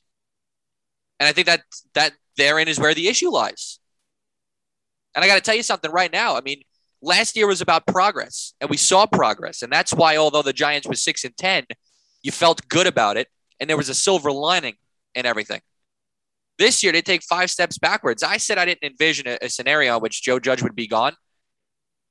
And 1.20 1.28
I 1.28 1.32
think 1.32 1.46
that 1.46 1.62
that 1.94 2.12
therein 2.36 2.68
is 2.68 2.78
where 2.78 2.94
the 2.94 3.08
issue 3.08 3.30
lies. 3.30 3.78
And 5.14 5.24
I 5.24 5.28
got 5.28 5.36
to 5.36 5.40
tell 5.40 5.54
you 5.54 5.62
something 5.62 5.90
right 5.90 6.12
now. 6.12 6.36
I 6.36 6.40
mean, 6.40 6.62
last 7.02 7.36
year 7.36 7.46
was 7.46 7.60
about 7.60 7.86
progress, 7.86 8.54
and 8.60 8.68
we 8.68 8.76
saw 8.76 9.06
progress, 9.06 9.62
and 9.62 9.72
that's 9.72 9.92
why, 9.92 10.16
although 10.16 10.42
the 10.42 10.52
Giants 10.52 10.86
were 10.86 10.94
six 10.94 11.24
and 11.24 11.36
ten, 11.36 11.64
you 12.22 12.32
felt 12.32 12.68
good 12.68 12.86
about 12.86 13.16
it, 13.16 13.28
and 13.60 13.68
there 13.68 13.76
was 13.76 13.88
a 13.88 13.94
silver 13.94 14.32
lining 14.32 14.74
in 15.14 15.26
everything. 15.26 15.60
This 16.58 16.82
year, 16.82 16.92
they 16.92 17.02
take 17.02 17.22
five 17.22 17.50
steps 17.50 17.78
backwards. 17.78 18.22
I 18.22 18.36
said 18.36 18.58
I 18.58 18.64
didn't 18.64 18.84
envision 18.84 19.26
a, 19.26 19.38
a 19.42 19.48
scenario 19.48 19.96
in 19.96 20.02
which 20.02 20.22
Joe 20.22 20.38
Judge 20.38 20.62
would 20.62 20.76
be 20.76 20.86
gone. 20.86 21.14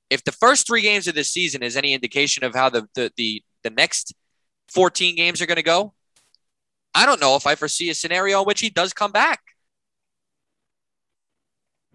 If 0.10 0.24
the 0.24 0.32
first 0.32 0.68
three 0.68 0.82
games 0.82 1.08
of 1.08 1.16
this 1.16 1.32
season 1.32 1.64
is 1.64 1.76
any 1.76 1.94
indication 1.94 2.44
of 2.44 2.54
how 2.54 2.70
the 2.70 2.88
the 2.94 3.12
the, 3.18 3.42
the 3.64 3.70
next 3.70 4.14
14 4.72 5.16
games 5.16 5.42
are 5.42 5.46
going 5.46 5.58
to 5.58 5.64
go, 5.64 5.94
I 6.94 7.06
don't 7.06 7.22
know 7.22 7.36
if 7.36 7.48
I 7.48 7.56
foresee 7.56 7.90
a 7.90 7.94
scenario 7.94 8.42
in 8.42 8.46
which 8.46 8.60
he 8.60 8.70
does 8.70 8.94
come 8.94 9.12
back. 9.12 9.40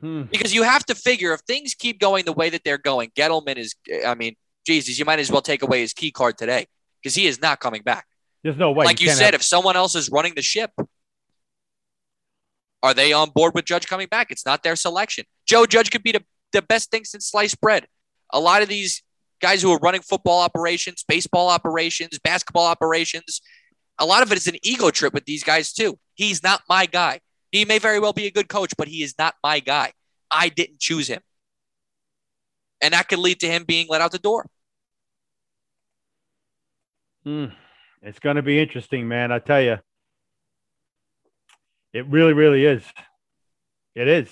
Hmm. 0.01 0.23
Because 0.23 0.55
you 0.55 0.63
have 0.63 0.85
to 0.87 0.95
figure 0.95 1.33
if 1.33 1.41
things 1.41 1.75
keep 1.75 1.99
going 1.99 2.25
the 2.25 2.33
way 2.33 2.51
that 2.51 2.63
they're 2.65 2.79
going, 2.79 3.11
Gettleman 3.17 3.57
is, 3.57 3.75
I 4.07 4.15
mean, 4.15 4.37
Jesus, 4.65 4.99
you 4.99 5.05
might 5.05 5.19
as 5.19 5.31
well 5.31 5.43
take 5.43 5.63
away 5.63 5.81
his 5.81 5.93
key 5.93 6.11
card 6.11 6.39
today 6.39 6.67
because 7.03 7.15
he 7.15 7.27
is 7.27 7.41
not 7.41 7.59
coming 7.59 7.83
back. 7.83 8.07
There's 8.43 8.57
no 8.57 8.71
way. 8.71 8.87
Like 8.87 9.01
you, 9.01 9.09
you 9.09 9.15
said, 9.15 9.33
have... 9.33 9.35
if 9.35 9.43
someone 9.43 9.77
else 9.77 9.95
is 9.95 10.11
running 10.11 10.35
the 10.35 10.43
ship, 10.43 10.71
are 12.83 12.95
they 12.95 13.13
on 13.13 13.31
board 13.31 13.55
with 13.55 13.65
Judge 13.65 13.87
coming 13.87 14.07
back? 14.09 14.31
It's 14.31 14.47
not 14.47 14.63
their 14.63 14.77
selection. 14.77 15.25
Joe 15.47 15.67
Judge 15.67 15.91
could 15.91 16.03
be 16.03 16.13
the, 16.13 16.23
the 16.53 16.63
best 16.63 16.91
thing 16.91 17.05
since 17.05 17.27
sliced 17.27 17.61
bread. 17.61 17.87
A 18.33 18.39
lot 18.39 18.63
of 18.63 18.69
these 18.69 19.03
guys 19.41 19.63
who 19.63 19.73
are 19.73 19.79
running 19.79 20.03
football 20.03 20.41
operations, 20.41 21.05
baseball 21.07 21.49
operations, 21.49 22.19
basketball 22.23 22.67
operations, 22.67 23.41
a 23.99 24.07
lot 24.07 24.23
of 24.23 24.31
it 24.31 24.39
is 24.39 24.47
an 24.47 24.57
ego 24.63 24.91
trip 24.91 25.13
with 25.13 25.25
these 25.25 25.43
guys 25.43 25.73
too. 25.73 25.99
He's 26.15 26.43
not 26.43 26.63
my 26.69 26.87
guy. 26.87 27.21
He 27.51 27.65
may 27.65 27.79
very 27.79 27.99
well 27.99 28.13
be 28.13 28.27
a 28.27 28.31
good 28.31 28.49
coach, 28.49 28.73
but 28.77 28.89
he 28.89 29.03
is 29.03 29.15
not 29.19 29.35
my 29.43 29.61
guy. 29.61 29.93
I 30.31 30.49
didn't 30.49 30.81
choose 30.81 31.09
him. 31.09 31.21
And 32.81 32.95
that 32.95 33.09
could 33.09 33.19
lead 33.19 33.41
to 33.41 33.47
him 33.47 33.65
being 33.65 33.87
let 33.89 34.01
out 34.01 34.13
the 34.13 34.19
door. 34.19 34.47
Hmm. 37.25 37.47
It's 38.03 38.19
going 38.21 38.37
to 38.37 38.43
be 38.43 38.61
interesting, 38.61 39.09
man. 39.09 39.33
I 39.33 39.39
tell 39.39 39.61
you. 39.61 39.79
It 41.93 42.07
really, 42.07 42.33
really 42.33 42.65
is. 42.65 42.85
It 43.95 44.07
is. 44.07 44.31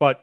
But 0.00 0.22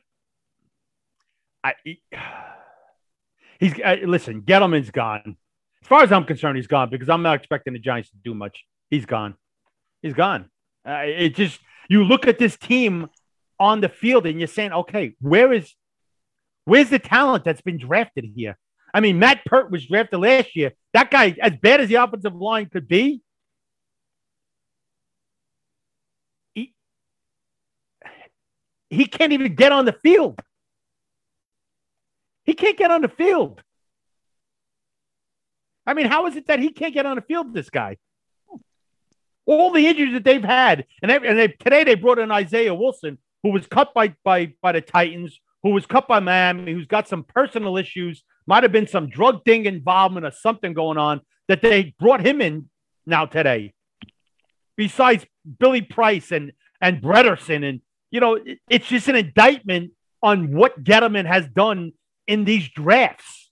I, 1.64 1.74
he's 3.60 3.78
listen. 4.04 4.42
Gettleman's 4.42 4.92
gone. 4.92 5.38
As 5.82 5.88
far 5.88 6.04
as 6.04 6.12
I'm 6.12 6.26
concerned, 6.26 6.58
he's 6.58 6.68
gone 6.68 6.90
because 6.90 7.10
I'm 7.10 7.22
not 7.22 7.36
expecting 7.36 7.74
the 7.74 7.80
Giants 7.80 8.10
to 8.10 8.18
do 8.24 8.34
much. 8.34 8.66
He's 8.90 9.06
gone. 9.06 9.36
He's 10.02 10.14
gone. 10.14 10.50
Uh, 10.88 11.02
it 11.06 11.36
just 11.36 11.60
you 11.90 12.04
look 12.04 12.28
at 12.28 12.38
this 12.38 12.58
team 12.58 13.10
on 13.60 13.82
the 13.82 13.90
field 13.90 14.26
and 14.26 14.40
you're 14.40 14.48
saying, 14.48 14.72
okay, 14.72 15.16
where 15.20 15.52
is 15.54 15.74
where's 16.66 16.90
the 16.90 17.00
talent 17.00 17.44
that's 17.44 17.62
been 17.62 17.78
drafted 17.78 18.26
here? 18.36 18.58
I 18.94 19.02
mean, 19.02 19.20
Matt 19.20 19.44
Peart 19.46 19.72
was 19.72 19.86
drafted 19.86 20.20
last 20.20 20.56
year. 20.56 20.74
That 20.94 21.12
guy, 21.12 21.36
as 21.42 21.54
bad 21.62 21.82
as 21.82 21.90
the 21.90 21.96
offensive 21.96 22.34
line 22.34 22.70
could 22.70 22.88
be, 22.88 23.22
he, 26.54 26.74
he 28.90 29.06
can't 29.06 29.34
even 29.34 29.56
get 29.56 29.74
on 29.74 29.84
the 29.84 29.92
field. 29.92 30.40
He 32.46 32.54
can't 32.54 32.78
get 32.78 32.92
on 32.92 33.02
the 33.02 33.10
field. 33.10 33.62
I 35.86 35.94
mean, 35.94 36.08
how 36.08 36.28
is 36.28 36.36
it 36.36 36.48
that 36.48 36.60
he 36.60 36.72
can't 36.72 36.94
get 36.94 37.06
on 37.06 37.16
the 37.16 37.22
field, 37.22 37.54
this 37.54 37.70
guy? 37.70 37.98
All 39.46 39.72
the 39.72 39.88
injuries 39.88 40.14
that 40.14 40.24
they've 40.24 40.44
had, 40.44 40.86
and, 41.02 41.12
they, 41.12 41.16
and 41.16 41.38
they, 41.38 41.48
today 41.48 41.84
they 41.84 41.96
brought 41.96 42.20
in 42.20 42.32
Isaiah 42.32 42.74
Wilson, 42.74 43.18
who 43.44 43.52
was 43.52 43.68
cut 43.68 43.94
by 43.94 44.16
by 44.24 44.54
by 44.62 44.72
the 44.72 44.82
Titans, 44.82 45.40
who 45.64 45.70
was 45.70 45.86
cut 45.86 46.08
by 46.08 46.20
Miami, 46.20 46.74
who's 46.74 46.88
got 46.88 47.08
some 47.08 47.24
personal 47.24 47.78
issues, 47.78 48.24
might 48.48 48.64
have 48.64 48.72
been 48.72 48.88
some 48.88 49.10
drug 49.10 49.46
thing 49.46 49.66
involvement 49.66 50.26
or 50.26 50.32
something 50.32 50.74
going 50.74 50.98
on 50.98 51.22
that 51.48 51.62
they 51.62 51.96
brought 52.00 52.26
him 52.26 52.42
in 52.42 52.70
now 53.06 53.26
today. 53.26 53.74
Besides 54.78 55.26
Billy 55.60 55.82
Price 55.82 56.32
and 56.32 56.52
and 56.82 57.02
Bredeson, 57.02 57.68
and 57.68 57.82
you 58.12 58.20
know, 58.20 58.36
it, 58.36 58.60
it's 58.70 58.88
just 58.88 59.08
an 59.08 59.16
indictment 59.16 59.92
on 60.22 60.56
what 60.56 60.84
Gettleman 60.84 61.26
has 61.26 61.48
done 61.48 61.92
in 62.28 62.46
these 62.46 62.68
drafts. 62.70 63.52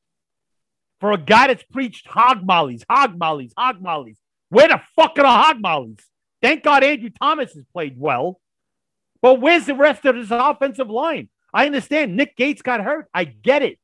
For 1.00 1.12
a 1.12 1.18
guy 1.18 1.48
that's 1.48 1.64
preached 1.64 2.08
hog 2.08 2.46
mollies, 2.46 2.84
hog 2.90 3.18
mollies, 3.18 3.54
hog 3.58 3.82
mollies, 3.82 4.18
where 4.54 4.68
the 4.68 4.82
fuck 4.96 5.18
are 5.18 5.24
the 5.24 5.28
hog 5.28 5.62
mollies? 5.62 5.98
Thank 6.42 6.64
God 6.64 6.84
Andrew 6.84 7.10
Thomas 7.10 7.54
has 7.54 7.64
played 7.74 7.96
well. 7.98 8.40
But 9.22 9.42
where's 9.42 9.66
the 9.66 9.74
rest 9.74 10.06
of 10.06 10.16
his 10.16 10.30
offensive 10.30 10.90
line? 10.90 11.30
I 11.54 11.66
understand 11.66 12.16
Nick 12.16 12.36
Gates 12.36 12.62
got 12.62 12.82
hurt. 12.82 13.08
I 13.14 13.24
get 13.24 13.64
it. 13.64 13.80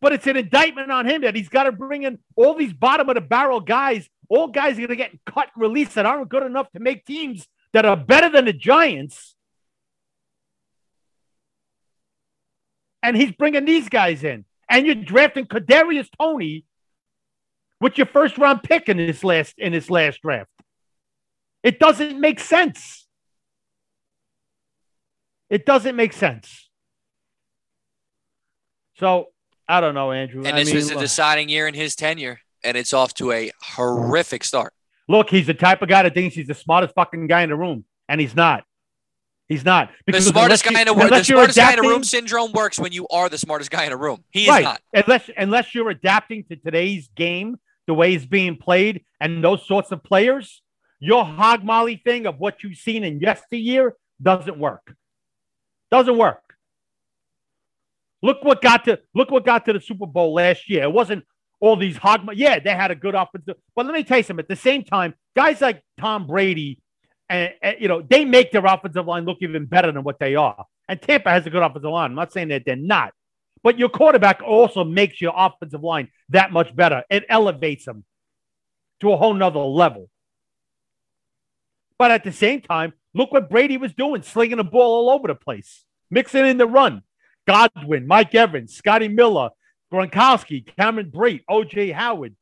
But 0.00 0.12
it's 0.12 0.26
an 0.26 0.36
indictment 0.36 0.90
on 0.90 1.06
him 1.06 1.22
that 1.22 1.34
he's 1.34 1.48
got 1.48 1.64
to 1.64 1.72
bring 1.72 2.04
in 2.04 2.18
all 2.36 2.54
these 2.54 2.72
bottom 2.72 3.08
of 3.08 3.16
the 3.16 3.20
barrel 3.20 3.60
guys. 3.60 4.08
All 4.28 4.48
guys 4.48 4.74
are 4.74 4.86
going 4.86 4.88
to 4.88 4.96
get 4.96 5.12
cut 5.26 5.48
and 5.54 5.62
released 5.62 5.94
that 5.96 6.06
aren't 6.06 6.28
good 6.28 6.44
enough 6.44 6.70
to 6.72 6.80
make 6.80 7.04
teams 7.04 7.46
that 7.72 7.84
are 7.84 7.96
better 7.96 8.28
than 8.28 8.44
the 8.44 8.52
Giants. 8.52 9.34
And 13.02 13.16
he's 13.16 13.32
bringing 13.32 13.64
these 13.64 13.88
guys 13.88 14.24
in. 14.24 14.44
And 14.68 14.86
you're 14.86 14.94
drafting 14.94 15.46
Kadarius 15.46 16.08
Toney 16.18 16.65
with 17.80 17.98
your 17.98 18.06
first 18.06 18.38
round 18.38 18.62
pick 18.62 18.88
in 18.88 18.96
this 18.96 19.22
last 19.24 19.54
in 19.58 19.72
this 19.72 19.90
last 19.90 20.22
draft. 20.22 20.50
It 21.62 21.78
doesn't 21.78 22.20
make 22.20 22.40
sense. 22.40 23.06
It 25.50 25.66
doesn't 25.66 25.96
make 25.96 26.12
sense. 26.12 26.68
So 28.98 29.26
I 29.68 29.80
don't 29.80 29.94
know, 29.94 30.12
Andrew. 30.12 30.44
And 30.44 30.56
I 30.56 30.60
this 30.60 30.68
mean, 30.68 30.76
was 30.76 30.90
a 30.90 30.98
deciding 30.98 31.48
year 31.48 31.66
in 31.66 31.74
his 31.74 31.96
tenure, 31.96 32.40
and 32.64 32.76
it's 32.76 32.92
off 32.92 33.14
to 33.14 33.32
a 33.32 33.50
horrific 33.60 34.44
start. 34.44 34.72
Look, 35.08 35.30
he's 35.30 35.46
the 35.46 35.54
type 35.54 35.82
of 35.82 35.88
guy 35.88 36.02
that 36.02 36.14
thinks 36.14 36.34
he's 36.34 36.48
the 36.48 36.54
smartest 36.54 36.94
fucking 36.94 37.26
guy 37.26 37.42
in 37.42 37.50
the 37.50 37.56
room, 37.56 37.84
and 38.08 38.20
he's 38.20 38.34
not. 38.34 38.64
He's 39.48 39.64
not. 39.64 39.92
Because 40.04 40.24
the 40.24 40.32
smartest 40.32 40.64
guy 40.64 40.80
in 40.80 40.88
a 40.88 40.92
room. 40.92 41.08
The 41.08 41.22
smartest 41.22 41.56
adapting, 41.56 41.76
guy 41.76 41.86
in 41.86 41.90
a 41.90 41.94
room 41.94 42.02
syndrome 42.02 42.52
works 42.52 42.80
when 42.80 42.90
you 42.90 43.06
are 43.08 43.28
the 43.28 43.38
smartest 43.38 43.70
guy 43.70 43.84
in 43.84 43.92
a 43.92 43.96
room. 43.96 44.24
He 44.30 44.44
is 44.44 44.48
right. 44.48 44.64
not. 44.64 44.80
Unless 44.92 45.30
unless 45.36 45.74
you're 45.74 45.90
adapting 45.90 46.44
to 46.44 46.56
today's 46.56 47.08
game 47.14 47.56
the 47.86 47.94
way 47.94 48.14
it's 48.14 48.26
being 48.26 48.56
played 48.56 49.04
and 49.20 49.42
those 49.42 49.66
sorts 49.66 49.92
of 49.92 50.02
players, 50.02 50.62
your 51.00 51.24
hog 51.24 51.64
molly 51.64 52.00
thing 52.04 52.26
of 52.26 52.38
what 52.38 52.62
you've 52.62 52.78
seen 52.78 53.04
in 53.04 53.20
yesteryear 53.20 53.94
doesn't 54.20 54.58
work. 54.58 54.94
Doesn't 55.90 56.16
work. 56.16 56.42
Look 58.22 58.42
what 58.42 58.62
got 58.62 58.84
to 58.86 58.98
look 59.14 59.30
what 59.30 59.44
got 59.44 59.64
to 59.66 59.72
the 59.72 59.80
Super 59.80 60.06
Bowl 60.06 60.34
last 60.34 60.68
year. 60.68 60.84
It 60.84 60.92
wasn't 60.92 61.24
all 61.60 61.76
these 61.76 61.96
hog. 61.96 62.28
Yeah, 62.34 62.58
they 62.58 62.74
had 62.74 62.90
a 62.90 62.94
good 62.94 63.14
offensive, 63.14 63.56
but 63.74 63.86
let 63.86 63.94
me 63.94 64.02
tell 64.02 64.18
you 64.18 64.24
something. 64.24 64.42
At 64.42 64.48
the 64.48 64.56
same 64.56 64.82
time, 64.82 65.14
guys 65.36 65.60
like 65.60 65.82
Tom 65.98 66.26
Brady, 66.26 66.80
and, 67.28 67.52
and 67.62 67.76
you 67.78 67.88
know 67.88 68.02
they 68.02 68.24
make 68.24 68.52
their 68.52 68.64
offensive 68.64 69.06
line 69.06 69.24
look 69.24 69.38
even 69.42 69.66
better 69.66 69.92
than 69.92 70.02
what 70.02 70.18
they 70.18 70.34
are. 70.34 70.64
And 70.88 71.00
Tampa 71.00 71.30
has 71.30 71.46
a 71.46 71.50
good 71.50 71.62
offensive 71.62 71.90
line. 71.90 72.10
I'm 72.10 72.16
not 72.16 72.32
saying 72.32 72.48
that 72.48 72.62
they're 72.64 72.76
not, 72.76 73.12
but 73.62 73.78
your 73.78 73.88
quarterback 73.88 74.42
also 74.42 74.84
makes 74.84 75.20
your 75.20 75.32
offensive 75.36 75.82
line 75.82 76.08
that 76.30 76.52
much 76.52 76.74
better. 76.74 77.02
It 77.10 77.24
elevates 77.28 77.84
them 77.84 78.04
to 79.00 79.12
a 79.12 79.16
whole 79.16 79.34
nother 79.34 79.60
level. 79.60 80.08
But 81.98 82.10
at 82.10 82.24
the 82.24 82.32
same 82.32 82.60
time, 82.60 82.92
look 83.14 83.32
what 83.32 83.48
Brady 83.48 83.76
was 83.76 83.92
doing, 83.94 84.22
slinging 84.22 84.58
the 84.58 84.64
ball 84.64 85.08
all 85.08 85.14
over 85.14 85.28
the 85.28 85.34
place, 85.34 85.84
mixing 86.10 86.44
in 86.46 86.58
the 86.58 86.66
run. 86.66 87.02
Godwin, 87.46 88.06
Mike 88.06 88.34
Evans, 88.34 88.74
Scotty 88.74 89.08
Miller, 89.08 89.50
Gronkowski, 89.92 90.66
Cameron 90.76 91.10
Brate, 91.10 91.42
OJ 91.48 91.92
Howard. 91.94 92.34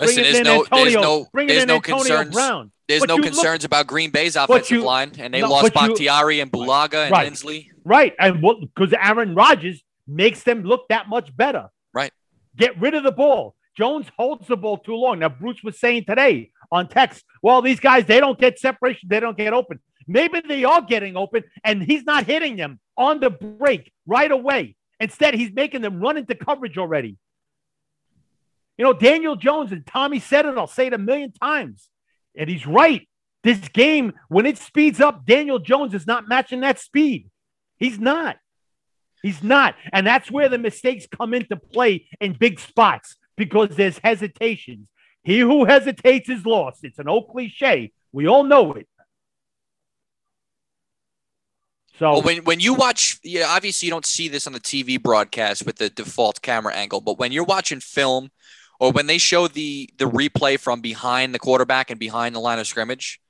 Listen, 0.00 0.24
there's 0.24 0.40
no, 0.40 0.64
Antonio, 0.64 0.84
there's 0.84 0.94
no, 0.94 1.26
there's 1.46 1.66
no 1.66 1.74
Antonio 1.76 1.80
concerns. 2.02 2.34
Brown. 2.34 2.72
There's 2.88 3.00
But 3.00 3.08
no 3.08 3.14
you 3.16 3.22
look- 3.22 3.32
concerns 3.32 3.64
about 3.64 3.86
Green 3.86 4.10
Bay's 4.10 4.34
offensive 4.36 4.70
you- 4.78 4.82
line, 4.82 5.12
and 5.18 5.32
they 5.32 5.40
no, 5.40 5.48
lost 5.48 5.72
but 5.72 5.82
you- 5.82 5.88
Bakhtiari 5.88 6.40
and 6.40 6.50
Bulaga 6.50 7.04
and 7.04 7.12
Right. 7.12 7.32
Linsley. 7.32 7.68
Right. 7.84 8.12
And 8.18 8.40
because 8.42 8.92
Aaron 8.92 9.34
Rodgers 9.36 9.82
makes 10.06 10.42
them 10.42 10.62
look 10.62 10.88
that 10.88 11.08
much 11.08 11.34
better. 11.36 11.68
Right. 11.92 12.12
Get 12.56 12.80
rid 12.80 12.94
of 12.94 13.02
the 13.02 13.12
ball. 13.12 13.54
Jones 13.76 14.06
holds 14.16 14.46
the 14.46 14.56
ball 14.56 14.78
too 14.78 14.94
long. 14.94 15.18
Now, 15.18 15.28
Bruce 15.28 15.62
was 15.64 15.78
saying 15.78 16.04
today 16.04 16.50
on 16.70 16.88
text, 16.88 17.24
well, 17.42 17.60
these 17.62 17.80
guys, 17.80 18.04
they 18.06 18.20
don't 18.20 18.38
get 18.38 18.58
separation, 18.58 19.08
they 19.08 19.20
don't 19.20 19.36
get 19.36 19.52
open. 19.52 19.80
Maybe 20.06 20.40
they 20.46 20.64
are 20.64 20.82
getting 20.82 21.16
open, 21.16 21.44
and 21.64 21.82
he's 21.82 22.04
not 22.04 22.26
hitting 22.26 22.56
them 22.56 22.78
on 22.96 23.20
the 23.20 23.30
break 23.30 23.92
right 24.06 24.30
away. 24.30 24.76
Instead, 25.00 25.34
he's 25.34 25.52
making 25.52 25.80
them 25.80 26.00
run 26.00 26.16
into 26.16 26.34
coverage 26.34 26.78
already. 26.78 27.16
You 28.78 28.84
know, 28.84 28.92
Daniel 28.92 29.36
Jones 29.36 29.72
and 29.72 29.86
Tommy 29.86 30.20
said 30.20 30.46
it, 30.46 30.58
I'll 30.58 30.66
say 30.66 30.86
it 30.86 30.92
a 30.92 30.98
million 30.98 31.32
times. 31.32 31.88
And 32.36 32.48
he's 32.50 32.66
right. 32.66 33.08
This 33.42 33.68
game, 33.68 34.14
when 34.28 34.46
it 34.46 34.58
speeds 34.58 35.00
up, 35.00 35.26
Daniel 35.26 35.58
Jones 35.58 35.94
is 35.94 36.06
not 36.06 36.28
matching 36.28 36.60
that 36.60 36.78
speed. 36.78 37.30
He's 37.76 37.98
not. 37.98 38.36
He's 39.24 39.42
not. 39.42 39.74
And 39.90 40.06
that's 40.06 40.30
where 40.30 40.50
the 40.50 40.58
mistakes 40.58 41.06
come 41.10 41.32
into 41.32 41.56
play 41.56 42.06
in 42.20 42.34
big 42.34 42.60
spots 42.60 43.16
because 43.38 43.70
there's 43.70 43.98
hesitations. 44.04 44.90
He 45.22 45.38
who 45.38 45.64
hesitates 45.64 46.28
is 46.28 46.44
lost. 46.44 46.80
It's 46.84 46.98
an 46.98 47.08
old 47.08 47.28
cliche. 47.28 47.92
We 48.12 48.28
all 48.28 48.44
know 48.44 48.74
it. 48.74 48.86
So 51.98 52.12
Well, 52.12 52.22
when 52.22 52.44
when 52.44 52.60
you 52.60 52.74
watch, 52.74 53.18
yeah, 53.24 53.46
obviously 53.48 53.86
you 53.86 53.92
don't 53.92 54.04
see 54.04 54.28
this 54.28 54.46
on 54.46 54.52
the 54.52 54.60
TV 54.60 55.02
broadcast 55.02 55.64
with 55.64 55.76
the 55.76 55.88
default 55.88 56.42
camera 56.42 56.74
angle, 56.74 57.00
but 57.00 57.18
when 57.18 57.32
you're 57.32 57.44
watching 57.44 57.80
film, 57.80 58.30
or 58.78 58.92
when 58.92 59.06
they 59.06 59.16
show 59.16 59.48
the 59.48 59.88
the 59.96 60.04
replay 60.04 60.60
from 60.60 60.82
behind 60.82 61.34
the 61.34 61.38
quarterback 61.38 61.88
and 61.88 61.98
behind 61.98 62.34
the 62.34 62.40
line 62.40 62.58
of 62.58 62.66
scrimmage, 62.66 63.22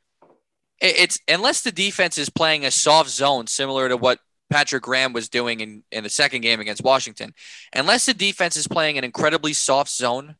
it, 0.81 0.99
it's 0.99 1.21
unless 1.29 1.61
the 1.61 1.71
defense 1.71 2.19
is 2.19 2.31
playing 2.31 2.65
a 2.65 2.73
soft 2.73 3.11
zone 3.11 3.47
similar 3.47 3.89
to 3.89 3.97
what 3.97 4.19
Patrick 4.55 4.85
Graham 4.85 5.13
was 5.13 5.29
doing 5.29 5.59
in 5.59 5.83
in 5.91 6.05
the 6.05 6.09
second 6.11 6.43
game 6.43 6.61
against 6.61 6.85
Washington, 6.85 7.35
unless 7.75 8.07
the 8.07 8.15
defense 8.15 8.57
is 8.57 8.69
playing 8.69 8.97
an 8.99 9.03
incredibly 9.03 9.53
soft 9.53 9.91
zone, 9.91 10.37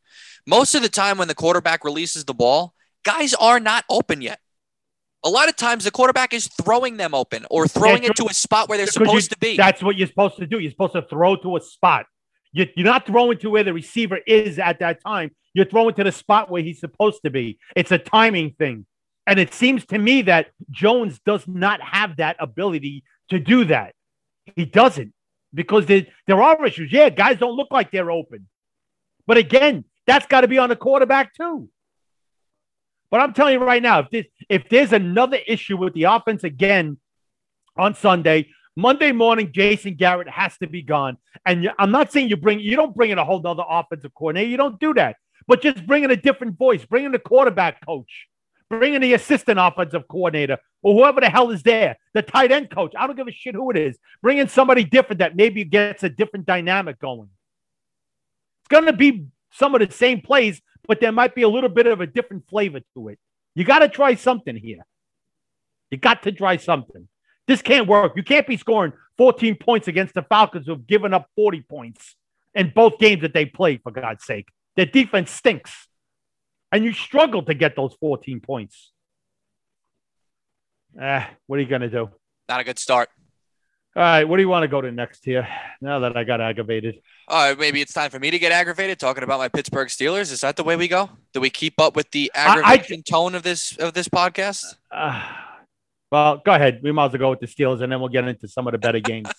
most 0.47 0.73
of 0.73 0.81
the 0.81 0.87
time 0.87 1.17
when 1.17 1.27
the 1.27 1.35
quarterback 1.35 1.83
releases 1.83 2.23
the 2.23 2.33
ball, 2.33 2.73
guys 3.03 3.33
are 3.33 3.59
not 3.59 3.83
open 3.89 4.21
yet. 4.21 4.39
A 5.25 5.29
lot 5.29 5.49
of 5.49 5.57
times 5.57 5.83
the 5.83 5.91
quarterback 5.91 6.33
is 6.33 6.47
throwing 6.63 6.95
them 6.95 7.13
open 7.13 7.45
or 7.49 7.67
throwing 7.67 8.03
Yeah, 8.03 8.11
it 8.11 8.15
to 8.17 8.27
a 8.27 8.33
spot 8.33 8.69
where 8.69 8.77
they're 8.77 8.85
Because 8.85 9.01
you- 9.01 9.05
supposed 9.07 9.31
to 9.31 9.37
be. 9.39 9.57
That's 9.57 9.83
what 9.83 9.97
you're 9.97 10.07
supposed 10.07 10.37
to 10.37 10.45
do. 10.47 10.59
You're 10.59 10.71
supposed 10.71 10.93
to 10.93 11.01
throw 11.01 11.35
to 11.37 11.57
a 11.57 11.61
spot. 11.61 12.05
You're 12.53 12.67
not 12.77 13.05
throwing 13.05 13.37
to 13.39 13.49
where 13.49 13.63
the 13.65 13.73
receiver 13.73 14.19
is 14.25 14.59
at 14.59 14.79
that 14.79 15.03
time. 15.03 15.31
You're 15.53 15.65
throwing 15.65 15.93
to 15.95 16.03
the 16.05 16.11
spot 16.13 16.49
where 16.49 16.61
he's 16.61 16.79
supposed 16.79 17.21
to 17.25 17.29
be. 17.31 17.57
It's 17.75 17.91
a 17.91 17.97
timing 17.97 18.51
thing. 18.51 18.85
And 19.27 19.39
it 19.39 19.53
seems 19.53 19.83
to 19.87 19.97
me 19.97 20.21
that 20.21 20.51
Jones 20.71 21.19
does 21.25 21.45
not 21.47 21.81
have 21.81 22.15
that 22.17 22.37
ability 22.39 23.03
to 23.31 23.39
do 23.39 23.65
that. 23.65 23.94
He 24.55 24.65
doesn't 24.65 25.13
because 25.53 25.85
there, 25.85 26.05
there 26.27 26.41
are 26.41 26.65
issues. 26.65 26.91
Yeah, 26.91 27.09
guys 27.09 27.37
don't 27.39 27.55
look 27.55 27.69
like 27.71 27.91
they're 27.91 28.11
open. 28.11 28.47
But 29.25 29.37
again, 29.37 29.85
that's 30.05 30.25
got 30.27 30.41
to 30.41 30.47
be 30.47 30.57
on 30.57 30.69
the 30.69 30.75
quarterback 30.75 31.33
too. 31.33 31.69
But 33.09 33.21
I'm 33.21 33.33
telling 33.33 33.53
you 33.53 33.59
right 33.59 33.81
now, 33.81 33.99
if 33.99 34.09
this, 34.09 34.25
if 34.49 34.69
there's 34.69 34.91
another 34.91 35.37
issue 35.47 35.77
with 35.77 35.93
the 35.93 36.03
offense 36.03 36.43
again 36.43 36.97
on 37.77 37.95
Sunday, 37.95 38.49
Monday 38.75 39.11
morning, 39.11 39.51
Jason 39.53 39.95
Garrett 39.95 40.29
has 40.29 40.57
to 40.57 40.67
be 40.67 40.81
gone. 40.81 41.17
And 41.45 41.71
I'm 41.79 41.91
not 41.91 42.11
saying 42.11 42.29
you 42.29 42.35
bring 42.35 42.59
you 42.59 42.75
don't 42.75 42.95
bring 42.95 43.11
in 43.11 43.17
a 43.17 43.23
whole 43.23 43.41
nother 43.41 43.63
offensive 43.67 44.13
coordinator. 44.13 44.49
You 44.49 44.57
don't 44.57 44.79
do 44.79 44.93
that. 44.95 45.15
But 45.47 45.61
just 45.61 45.85
bring 45.85 46.03
in 46.03 46.11
a 46.11 46.15
different 46.15 46.57
voice. 46.57 46.83
Bring 46.85 47.05
in 47.05 47.11
the 47.11 47.19
quarterback 47.19 47.85
coach. 47.85 48.27
Bring 48.79 48.93
in 48.93 49.01
the 49.01 49.13
assistant 49.13 49.59
offensive 49.59 50.07
coordinator 50.07 50.57
or 50.81 50.93
whoever 50.93 51.21
the 51.21 51.29
hell 51.29 51.51
is 51.51 51.63
there. 51.63 51.97
The 52.13 52.21
tight 52.21 52.51
end 52.51 52.69
coach. 52.69 52.93
I 52.97 53.07
don't 53.07 53.15
give 53.15 53.27
a 53.27 53.31
shit 53.31 53.55
who 53.55 53.71
it 53.71 53.77
is. 53.77 53.97
Bring 54.21 54.37
in 54.37 54.47
somebody 54.47 54.83
different 54.83 55.19
that 55.19 55.35
maybe 55.35 55.63
gets 55.63 56.03
a 56.03 56.09
different 56.09 56.45
dynamic 56.45 56.99
going. 56.99 57.29
It's 58.61 58.69
going 58.69 58.85
to 58.85 58.93
be 58.93 59.27
some 59.51 59.75
of 59.75 59.87
the 59.87 59.91
same 59.93 60.21
plays, 60.21 60.61
but 60.87 60.99
there 60.99 61.11
might 61.11 61.35
be 61.35 61.43
a 61.43 61.49
little 61.49 61.69
bit 61.69 61.87
of 61.87 62.01
a 62.01 62.07
different 62.07 62.47
flavor 62.49 62.81
to 62.95 63.09
it. 63.09 63.19
You 63.55 63.63
got 63.63 63.79
to 63.79 63.89
try 63.89 64.15
something 64.15 64.55
here. 64.55 64.85
You 65.91 65.97
got 65.97 66.23
to 66.23 66.31
try 66.31 66.57
something. 66.57 67.07
This 67.47 67.61
can't 67.61 67.87
work. 67.87 68.13
You 68.15 68.23
can't 68.23 68.47
be 68.47 68.57
scoring 68.57 68.93
14 69.17 69.55
points 69.55 69.87
against 69.87 70.13
the 70.13 70.23
Falcons 70.23 70.67
who've 70.67 70.85
given 70.85 71.13
up 71.13 71.29
40 71.35 71.61
points 71.61 72.15
in 72.53 72.71
both 72.75 72.97
games 72.97 73.21
that 73.21 73.33
they 73.33 73.45
played, 73.45 73.81
for 73.83 73.91
God's 73.91 74.25
sake. 74.25 74.47
Their 74.75 74.85
defense 74.85 75.31
stinks. 75.31 75.84
And 76.75 76.83
you 76.83 76.91
struggle 76.91 77.41
to 77.43 77.53
get 77.53 77.77
those 77.77 77.93
14 78.01 78.41
points. 78.41 78.91
Ah, 81.01 81.29
what 81.47 81.55
are 81.57 81.61
you 81.61 81.69
going 81.69 81.83
to 81.83 81.89
do? 81.89 82.09
Not 82.49 82.59
a 82.59 82.65
good 82.65 82.77
start. 82.77 83.07
All 83.95 84.03
right, 84.03 84.25
what 84.25 84.35
do 84.35 84.43
you 84.43 84.49
want 84.49 84.63
to 84.63 84.67
go 84.67 84.81
to 84.81 84.91
next 84.91 85.23
here? 85.23 85.47
Now 85.79 85.99
that 85.99 86.17
I 86.17 86.25
got 86.25 86.41
aggravated. 86.41 86.99
All 87.29 87.47
right, 87.47 87.57
maybe 87.57 87.79
it's 87.79 87.93
time 87.93 88.09
for 88.11 88.19
me 88.19 88.29
to 88.29 88.37
get 88.37 88.51
aggravated 88.51 88.99
talking 88.99 89.23
about 89.23 89.39
my 89.39 89.47
Pittsburgh 89.47 89.87
Steelers. 89.87 90.33
Is 90.33 90.41
that 90.41 90.57
the 90.57 90.65
way 90.65 90.75
we 90.75 90.89
go? 90.89 91.09
Do 91.33 91.39
we 91.39 91.49
keep 91.49 91.79
up 91.79 91.95
with 91.95 92.11
the 92.11 92.29
I- 92.35 92.39
I- 92.39 92.73
aggravation 92.73 93.03
tone 93.03 93.35
of 93.35 93.43
this 93.43 93.77
of 93.77 93.93
this 93.93 94.09
podcast? 94.09 94.65
Uh, 94.91 95.31
well, 96.11 96.41
go 96.45 96.51
ahead. 96.51 96.81
We 96.83 96.91
might 96.91 97.05
as 97.05 97.11
well 97.13 97.19
go 97.19 97.29
with 97.29 97.39
the 97.39 97.47
Steelers, 97.47 97.81
and 97.81 97.89
then 97.89 98.01
we'll 98.01 98.09
get 98.09 98.27
into 98.27 98.49
some 98.49 98.67
of 98.67 98.73
the 98.73 98.79
better 98.79 98.99
games. 99.11 99.29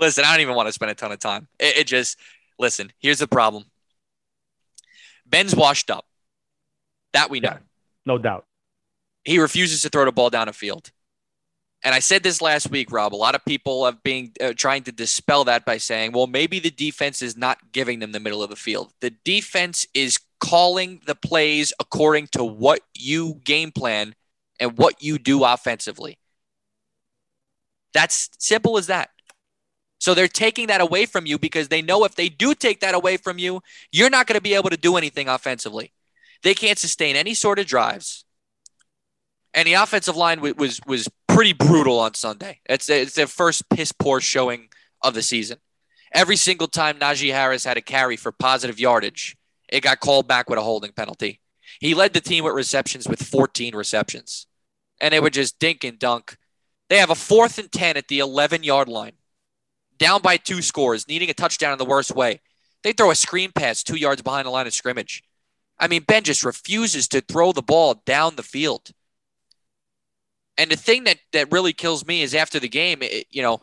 Listen, 0.00 0.24
I 0.24 0.32
don't 0.32 0.40
even 0.40 0.54
want 0.54 0.68
to 0.68 0.72
spend 0.72 0.90
a 0.90 0.94
ton 0.94 1.12
of 1.12 1.18
time. 1.18 1.46
It, 1.58 1.76
it 1.76 1.86
just 1.86 2.18
listen. 2.58 2.90
Here's 3.00 3.18
the 3.18 3.28
problem. 3.28 3.64
Ben's 5.26 5.54
washed 5.54 5.90
up. 5.90 6.06
That 7.14 7.30
we 7.30 7.40
know. 7.40 7.50
Yeah. 7.52 7.58
No 8.04 8.18
doubt. 8.18 8.44
He 9.24 9.38
refuses 9.38 9.80
to 9.82 9.88
throw 9.88 10.04
the 10.04 10.12
ball 10.12 10.28
down 10.28 10.48
a 10.48 10.52
field. 10.52 10.90
And 11.82 11.94
I 11.94 11.98
said 11.98 12.22
this 12.22 12.40
last 12.40 12.70
week, 12.70 12.90
Rob. 12.90 13.14
A 13.14 13.16
lot 13.16 13.34
of 13.34 13.44
people 13.44 13.84
have 13.84 14.02
been 14.02 14.32
uh, 14.40 14.54
trying 14.56 14.84
to 14.84 14.92
dispel 14.92 15.44
that 15.44 15.64
by 15.64 15.76
saying, 15.76 16.12
well, 16.12 16.26
maybe 16.26 16.58
the 16.58 16.70
defense 16.70 17.20
is 17.22 17.36
not 17.36 17.72
giving 17.72 17.98
them 17.98 18.12
the 18.12 18.20
middle 18.20 18.42
of 18.42 18.50
the 18.50 18.56
field. 18.56 18.92
The 19.00 19.10
defense 19.10 19.86
is 19.94 20.18
calling 20.40 21.00
the 21.06 21.14
plays 21.14 21.72
according 21.78 22.28
to 22.28 22.44
what 22.44 22.80
you 22.94 23.40
game 23.44 23.70
plan 23.70 24.14
and 24.58 24.78
what 24.78 25.02
you 25.02 25.18
do 25.18 25.44
offensively. 25.44 26.18
That's 27.92 28.30
simple 28.38 28.78
as 28.78 28.86
that. 28.88 29.10
So 30.00 30.14
they're 30.14 30.28
taking 30.28 30.66
that 30.66 30.80
away 30.80 31.06
from 31.06 31.26
you 31.26 31.38
because 31.38 31.68
they 31.68 31.80
know 31.80 32.04
if 32.04 32.14
they 32.14 32.28
do 32.28 32.54
take 32.54 32.80
that 32.80 32.94
away 32.94 33.16
from 33.16 33.38
you, 33.38 33.60
you're 33.92 34.10
not 34.10 34.26
going 34.26 34.36
to 34.36 34.42
be 34.42 34.54
able 34.54 34.70
to 34.70 34.76
do 34.76 34.96
anything 34.96 35.28
offensively. 35.28 35.92
They 36.44 36.54
can't 36.54 36.78
sustain 36.78 37.16
any 37.16 37.34
sort 37.34 37.58
of 37.58 37.66
drives. 37.66 38.24
And 39.54 39.66
the 39.66 39.74
offensive 39.74 40.16
line 40.16 40.40
wa- 40.40 40.52
was 40.56 40.80
was 40.86 41.08
pretty 41.26 41.54
brutal 41.54 41.98
on 41.98 42.14
Sunday. 42.14 42.60
It's 42.66 42.88
it's 42.88 43.14
their 43.14 43.26
first 43.26 43.68
piss 43.70 43.92
poor 43.92 44.20
showing 44.20 44.68
of 45.02 45.14
the 45.14 45.22
season. 45.22 45.58
Every 46.12 46.36
single 46.36 46.68
time 46.68 46.98
Najee 46.98 47.32
Harris 47.32 47.64
had 47.64 47.76
a 47.76 47.82
carry 47.82 48.16
for 48.16 48.30
positive 48.30 48.78
yardage, 48.78 49.36
it 49.68 49.80
got 49.80 50.00
called 50.00 50.28
back 50.28 50.48
with 50.48 50.58
a 50.58 50.62
holding 50.62 50.92
penalty. 50.92 51.40
He 51.80 51.94
led 51.94 52.12
the 52.12 52.20
team 52.20 52.44
with 52.44 52.54
receptions 52.54 53.08
with 53.08 53.22
14 53.22 53.74
receptions, 53.74 54.46
and 55.00 55.12
they 55.12 55.20
were 55.20 55.30
just 55.30 55.58
dink 55.58 55.82
and 55.82 55.98
dunk. 55.98 56.36
They 56.88 56.98
have 56.98 57.10
a 57.10 57.16
fourth 57.16 57.58
and 57.58 57.72
10 57.72 57.96
at 57.96 58.08
the 58.08 58.18
11 58.18 58.62
yard 58.62 58.88
line, 58.88 59.14
down 59.96 60.20
by 60.20 60.36
two 60.36 60.60
scores, 60.60 61.08
needing 61.08 61.30
a 61.30 61.34
touchdown 61.34 61.72
in 61.72 61.78
the 61.78 61.84
worst 61.84 62.14
way. 62.14 62.42
They 62.82 62.92
throw 62.92 63.10
a 63.10 63.14
screen 63.14 63.50
pass 63.50 63.82
two 63.82 63.96
yards 63.96 64.20
behind 64.20 64.46
the 64.46 64.50
line 64.50 64.66
of 64.66 64.74
scrimmage. 64.74 65.24
I 65.78 65.88
mean, 65.88 66.02
Ben 66.02 66.22
just 66.22 66.44
refuses 66.44 67.08
to 67.08 67.20
throw 67.20 67.52
the 67.52 67.62
ball 67.62 68.02
down 68.06 68.36
the 68.36 68.42
field. 68.42 68.90
And 70.56 70.70
the 70.70 70.76
thing 70.76 71.04
that 71.04 71.18
that 71.32 71.50
really 71.50 71.72
kills 71.72 72.06
me 72.06 72.22
is 72.22 72.34
after 72.34 72.60
the 72.60 72.68
game, 72.68 72.98
it, 73.02 73.26
you 73.30 73.42
know, 73.42 73.60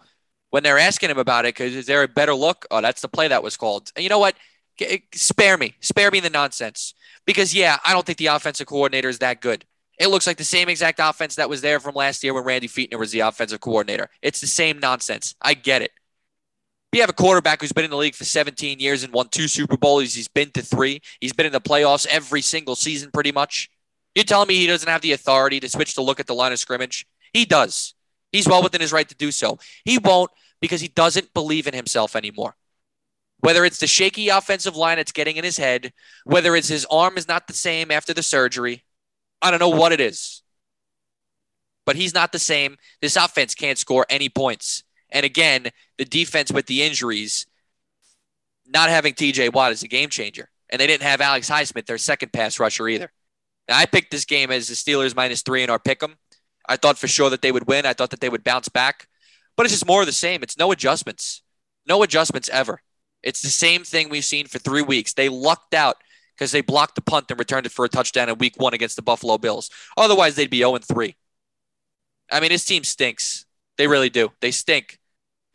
when 0.49 0.63
they're 0.63 0.77
asking 0.77 1.09
him 1.09 1.17
about 1.17 1.45
it, 1.45 1.55
because 1.55 1.73
is 1.73 1.85
there 1.85 2.03
a 2.03 2.07
better 2.07 2.33
look? 2.33 2.65
Oh, 2.69 2.81
that's 2.81 3.01
the 3.01 3.07
play 3.07 3.29
that 3.29 3.43
was 3.43 3.55
called. 3.57 3.91
And 3.95 4.03
you 4.03 4.09
know 4.09 4.19
what? 4.19 4.35
Eh, 4.79 4.97
spare 5.13 5.57
me, 5.57 5.75
spare 5.79 6.11
me 6.11 6.19
the 6.19 6.29
nonsense. 6.29 6.93
Because 7.25 7.53
yeah, 7.55 7.77
I 7.85 7.93
don't 7.93 8.05
think 8.05 8.17
the 8.17 8.27
offensive 8.27 8.67
coordinator 8.67 9.09
is 9.09 9.19
that 9.19 9.41
good. 9.41 9.65
It 9.99 10.07
looks 10.07 10.27
like 10.27 10.37
the 10.37 10.43
same 10.43 10.67
exact 10.67 10.99
offense 11.01 11.35
that 11.35 11.49
was 11.49 11.61
there 11.61 11.79
from 11.79 11.95
last 11.95 12.23
year 12.23 12.33
when 12.33 12.43
Randy 12.43 12.67
Fichtner 12.67 12.97
was 12.97 13.11
the 13.11 13.19
offensive 13.21 13.61
coordinator. 13.61 14.09
It's 14.21 14.41
the 14.41 14.47
same 14.47 14.79
nonsense. 14.79 15.35
I 15.41 15.53
get 15.53 15.81
it. 15.83 15.91
You 16.91 16.99
have 16.99 17.09
a 17.09 17.13
quarterback 17.13 17.61
who's 17.61 17.71
been 17.71 17.85
in 17.85 17.91
the 17.91 17.97
league 17.97 18.15
for 18.15 18.25
17 18.25 18.79
years 18.79 19.03
and 19.03 19.13
won 19.13 19.29
two 19.29 19.47
Super 19.47 19.77
Bowls. 19.77 20.13
He's 20.13 20.27
been 20.27 20.51
to 20.51 20.61
three. 20.61 21.01
He's 21.21 21.31
been 21.31 21.45
in 21.45 21.53
the 21.53 21.61
playoffs 21.61 22.05
every 22.07 22.41
single 22.41 22.75
season, 22.75 23.11
pretty 23.11 23.31
much. 23.31 23.69
You're 24.13 24.25
telling 24.25 24.49
me 24.49 24.55
he 24.55 24.67
doesn't 24.67 24.89
have 24.89 25.01
the 25.01 25.13
authority 25.13 25.61
to 25.61 25.69
switch 25.69 25.95
to 25.95 26.01
look 26.01 26.19
at 26.19 26.27
the 26.27 26.35
line 26.35 26.51
of 26.51 26.59
scrimmage? 26.59 27.05
He 27.33 27.45
does. 27.45 27.93
He's 28.33 28.47
well 28.47 28.61
within 28.61 28.81
his 28.81 28.91
right 28.91 29.07
to 29.07 29.15
do 29.15 29.31
so. 29.31 29.57
He 29.85 29.99
won't 29.99 30.31
because 30.59 30.81
he 30.81 30.89
doesn't 30.89 31.33
believe 31.33 31.65
in 31.65 31.73
himself 31.73 32.15
anymore. 32.15 32.55
Whether 33.39 33.63
it's 33.63 33.79
the 33.79 33.87
shaky 33.87 34.27
offensive 34.27 34.75
line 34.75 34.97
that's 34.97 35.13
getting 35.13 35.37
in 35.37 35.45
his 35.45 35.57
head, 35.57 35.93
whether 36.25 36.55
it's 36.55 36.67
his 36.67 36.85
arm 36.91 37.17
is 37.17 37.27
not 37.27 37.47
the 37.47 37.53
same 37.53 37.89
after 37.89 38.13
the 38.13 38.21
surgery, 38.21 38.83
I 39.41 39.49
don't 39.49 39.59
know 39.59 39.69
what 39.69 39.93
it 39.93 40.01
is. 40.01 40.43
But 41.85 41.95
he's 41.95 42.13
not 42.13 42.31
the 42.31 42.39
same. 42.39 42.77
This 43.01 43.15
offense 43.15 43.55
can't 43.55 43.77
score 43.77 44.05
any 44.09 44.29
points. 44.29 44.83
And 45.11 45.25
again, 45.25 45.69
the 45.97 46.05
defense 46.05 46.51
with 46.51 46.67
the 46.67 46.81
injuries, 46.81 47.45
not 48.67 48.89
having 48.89 49.13
TJ 49.13 49.53
Watt 49.53 49.71
is 49.71 49.83
a 49.83 49.87
game 49.87 50.09
changer. 50.09 50.49
And 50.69 50.79
they 50.79 50.87
didn't 50.87 51.03
have 51.03 51.19
Alex 51.19 51.49
Highsmith, 51.49 51.85
their 51.85 51.97
second 51.97 52.31
pass 52.31 52.59
rusher, 52.59 52.87
either. 52.87 53.11
Now, 53.67 53.77
I 53.77 53.85
picked 53.85 54.11
this 54.11 54.25
game 54.25 54.51
as 54.51 54.67
the 54.67 54.73
Steelers 54.73 55.15
minus 55.15 55.41
three 55.41 55.63
in 55.63 55.69
our 55.69 55.79
pick 55.79 56.01
'em. 56.01 56.17
I 56.67 56.77
thought 56.77 56.97
for 56.97 57.07
sure 57.07 57.29
that 57.29 57.41
they 57.41 57.51
would 57.51 57.67
win. 57.67 57.85
I 57.85 57.93
thought 57.93 58.11
that 58.11 58.21
they 58.21 58.29
would 58.29 58.43
bounce 58.43 58.69
back, 58.69 59.07
but 59.57 59.65
it's 59.65 59.73
just 59.73 59.85
more 59.85 60.01
of 60.01 60.05
the 60.07 60.13
same. 60.13 60.43
It's 60.43 60.57
no 60.57 60.71
adjustments, 60.71 61.41
no 61.85 62.03
adjustments 62.03 62.49
ever. 62.49 62.81
It's 63.23 63.41
the 63.41 63.49
same 63.49 63.83
thing 63.83 64.09
we've 64.09 64.25
seen 64.25 64.47
for 64.47 64.59
three 64.59 64.81
weeks. 64.81 65.13
They 65.13 65.29
lucked 65.29 65.73
out 65.73 65.97
because 66.35 66.51
they 66.51 66.61
blocked 66.61 66.95
the 66.95 67.01
punt 67.01 67.29
and 67.29 67.37
returned 67.37 67.65
it 67.65 67.71
for 67.71 67.85
a 67.85 67.89
touchdown 67.89 68.29
in 68.29 68.37
week 68.37 68.55
one 68.57 68.73
against 68.73 68.95
the 68.95 69.01
Buffalo 69.01 69.37
Bills. 69.37 69.69
Otherwise, 69.97 70.35
they'd 70.35 70.49
be 70.49 70.59
0 70.59 70.77
3. 70.77 71.15
I 72.31 72.39
mean, 72.39 72.49
this 72.49 72.65
team 72.65 72.83
stinks. 72.83 73.45
They 73.77 73.87
really 73.87 74.09
do. 74.09 74.31
They 74.39 74.51
stink. 74.51 74.97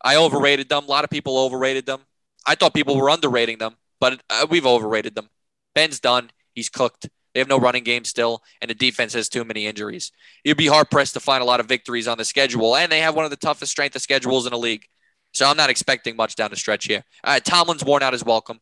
I 0.03 0.15
overrated 0.15 0.69
them. 0.69 0.85
A 0.85 0.87
lot 0.87 1.03
of 1.03 1.09
people 1.09 1.37
overrated 1.37 1.85
them. 1.85 2.01
I 2.45 2.55
thought 2.55 2.73
people 2.73 2.95
were 2.95 3.09
underrating 3.09 3.57
them, 3.57 3.75
but 3.99 4.21
uh, 4.29 4.47
we've 4.49 4.65
overrated 4.65 5.15
them. 5.15 5.29
Ben's 5.75 5.99
done. 5.99 6.31
He's 6.53 6.69
cooked. 6.69 7.09
They 7.33 7.39
have 7.39 7.49
no 7.49 7.59
running 7.59 7.83
game 7.83 8.03
still, 8.03 8.41
and 8.61 8.69
the 8.69 8.73
defense 8.73 9.13
has 9.13 9.29
too 9.29 9.43
many 9.43 9.67
injuries. 9.67 10.11
You'd 10.43 10.57
be 10.57 10.67
hard 10.67 10.89
pressed 10.89 11.13
to 11.13 11.19
find 11.19 11.43
a 11.43 11.45
lot 11.45 11.59
of 11.59 11.67
victories 11.67 12.07
on 12.07 12.17
the 12.17 12.25
schedule, 12.25 12.75
and 12.75 12.91
they 12.91 12.99
have 12.99 13.15
one 13.15 13.25
of 13.25 13.31
the 13.31 13.37
toughest 13.37 13.71
strength 13.71 13.95
of 13.95 14.01
schedules 14.01 14.45
in 14.47 14.51
the 14.51 14.57
league. 14.57 14.85
So 15.33 15.45
I'm 15.45 15.57
not 15.57 15.69
expecting 15.69 16.15
much 16.15 16.35
down 16.35 16.49
the 16.49 16.55
stretch 16.55 16.85
here. 16.85 17.03
All 17.23 17.33
right, 17.33 17.45
Tomlin's 17.45 17.83
worn 17.83 18.01
out 18.01 18.13
his 18.13 18.23
welcome. 18.23 18.59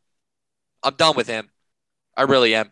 I'm 0.83 0.95
done 0.95 1.15
with 1.15 1.27
him. 1.27 1.49
I 2.17 2.23
really 2.23 2.53
am. 2.53 2.71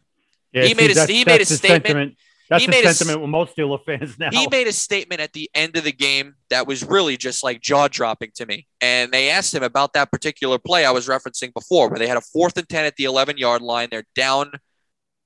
Yeah, 0.52 0.64
he 0.64 0.70
see, 0.70 0.74
made 0.74 0.98
a 0.98 1.06
he 1.06 1.26
made 1.26 1.36
a 1.36 1.38
that's 1.38 1.50
the 1.50 1.56
statement. 1.56 1.86
Sentiment. 1.86 2.18
That's 2.50 2.62
He 2.62 2.68
the 2.68 2.72
made 2.72 2.86
a 2.86 2.94
sentiment 2.94 3.22
with 3.22 3.30
most 3.30 3.56
Steeler 3.56 3.84
fans 3.84 4.20
now. 4.20 4.30
He 4.32 4.48
made 4.52 4.68
a 4.68 4.74
statement 4.74 5.22
at 5.22 5.34
the 5.34 5.50
end 5.56 5.78
of 5.78 5.84
the 5.84 5.92
game 5.92 6.36
that 6.50 6.68
was 6.68 6.84
really 6.84 7.18
just 7.18 7.44
like 7.44 7.62
jaw 7.62 7.88
dropping 7.88 8.32
to 8.36 8.46
me. 8.46 8.68
And 8.82 9.12
they 9.12 9.30
asked 9.30 9.54
him 9.54 9.64
about 9.64 9.94
that 9.94 10.12
particular 10.12 10.60
play 10.60 10.86
I 10.86 10.92
was 10.92 11.08
referencing 11.08 11.54
before, 11.54 11.90
where 11.90 12.00
they 12.00 12.08
had 12.08 12.18
a 12.18 12.22
fourth 12.22 12.58
and 12.58 12.68
10 12.68 12.86
at 12.86 12.96
the 12.96 13.06
11 13.06 13.38
yard 13.38 13.62
line. 13.62 13.88
They're 13.92 14.04
down 14.16 14.52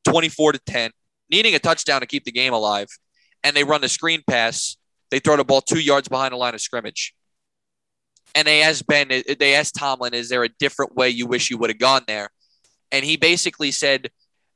24 0.05 0.53
to 0.53 0.59
10, 0.59 0.91
needing 1.29 1.55
a 1.55 1.59
touchdown 1.59 2.01
to 2.01 2.07
keep 2.07 2.23
the 2.23 2.31
game 2.31 2.53
alive. 2.53 2.87
And 3.43 3.55
they 3.55 3.63
run 3.63 3.81
the 3.81 3.89
screen 3.89 4.23
pass. 4.27 4.77
They 5.09 5.19
throw 5.19 5.37
the 5.37 5.45
ball 5.45 5.61
two 5.61 5.79
yards 5.79 6.07
behind 6.07 6.33
the 6.33 6.37
line 6.37 6.53
of 6.53 6.61
scrimmage. 6.61 7.13
And 8.35 8.47
they 8.47 8.61
asked 8.61 8.85
Ben, 8.87 9.07
they 9.07 9.55
asked 9.55 9.75
Tomlin, 9.75 10.13
is 10.13 10.29
there 10.29 10.43
a 10.43 10.49
different 10.59 10.95
way 10.95 11.09
you 11.09 11.25
wish 11.25 11.49
you 11.49 11.57
would 11.57 11.69
have 11.69 11.79
gone 11.79 12.03
there? 12.07 12.29
And 12.91 13.03
he 13.03 13.17
basically 13.17 13.71
said, 13.71 14.09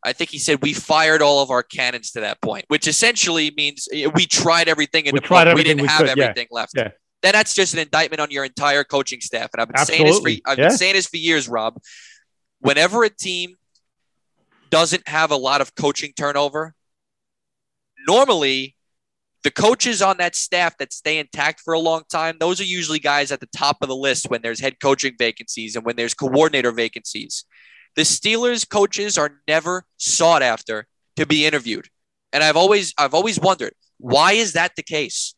I 0.03 0.13
think 0.13 0.29
he 0.31 0.39
said 0.39 0.61
we 0.61 0.73
fired 0.73 1.21
all 1.21 1.43
of 1.43 1.51
our 1.51 1.63
cannons 1.63 2.11
to 2.11 2.21
that 2.21 2.41
point, 2.41 2.65
which 2.69 2.87
essentially 2.87 3.51
means 3.55 3.87
eh, 3.93 4.07
we 4.13 4.25
tried 4.25 4.67
everything 4.67 5.05
in 5.05 5.15
We. 5.15 5.55
We 5.55 5.63
didn't 5.63 5.83
we 5.83 5.87
have 5.87 5.99
could, 5.99 6.17
yeah. 6.17 6.23
everything 6.23 6.47
left. 6.51 6.73
Yeah. 6.75 6.89
Then 7.21 7.33
that's 7.33 7.53
just 7.53 7.73
an 7.73 7.79
indictment 7.79 8.19
on 8.19 8.31
your 8.31 8.43
entire 8.43 8.83
coaching 8.83 9.21
staff. 9.21 9.49
And 9.53 9.61
I've 9.61 9.69
been 9.69 9.85
saying 9.85 10.05
this 10.05 10.19
for 10.19 10.29
I've 10.45 10.57
yeah. 10.57 10.69
been 10.69 10.77
saying 10.77 10.93
this 10.93 11.07
for 11.07 11.17
years, 11.17 11.47
Rob. 11.47 11.79
Whenever 12.59 13.03
a 13.03 13.09
team 13.09 13.55
doesn't 14.69 15.07
have 15.07 15.31
a 15.31 15.35
lot 15.35 15.61
of 15.61 15.75
coaching 15.75 16.13
turnover, 16.17 16.73
normally 18.07 18.75
the 19.43 19.51
coaches 19.51 20.01
on 20.01 20.17
that 20.17 20.35
staff 20.35 20.77
that 20.77 20.93
stay 20.93 21.17
intact 21.17 21.61
for 21.61 21.73
a 21.73 21.79
long 21.79 22.03
time, 22.11 22.37
those 22.39 22.61
are 22.61 22.65
usually 22.65 22.99
guys 22.99 23.31
at 23.31 23.39
the 23.39 23.49
top 23.55 23.77
of 23.81 23.87
the 23.87 23.95
list 23.95 24.29
when 24.29 24.41
there's 24.41 24.59
head 24.59 24.79
coaching 24.79 25.13
vacancies 25.17 25.75
and 25.75 25.85
when 25.85 25.95
there's 25.95 26.13
coordinator 26.13 26.71
vacancies. 26.71 27.45
The 27.95 28.03
Steelers 28.03 28.67
coaches 28.67 29.17
are 29.17 29.41
never 29.47 29.85
sought 29.97 30.41
after 30.41 30.87
to 31.17 31.25
be 31.25 31.45
interviewed. 31.45 31.89
And 32.33 32.43
I've 32.43 32.55
always 32.55 32.93
I've 32.97 33.13
always 33.13 33.39
wondered, 33.39 33.73
why 33.97 34.33
is 34.33 34.53
that 34.53 34.75
the 34.75 34.83
case? 34.83 35.35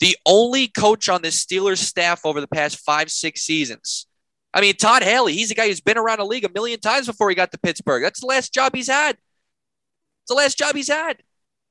The 0.00 0.16
only 0.26 0.66
coach 0.68 1.08
on 1.08 1.22
the 1.22 1.28
Steelers 1.28 1.78
staff 1.78 2.24
over 2.24 2.40
the 2.40 2.48
past 2.48 2.84
5-6 2.84 3.38
seasons. 3.38 4.06
I 4.52 4.60
mean, 4.60 4.74
Todd 4.74 5.02
Haley, 5.02 5.34
he's 5.34 5.50
a 5.50 5.54
guy 5.54 5.68
who's 5.68 5.80
been 5.80 5.98
around 5.98 6.18
the 6.18 6.24
league 6.24 6.44
a 6.44 6.50
million 6.52 6.80
times 6.80 7.06
before 7.06 7.28
he 7.28 7.36
got 7.36 7.52
to 7.52 7.58
Pittsburgh. 7.58 8.02
That's 8.02 8.20
the 8.20 8.26
last 8.26 8.52
job 8.52 8.74
he's 8.74 8.88
had. 8.88 9.12
It's 9.12 10.28
the 10.28 10.34
last 10.34 10.58
job 10.58 10.74
he's 10.74 10.88
had. 10.88 11.18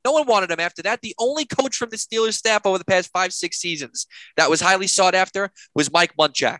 No 0.06 0.14
one 0.14 0.28
wanted 0.28 0.52
him 0.52 0.60
after 0.60 0.82
that. 0.84 1.02
The 1.02 1.16
only 1.20 1.46
coach 1.46 1.76
from 1.76 1.90
the 1.90 1.98
Steelers 1.98 2.34
staff 2.34 2.66
over 2.66 2.78
the 2.78 2.86
past 2.86 3.12
five, 3.12 3.34
six 3.34 3.58
seasons 3.58 4.08
that 4.38 4.50
was 4.50 4.62
highly 4.62 4.88
sought 4.88 5.16
after 5.16 5.52
was 5.76 5.92
Mike 5.92 6.16
Munchak. 6.18 6.60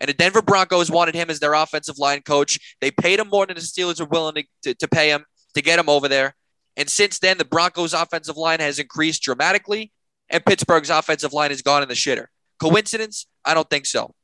And 0.00 0.08
the 0.08 0.14
Denver 0.14 0.42
Broncos 0.42 0.90
wanted 0.90 1.14
him 1.14 1.30
as 1.30 1.40
their 1.40 1.54
offensive 1.54 1.98
line 1.98 2.22
coach. 2.22 2.58
They 2.80 2.90
paid 2.90 3.18
him 3.18 3.28
more 3.28 3.46
than 3.46 3.56
the 3.56 3.60
Steelers 3.60 4.00
were 4.00 4.06
willing 4.06 4.34
to, 4.34 4.44
to, 4.62 4.74
to 4.74 4.88
pay 4.88 5.10
him 5.10 5.24
to 5.54 5.62
get 5.62 5.78
him 5.78 5.88
over 5.88 6.08
there. 6.08 6.34
And 6.76 6.88
since 6.88 7.18
then, 7.18 7.38
the 7.38 7.44
Broncos' 7.44 7.92
offensive 7.92 8.36
line 8.36 8.60
has 8.60 8.78
increased 8.78 9.22
dramatically, 9.22 9.92
and 10.30 10.44
Pittsburgh's 10.44 10.88
offensive 10.88 11.32
line 11.32 11.50
has 11.50 11.62
gone 11.62 11.82
in 11.82 11.88
the 11.88 11.94
shitter. 11.94 12.26
Coincidence? 12.60 13.26
I 13.44 13.54
don't 13.54 13.68
think 13.68 13.86
so. 13.86 14.14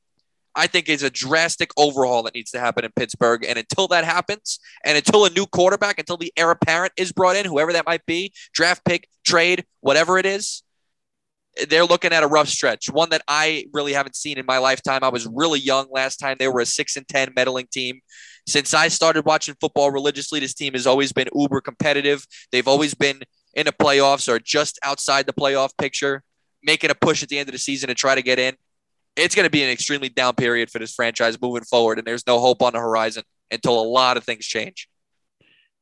I 0.54 0.66
think 0.66 0.88
it's 0.88 1.02
a 1.02 1.10
drastic 1.10 1.70
overhaul 1.76 2.22
that 2.22 2.34
needs 2.34 2.50
to 2.52 2.60
happen 2.60 2.84
in 2.84 2.90
Pittsburgh. 2.96 3.44
And 3.46 3.58
until 3.58 3.88
that 3.88 4.04
happens, 4.04 4.58
and 4.84 4.96
until 4.96 5.26
a 5.26 5.30
new 5.30 5.44
quarterback, 5.44 5.98
until 5.98 6.16
the 6.16 6.32
heir 6.34 6.50
apparent 6.50 6.94
is 6.96 7.12
brought 7.12 7.36
in, 7.36 7.44
whoever 7.44 7.74
that 7.74 7.84
might 7.84 8.06
be, 8.06 8.32
draft 8.54 8.82
pick, 8.86 9.06
trade, 9.26 9.66
whatever 9.80 10.16
it 10.16 10.24
is, 10.24 10.62
they're 11.68 11.84
looking 11.84 12.12
at 12.12 12.22
a 12.22 12.26
rough 12.26 12.48
stretch. 12.48 12.90
One 12.90 13.10
that 13.10 13.22
I 13.28 13.66
really 13.72 13.92
haven't 13.92 14.16
seen 14.16 14.38
in 14.38 14.46
my 14.46 14.58
lifetime. 14.58 15.00
I 15.02 15.08
was 15.08 15.26
really 15.26 15.60
young 15.60 15.86
last 15.90 16.16
time. 16.18 16.36
They 16.38 16.48
were 16.48 16.60
a 16.60 16.66
six 16.66 16.96
and 16.96 17.06
ten 17.08 17.32
meddling 17.34 17.68
team. 17.70 18.00
Since 18.46 18.74
I 18.74 18.88
started 18.88 19.24
watching 19.24 19.56
football 19.60 19.90
religiously, 19.90 20.40
this 20.40 20.54
team 20.54 20.74
has 20.74 20.86
always 20.86 21.12
been 21.12 21.28
uber 21.34 21.60
competitive. 21.60 22.24
They've 22.52 22.68
always 22.68 22.94
been 22.94 23.22
in 23.54 23.66
the 23.66 23.72
playoffs 23.72 24.28
or 24.28 24.38
just 24.38 24.78
outside 24.84 25.26
the 25.26 25.32
playoff 25.32 25.70
picture, 25.78 26.22
making 26.62 26.90
a 26.90 26.94
push 26.94 27.22
at 27.22 27.28
the 27.28 27.38
end 27.38 27.48
of 27.48 27.52
the 27.52 27.58
season 27.58 27.88
to 27.88 27.94
try 27.94 28.14
to 28.14 28.22
get 28.22 28.38
in 28.38 28.54
it's 29.16 29.34
going 29.34 29.44
to 29.44 29.50
be 29.50 29.62
an 29.62 29.70
extremely 29.70 30.08
down 30.08 30.34
period 30.34 30.70
for 30.70 30.78
this 30.78 30.94
franchise 30.94 31.40
moving 31.40 31.64
forward, 31.64 31.98
and 31.98 32.06
there's 32.06 32.26
no 32.26 32.38
hope 32.38 32.62
on 32.62 32.74
the 32.74 32.78
horizon 32.78 33.24
until 33.50 33.80
a 33.80 33.82
lot 33.82 34.16
of 34.16 34.24
things 34.24 34.44
change. 34.44 34.88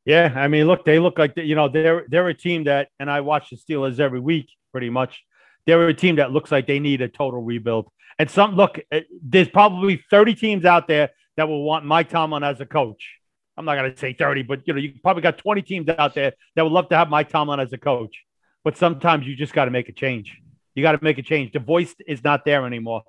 Yeah, 0.04 0.32
I 0.34 0.48
mean, 0.48 0.66
look, 0.66 0.84
they 0.84 0.98
look 0.98 1.18
like 1.18 1.32
you 1.36 1.54
know 1.54 1.68
they're 1.68 2.04
they're 2.08 2.28
a 2.28 2.34
team 2.34 2.64
that, 2.64 2.88
and 3.00 3.10
I 3.10 3.20
watch 3.22 3.50
the 3.50 3.56
Steelers 3.56 3.98
every 3.98 4.20
week, 4.20 4.48
pretty 4.70 4.90
much. 4.90 5.22
They're 5.66 5.88
a 5.88 5.94
team 5.94 6.16
that 6.16 6.32
looks 6.32 6.52
like 6.52 6.66
they 6.66 6.78
need 6.78 7.00
a 7.00 7.08
total 7.08 7.42
rebuild. 7.42 7.88
And 8.18 8.30
some 8.30 8.54
look, 8.54 8.78
eh, 8.90 9.02
there's 9.22 9.48
probably 9.48 10.02
30 10.10 10.34
teams 10.34 10.64
out 10.64 10.86
there 10.86 11.10
that 11.36 11.48
will 11.48 11.62
want 11.62 11.84
Mike 11.84 12.10
Tomlin 12.10 12.44
as 12.44 12.60
a 12.60 12.66
coach. 12.66 13.18
I'm 13.56 13.64
not 13.64 13.76
going 13.76 13.92
to 13.92 13.98
say 13.98 14.12
30, 14.12 14.42
but 14.42 14.62
you 14.66 14.74
know, 14.74 14.80
you 14.80 14.94
probably 15.02 15.22
got 15.22 15.38
20 15.38 15.62
teams 15.62 15.88
out 15.88 16.14
there 16.14 16.32
that 16.56 16.62
would 16.62 16.72
love 16.72 16.88
to 16.90 16.96
have 16.96 17.08
Mike 17.08 17.28
Tomlin 17.28 17.60
as 17.60 17.72
a 17.72 17.78
coach. 17.78 18.24
But 18.64 18.76
sometimes 18.76 19.26
you 19.26 19.36
just 19.36 19.52
got 19.52 19.66
to 19.66 19.70
make 19.70 19.88
a 19.88 19.92
change. 19.92 20.40
You 20.74 20.82
got 20.82 20.92
to 20.92 20.98
make 21.02 21.18
a 21.18 21.22
change. 21.22 21.52
The 21.52 21.60
voice 21.60 21.94
is 22.06 22.24
not 22.24 22.44
there 22.44 22.66
anymore. 22.66 23.02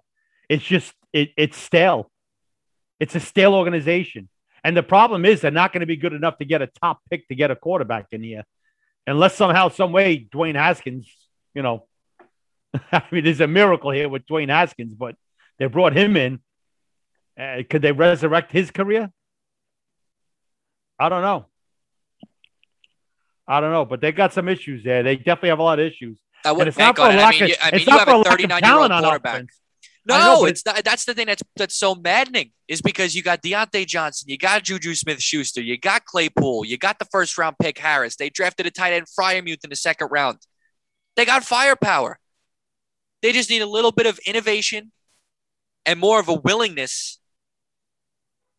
It's 0.49 0.63
just 0.63 0.93
it, 1.13 1.31
it's 1.37 1.57
stale. 1.57 2.11
It's 2.99 3.15
a 3.15 3.19
stale 3.19 3.55
organization. 3.55 4.29
And 4.63 4.75
the 4.75 4.83
problem 4.83 5.25
is 5.25 5.41
they're 5.41 5.51
not 5.51 5.73
going 5.73 5.81
to 5.81 5.87
be 5.87 5.95
good 5.95 6.13
enough 6.13 6.37
to 6.39 6.45
get 6.45 6.61
a 6.61 6.67
top 6.67 6.99
pick 7.09 7.27
to 7.27 7.35
get 7.35 7.51
a 7.51 7.55
quarterback 7.55 8.07
in 8.11 8.23
here. 8.23 8.43
Unless 9.07 9.35
somehow, 9.35 9.69
some 9.69 9.91
way, 9.91 10.27
Dwayne 10.31 10.55
Haskins, 10.55 11.11
you 11.53 11.61
know, 11.61 11.85
I 12.91 13.03
mean, 13.11 13.23
there's 13.23 13.41
a 13.41 13.47
miracle 13.47 13.91
here 13.91 14.09
with 14.09 14.25
Dwayne 14.25 14.49
Haskins, 14.49 14.93
but 14.93 15.15
they 15.59 15.67
brought 15.67 15.95
him 15.95 16.17
in. 16.17 16.39
Uh, 17.39 17.63
could 17.69 17.81
they 17.81 17.91
resurrect 17.91 18.51
his 18.51 18.71
career? 18.71 19.11
I 20.97 21.09
don't 21.09 21.21
know. 21.21 21.47
I 23.47 23.59
don't 23.59 23.71
know, 23.71 23.85
but 23.85 24.01
they 24.01 24.11
got 24.11 24.33
some 24.33 24.47
issues 24.47 24.83
there. 24.83 25.03
They 25.03 25.17
definitely 25.17 25.49
have 25.49 25.59
a 25.59 25.63
lot 25.63 25.79
of 25.79 25.85
issues. 25.85 26.17
I 26.43 26.51
wouldn't 26.51 26.69
it's 26.69 26.77
not 26.77 26.95
for 26.95 27.09
it. 27.09 27.19
I 27.19 27.31
mean, 27.31 27.43
of, 27.43 27.57
I 27.61 27.71
mean, 27.71 27.75
it's 27.75 27.87
not 27.87 28.05
for 28.05 28.11
a 28.11 28.17
lack 28.17 28.25
of 28.27 28.31
39 28.31 28.49
year 28.49 28.59
talent 28.61 28.93
on 28.93 29.03
quarterback. 29.03 29.35
offense. 29.35 29.59
I 30.09 30.17
know, 30.19 30.35
No, 30.41 30.45
it's 30.45 30.65
not. 30.65 30.83
That's 30.83 31.05
the 31.05 31.13
thing 31.15 31.25
that's 31.25 31.41
that's 31.55 31.75
so 31.75 31.95
maddening 31.95 32.51
is 32.67 32.81
because 32.81 33.15
you 33.15 33.23
got 33.23 33.41
Diontae 33.41 33.87
Johnson, 33.87 34.29
you 34.29 34.37
got 34.37 34.63
Juju 34.63 34.93
Smith 34.93 35.21
Schuster, 35.21 35.61
you 35.61 35.77
got 35.77 36.05
Claypool, 36.05 36.65
you 36.65 36.77
got 36.77 36.99
the 36.99 37.05
first 37.11 37.37
round 37.37 37.55
pick 37.59 37.79
Harris. 37.79 38.15
They 38.15 38.29
drafted 38.29 38.67
a 38.67 38.71
tight 38.71 38.93
end 38.93 39.07
Freiermuth 39.07 39.63
in 39.63 39.69
the 39.71 39.75
second 39.75 40.09
round. 40.11 40.37
They 41.15 41.25
got 41.25 41.43
firepower. 41.43 42.19
They 43.25 43.31
just 43.31 43.49
need 43.49 43.63
a 43.63 43.65
little 43.65 43.91
bit 43.91 44.05
of 44.05 44.19
innovation 44.27 44.91
and 45.83 45.99
more 45.99 46.19
of 46.19 46.27
a 46.27 46.35
willingness 46.35 47.17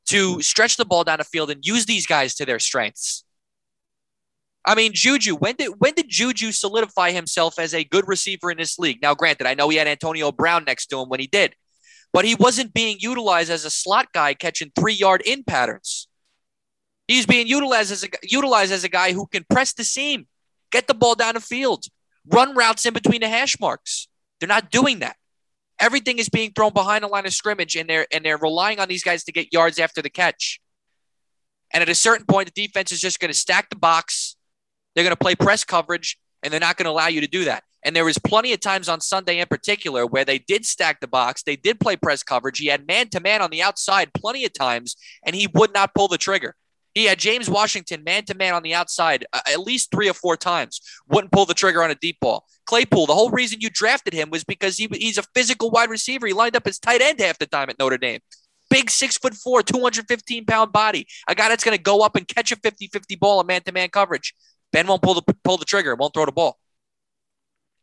to 0.07 0.43
stretch 0.43 0.77
the 0.77 0.85
ball 0.85 1.05
down 1.05 1.19
the 1.19 1.25
field 1.25 1.53
and 1.53 1.65
use 1.65 1.87
these 1.87 2.05
guys 2.05 2.35
to 2.35 2.45
their 2.45 2.59
strengths. 2.59 3.23
I 4.65 4.75
mean, 4.75 4.91
Juju, 4.93 5.37
when 5.37 5.55
did 5.55 5.75
when 5.79 5.95
did 5.95 6.09
Juju 6.09 6.51
solidify 6.51 7.13
himself 7.13 7.61
as 7.61 7.75
a 7.75 7.85
good 7.85 8.09
receiver 8.09 8.51
in 8.51 8.57
this 8.59 8.77
league? 8.77 9.01
Now, 9.01 9.15
granted, 9.15 9.47
I 9.47 9.55
know 9.55 9.69
he 9.69 9.77
had 9.77 9.87
Antonio 9.87 10.33
Brown 10.33 10.65
next 10.65 10.87
to 10.87 10.99
him 10.99 11.09
when 11.09 11.21
he 11.21 11.29
did, 11.29 11.55
but 12.13 12.25
he 12.25 12.35
wasn't 12.35 12.75
being 12.75 12.97
utilized 12.99 13.53
as 13.53 13.65
a 13.65 13.71
slot 13.71 14.09
guy 14.13 14.35
catching 14.35 14.73
three 14.75 14.95
yard 14.95 15.23
in 15.25 15.45
patterns. 15.45 16.09
He's 17.07 17.25
being 17.25 17.47
utilized 17.47 17.93
as 17.93 18.03
a 18.03 18.09
utilized 18.25 18.73
as 18.73 18.83
a 18.83 18.89
guy 18.89 19.13
who 19.13 19.29
can 19.29 19.45
press 19.49 19.73
the 19.73 19.85
seam, 19.85 20.27
get 20.73 20.89
the 20.89 20.95
ball 20.95 21.15
down 21.15 21.35
the 21.35 21.41
field, 21.41 21.85
run 22.27 22.57
routes 22.57 22.85
in 22.85 22.95
between 22.95 23.21
the 23.21 23.29
hash 23.29 23.61
marks. 23.61 24.09
They're 24.41 24.49
not 24.49 24.71
doing 24.71 25.01
that. 25.01 25.17
Everything 25.79 26.19
is 26.19 26.29
being 26.29 26.53
thrown 26.53 26.73
behind 26.73 27.05
the 27.05 27.09
line 27.09 27.27
of 27.27 27.35
scrimmage, 27.35 27.77
and 27.77 27.89
they're 27.89 28.07
and 28.13 28.25
they're 28.25 28.39
relying 28.39 28.81
on 28.81 28.89
these 28.89 29.05
guys 29.05 29.25
to 29.25 29.33
get 29.33 29.53
yards 29.53 29.79
after 29.79 30.01
the 30.01 30.11
catch. 30.11 30.61
And 31.73 31.83
at 31.83 31.89
a 31.89 31.95
certain 31.95 32.27
point, 32.27 32.53
the 32.53 32.67
defense 32.67 32.93
is 32.93 33.01
just 33.01 33.21
going 33.21 33.33
to 33.33 33.39
stack 33.39 33.69
the 33.71 33.77
box. 33.77 34.37
They're 34.95 35.05
going 35.05 35.17
to 35.17 35.23
play 35.23 35.35
press 35.35 35.65
coverage, 35.65 36.19
and 36.43 36.53
they're 36.53 36.61
not 36.61 36.77
going 36.77 36.85
to 36.85 36.91
allow 36.91 37.09
you 37.09 37.21
to 37.21 37.27
do 37.27 37.45
that. 37.45 37.65
And 37.85 37.95
there 37.95 38.05
was 38.05 38.19
plenty 38.19 38.53
of 38.53 38.61
times 38.61 38.89
on 38.89 39.01
Sunday 39.01 39.39
in 39.39 39.47
particular 39.47 40.07
where 40.07 40.25
they 40.25 40.39
did 40.39 40.65
stack 40.67 41.01
the 41.01 41.07
box. 41.07 41.43
They 41.43 41.57
did 41.57 41.79
play 41.79 41.97
press 41.97 42.23
coverage. 42.23 42.59
He 42.59 42.67
had 42.67 42.87
man 42.87 43.09
to 43.11 43.21
man 43.21 43.43
on 43.43 43.51
the 43.51 43.63
outside 43.63 44.13
plenty 44.13 44.45
of 44.45 44.53
times, 44.53 44.97
and 45.25 45.37
he 45.37 45.47
would 45.55 45.73
not 45.73 45.95
pull 45.95 46.09
the 46.09 46.19
trigger. 46.19 46.57
He 46.97 47.05
had 47.05 47.19
James 47.19 47.51
Washington 47.51 48.03
man 48.05 48.25
to 48.25 48.35
man 48.35 48.55
on 48.55 48.63
the 48.63 48.73
outside 48.73 49.27
uh, 49.35 49.41
at 49.53 49.61
least 49.61 49.91
three 49.91 50.09
or 50.09 50.15
four 50.15 50.35
times. 50.35 50.81
Wouldn't 51.07 51.31
pull 51.31 51.45
the 51.45 51.53
trigger 51.53 51.83
on 51.83 51.91
a 51.91 51.95
deep 51.95 52.17
ball. 52.21 52.47
Claypool, 52.65 53.05
the 53.05 53.15
whole 53.15 53.29
reason 53.29 53.61
you 53.61 53.69
drafted 53.69 54.15
him 54.15 54.31
was 54.31 54.45
because 54.45 54.79
he, 54.79 54.89
he's 54.91 55.19
a 55.19 55.23
physical 55.35 55.71
wide 55.71 55.91
receiver. 55.91 56.27
He 56.27 56.33
lined 56.33 56.57
up 56.57 56.67
as 56.67 56.79
tight 56.79 57.03
end 57.03 57.21
half 57.21 57.39
the 57.39 57.45
time 57.45 57.69
at 57.69 57.79
Notre 57.79 57.99
Dame. 57.99 58.21
Big 58.71 58.89
six 58.89 59.19
foot 59.19 59.35
four, 59.35 59.63
215 59.63 60.47
pound 60.47 60.73
body. 60.73 61.07
A 61.29 61.35
guy 61.35 61.51
that's 61.51 61.63
going 61.63 61.77
to 61.77 61.83
go 61.83 62.01
up 62.01 62.17
and 62.17 62.27
catch 62.27 62.51
a 62.51 62.57
50 62.57 62.87
50 62.87 63.17
ball 63.17 63.43
in 63.43 63.47
man 63.47 63.61
to 63.65 63.73
man 63.73 63.91
coverage. 63.91 64.35
Ben 64.73 64.87
won't 64.87 65.03
pull 65.03 65.13
the 65.13 65.35
pull 65.45 65.59
the 65.59 65.67
trigger, 65.67 65.95
won't 65.97 66.15
throw 66.15 66.25
the 66.25 66.33
ball. 66.33 66.59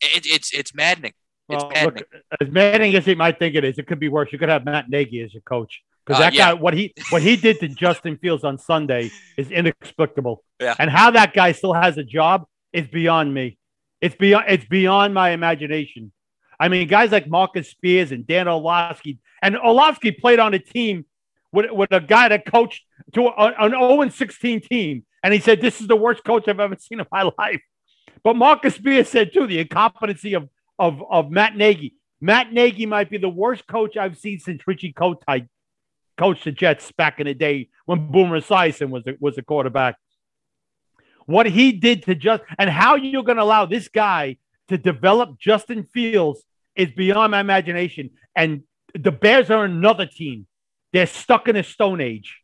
It, 0.01 0.25
it's 0.25 0.51
it's 0.51 0.73
maddening. 0.73 1.13
It's 1.49 1.63
Well, 1.63 1.71
maddening. 1.71 2.03
look, 2.11 2.41
as 2.41 2.49
maddening 2.49 2.95
as 2.95 3.05
he 3.05 3.13
might 3.13 3.37
think 3.37 3.53
it 3.53 3.63
is, 3.63 3.77
it 3.77 3.85
could 3.85 3.99
be 3.99 4.09
worse. 4.09 4.29
You 4.31 4.39
could 4.39 4.49
have 4.49 4.65
Matt 4.65 4.89
Nagy 4.89 5.21
as 5.21 5.35
your 5.35 5.41
coach 5.41 5.83
because 6.05 6.19
Uh, 6.19 6.25
that 6.25 6.33
yeah. 6.33 6.47
guy, 6.49 6.53
what 6.53 6.73
he 6.73 6.93
what 7.09 7.21
he 7.21 7.35
did 7.35 7.59
to 7.61 7.67
Justin 7.67 8.17
Fields 8.17 8.43
on 8.43 8.57
Sunday 8.57 9.11
is 9.37 9.51
inexplicable. 9.51 10.43
Yeah. 10.59 10.75
And 10.79 10.89
how 10.89 11.11
that 11.11 11.33
guy 11.33 11.51
still 11.53 11.73
has 11.73 11.97
a 11.97 12.03
job 12.03 12.45
is 12.71 12.87
beyond 12.87 13.33
me. 13.33 13.57
It's 14.01 14.15
beyond 14.15 14.45
it's 14.49 14.65
beyond 14.65 15.13
my 15.13 15.29
imagination. 15.31 16.11
I 16.59 16.67
mean, 16.69 16.87
guys 16.87 17.11
like 17.11 17.27
Marcus 17.27 17.69
Spears 17.69 18.11
and 18.11 18.25
Dan 18.27 18.47
Orlovsky, 18.47 19.19
and 19.41 19.57
Orlovsky 19.57 20.11
played 20.11 20.39
on 20.39 20.53
a 20.53 20.59
team 20.59 21.05
with, 21.51 21.71
with 21.71 21.91
a 21.91 21.99
guy 21.99 22.29
that 22.29 22.45
coached 22.45 22.83
to 23.13 23.27
a- 23.27 23.53
an 23.59 23.71
0 23.71 24.09
16 24.09 24.61
team, 24.61 25.05
and 25.23 25.33
he 25.33 25.39
said, 25.39 25.61
"This 25.61 25.81
is 25.81 25.87
the 25.87 25.95
worst 25.95 26.23
coach 26.23 26.47
I've 26.47 26.59
ever 26.59 26.75
seen 26.77 26.99
in 26.99 27.05
my 27.11 27.23
life." 27.37 27.61
But 28.23 28.35
Marcus 28.35 28.75
Spears 28.75 29.09
said 29.09 29.33
too 29.33 29.47
the 29.47 29.59
incompetency 29.59 30.33
of 30.35 30.49
of 30.79 31.01
of 31.09 31.31
Matt 31.31 31.55
Nagy. 31.55 31.95
Matt 32.21 32.53
Nagy 32.53 32.85
might 32.85 33.09
be 33.09 33.17
the 33.17 33.29
worst 33.29 33.67
coach 33.67 33.97
I've 33.97 34.17
seen 34.17 34.39
since 34.39 34.61
Richie 34.65 34.93
Kotite 34.93 35.47
coached 36.17 36.45
the 36.45 36.51
Jets 36.51 36.91
back 36.91 37.19
in 37.19 37.27
the 37.27 37.33
day 37.33 37.69
when 37.85 38.11
Boomer 38.11 38.39
Esiason 38.39 38.89
was 38.89 39.03
a, 39.07 39.13
was 39.19 39.37
a 39.37 39.41
quarterback. 39.41 39.95
What 41.25 41.45
he 41.45 41.71
did 41.71 42.03
to 42.03 42.15
just 42.15 42.43
and 42.57 42.69
how 42.69 42.95
you're 42.95 43.23
going 43.23 43.37
to 43.37 43.43
allow 43.43 43.65
this 43.65 43.87
guy 43.87 44.37
to 44.67 44.77
develop 44.77 45.39
Justin 45.39 45.85
Fields 45.93 46.43
is 46.75 46.91
beyond 46.91 47.31
my 47.31 47.39
imagination. 47.39 48.11
And 48.35 48.63
the 48.93 49.11
Bears 49.11 49.49
are 49.49 49.63
another 49.63 50.05
team. 50.05 50.47
They're 50.91 51.07
stuck 51.07 51.47
in 51.47 51.55
a 51.55 51.63
stone 51.63 52.01
age. 52.01 52.39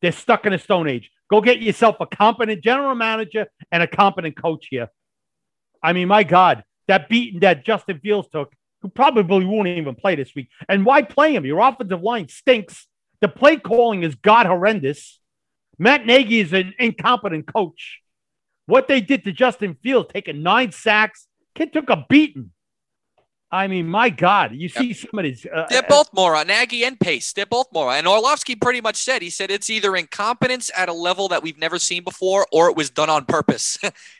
They're 0.00 0.12
stuck 0.12 0.46
in 0.46 0.52
a 0.52 0.58
stone 0.58 0.88
age. 0.88 1.10
Go 1.30 1.40
get 1.40 1.60
yourself 1.60 1.96
a 2.00 2.06
competent 2.06 2.62
general 2.62 2.94
manager 2.94 3.46
and 3.70 3.82
a 3.82 3.86
competent 3.86 4.40
coach 4.40 4.66
here. 4.70 4.88
I 5.82 5.92
mean, 5.92 6.08
my 6.08 6.24
God, 6.24 6.64
that 6.88 7.08
beating 7.08 7.40
that 7.40 7.64
Justin 7.64 8.00
Fields 8.00 8.28
took, 8.32 8.52
who 8.82 8.88
probably 8.88 9.44
won't 9.44 9.68
even 9.68 9.94
play 9.94 10.14
this 10.14 10.34
week. 10.34 10.48
And 10.68 10.84
why 10.84 11.02
play 11.02 11.34
him? 11.34 11.44
Your 11.44 11.60
offensive 11.60 12.02
line 12.02 12.28
stinks. 12.28 12.86
The 13.20 13.28
play 13.28 13.56
calling 13.56 14.02
is 14.02 14.14
god 14.14 14.46
horrendous. 14.46 15.20
Matt 15.78 16.06
Nagy 16.06 16.40
is 16.40 16.52
an 16.52 16.74
incompetent 16.78 17.52
coach. 17.52 18.00
What 18.66 18.88
they 18.88 19.00
did 19.00 19.24
to 19.24 19.32
Justin 19.32 19.76
Fields, 19.82 20.10
taking 20.12 20.42
nine 20.42 20.72
sacks, 20.72 21.26
kid 21.54 21.72
took 21.72 21.88
a 21.90 22.04
beating. 22.08 22.50
I 23.50 23.66
mean, 23.66 23.88
my 23.88 24.10
God, 24.10 24.54
you 24.54 24.68
see 24.68 24.92
some 24.92 25.18
of 25.18 25.22
these. 25.22 25.46
Uh, 25.46 25.66
They're 25.70 25.82
both 25.82 26.10
moron. 26.12 26.48
Nagy 26.48 26.84
and 26.84 27.00
Pace. 27.00 27.32
They're 27.32 27.46
both 27.46 27.68
moron. 27.72 27.96
And 27.96 28.06
Orlovsky 28.06 28.54
pretty 28.54 28.82
much 28.82 28.96
said 28.96 29.22
he 29.22 29.30
said 29.30 29.50
it's 29.50 29.70
either 29.70 29.96
incompetence 29.96 30.70
at 30.76 30.90
a 30.90 30.92
level 30.92 31.28
that 31.28 31.42
we've 31.42 31.58
never 31.58 31.78
seen 31.78 32.04
before, 32.04 32.46
or 32.52 32.68
it 32.68 32.76
was 32.76 32.90
done 32.90 33.08
on 33.08 33.24
purpose. 33.24 33.78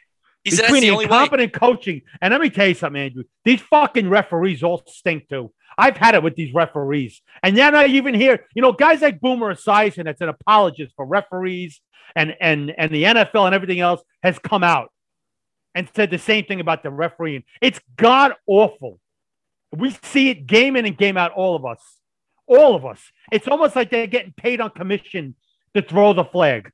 he 0.51 0.57
said 0.57 0.65
that's 0.65 0.73
between 0.73 0.83
the 0.83 0.91
only 0.91 1.07
way. 1.07 1.12
incompetent 1.12 1.53
coaching 1.53 2.03
and 2.20 2.33
let 2.33 2.41
me 2.41 2.51
tell 2.51 2.69
you 2.69 2.75
something, 2.75 3.01
Andrew. 3.01 3.25
These 3.45 3.61
fucking 3.62 4.09
referees 4.09 4.62
all 4.62 4.83
stink 4.87 5.29
too. 5.29 5.53
I've 5.77 5.97
had 5.97 6.15
it 6.15 6.23
with 6.23 6.35
these 6.35 6.53
referees, 6.53 7.23
and 7.43 7.57
then 7.57 7.75
I 7.75 7.87
even 7.87 8.15
hear, 8.15 8.45
you 8.55 8.62
know, 8.62 8.73
guys 8.73 9.01
like 9.01 9.20
Boomer 9.20 9.55
Esiason, 9.55 10.05
that's 10.05 10.20
an 10.20 10.29
apologist 10.29 10.93
for 10.97 11.07
referees 11.07 11.81
and 12.16 12.35
and 12.41 12.73
and 12.77 12.91
the 12.91 13.05
NFL 13.05 13.47
and 13.47 13.55
everything 13.55 13.81
else, 13.81 14.03
has 14.23 14.39
come 14.39 14.65
out 14.65 14.93
and 15.75 15.89
said 15.95 16.11
the 16.11 16.19
same 16.19 16.45
thing 16.45 16.61
about 16.61 16.83
the 16.83 16.91
refereeing. 16.91 17.45
It's 17.61 17.81
god 17.97 18.35
awful. 18.47 18.99
We 19.77 19.97
see 20.03 20.31
it 20.31 20.47
game 20.47 20.77
in 20.77 20.87
and 20.87 20.97
game 20.97 21.16
out. 21.16 21.33
All 21.33 21.55
of 21.55 21.65
us, 21.65 21.81
all 22.47 22.75
of 22.75 22.85
us. 22.85 23.01
It's 23.31 23.47
almost 23.47 23.77
like 23.77 23.91
they're 23.91 24.07
getting 24.07 24.35
paid 24.37 24.61
on 24.61 24.70
commission 24.70 25.37
to 25.75 25.83
throw 25.83 26.12
the 26.12 26.25
flag 26.25 26.73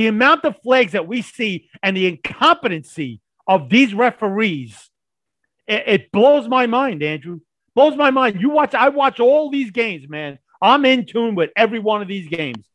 the 0.00 0.06
amount 0.06 0.46
of 0.46 0.56
flags 0.62 0.92
that 0.92 1.06
we 1.06 1.20
see 1.20 1.68
and 1.82 1.94
the 1.94 2.06
incompetency 2.06 3.20
of 3.46 3.68
these 3.68 3.92
referees, 3.92 4.88
it, 5.66 5.82
it 5.86 6.10
blows 6.10 6.48
my 6.48 6.66
mind, 6.66 7.02
Andrew. 7.02 7.40
Blows 7.74 7.96
my 7.96 8.10
mind. 8.10 8.40
You 8.40 8.48
watch, 8.48 8.74
I 8.74 8.88
watch 8.88 9.20
all 9.20 9.50
these 9.50 9.70
games, 9.70 10.08
man. 10.08 10.38
I'm 10.62 10.86
in 10.86 11.04
tune 11.04 11.34
with 11.34 11.50
every 11.54 11.80
one 11.80 12.00
of 12.00 12.08
these 12.08 12.28
games. 12.28 12.66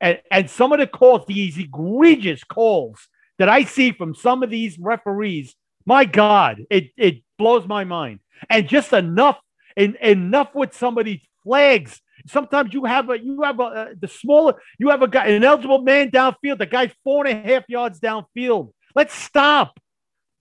And, 0.00 0.20
and 0.28 0.50
some 0.50 0.72
of 0.72 0.80
the 0.80 0.88
calls, 0.88 1.24
these 1.24 1.56
egregious 1.56 2.42
calls 2.42 3.06
that 3.38 3.48
I 3.48 3.62
see 3.62 3.92
from 3.92 4.16
some 4.16 4.42
of 4.42 4.50
these 4.50 4.76
referees, 4.76 5.54
my 5.86 6.04
God, 6.04 6.64
it, 6.68 6.90
it 6.96 7.22
blows 7.38 7.68
my 7.68 7.84
mind. 7.84 8.18
And 8.50 8.68
just 8.68 8.92
enough, 8.92 9.38
en- 9.76 9.98
enough 10.02 10.52
with 10.52 10.74
some 10.74 10.98
of 10.98 11.04
these 11.04 11.24
flags 11.44 12.00
Sometimes 12.26 12.72
you 12.72 12.84
have 12.84 13.10
a 13.10 13.18
you 13.18 13.42
have 13.42 13.60
a 13.60 13.64
uh, 13.64 13.88
the 13.98 14.08
smaller 14.08 14.54
you 14.78 14.90
have 14.90 15.02
a 15.02 15.08
guy 15.08 15.26
an 15.26 15.44
eligible 15.44 15.82
man 15.82 16.10
downfield. 16.10 16.58
The 16.58 16.66
guy's 16.66 16.92
four 17.04 17.26
and 17.26 17.38
a 17.38 17.48
half 17.48 17.64
yards 17.68 18.00
downfield. 18.00 18.72
Let's 18.94 19.14
stop. 19.14 19.78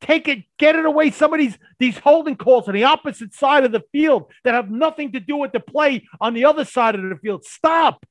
Take 0.01 0.27
it, 0.27 0.39
get 0.57 0.75
it 0.75 0.85
away. 0.85 1.11
Some 1.11 1.31
of 1.33 1.39
these 1.39 1.57
these 1.79 1.97
holding 1.97 2.35
calls 2.35 2.67
on 2.67 2.73
the 2.73 2.85
opposite 2.85 3.33
side 3.33 3.63
of 3.63 3.71
the 3.71 3.83
field 3.91 4.31
that 4.43 4.53
have 4.53 4.71
nothing 4.71 5.11
to 5.11 5.19
do 5.19 5.37
with 5.37 5.51
the 5.51 5.59
play 5.59 6.07
on 6.19 6.33
the 6.33 6.45
other 6.45 6.65
side 6.65 6.95
of 6.95 7.01
the 7.01 7.15
field. 7.17 7.45
Stop. 7.45 8.05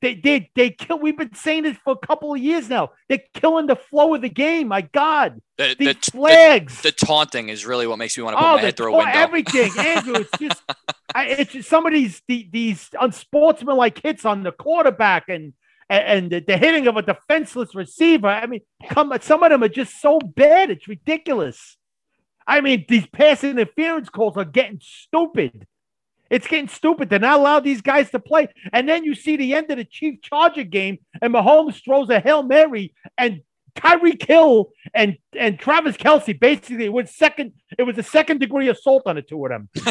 They 0.00 0.14
they 0.14 0.50
they 0.54 0.70
kill. 0.70 0.98
We've 1.00 1.16
been 1.18 1.34
saying 1.34 1.64
this 1.64 1.76
for 1.84 1.92
a 2.00 2.06
couple 2.06 2.32
of 2.32 2.38
years 2.38 2.68
now. 2.68 2.90
They're 3.08 3.22
killing 3.34 3.66
the 3.66 3.74
flow 3.76 4.14
of 4.14 4.22
the 4.22 4.28
game. 4.28 4.68
My 4.68 4.82
God, 4.82 5.40
The, 5.56 5.74
these 5.78 5.88
the, 5.88 6.10
flags. 6.12 6.82
the, 6.82 6.90
the 6.90 7.06
taunting 7.06 7.48
is 7.48 7.66
really 7.66 7.86
what 7.86 7.98
makes 7.98 8.16
me 8.16 8.22
want 8.22 8.34
to 8.36 8.38
put 8.42 8.48
Oh, 8.48 8.54
my 8.56 8.60
head 8.60 8.76
through 8.76 8.92
a 8.92 8.96
oh, 8.96 8.98
window. 8.98 9.12
everything, 9.18 9.70
Andrew. 9.78 10.14
It's 10.16 10.30
just, 10.40 10.62
I, 11.14 11.26
it's 11.26 11.52
just 11.52 11.68
some 11.68 11.84
of 11.86 11.92
these 11.92 12.22
the, 12.28 12.48
these 12.52 12.90
unsportsmanlike 13.00 14.00
hits 14.02 14.24
on 14.24 14.42
the 14.44 14.52
quarterback 14.52 15.28
and 15.28 15.52
and, 15.90 16.04
and 16.04 16.30
the, 16.30 16.40
the 16.40 16.56
hitting 16.58 16.86
of 16.86 16.96
a 16.96 17.02
defenseless 17.02 17.74
receiver. 17.74 18.28
I 18.28 18.46
mean, 18.46 18.60
come, 18.88 19.12
some 19.22 19.42
of 19.42 19.50
them 19.50 19.62
are 19.64 19.68
just 19.68 20.00
so 20.00 20.18
bad. 20.20 20.70
It's 20.70 20.86
ridiculous. 20.86 21.76
I 22.46 22.60
mean, 22.62 22.86
these 22.88 23.06
pass 23.06 23.44
interference 23.44 24.08
calls 24.08 24.36
are 24.36 24.44
getting 24.44 24.80
stupid. 24.82 25.66
It's 26.30 26.46
getting 26.46 26.68
stupid 26.68 27.10
to 27.10 27.18
not 27.18 27.40
allow 27.40 27.60
these 27.60 27.80
guys 27.80 28.10
to 28.10 28.18
play. 28.18 28.48
And 28.72 28.88
then 28.88 29.04
you 29.04 29.14
see 29.14 29.36
the 29.36 29.54
end 29.54 29.70
of 29.70 29.78
the 29.78 29.84
Chief 29.84 30.20
Charger 30.20 30.64
game, 30.64 30.98
and 31.22 31.32
Mahomes 31.32 31.82
throws 31.82 32.10
a 32.10 32.20
Hail 32.20 32.42
Mary, 32.42 32.94
and 33.16 33.40
Tyreek 33.76 34.26
Hill 34.26 34.70
and 34.92 35.16
and 35.38 35.58
Travis 35.58 35.96
Kelce 35.96 36.38
basically 36.38 36.86
it 36.86 36.92
was 36.92 37.14
second. 37.14 37.52
It 37.78 37.84
was 37.84 37.96
a 37.98 38.02
second 38.02 38.40
degree 38.40 38.68
assault 38.68 39.04
on 39.06 39.16
the 39.16 39.22
two 39.22 39.44
of 39.44 39.50
them. 39.50 39.68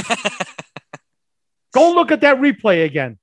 Go 1.73 1.93
look 1.93 2.11
at 2.11 2.21
that 2.21 2.37
replay 2.37 2.85
again. 2.85 3.17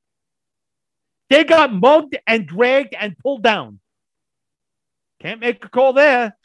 They 1.30 1.44
got 1.44 1.72
mugged 1.72 2.16
and 2.26 2.46
dragged 2.46 2.94
and 2.98 3.16
pulled 3.18 3.42
down. 3.42 3.80
Can't 5.20 5.40
make 5.40 5.64
a 5.64 5.68
call 5.68 5.92
there. 5.92 6.36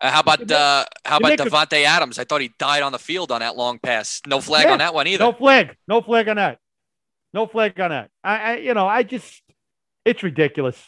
Uh, 0.00 0.10
how 0.10 0.20
about 0.20 0.50
uh, 0.50 0.84
how 1.04 1.16
about 1.18 1.38
Davante 1.38 1.82
Adams? 1.84 2.18
I 2.18 2.24
thought 2.24 2.40
he 2.40 2.52
died 2.58 2.82
on 2.82 2.92
the 2.92 2.98
field 2.98 3.32
on 3.32 3.40
that 3.40 3.56
long 3.56 3.78
pass. 3.78 4.20
No 4.26 4.40
flag 4.40 4.66
Yeah. 4.66 4.72
on 4.72 4.78
that 4.78 4.94
one 4.94 5.06
either. 5.08 5.24
No 5.24 5.32
flag. 5.32 5.76
No 5.88 6.00
flag 6.02 6.28
on 6.28 6.36
that. 6.36 6.58
No 7.34 7.46
flag 7.46 7.78
on 7.80 7.90
that. 7.90 8.10
I, 8.22 8.38
I 8.38 8.56
you 8.56 8.74
know, 8.74 8.86
I 8.86 9.02
just 9.02 9.42
it's 10.04 10.22
ridiculous. 10.22 10.80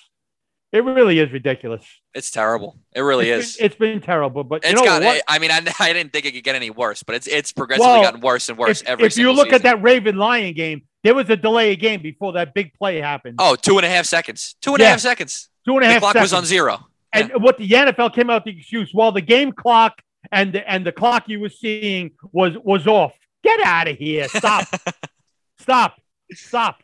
It 0.72 0.84
really 0.84 1.18
is 1.18 1.32
ridiculous. 1.32 1.84
It's 2.14 2.30
terrible. 2.30 2.78
It 2.94 3.00
really 3.00 3.28
It's 3.28 3.48
is. 3.50 3.56
been- 3.56 3.66
it's 3.66 3.74
been 3.76 4.00
terrible. 4.00 4.44
But 4.44 4.62
you 4.64 4.70
It's 4.70 4.80
know 4.80 4.84
got. 4.86 5.02
what? 5.02 5.20
I 5.26 5.40
mean, 5.40 5.50
I, 5.50 5.60
I 5.80 5.92
didn't 5.92 6.12
think 6.12 6.26
it 6.26 6.32
could 6.32 6.44
get 6.44 6.54
any 6.54 6.70
worse, 6.70 7.02
but 7.02 7.16
it's 7.16 7.26
it's 7.26 7.50
progressively 7.52 7.90
Well, 7.90 8.02
gotten 8.02 8.20
worse 8.20 8.48
and 8.48 8.56
worse 8.56 8.80
if, 8.82 8.86
every 8.88 9.06
if 9.06 9.18
you 9.18 9.32
look 9.32 9.52
at 9.52 9.64
that 9.64 9.82
Raven 9.82 10.16
Lion 10.16 10.54
game, 10.54 10.82
there 11.02 11.14
was 11.16 11.28
a 11.30 11.36
delay 11.36 11.72
of 11.72 11.80
game 11.80 12.00
before 12.00 12.34
that 12.34 12.54
big 12.54 12.72
play 12.74 13.00
happened. 13.00 13.36
Oh, 13.40 13.56
two 13.56 13.76
and 13.78 13.84
a 13.84 13.88
half 13.88 14.06
seconds. 14.06 14.54
Two 14.62 14.74
and 14.74 14.82
a 14.82 14.84
half 14.86 14.92
Yeah. 14.94 15.10
seconds. 15.10 15.48
Two 15.66 15.76
and 15.76 15.84
a 15.84 15.94
The 15.94 15.98
clock 15.98 16.12
seconds. 16.12 16.22
was 16.30 16.32
on 16.38 16.44
zero. 16.44 16.86
And 17.12 17.32
what 17.42 17.58
the 17.58 17.68
NFL 17.68 18.14
came 18.14 18.30
out 18.30 18.44
with 18.44 18.54
the 18.54 18.60
excuse, 18.60 18.92
well, 18.94 19.12
the 19.12 19.20
game 19.20 19.52
clock 19.52 20.00
and 20.30 20.52
the, 20.52 20.70
and 20.70 20.86
the 20.86 20.92
clock 20.92 21.28
you 21.28 21.40
were 21.40 21.48
seeing 21.48 22.12
was 22.32 22.56
was 22.62 22.86
off. 22.86 23.12
Get 23.42 23.60
out 23.60 23.88
of 23.88 23.96
here! 23.96 24.28
Stop! 24.28 24.66
Stop! 25.58 26.00
Stop! 26.32 26.82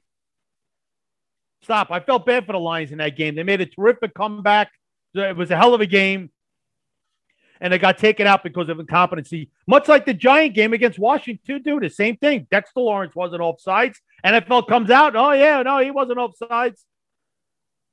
Stop! 1.63 1.91
I 1.91 2.01
felt 2.01 2.27
bad 2.27 2.47
for 2.47 2.53
the 2.53 2.59
Lions 2.59 2.93
in 2.93 2.99
that 2.99 3.17
game. 3.17 3.35
They 3.35 3.43
made 3.43 3.61
a 3.61 3.67
terrific 3.67 4.15
comeback. 4.15 4.71
It 5.15 5.37
was 5.37 5.51
a 5.51 5.57
hell 5.57 5.75
of 5.75 5.81
a 5.81 5.87
game, 5.87 6.31
and 7.61 7.73
they 7.73 7.79
got 7.79 7.99
taken 7.99 8.27
out 8.27 8.43
because 8.43 8.69
of 8.69 8.81
incompetency. 8.81 9.51
Much 9.67 9.89
like 9.89 10.07
the 10.07 10.15
Giant 10.15 10.55
game 10.55 10.73
against 10.73 10.99
Washington, 10.99 11.63
too. 11.63 11.81
The 11.81 11.91
same 11.91 12.17
thing. 12.17 12.47
Dexter 12.51 12.81
Lawrence 12.81 13.15
wasn't 13.15 13.43
offsides. 13.43 13.97
NFL 14.25 14.67
comes 14.69 14.91
out. 14.91 15.15
Oh 15.15 15.33
yeah, 15.33 15.63
no, 15.63 15.79
he 15.79 15.91
wasn't 15.91 16.19
offsides. 16.19 16.83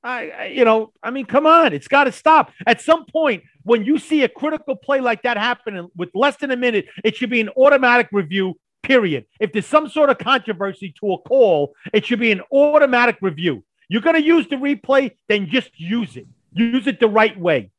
I, 0.04 0.30
I, 0.30 0.46
you 0.48 0.66
know, 0.66 0.92
I 1.02 1.12
mean, 1.12 1.26
come 1.26 1.46
on, 1.46 1.72
it's 1.74 1.88
got 1.88 2.06
to 2.06 2.12
stop. 2.12 2.52
At 2.68 2.82
some 2.82 3.06
point, 3.06 3.44
when 3.64 3.86
you 3.86 3.98
see 3.98 4.24
a 4.24 4.30
critical 4.30 4.76
play 4.76 5.00
like 5.00 5.24
that 5.24 5.38
happen 5.38 5.88
with 5.96 6.10
less 6.14 6.36
than 6.38 6.52
a 6.52 6.58
minute, 6.58 6.88
it 7.04 7.16
should 7.16 7.30
be 7.30 7.40
an 7.42 7.50
automatic 7.50 8.10
review. 8.12 8.56
Period. 8.82 9.26
If 9.40 9.54
there's 9.54 9.66
some 9.66 9.88
sort 9.88 10.10
of 10.10 10.18
controversy 10.18 10.94
to 11.00 11.14
a 11.14 11.18
call, 11.20 11.74
it 11.94 12.06
should 12.06 12.20
be 12.20 12.34
an 12.34 12.42
automatic 12.52 13.16
review. 13.22 13.64
You're 13.88 14.02
going 14.02 14.18
to 14.18 14.22
use 14.22 14.46
the 14.50 14.58
replay, 14.58 15.12
then 15.30 15.48
just 15.48 15.80
use 15.80 16.18
it. 16.18 16.28
Use 16.52 16.86
it 16.86 17.00
the 17.00 17.08
right 17.08 17.40
way. 17.40 17.72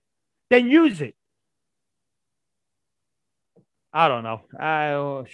Then 0.48 0.70
use 0.70 1.02
it. 1.02 1.14
I 3.92 4.08
don't 4.08 4.22
know. 4.22 4.40
I, 4.58 4.92
oh, 4.92 5.26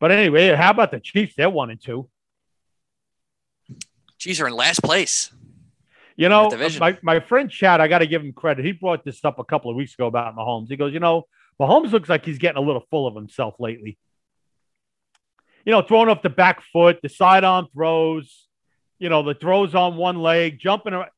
but 0.00 0.10
anyway, 0.12 0.54
how 0.54 0.70
about 0.70 0.92
the 0.92 1.00
Chiefs? 1.00 1.34
They're 1.36 1.50
one 1.50 1.70
and 1.70 1.80
two. 1.80 2.08
Chiefs 4.18 4.40
are 4.40 4.46
in 4.46 4.54
last 4.54 4.82
place. 4.82 5.30
You 6.16 6.30
know, 6.30 6.50
my, 6.80 6.96
my 7.02 7.20
friend 7.20 7.50
Chad, 7.50 7.80
I 7.80 7.88
got 7.88 7.98
to 7.98 8.06
give 8.06 8.22
him 8.22 8.32
credit. 8.32 8.64
He 8.64 8.72
brought 8.72 9.04
this 9.04 9.22
up 9.24 9.38
a 9.38 9.44
couple 9.44 9.70
of 9.70 9.76
weeks 9.76 9.92
ago 9.92 10.06
about 10.06 10.34
Mahomes. 10.34 10.68
He 10.68 10.76
goes, 10.76 10.94
you 10.94 11.00
know, 11.00 11.26
Mahomes 11.60 11.92
looks 11.92 12.08
like 12.08 12.24
he's 12.24 12.38
getting 12.38 12.56
a 12.56 12.66
little 12.66 12.84
full 12.90 13.06
of 13.06 13.14
himself 13.14 13.56
lately. 13.58 13.98
You 15.66 15.72
know, 15.72 15.82
throwing 15.82 16.08
off 16.08 16.22
the 16.22 16.30
back 16.30 16.62
foot, 16.62 17.00
the 17.02 17.10
sidearm 17.10 17.68
throws, 17.74 18.46
you 18.98 19.10
know, 19.10 19.22
the 19.22 19.34
throws 19.34 19.74
on 19.74 19.96
one 19.96 20.16
leg, 20.16 20.58
jumping 20.58 20.94
around. 20.94 21.10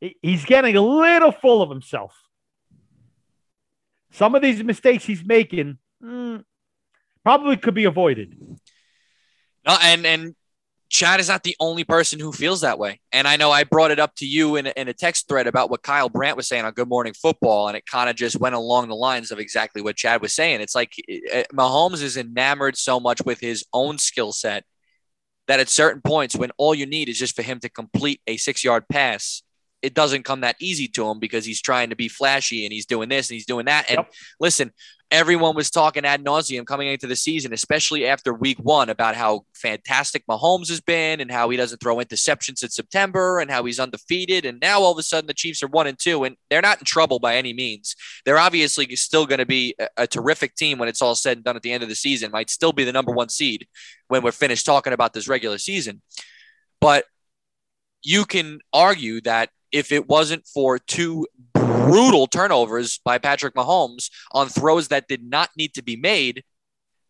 He's 0.00 0.44
getting 0.44 0.76
a 0.76 0.82
little 0.82 1.32
full 1.32 1.62
of 1.62 1.70
himself. 1.70 2.14
Some 4.10 4.34
of 4.34 4.42
these 4.42 4.62
mistakes 4.62 5.04
he's 5.04 5.24
making 5.24 5.78
mm, 6.02 6.44
probably 7.22 7.56
could 7.56 7.74
be 7.74 7.84
avoided. 7.84 8.36
No, 9.66 9.76
and 9.82 10.06
and 10.06 10.34
Chad 10.94 11.18
is 11.18 11.26
not 11.26 11.42
the 11.42 11.56
only 11.58 11.82
person 11.82 12.20
who 12.20 12.30
feels 12.30 12.60
that 12.60 12.78
way. 12.78 13.00
And 13.10 13.26
I 13.26 13.34
know 13.34 13.50
I 13.50 13.64
brought 13.64 13.90
it 13.90 13.98
up 13.98 14.14
to 14.18 14.26
you 14.26 14.54
in 14.54 14.68
a, 14.68 14.72
in 14.76 14.86
a 14.86 14.92
text 14.92 15.26
thread 15.26 15.48
about 15.48 15.68
what 15.68 15.82
Kyle 15.82 16.08
Brandt 16.08 16.36
was 16.36 16.46
saying 16.46 16.64
on 16.64 16.72
Good 16.72 16.88
Morning 16.88 17.14
Football, 17.20 17.66
and 17.66 17.76
it 17.76 17.84
kind 17.84 18.08
of 18.08 18.14
just 18.14 18.38
went 18.38 18.54
along 18.54 18.86
the 18.86 18.94
lines 18.94 19.32
of 19.32 19.40
exactly 19.40 19.82
what 19.82 19.96
Chad 19.96 20.22
was 20.22 20.32
saying. 20.32 20.60
It's 20.60 20.76
like 20.76 20.92
uh, 21.10 21.42
Mahomes 21.52 22.00
is 22.00 22.16
enamored 22.16 22.76
so 22.76 23.00
much 23.00 23.20
with 23.24 23.40
his 23.40 23.64
own 23.72 23.98
skill 23.98 24.30
set 24.30 24.62
that 25.48 25.58
at 25.58 25.68
certain 25.68 26.00
points, 26.00 26.36
when 26.36 26.52
all 26.58 26.76
you 26.76 26.86
need 26.86 27.08
is 27.08 27.18
just 27.18 27.34
for 27.34 27.42
him 27.42 27.58
to 27.58 27.68
complete 27.68 28.20
a 28.28 28.36
six 28.36 28.62
yard 28.62 28.84
pass, 28.88 29.42
it 29.84 29.92
doesn't 29.92 30.24
come 30.24 30.40
that 30.40 30.56
easy 30.60 30.88
to 30.88 31.06
him 31.08 31.18
because 31.18 31.44
he's 31.44 31.60
trying 31.60 31.90
to 31.90 31.96
be 31.96 32.08
flashy 32.08 32.64
and 32.64 32.72
he's 32.72 32.86
doing 32.86 33.10
this 33.10 33.28
and 33.28 33.34
he's 33.34 33.44
doing 33.44 33.66
that. 33.66 33.84
And 33.90 33.98
yep. 33.98 34.12
listen, 34.40 34.72
everyone 35.10 35.54
was 35.54 35.70
talking 35.70 36.06
ad 36.06 36.24
nauseum 36.24 36.64
coming 36.64 36.88
into 36.88 37.06
the 37.06 37.14
season, 37.14 37.52
especially 37.52 38.06
after 38.06 38.32
week 38.32 38.56
one, 38.58 38.88
about 38.88 39.14
how 39.14 39.44
fantastic 39.54 40.26
Mahomes 40.26 40.70
has 40.70 40.80
been 40.80 41.20
and 41.20 41.30
how 41.30 41.50
he 41.50 41.58
doesn't 41.58 41.82
throw 41.82 41.96
interceptions 41.96 42.64
in 42.64 42.70
September 42.70 43.40
and 43.40 43.50
how 43.50 43.62
he's 43.62 43.78
undefeated. 43.78 44.46
And 44.46 44.58
now 44.58 44.80
all 44.80 44.92
of 44.92 44.98
a 44.98 45.02
sudden 45.02 45.26
the 45.26 45.34
Chiefs 45.34 45.62
are 45.62 45.68
one 45.68 45.86
and 45.86 45.98
two, 45.98 46.24
and 46.24 46.36
they're 46.48 46.62
not 46.62 46.78
in 46.78 46.84
trouble 46.86 47.18
by 47.18 47.36
any 47.36 47.52
means. 47.52 47.94
They're 48.24 48.38
obviously 48.38 48.96
still 48.96 49.26
going 49.26 49.38
to 49.38 49.46
be 49.46 49.74
a, 49.78 49.88
a 49.98 50.06
terrific 50.06 50.54
team 50.54 50.78
when 50.78 50.88
it's 50.88 51.02
all 51.02 51.14
said 51.14 51.36
and 51.36 51.44
done 51.44 51.56
at 51.56 51.62
the 51.62 51.72
end 51.72 51.82
of 51.82 51.90
the 51.90 51.94
season, 51.94 52.30
might 52.30 52.48
still 52.48 52.72
be 52.72 52.84
the 52.84 52.92
number 52.92 53.12
one 53.12 53.28
seed 53.28 53.68
when 54.08 54.22
we're 54.22 54.32
finished 54.32 54.64
talking 54.64 54.94
about 54.94 55.12
this 55.12 55.28
regular 55.28 55.58
season. 55.58 56.00
But 56.80 57.04
you 58.02 58.24
can 58.24 58.60
argue 58.72 59.20
that 59.22 59.50
if 59.74 59.90
it 59.90 60.08
wasn't 60.08 60.46
for 60.46 60.78
two 60.78 61.26
brutal 61.52 62.28
turnovers 62.28 63.00
by 63.04 63.18
Patrick 63.18 63.54
Mahomes 63.54 64.08
on 64.30 64.48
throws 64.48 64.88
that 64.88 65.08
did 65.08 65.28
not 65.28 65.50
need 65.58 65.74
to 65.74 65.82
be 65.82 65.96
made, 65.96 66.44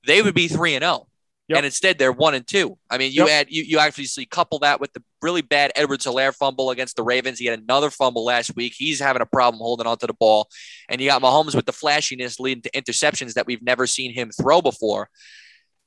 they 0.07 0.23
would 0.23 0.35
be 0.35 0.49
3 0.49 0.75
and 0.75 0.83
0. 0.83 1.07
Yep. 1.49 1.59
And 1.59 1.67
instead, 1.67 1.99
they're 1.99 2.11
one 2.11 2.35
and 2.35 2.47
two. 2.47 2.79
I 2.89 2.97
mean, 2.97 3.13
you 3.13 3.27
yep. 3.27 3.29
add 3.29 3.47
you 3.51 3.65
you 3.65 3.79
obviously 3.79 4.25
couple 4.25 4.61
that 4.61 4.81
with 4.81 4.95
the 4.95 5.03
really 5.21 5.43
bad 5.43 5.73
Edwards-Helaire 5.77 6.35
fumble 6.35 6.71
against 6.71 6.97
the 6.97 7.03
Ravens. 7.03 7.39
He 7.39 7.45
had 7.45 7.59
another 7.59 7.91
fumble 7.91 8.25
last 8.25 8.57
week. 8.57 8.73
He's 8.75 8.99
having 8.99 9.21
a 9.21 9.27
problem 9.27 9.61
holding 9.61 9.87
onto 9.87 10.07
the 10.07 10.15
ball, 10.15 10.49
and 10.89 11.03
you 11.03 11.09
got 11.09 11.21
Mahomes 11.21 11.55
with 11.55 11.67
the 11.67 11.73
flashiness 11.73 12.41
leading 12.41 12.63
to 12.63 12.71
interceptions 12.71 13.35
that 13.35 13.47
we've 13.47 13.63
never 13.63 13.87
seen 13.87 14.15
him 14.15 14.31
throw 14.31 14.63
before. 14.63 15.11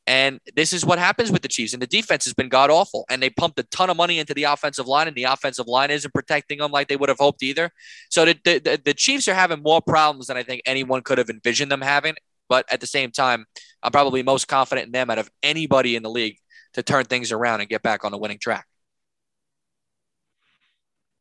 And 0.08 0.40
this 0.56 0.72
is 0.72 0.86
what 0.86 1.00
happens 1.00 1.32
with 1.32 1.42
the 1.42 1.50
Chiefs. 1.50 1.74
And 1.74 1.82
the 1.82 1.88
defense 1.88 2.24
has 2.24 2.34
been 2.34 2.48
god 2.48 2.70
awful. 2.70 3.06
And 3.10 3.22
they 3.22 3.30
pumped 3.30 3.60
a 3.60 3.64
ton 3.64 3.90
of 3.90 3.98
money 3.98 4.20
into 4.20 4.34
the 4.34 4.46
offensive 4.46 4.88
line, 4.88 5.08
and 5.08 5.16
the 5.16 5.26
offensive 5.26 5.68
line 5.68 5.92
isn't 5.92 6.14
protecting 6.14 6.60
them 6.60 6.72
like 6.72 6.88
they 6.88 6.96
would 6.96 7.10
have 7.10 7.20
hoped 7.20 7.44
either. 7.44 7.72
So 8.10 8.24
the, 8.24 8.40
the, 8.44 8.82
the 8.84 8.94
Chiefs 8.94 9.28
are 9.28 9.34
having 9.34 9.62
more 9.62 9.82
problems 9.82 10.28
than 10.28 10.38
I 10.38 10.44
think 10.44 10.62
anyone 10.66 11.02
could 11.02 11.18
have 11.18 11.30
envisioned 11.30 11.70
them 11.70 11.82
having. 11.82 12.16
But 12.48 12.66
at 12.72 12.80
the 12.80 12.88
same 12.88 13.12
time, 13.12 13.46
I'm 13.84 13.92
probably 13.92 14.24
most 14.24 14.48
confident 14.48 14.86
in 14.86 14.92
them 14.94 15.10
out 15.10 15.20
of 15.20 15.30
anybody 15.44 15.98
in 15.98 16.04
the 16.04 16.10
league 16.10 16.38
to 16.74 16.84
turn 16.84 17.04
things 17.04 17.34
around 17.34 17.60
and 17.60 17.70
get 17.70 17.82
back 17.82 18.06
on 18.06 18.12
the 18.14 18.18
winning 18.18 18.40
track. 18.40 18.66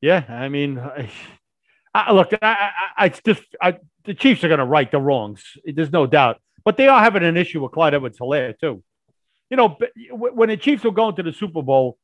Yeah, 0.00 0.24
I 0.28 0.48
mean, 0.48 0.78
I, 0.78 1.10
I, 1.92 2.12
look, 2.12 2.32
I, 2.40 2.70
I, 2.96 3.08
just 3.08 3.42
the 4.04 4.14
Chiefs 4.14 4.44
are 4.44 4.48
going 4.48 4.60
to 4.60 4.64
right 4.64 4.88
the 4.88 5.00
wrongs. 5.00 5.42
There's 5.64 5.90
no 5.90 6.06
doubt. 6.06 6.40
But 6.66 6.76
they 6.76 6.88
are 6.88 7.00
having 7.00 7.22
an 7.22 7.36
issue 7.36 7.62
with 7.62 7.70
Clyde 7.70 7.94
Edwards 7.94 8.18
Helaire, 8.18 8.58
too. 8.58 8.82
You 9.48 9.56
know, 9.56 9.78
when 10.10 10.48
the 10.48 10.56
Chiefs 10.56 10.82
were 10.82 10.90
going 10.90 11.14
to 11.14 11.22
the 11.22 11.32
Super 11.32 11.62
Bowl, 11.62 11.96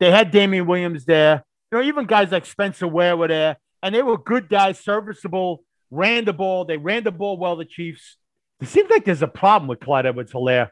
they 0.00 0.10
had 0.10 0.32
Damien 0.32 0.66
Williams 0.66 1.04
there. 1.04 1.44
You 1.70 1.78
know, 1.78 1.84
even 1.84 2.06
guys 2.06 2.32
like 2.32 2.44
Spencer 2.44 2.88
Ware 2.88 3.16
were 3.16 3.28
there, 3.28 3.58
and 3.80 3.94
they 3.94 4.02
were 4.02 4.18
good 4.18 4.48
guys, 4.48 4.80
serviceable, 4.80 5.62
ran 5.92 6.24
the 6.24 6.32
ball. 6.32 6.64
They 6.64 6.76
ran 6.76 7.04
the 7.04 7.12
ball 7.12 7.36
well, 7.36 7.54
the 7.54 7.64
Chiefs. 7.64 8.16
It 8.60 8.66
seems 8.66 8.90
like 8.90 9.04
there's 9.04 9.22
a 9.22 9.28
problem 9.28 9.68
with 9.68 9.78
Clyde 9.78 10.06
Edwards 10.06 10.32
Helaire. 10.32 10.70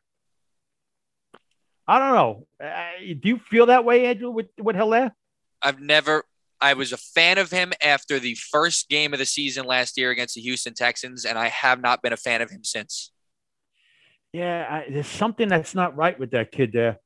I 1.86 1.98
don't 2.01 2.14
know. 2.14 2.47
Uh, 2.60 3.14
do 3.20 3.28
you 3.28 3.39
feel 3.39 3.66
that 3.66 3.85
way, 3.85 4.06
Andrew, 4.06 4.31
with, 4.31 4.48
with 4.59 4.74
Helaire? 4.74 5.12
I've 5.62 5.81
never 5.81 6.24
I 6.61 6.74
was 6.74 6.93
a 6.93 6.97
fan 6.97 7.39
of 7.39 7.51
him 7.51 7.73
after 7.82 8.19
the 8.19 8.35
first 8.35 8.89
game 8.89 9.12
of 9.12 9.19
the 9.19 9.27
season 9.27 9.66
last 9.66 9.97
year 9.97 10.11
against 10.11 10.35
the 10.35 10.41
Houston 10.43 10.74
Texans, 10.74 11.24
and 11.24 11.39
I 11.39 11.49
have 11.49 11.81
not 11.81 12.03
been 12.03 12.12
a 12.12 12.19
fan 12.19 12.43
of 12.43 12.51
him 12.51 12.65
since. 12.65 13.12
Yeah, 14.32 14.66
I, 14.69 14.91
there's 14.91 15.07
something 15.07 15.49
that's 15.49 15.74
not 15.74 15.97
right 15.97 16.19
with 16.19 16.32
that 16.32 16.53
kid 16.53 16.73
there. 16.73 16.99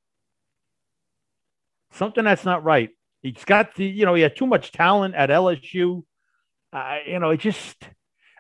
Something 1.93 2.25
that's 2.25 2.45
not 2.45 2.65
right. 2.65 2.91
He's 3.23 3.45
got 3.45 3.75
the, 3.77 3.87
you 3.87 4.05
know, 4.05 4.15
he 4.15 4.23
had 4.23 4.37
too 4.37 4.47
much 4.47 4.73
talent 4.73 5.15
at 5.15 5.31
LSU. 5.31 6.03
Uh, 6.73 6.99
you 7.07 7.19
know, 7.21 7.31
it 7.31 7.41
just 7.41 7.77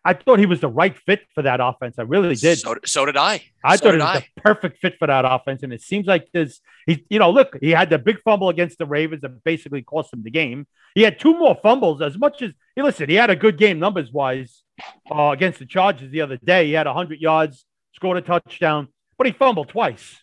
I 0.05 0.13
thought 0.13 0.39
he 0.39 0.47
was 0.47 0.61
the 0.61 0.69
right 0.69 0.97
fit 0.97 1.23
for 1.35 1.43
that 1.43 1.61
offense. 1.63 1.99
I 1.99 2.03
really 2.03 2.35
did. 2.35 2.59
So, 2.59 2.77
so 2.85 3.07
did 3.07 3.17
I. 3.17 3.43
I 3.65 3.77
so 3.77 3.85
thought 3.85 3.95
he 3.95 4.01
was 4.01 4.07
I. 4.07 4.29
the 4.35 4.41
perfect 4.43 4.79
fit 4.81 4.99
for 4.99 5.07
that 5.07 5.25
offense. 5.25 5.63
And 5.63 5.73
it 5.73 5.81
seems 5.81 6.07
like 6.07 6.31
this, 6.33 6.61
he, 6.87 7.07
you 7.09 7.19
know, 7.19 7.31
look, 7.31 7.57
he 7.61 7.71
had 7.71 7.89
the 7.89 7.99
big 7.99 8.21
fumble 8.21 8.51
against 8.51 8.77
the 8.77 8.85
Ravens 8.85 9.23
that 9.23 9.43
basically 9.45 9.81
cost 9.81 10.13
him 10.13 10.23
the 10.23 10.31
game. 10.31 10.67
He 10.95 11.03
had 11.03 11.19
two 11.19 11.39
more 11.39 11.59
fumbles 11.63 12.03
as 12.03 12.19
much 12.19 12.43
as, 12.43 12.53
hey, 12.77 12.83
listen, 12.83 13.09
he 13.09 13.15
had 13.15 13.31
a 13.31 13.37
good 13.37 13.57
game 13.57 13.79
numbers 13.79 14.13
wise 14.13 14.63
uh, 15.11 15.31
against 15.31 15.59
the 15.59 15.67
Chargers 15.67 16.11
the 16.11 16.21
other 16.21 16.37
day. 16.37 16.67
He 16.67 16.73
had 16.73 16.87
100 16.87 17.21
yards, 17.21 17.65
scored 17.95 18.19
a 18.19 18.21
touchdown, 18.21 18.89
but 19.17 19.27
he 19.27 19.33
fumbled 19.33 19.71
twice 19.71 20.23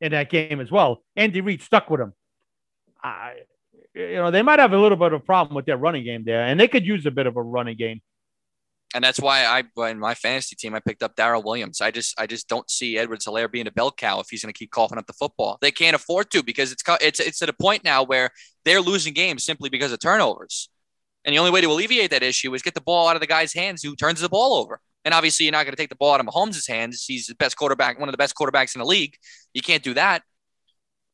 in 0.00 0.12
that 0.12 0.30
game 0.30 0.60
as 0.60 0.70
well. 0.70 1.02
Andy 1.16 1.40
Reid 1.40 1.60
stuck 1.60 1.90
with 1.90 2.00
him. 2.00 2.12
I, 3.02 3.34
you 3.94 4.14
know, 4.14 4.30
they 4.30 4.42
might 4.42 4.60
have 4.60 4.72
a 4.72 4.78
little 4.78 4.96
bit 4.96 5.12
of 5.12 5.20
a 5.20 5.24
problem 5.24 5.56
with 5.56 5.66
their 5.66 5.76
running 5.76 6.04
game 6.04 6.22
there, 6.24 6.42
and 6.42 6.58
they 6.58 6.68
could 6.68 6.86
use 6.86 7.04
a 7.04 7.10
bit 7.10 7.26
of 7.26 7.36
a 7.36 7.42
running 7.42 7.76
game 7.76 8.00
and 8.94 9.02
that's 9.02 9.20
why 9.20 9.44
I 9.44 9.90
in 9.90 9.98
my 9.98 10.14
fantasy 10.14 10.56
team 10.56 10.74
I 10.74 10.80
picked 10.80 11.02
up 11.02 11.16
Darrel 11.16 11.42
Williams. 11.42 11.80
I 11.80 11.90
just 11.90 12.18
I 12.20 12.26
just 12.26 12.48
don't 12.48 12.68
see 12.70 12.98
Edwards 12.98 13.26
Helaire 13.26 13.50
being 13.50 13.66
a 13.66 13.72
bell 13.72 13.90
cow 13.90 14.20
if 14.20 14.26
he's 14.30 14.42
going 14.42 14.52
to 14.52 14.58
keep 14.58 14.70
coughing 14.70 14.98
up 14.98 15.06
the 15.06 15.12
football. 15.12 15.58
They 15.60 15.70
can't 15.70 15.96
afford 15.96 16.30
to 16.32 16.42
because 16.42 16.72
it's 16.72 16.82
it's 17.00 17.20
it's 17.20 17.42
at 17.42 17.48
a 17.48 17.54
point 17.54 17.84
now 17.84 18.02
where 18.02 18.30
they're 18.64 18.80
losing 18.80 19.14
games 19.14 19.44
simply 19.44 19.70
because 19.70 19.92
of 19.92 20.00
turnovers. 20.00 20.68
And 21.24 21.34
the 21.34 21.38
only 21.38 21.52
way 21.52 21.60
to 21.60 21.68
alleviate 21.68 22.10
that 22.10 22.22
issue 22.22 22.52
is 22.54 22.62
get 22.62 22.74
the 22.74 22.80
ball 22.80 23.08
out 23.08 23.16
of 23.16 23.20
the 23.20 23.28
guy's 23.28 23.52
hands 23.52 23.82
who 23.82 23.94
turns 23.94 24.20
the 24.20 24.28
ball 24.28 24.54
over. 24.54 24.80
And 25.04 25.14
obviously, 25.14 25.46
you're 25.46 25.52
not 25.52 25.64
going 25.64 25.72
to 25.72 25.80
take 25.80 25.88
the 25.88 25.96
ball 25.96 26.14
out 26.14 26.20
of 26.20 26.26
Mahomes' 26.26 26.68
hands. 26.68 27.04
He's 27.04 27.26
the 27.26 27.34
best 27.34 27.56
quarterback, 27.56 27.98
one 27.98 28.08
of 28.08 28.12
the 28.12 28.18
best 28.18 28.34
quarterbacks 28.34 28.74
in 28.74 28.80
the 28.80 28.86
league. 28.86 29.16
You 29.54 29.62
can't 29.62 29.82
do 29.82 29.94
that. 29.94 30.22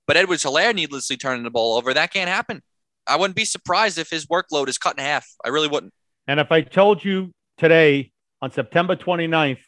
But 0.07 0.17
Edwards 0.17 0.45
Helaire 0.45 0.75
needlessly 0.75 1.17
turning 1.17 1.45
the 1.45 1.51
ball 1.51 1.77
over, 1.77 1.93
that 1.93 2.13
can't 2.13 2.29
happen. 2.29 2.63
I 3.07 3.17
wouldn't 3.17 3.37
be 3.37 3.45
surprised 3.45 3.99
if 3.99 4.11
his 4.11 4.27
workload 4.27 4.69
is 4.69 4.79
cut 4.79 4.99
in 4.99 5.05
half. 5.05 5.27
I 5.45 5.49
really 5.49 5.69
wouldn't. 5.69 5.93
And 6.27 6.41
if 6.41 6.53
I 6.53 6.61
told 6.61 7.05
you 7.05 7.31
today 7.59 8.13
on 8.41 8.51
September 8.51 8.97
29th 8.97 9.59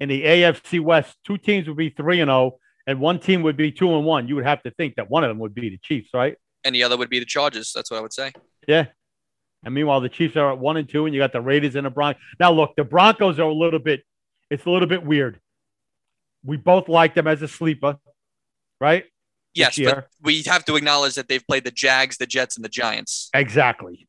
in 0.00 0.08
the 0.08 0.22
AFC 0.24 0.80
West, 0.80 1.16
two 1.24 1.38
teams 1.38 1.68
would 1.68 1.76
be 1.76 1.90
3 1.90 2.20
and 2.20 2.28
0 2.28 2.58
and 2.86 3.00
one 3.00 3.18
team 3.18 3.42
would 3.42 3.56
be 3.56 3.72
2 3.72 3.94
and 3.96 4.04
1. 4.04 4.28
You 4.28 4.36
would 4.36 4.44
have 4.46 4.62
to 4.64 4.70
think 4.72 4.96
that 4.96 5.10
one 5.10 5.24
of 5.24 5.28
them 5.28 5.38
would 5.38 5.54
be 5.54 5.70
the 5.70 5.78
Chiefs, 5.78 6.10
right? 6.12 6.36
And 6.64 6.74
the 6.74 6.82
other 6.82 6.96
would 6.96 7.10
be 7.10 7.18
the 7.18 7.24
Chargers. 7.24 7.72
That's 7.74 7.90
what 7.90 7.98
I 7.98 8.00
would 8.00 8.12
say. 8.12 8.32
Yeah. 8.66 8.86
And 9.64 9.74
meanwhile, 9.74 10.00
the 10.00 10.08
Chiefs 10.08 10.36
are 10.36 10.52
at 10.52 10.58
1 10.58 10.76
and 10.76 10.88
2 10.88 11.06
and 11.06 11.14
you 11.14 11.20
got 11.20 11.32
the 11.32 11.40
Raiders 11.40 11.74
and 11.76 11.86
the 11.86 11.90
Broncos. 11.90 12.20
Now 12.38 12.52
look, 12.52 12.74
the 12.76 12.84
Broncos 12.84 13.38
are 13.38 13.48
a 13.48 13.54
little 13.54 13.80
bit 13.80 14.02
it's 14.50 14.64
a 14.64 14.70
little 14.70 14.88
bit 14.88 15.04
weird. 15.04 15.40
We 16.44 16.56
both 16.56 16.88
like 16.88 17.14
them 17.14 17.26
as 17.26 17.42
a 17.42 17.48
sleeper, 17.48 17.96
right? 18.80 19.04
Yes, 19.54 19.78
but 19.78 20.06
we 20.22 20.42
have 20.42 20.64
to 20.66 20.76
acknowledge 20.76 21.14
that 21.14 21.28
they've 21.28 21.44
played 21.44 21.64
the 21.64 21.70
Jags, 21.70 22.18
the 22.18 22.26
Jets, 22.26 22.56
and 22.56 22.64
the 22.64 22.68
Giants. 22.68 23.30
Exactly. 23.34 24.06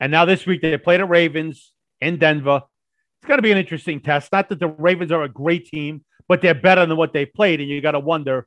And 0.00 0.10
now 0.10 0.24
this 0.24 0.44
week 0.44 0.60
they 0.60 0.76
play 0.76 0.96
the 0.96 1.04
Ravens 1.04 1.72
in 2.02 2.18
Denver. 2.18 2.62
It's 3.20 3.28
going 3.28 3.38
to 3.38 3.42
be 3.42 3.52
an 3.52 3.58
interesting 3.58 4.00
test. 4.00 4.30
Not 4.32 4.48
that 4.48 4.58
the 4.58 4.68
Ravens 4.68 5.12
are 5.12 5.22
a 5.22 5.28
great 5.28 5.66
team, 5.66 6.04
but 6.28 6.42
they're 6.42 6.54
better 6.54 6.84
than 6.84 6.96
what 6.96 7.12
they 7.12 7.24
played, 7.24 7.60
and 7.60 7.68
you 7.68 7.80
got 7.80 7.92
to 7.92 8.00
wonder, 8.00 8.46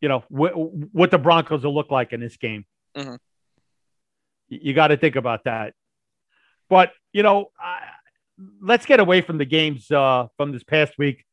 you 0.00 0.08
know, 0.08 0.20
wh- 0.28 0.94
what 0.94 1.10
the 1.10 1.18
Broncos 1.18 1.64
will 1.64 1.74
look 1.74 1.90
like 1.90 2.12
in 2.12 2.20
this 2.20 2.36
game. 2.36 2.64
Mhm. 2.96 3.18
You, 4.48 4.58
you 4.62 4.74
got 4.74 4.88
to 4.88 4.96
think 4.96 5.16
about 5.16 5.44
that. 5.44 5.74
But 6.68 6.92
you 7.12 7.22
know, 7.22 7.50
I, 7.58 7.80
let's 8.60 8.86
get 8.86 8.98
away 9.00 9.20
from 9.20 9.38
the 9.38 9.44
games 9.44 9.90
uh, 9.90 10.26
from 10.36 10.50
this 10.52 10.64
past 10.64 10.94
week, 10.98 11.24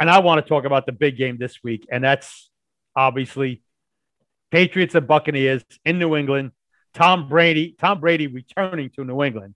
and 0.00 0.08
I 0.08 0.20
want 0.20 0.44
to 0.44 0.48
talk 0.48 0.64
about 0.64 0.86
the 0.86 0.92
big 0.92 1.16
game 1.16 1.36
this 1.38 1.62
week, 1.62 1.86
and 1.90 2.02
that's 2.02 2.50
obviously 2.96 3.62
Patriots 4.50 4.94
and 4.94 5.06
Buccaneers 5.06 5.62
in 5.84 5.98
New 5.98 6.16
England. 6.16 6.52
Tom 6.94 7.28
Brady, 7.28 7.74
Tom 7.78 8.00
Brady 8.00 8.26
returning 8.28 8.90
to 8.90 9.04
New 9.04 9.22
England. 9.22 9.54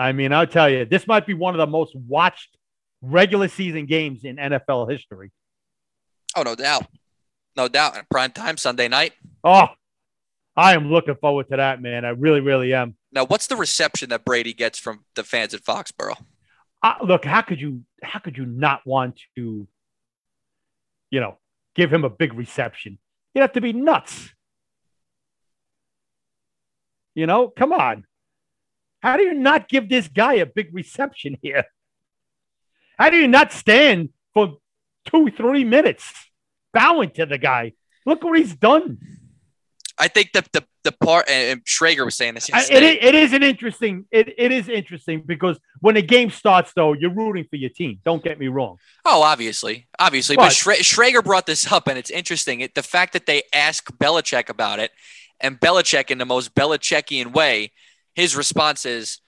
I 0.00 0.12
mean, 0.12 0.32
I'll 0.32 0.46
tell 0.46 0.70
you, 0.70 0.86
this 0.86 1.06
might 1.06 1.26
be 1.26 1.34
one 1.34 1.52
of 1.52 1.58
the 1.58 1.66
most 1.66 1.94
watched 1.94 2.56
regular 3.02 3.48
season 3.48 3.84
games 3.84 4.24
in 4.24 4.36
NFL 4.36 4.90
history. 4.90 5.30
Oh, 6.34 6.42
no 6.42 6.54
doubt. 6.54 6.86
No 7.54 7.68
doubt. 7.68 7.98
And 7.98 8.08
prime 8.08 8.30
time 8.30 8.56
Sunday 8.56 8.88
night. 8.88 9.12
Oh, 9.44 9.66
I 10.56 10.72
am 10.72 10.90
looking 10.90 11.16
forward 11.16 11.50
to 11.50 11.58
that, 11.58 11.82
man. 11.82 12.06
I 12.06 12.10
really, 12.10 12.40
really 12.40 12.72
am. 12.72 12.96
Now, 13.12 13.26
what's 13.26 13.46
the 13.46 13.56
reception 13.56 14.08
that 14.08 14.24
Brady 14.24 14.54
gets 14.54 14.78
from 14.78 15.04
the 15.16 15.22
fans 15.22 15.52
at 15.52 15.64
Foxborough? 15.64 16.24
Uh, 16.82 16.94
look, 17.04 17.26
how 17.26 17.42
could 17.42 17.60
you 17.60 17.82
how 18.02 18.20
could 18.20 18.38
you 18.38 18.46
not 18.46 18.80
want 18.86 19.20
to, 19.36 19.68
you 21.10 21.20
know, 21.20 21.36
give 21.74 21.92
him 21.92 22.04
a 22.04 22.10
big 22.10 22.32
reception? 22.32 22.98
You'd 23.34 23.42
have 23.42 23.52
to 23.52 23.60
be 23.60 23.74
nuts. 23.74 24.30
You 27.14 27.26
know, 27.26 27.48
come 27.48 27.74
on. 27.74 28.06
How 29.00 29.16
do 29.16 29.22
you 29.22 29.34
not 29.34 29.68
give 29.68 29.88
this 29.88 30.08
guy 30.08 30.34
a 30.34 30.46
big 30.46 30.74
reception 30.74 31.38
here? 31.42 31.64
How 32.98 33.10
do 33.10 33.16
you 33.16 33.28
not 33.28 33.52
stand 33.52 34.10
for 34.34 34.58
two, 35.06 35.30
three 35.30 35.64
minutes 35.64 36.12
bowing 36.72 37.10
to 37.12 37.26
the 37.26 37.38
guy? 37.38 37.72
Look 38.04 38.22
what 38.22 38.38
he's 38.38 38.54
done. 38.54 38.98
I 39.98 40.08
think 40.08 40.32
the 40.32 40.44
the, 40.52 40.64
the 40.82 40.92
part 40.92 41.28
and 41.28 41.62
Schrager 41.64 42.04
was 42.06 42.16
saying 42.16 42.34
this 42.34 42.48
it, 42.48 42.82
it 43.04 43.14
is 43.14 43.34
an 43.34 43.42
interesting. 43.42 44.06
It, 44.10 44.34
it 44.38 44.50
is 44.50 44.68
interesting 44.68 45.22
because 45.26 45.58
when 45.80 45.94
the 45.94 46.02
game 46.02 46.30
starts, 46.30 46.72
though, 46.74 46.94
you're 46.94 47.12
rooting 47.14 47.44
for 47.50 47.56
your 47.56 47.68
team. 47.70 48.00
Don't 48.04 48.24
get 48.24 48.38
me 48.38 48.48
wrong. 48.48 48.78
Oh, 49.04 49.22
obviously, 49.22 49.86
obviously. 49.98 50.36
But, 50.36 50.44
But- 50.44 50.52
Schra- 50.52 50.80
Schrager 50.80 51.22
brought 51.22 51.46
this 51.46 51.70
up, 51.70 51.86
and 51.86 51.98
it's 51.98 52.10
interesting. 52.10 52.60
It, 52.60 52.74
the 52.74 52.82
fact 52.82 53.12
that 53.12 53.26
they 53.26 53.42
ask 53.52 53.90
Belichick 53.98 54.48
about 54.48 54.78
it, 54.78 54.90
and 55.38 55.60
Belichick, 55.60 56.10
in 56.10 56.16
the 56.18 56.26
most 56.26 56.54
Belichickian 56.54 57.32
way, 57.34 57.72
his 58.14 58.36
response 58.36 58.86
is, 58.86 59.20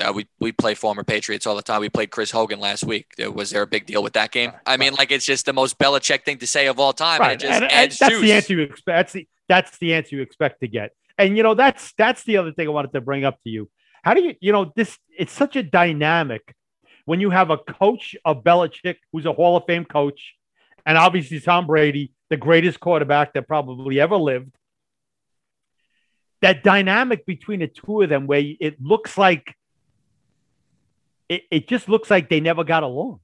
uh, 0.00 0.12
"We 0.14 0.26
we 0.40 0.52
play 0.52 0.74
former 0.74 1.04
Patriots 1.04 1.46
all 1.46 1.56
the 1.56 1.62
time. 1.62 1.80
We 1.80 1.88
played 1.88 2.10
Chris 2.10 2.30
Hogan 2.30 2.60
last 2.60 2.84
week. 2.84 3.06
Was 3.18 3.50
there 3.50 3.62
a 3.62 3.66
big 3.66 3.86
deal 3.86 4.02
with 4.02 4.14
that 4.14 4.30
game? 4.30 4.52
I 4.66 4.76
mean, 4.76 4.94
like 4.94 5.12
it's 5.12 5.24
just 5.24 5.46
the 5.46 5.52
most 5.52 5.78
Belichick 5.78 6.24
thing 6.24 6.38
to 6.38 6.46
say 6.46 6.66
of 6.66 6.78
all 6.78 6.92
time, 6.92 7.22
and 7.22 7.32
it 7.32 7.40
just 7.40 7.62
and, 7.62 7.70
and 7.70 7.92
that's 7.92 7.98
juice. 7.98 8.20
the 8.20 8.32
answer 8.32 8.52
you 8.54 8.60
expect. 8.62 8.86
That's 8.86 9.12
the 9.12 9.28
that's 9.48 9.78
the 9.78 9.94
answer 9.94 10.16
you 10.16 10.22
expect 10.22 10.60
to 10.60 10.68
get. 10.68 10.92
And 11.18 11.36
you 11.36 11.42
know 11.42 11.54
that's 11.54 11.92
that's 11.96 12.24
the 12.24 12.38
other 12.38 12.52
thing 12.52 12.66
I 12.66 12.70
wanted 12.70 12.92
to 12.92 13.00
bring 13.00 13.24
up 13.24 13.40
to 13.44 13.50
you. 13.50 13.70
How 14.02 14.14
do 14.14 14.22
you 14.22 14.34
you 14.40 14.52
know 14.52 14.72
this? 14.74 14.98
It's 15.16 15.32
such 15.32 15.56
a 15.56 15.62
dynamic 15.62 16.54
when 17.04 17.20
you 17.20 17.30
have 17.30 17.50
a 17.50 17.58
coach 17.58 18.16
of 18.24 18.42
Belichick 18.42 18.96
who's 19.12 19.26
a 19.26 19.32
Hall 19.32 19.56
of 19.56 19.64
Fame 19.66 19.84
coach, 19.84 20.34
and 20.84 20.98
obviously 20.98 21.40
Tom 21.40 21.66
Brady, 21.66 22.12
the 22.30 22.36
greatest 22.36 22.80
quarterback 22.80 23.34
that 23.34 23.46
probably 23.46 24.00
ever 24.00 24.16
lived. 24.16 24.54
That 26.44 26.62
dynamic 26.62 27.24
between 27.24 27.60
the 27.60 27.68
two 27.68 28.02
of 28.02 28.10
them, 28.10 28.26
where 28.26 28.42
it 28.60 28.76
looks 28.78 29.16
like 29.16 29.56
it, 31.28 31.44
it 31.50 31.68
just 31.68 31.88
looks 31.88 32.10
like 32.10 32.28
they 32.28 32.40
never 32.40 32.64
got 32.64 32.82
along. 32.82 33.20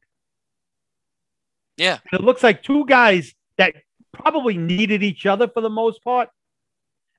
Yeah. 1.76 1.98
And 2.10 2.20
it 2.20 2.24
looks 2.24 2.42
like 2.42 2.62
two 2.62 2.86
guys 2.86 3.34
that 3.58 3.74
probably 4.12 4.56
needed 4.56 5.02
each 5.02 5.26
other 5.26 5.48
for 5.48 5.60
the 5.60 5.68
most 5.68 6.02
part. 6.02 6.30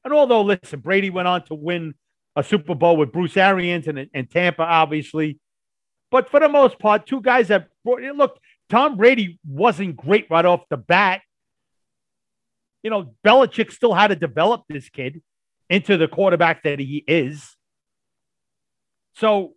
And 0.03 0.11
although, 0.11 0.41
listen, 0.41 0.79
Brady 0.79 1.11
went 1.11 1.27
on 1.27 1.45
to 1.45 1.53
win 1.53 1.93
a 2.35 2.43
Super 2.43 2.73
Bowl 2.73 2.97
with 2.97 3.11
Bruce 3.11 3.37
Arians 3.37 3.87
and, 3.87 4.07
and 4.11 4.29
Tampa, 4.29 4.63
obviously. 4.63 5.39
But 6.09 6.29
for 6.29 6.39
the 6.39 6.49
most 6.49 6.79
part, 6.79 7.05
two 7.05 7.21
guys 7.21 7.49
that 7.49 7.67
brought, 7.85 8.03
it. 8.03 8.15
look, 8.15 8.39
Tom 8.69 8.97
Brady 8.97 9.39
wasn't 9.45 9.97
great 9.97 10.25
right 10.31 10.45
off 10.45 10.61
the 10.69 10.77
bat. 10.77 11.21
You 12.81 12.89
know, 12.89 13.13
Belichick 13.23 13.71
still 13.71 13.93
had 13.93 14.07
to 14.07 14.15
develop 14.15 14.63
this 14.67 14.89
kid 14.89 15.21
into 15.71 15.97
the 15.97 16.07
quarterback 16.07 16.63
that 16.63 16.77
he 16.79 17.03
is. 17.07 17.55
So 19.15 19.53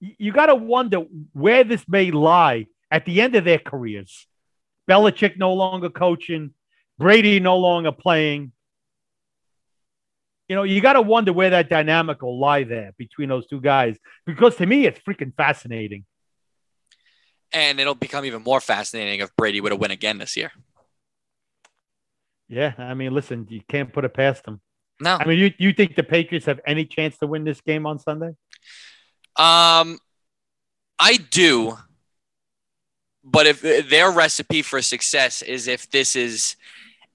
you 0.00 0.32
got 0.32 0.46
to 0.46 0.54
wonder 0.54 1.04
where 1.32 1.64
this 1.64 1.84
may 1.88 2.10
lie 2.12 2.66
at 2.90 3.04
the 3.04 3.20
end 3.20 3.34
of 3.34 3.44
their 3.44 3.58
careers. 3.58 4.26
Belichick 4.88 5.36
no 5.36 5.52
longer 5.52 5.90
coaching, 5.90 6.54
Brady 6.98 7.40
no 7.40 7.58
longer 7.58 7.92
playing. 7.92 8.52
You 10.48 10.56
know, 10.56 10.62
you 10.62 10.80
got 10.80 10.94
to 10.94 11.02
wonder 11.02 11.32
where 11.32 11.50
that 11.50 11.68
dynamic 11.68 12.22
will 12.22 12.38
lie 12.38 12.64
there 12.64 12.92
between 12.96 13.28
those 13.28 13.46
two 13.46 13.60
guys 13.60 13.98
because 14.24 14.56
to 14.56 14.66
me, 14.66 14.86
it's 14.86 15.00
freaking 15.00 15.34
fascinating. 15.36 16.06
and 17.52 17.80
it'll 17.80 17.94
become 17.94 18.24
even 18.24 18.42
more 18.42 18.60
fascinating 18.60 19.20
if 19.20 19.34
Brady 19.36 19.60
would 19.60 19.72
have 19.72 19.80
win 19.80 19.90
again 19.90 20.18
this 20.18 20.36
year. 20.36 20.52
Yeah, 22.48 22.74
I 22.78 22.94
mean, 22.94 23.12
listen, 23.12 23.46
you 23.50 23.60
can't 23.68 23.92
put 23.92 24.04
it 24.04 24.14
past 24.14 24.44
them. 24.44 24.60
No, 25.00 25.16
I 25.18 25.24
mean, 25.26 25.38
you, 25.38 25.52
you 25.58 25.72
think 25.72 25.94
the 25.94 26.02
Patriots 26.02 26.46
have 26.46 26.60
any 26.66 26.84
chance 26.84 27.18
to 27.18 27.26
win 27.26 27.44
this 27.44 27.60
game 27.60 27.86
on 27.86 27.98
Sunday? 27.98 28.34
Um, 29.36 29.98
I 30.98 31.18
do. 31.30 31.78
But 33.22 33.46
if 33.46 33.60
their 33.88 34.10
recipe 34.10 34.62
for 34.62 34.82
success 34.82 35.42
is 35.42 35.68
if 35.68 35.90
this 35.90 36.16
is 36.16 36.56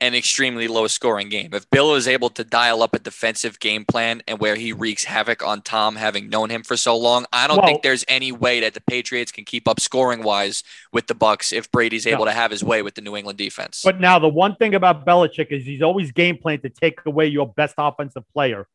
an 0.04 0.14
extremely 0.16 0.68
low 0.68 0.88
scoring 0.88 1.30
game, 1.30 1.54
if 1.54 1.70
Bill 1.70 1.96
is 1.96 2.08
able 2.08 2.30
to 2.32 2.44
dial 2.44 2.84
up 2.84 2.94
a 2.94 3.00
defensive 3.00 3.60
game 3.60 3.86
plan 3.86 4.22
and 4.28 4.38
where 4.40 4.56
he 4.56 4.74
wreaks 4.74 5.06
havoc 5.06 5.42
on 5.42 5.62
Tom, 5.62 5.96
having 5.96 6.30
known 6.30 6.50
him 6.50 6.62
for 6.64 6.76
so 6.76 6.98
long, 6.98 7.26
I 7.32 7.48
don't 7.48 7.58
Well- 7.58 7.66
think 7.68 7.84
there's 7.84 8.04
any 8.08 8.32
way 8.32 8.60
that 8.60 8.74
the 8.74 8.82
Patriots 8.82 9.32
can 9.32 9.46
keep 9.46 9.68
up 9.68 9.80
scoring 9.80 10.22
wise 10.22 10.64
with 10.92 11.08
the 11.08 11.16
Bucks 11.16 11.54
if 11.54 11.72
Brady's 11.72 12.06
able 12.06 12.26
No. 12.26 12.32
to 12.32 12.32
have 12.34 12.52
his 12.52 12.64
way 12.64 12.82
with 12.82 12.96
the 12.96 13.02
New 13.02 13.16
England 13.16 13.38
defense. 13.38 13.82
But 13.84 14.00
now 14.02 14.20
the 14.20 14.28
one 14.28 14.56
thing 14.58 14.76
about 14.76 15.06
Belichick 15.06 15.52
is 15.52 15.66
he's 15.66 15.82
always 15.82 16.12
game 16.12 16.38
plan 16.38 16.60
to 16.62 16.70
take 16.70 17.06
away 17.06 17.28
your 17.28 17.48
best 17.48 17.76
offensive 17.78 18.24
player. 18.34 18.68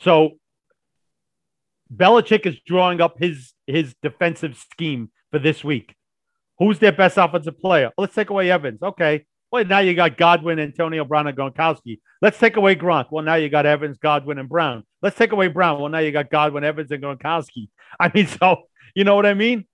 So 0.00 0.38
Belichick 1.94 2.46
is 2.46 2.58
drawing 2.66 3.00
up 3.00 3.18
his 3.18 3.54
his 3.66 3.94
defensive 4.02 4.56
scheme 4.56 5.10
for 5.30 5.38
this 5.38 5.62
week. 5.62 5.94
Who's 6.58 6.78
their 6.78 6.92
best 6.92 7.16
offensive 7.16 7.60
player? 7.60 7.92
Let's 7.96 8.14
take 8.14 8.30
away 8.30 8.50
Evans. 8.50 8.82
Okay. 8.82 9.24
Well, 9.50 9.64
now 9.64 9.78
you 9.78 9.94
got 9.94 10.18
Godwin, 10.18 10.58
Antonio 10.58 11.04
Brown, 11.04 11.26
and 11.26 11.36
Gronkowski. 11.36 12.00
Let's 12.20 12.38
take 12.38 12.56
away 12.56 12.76
Gronk. 12.76 13.06
Well, 13.10 13.24
now 13.24 13.36
you 13.36 13.48
got 13.48 13.64
Evans, 13.64 13.96
Godwin, 13.96 14.38
and 14.38 14.48
Brown. 14.48 14.84
Let's 15.00 15.16
take 15.16 15.32
away 15.32 15.48
Brown. 15.48 15.80
Well, 15.80 15.88
now 15.88 15.98
you 15.98 16.12
got 16.12 16.30
Godwin, 16.30 16.64
Evans, 16.64 16.90
and 16.90 17.02
Gronkowski. 17.02 17.68
I 18.00 18.10
mean, 18.14 18.26
so 18.26 18.64
you 18.94 19.04
know 19.04 19.14
what 19.14 19.26
I 19.26 19.34
mean? 19.34 19.66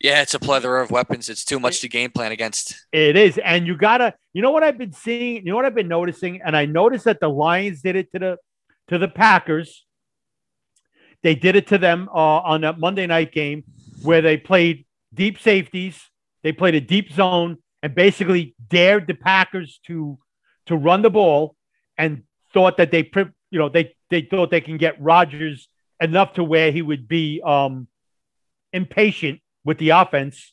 yeah, 0.00 0.22
it's 0.22 0.34
a 0.34 0.38
plethora 0.38 0.82
of 0.82 0.90
weapons. 0.90 1.28
It's 1.28 1.44
too 1.44 1.58
much 1.58 1.80
to 1.80 1.88
game 1.88 2.10
plan 2.10 2.30
against. 2.30 2.86
It 2.92 3.16
is, 3.16 3.38
and 3.38 3.66
you 3.66 3.76
gotta. 3.76 4.14
You 4.32 4.42
know 4.42 4.52
what 4.52 4.62
I've 4.62 4.78
been 4.78 4.92
seeing. 4.92 5.44
You 5.44 5.50
know 5.50 5.56
what 5.56 5.64
I've 5.64 5.74
been 5.74 5.88
noticing, 5.88 6.40
and 6.42 6.56
I 6.56 6.66
noticed 6.66 7.04
that 7.06 7.20
the 7.20 7.28
Lions 7.28 7.82
did 7.82 7.96
it 7.96 8.12
to 8.12 8.18
the 8.18 8.36
to 8.88 8.98
the 8.98 9.08
Packers. 9.08 9.84
They 11.22 11.34
did 11.34 11.56
it 11.56 11.68
to 11.68 11.78
them 11.78 12.08
uh, 12.12 12.40
on 12.40 12.60
that 12.60 12.78
Monday 12.78 13.06
night 13.06 13.32
game 13.32 13.64
where 14.02 14.22
they 14.22 14.36
played 14.36 14.86
deep 15.12 15.40
safeties. 15.40 16.00
They 16.44 16.52
played 16.52 16.76
a 16.76 16.80
deep 16.80 17.12
zone 17.12 17.58
and 17.82 17.94
basically 17.94 18.54
dared 18.68 19.06
the 19.06 19.14
Packers 19.14 19.80
to 19.86 20.18
to 20.66 20.76
run 20.76 21.02
the 21.02 21.10
ball 21.10 21.56
and 21.96 22.22
thought 22.52 22.76
that 22.76 22.90
they 22.90 23.10
you 23.50 23.58
know 23.58 23.68
they 23.68 23.94
they 24.10 24.22
thought 24.22 24.50
they 24.50 24.60
can 24.60 24.76
get 24.76 25.00
Rodgers 25.00 25.68
enough 26.00 26.34
to 26.34 26.44
where 26.44 26.70
he 26.70 26.82
would 26.82 27.08
be 27.08 27.40
um 27.44 27.88
impatient 28.72 29.40
with 29.64 29.78
the 29.78 29.90
offense 29.90 30.52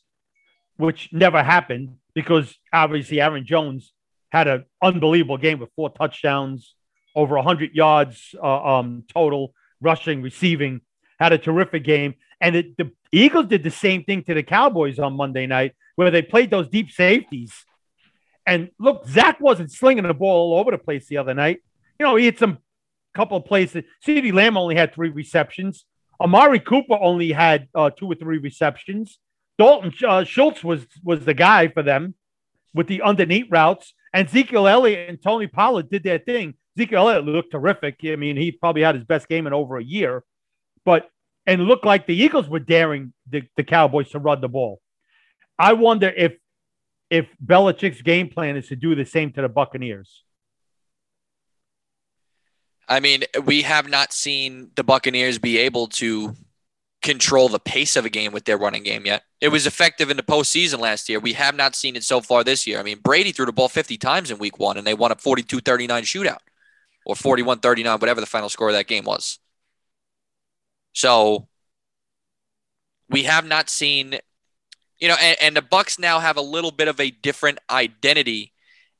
which 0.76 1.08
never 1.12 1.42
happened 1.42 1.96
because 2.14 2.54
obviously 2.72 3.20
Aaron 3.20 3.44
Jones 3.44 3.92
had 4.30 4.48
an 4.48 4.64
unbelievable 4.82 5.38
game 5.38 5.58
with 5.58 5.70
four 5.76 5.90
touchdowns, 5.90 6.74
over 7.14 7.36
100 7.36 7.74
yards 7.74 8.34
uh, 8.42 8.78
um, 8.78 9.04
total, 9.12 9.54
rushing, 9.80 10.22
receiving, 10.22 10.80
had 11.18 11.32
a 11.32 11.38
terrific 11.38 11.84
game. 11.84 12.14
And 12.40 12.56
it, 12.56 12.76
the 12.76 12.90
Eagles 13.12 13.46
did 13.46 13.62
the 13.62 13.70
same 13.70 14.04
thing 14.04 14.22
to 14.24 14.34
the 14.34 14.42
Cowboys 14.42 14.98
on 14.98 15.16
Monday 15.16 15.46
night, 15.46 15.74
where 15.96 16.10
they 16.10 16.22
played 16.22 16.50
those 16.50 16.68
deep 16.68 16.90
safeties. 16.90 17.52
And 18.46 18.70
look, 18.78 19.06
Zach 19.08 19.40
wasn't 19.40 19.72
slinging 19.72 20.06
the 20.06 20.14
ball 20.14 20.52
all 20.52 20.60
over 20.60 20.70
the 20.70 20.78
place 20.78 21.08
the 21.08 21.16
other 21.18 21.34
night. 21.34 21.58
You 21.98 22.06
know, 22.06 22.16
he 22.16 22.26
had 22.26 22.38
some 22.38 22.58
couple 23.14 23.38
of 23.38 23.44
places. 23.44 23.82
CeeDee 24.06 24.32
Lamb 24.32 24.56
only 24.56 24.76
had 24.76 24.94
three 24.94 25.08
receptions. 25.08 25.84
Amari 26.20 26.60
Cooper 26.60 26.96
only 27.00 27.32
had 27.32 27.68
uh, 27.74 27.90
two 27.90 28.06
or 28.06 28.14
three 28.14 28.38
receptions. 28.38 29.18
Dalton 29.58 29.92
uh, 30.06 30.24
Schultz 30.24 30.62
was 30.62 30.86
was 31.02 31.24
the 31.24 31.34
guy 31.34 31.68
for 31.68 31.82
them 31.82 32.14
with 32.74 32.86
the 32.88 33.02
underneath 33.02 33.46
routes, 33.50 33.94
and 34.12 34.28
Ezekiel 34.28 34.68
Elliott 34.68 35.08
and 35.08 35.22
Tony 35.22 35.46
Pollard 35.46 35.90
did 35.90 36.02
their 36.02 36.18
thing. 36.18 36.54
Ezekiel 36.76 37.08
Elliott 37.08 37.24
looked 37.24 37.52
terrific. 37.52 37.96
I 38.04 38.16
mean, 38.16 38.36
he 38.36 38.52
probably 38.52 38.82
had 38.82 38.94
his 38.94 39.04
best 39.04 39.28
game 39.28 39.46
in 39.46 39.54
over 39.54 39.78
a 39.78 39.84
year, 39.84 40.22
but 40.84 41.08
and 41.46 41.62
looked 41.62 41.86
like 41.86 42.06
the 42.06 42.14
Eagles 42.14 42.48
were 42.48 42.58
daring 42.58 43.14
the, 43.30 43.42
the 43.56 43.64
Cowboys 43.64 44.10
to 44.10 44.18
run 44.18 44.40
the 44.40 44.48
ball. 44.48 44.80
I 45.58 45.72
wonder 45.72 46.08
if 46.08 46.34
if 47.08 47.26
Belichick's 47.44 48.02
game 48.02 48.28
plan 48.28 48.56
is 48.56 48.68
to 48.68 48.76
do 48.76 48.94
the 48.94 49.04
same 49.04 49.32
to 49.32 49.42
the 49.42 49.48
Buccaneers. 49.48 50.24
I 52.88 53.00
mean, 53.00 53.24
we 53.44 53.62
have 53.62 53.88
not 53.88 54.12
seen 54.12 54.70
the 54.74 54.84
Buccaneers 54.84 55.38
be 55.38 55.58
able 55.58 55.88
to 55.88 56.34
control 57.02 57.48
the 57.48 57.60
pace 57.60 57.94
of 57.94 58.04
a 58.04 58.10
game 58.10 58.32
with 58.32 58.44
their 58.44 58.58
running 58.58 58.82
game 58.82 59.06
yet. 59.06 59.22
It 59.40 59.48
was 59.48 59.66
effective 59.66 60.10
in 60.10 60.16
the 60.16 60.22
postseason 60.22 60.80
last 60.80 61.08
year. 61.08 61.20
We 61.20 61.34
have 61.34 61.54
not 61.54 61.76
seen 61.76 61.94
it 61.94 62.04
so 62.04 62.20
far 62.20 62.42
this 62.42 62.66
year. 62.66 62.80
I 62.80 62.82
mean, 62.82 62.98
Brady 62.98 63.32
threw 63.32 63.46
the 63.46 63.52
ball 63.52 63.68
50 63.68 63.96
times 63.98 64.30
in 64.30 64.38
week 64.38 64.58
one 64.58 64.76
and 64.76 64.86
they 64.86 64.94
won 64.94 65.12
a 65.12 65.16
42 65.16 65.60
39 65.60 66.02
shootout 66.02 66.38
or 67.04 67.14
41 67.14 67.60
39, 67.60 67.98
whatever 67.98 68.20
the 68.20 68.26
final 68.26 68.48
score 68.48 68.68
of 68.68 68.74
that 68.74 68.88
game 68.88 69.04
was. 69.04 69.38
So 70.92 71.46
we 73.08 73.24
have 73.24 73.46
not 73.46 73.70
seen, 73.70 74.18
you 74.98 75.08
know, 75.08 75.16
and, 75.20 75.36
and 75.40 75.56
the 75.56 75.62
Bucks 75.62 75.98
now 75.98 76.20
have 76.20 76.36
a 76.36 76.42
little 76.42 76.70
bit 76.70 76.88
of 76.88 77.00
a 77.00 77.10
different 77.10 77.58
identity 77.70 78.52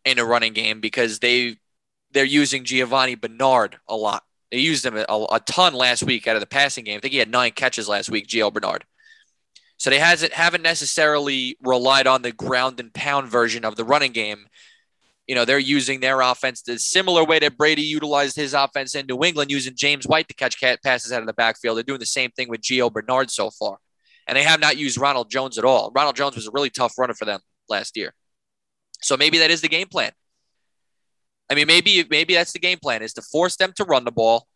in 0.05 0.19
a 0.19 0.25
running 0.25 0.53
game 0.53 0.81
because 0.81 1.19
they 1.19 1.57
they're 2.13 2.25
using 2.25 2.65
Giovani 2.65 3.21
Bernard 3.21 3.79
a 3.89 3.97
lot. 3.97 4.23
They 4.51 4.59
used 4.59 4.87
him 4.87 4.97
a, 4.97 5.05
a, 5.09 5.41
ton 5.41 5.75
last 5.75 6.05
week 6.05 6.29
out 6.29 6.37
of 6.37 6.41
the 6.41 6.47
passing 6.47 6.85
game. 6.85 6.99
I 6.99 7.01
think 7.01 7.13
he 7.13 7.19
had 7.19 7.31
nine 7.31 7.51
catches 7.51 7.89
last 7.89 8.09
week, 8.09 8.29
Gio 8.29 8.53
Bernard. 8.53 8.85
So 9.77 9.91
they 9.91 9.99
hasn't 9.99 10.33
haven't 10.33 10.63
necessarily 10.63 11.57
relied 11.61 12.07
on 12.07 12.23
the 12.23 12.33
ground 12.33 12.81
and 12.81 12.95
pound 12.95 13.29
version 13.29 13.65
of 13.65 13.77
the 13.77 13.85
running 13.85 14.13
game. 14.13 14.47
You 15.27 15.35
know, 15.35 15.45
they're 15.45 15.59
using 15.59 16.01
their 16.01 16.21
offense 16.21 16.63
the 16.63 16.79
similar 16.79 17.25
way 17.25 17.41
that 17.41 17.59
Brady 17.59 17.83
utilized 17.83 18.37
his 18.37 18.55
offense 18.55 18.95
in 18.95 19.07
New 19.07 19.25
England, 19.25 19.51
using 19.51 19.75
James 19.75 20.07
White 20.07 20.29
to 20.29 20.35
catch 20.35 20.61
passes 20.83 21.13
out 21.13 21.21
of 21.21 21.27
the 21.27 21.33
backfield. 21.33 21.77
They're 21.77 21.83
doing 21.83 21.99
the 21.99 22.07
same 22.07 22.31
thing 22.31 22.49
with 22.49 22.61
Gio 22.61 22.93
Bernard 22.93 23.31
so 23.31 23.51
far. 23.51 23.79
And 24.27 24.37
they 24.37 24.43
have 24.43 24.61
not 24.61 24.77
used 24.77 24.99
Ronald 24.99 25.31
Jones 25.31 25.57
at 25.59 25.65
all. 25.65 25.93
Ronald 25.95 26.17
Jones 26.17 26.35
was 26.35 26.47
a 26.47 26.51
really 26.51 26.71
tough 26.71 26.95
runner 26.99 27.15
for 27.15 27.25
them 27.25 27.41
last 27.69 27.97
year. 27.97 28.15
So 29.03 29.17
maybe 29.17 29.39
that 29.39 29.51
is 29.51 29.61
the 29.61 29.69
game 29.69 29.89
plan. 29.89 30.13
I 31.51 31.55
mean, 31.55 31.67
maybe 31.69 32.05
maybe 32.11 32.35
that's 32.35 32.53
the 32.53 32.59
game 32.59 32.79
plan 32.83 33.03
is 33.03 33.13
to 33.15 33.23
force 33.23 33.57
them 33.57 33.73
to 33.77 33.85
run 33.85 34.05
the 34.05 34.11
ball, 34.11 34.49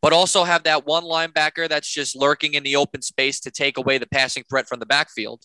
but 0.00 0.12
also 0.12 0.44
have 0.44 0.62
that 0.62 0.86
one 0.86 1.04
linebacker 1.04 1.68
that's 1.68 1.92
just 1.92 2.16
lurking 2.16 2.54
in 2.54 2.62
the 2.62 2.76
open 2.76 3.02
space 3.02 3.38
to 3.40 3.50
take 3.50 3.76
away 3.76 3.98
the 3.98 4.06
passing 4.06 4.44
threat 4.48 4.66
from 4.66 4.80
the 4.80 4.86
backfield 4.86 5.42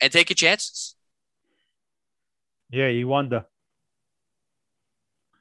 and 0.00 0.12
take 0.12 0.30
your 0.30 0.36
chances. 0.36 0.94
Yeah, 2.70 2.88
you 2.88 3.08
wonder. 3.08 3.44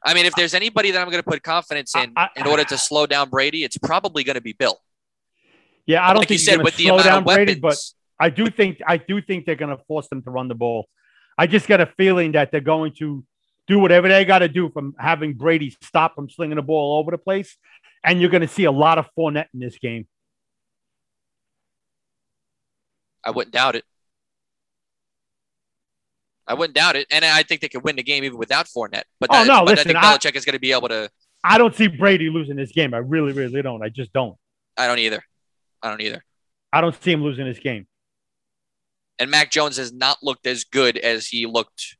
I 0.04 0.14
mean, 0.14 0.26
if 0.26 0.34
there's 0.36 0.54
anybody 0.54 0.92
that 0.92 1.00
I'm 1.00 1.10
going 1.10 1.24
to 1.24 1.30
put 1.30 1.42
confidence 1.44 1.96
in 1.96 2.12
I, 2.16 2.24
I, 2.24 2.30
in 2.36 2.48
order 2.48 2.64
to 2.66 2.78
slow 2.78 3.06
down 3.06 3.30
Brady, 3.30 3.64
it's 3.64 3.78
probably 3.78 4.24
going 4.24 4.36
to 4.36 4.42
be 4.42 4.54
Bill. 4.54 4.80
Yeah, 5.86 6.04
I 6.04 6.10
don't 6.10 6.20
like 6.20 6.30
think 6.30 6.40
you 6.40 6.46
said 6.46 6.64
with 6.64 6.78
the 6.78 6.88
amount 6.88 7.08
of 7.08 7.26
Brady, 7.26 7.56
but 7.56 7.78
I 8.20 8.30
do 8.30 8.50
think 8.50 8.82
I 8.88 8.98
do 8.98 9.22
think 9.22 9.46
they're 9.46 9.56
going 9.56 9.76
to 9.76 9.84
force 9.86 10.08
them 10.08 10.22
to 10.24 10.30
run 10.30 10.48
the 10.48 10.56
ball. 10.56 10.88
I 11.38 11.48
just 11.48 11.68
got 11.68 11.82
a 11.82 11.88
feeling 11.98 12.34
that 12.34 12.52
they're 12.52 12.62
going 12.62 12.94
to 13.00 13.26
do 13.68 13.80
whatever 13.80 14.08
they 14.08 14.26
got 14.26 14.40
to 14.40 14.48
do 14.48 14.70
from 14.70 14.96
having 15.00 15.34
Brady 15.34 15.76
stop 15.82 16.16
from 16.16 16.30
slinging 16.30 16.58
the 16.58 16.62
ball 16.62 16.94
all 16.94 17.00
over 17.00 17.12
the 17.12 17.18
place. 17.18 17.58
And 18.04 18.20
you're 18.20 18.30
going 18.30 18.42
to 18.42 18.48
see 18.48 18.66
a 18.66 18.72
lot 18.72 18.98
of 18.98 19.08
Fournette 19.18 19.48
in 19.54 19.60
this 19.62 19.78
game. 19.78 20.08
I 23.24 23.32
wouldn't 23.32 23.54
doubt 23.54 23.76
it. 23.76 23.86
I 26.46 26.56
wouldn't 26.56 26.76
doubt 26.76 26.98
it. 26.98 27.08
And 27.10 27.24
I 27.24 27.44
think 27.44 27.62
they 27.62 27.70
could 27.70 27.84
win 27.84 27.96
the 27.96 28.04
game 28.04 28.26
even 28.26 28.38
without 28.38 28.68
Fournette. 28.68 29.04
But, 29.22 29.30
oh, 29.32 29.34
that, 29.34 29.44
oh, 29.44 29.46
no, 29.46 29.66
but 29.66 29.78
listen, 29.78 29.96
I 29.96 30.02
think 30.02 30.22
Belichick 30.22 30.36
I, 30.36 30.38
is 30.38 30.46
going 30.46 30.54
to 30.54 30.60
be 30.60 30.74
able 30.74 30.90
to. 30.90 31.10
I 31.42 31.58
don't 31.58 31.74
see 31.74 31.88
Brady 31.88 32.30
losing 32.30 32.58
this 32.58 32.74
game. 32.74 32.94
I 32.94 32.98
really, 32.98 33.32
really 33.32 33.62
don't. 33.62 33.82
I 33.82 33.88
just 33.88 34.12
don't. 34.12 34.36
I 34.78 34.88
don't 34.88 35.00
either. 35.00 35.24
I 35.84 35.90
don't 35.90 36.02
either. 36.02 36.24
I 36.72 36.82
don't 36.82 36.96
see 37.04 37.12
him 37.12 37.22
losing 37.22 37.46
this 37.46 37.60
game. 37.60 37.86
And 39.20 39.30
Mac 39.30 39.52
Jones 39.52 39.78
has 39.78 39.94
not 39.94 40.18
looked 40.24 40.48
as 40.48 40.64
good 40.64 40.98
as 40.98 41.28
he 41.28 41.46
looked 41.46 41.98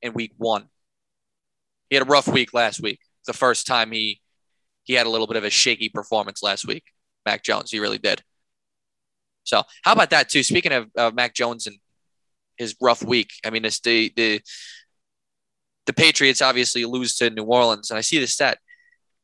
in 0.00 0.14
week 0.14 0.32
one. 0.38 0.68
He 1.90 1.96
had 1.96 2.06
a 2.06 2.10
rough 2.10 2.28
week 2.28 2.54
last 2.54 2.80
week. 2.80 3.00
The 3.26 3.32
first 3.32 3.66
time 3.66 3.92
he 3.92 4.20
he 4.84 4.94
had 4.94 5.06
a 5.06 5.10
little 5.10 5.26
bit 5.26 5.36
of 5.36 5.44
a 5.44 5.50
shaky 5.50 5.90
performance 5.90 6.42
last 6.42 6.66
week. 6.66 6.84
Mac 7.26 7.42
Jones, 7.42 7.70
he 7.70 7.78
really 7.78 7.98
did. 7.98 8.22
So 9.44 9.62
how 9.82 9.92
about 9.92 10.10
that 10.10 10.30
too? 10.30 10.42
Speaking 10.42 10.72
of 10.72 10.88
uh, 10.96 11.10
Mac 11.12 11.34
Jones 11.34 11.66
and 11.66 11.76
his 12.56 12.74
rough 12.80 13.02
week, 13.02 13.30
I 13.44 13.50
mean, 13.50 13.64
it's 13.64 13.80
the 13.80 14.12
the 14.16 14.40
the 15.84 15.92
Patriots 15.92 16.42
obviously 16.42 16.84
lose 16.84 17.16
to 17.16 17.30
New 17.30 17.44
Orleans, 17.44 17.90
and 17.90 17.98
I 17.98 18.02
see 18.02 18.18
the 18.18 18.26
stat. 18.26 18.58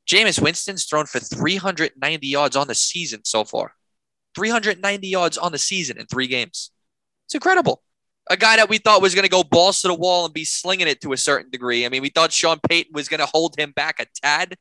Jameis 0.07 0.41
Winston's 0.41 0.85
thrown 0.85 1.07
for 1.07 1.19
390 1.19 2.27
yards 2.27 2.57
on 2.57 2.69
the 2.69 2.75
season 2.75 3.21
so 3.25 3.45
far. 3.45 3.75
390 4.35 5.09
yards 5.09 5.39
on 5.39 5.53
the 5.53 5.59
season 5.59 5.99
in 5.99 6.07
three 6.07 6.27
games. 6.27 6.71
It's 7.27 7.35
incredible 7.35 7.83
a 8.31 8.37
guy 8.37 8.57
that 8.57 8.69
we 8.69 8.79
thought 8.79 9.03
was 9.03 9.15
going 9.15 9.25
to 9.25 9.31
go 9.31 9.43
balls 9.43 9.83
to 9.83 9.89
the 9.89 9.95
wall 9.95 10.25
and 10.25 10.33
be 10.33 10.45
slinging 10.45 10.89
it 10.89 11.01
to 11.03 11.13
a 11.13 11.17
certain 11.17 11.51
degree. 11.51 11.85
I 11.85 11.89
mean, 11.89 12.03
we 12.03 12.09
thought 12.09 12.33
Sean 12.33 12.59
Payton 12.69 12.93
was 12.95 13.09
going 13.09 13.21
to 13.21 13.27
hold 13.27 13.59
him 13.59 13.73
back 13.73 14.01
a 14.01 14.07
tad, 14.23 14.57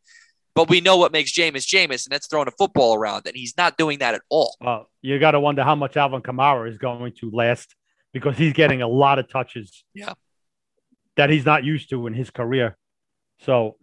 but 0.54 0.70
we 0.70 0.82
know 0.82 0.98
what 0.98 1.12
makes 1.12 1.32
Jameis 1.32 1.66
Jameis, 1.66 2.06
and 2.06 2.12
that's 2.12 2.28
throwing 2.28 2.48
a 2.48 2.52
football 2.52 2.96
around, 2.96 3.26
and 3.26 3.36
he's 3.36 3.56
not 3.58 3.78
doing 3.78 4.00
that 4.00 4.16
at 4.16 4.22
all. 4.30 4.56
Well, 4.60 4.90
you 5.02 5.18
got 5.20 5.32
to 5.32 5.40
wonder 5.40 5.64
how 5.64 5.76
much 5.76 5.96
Alvin 5.96 6.22
Kamara 6.22 6.70
is 6.70 6.78
going 6.78 7.14
to 7.20 7.32
last 7.32 7.74
because 8.12 8.38
he's 8.38 8.54
getting 8.54 8.82
a 8.82 8.88
lot 8.88 9.18
of 9.20 9.30
touches. 9.30 9.84
Yeah. 9.94 10.14
That 11.16 11.30
he's 11.30 11.46
not 11.46 11.64
used 11.64 11.90
to 11.92 12.08
in 12.08 12.14
his 12.14 12.32
career. 12.32 12.76
So, 13.40 13.78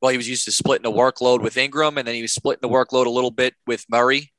well, 0.00 0.10
he 0.10 0.16
was 0.16 0.28
used 0.28 0.44
to 0.44 0.52
splitting 0.52 0.90
the 0.90 0.96
workload 0.96 1.42
with 1.42 1.56
Ingram, 1.56 1.98
and 1.98 2.06
then 2.06 2.14
he 2.14 2.22
was 2.22 2.32
splitting 2.32 2.60
the 2.62 2.72
workload 2.72 3.06
a 3.06 3.10
little 3.10 3.30
bit 3.30 3.54
with 3.66 3.84
Murray 3.90 4.32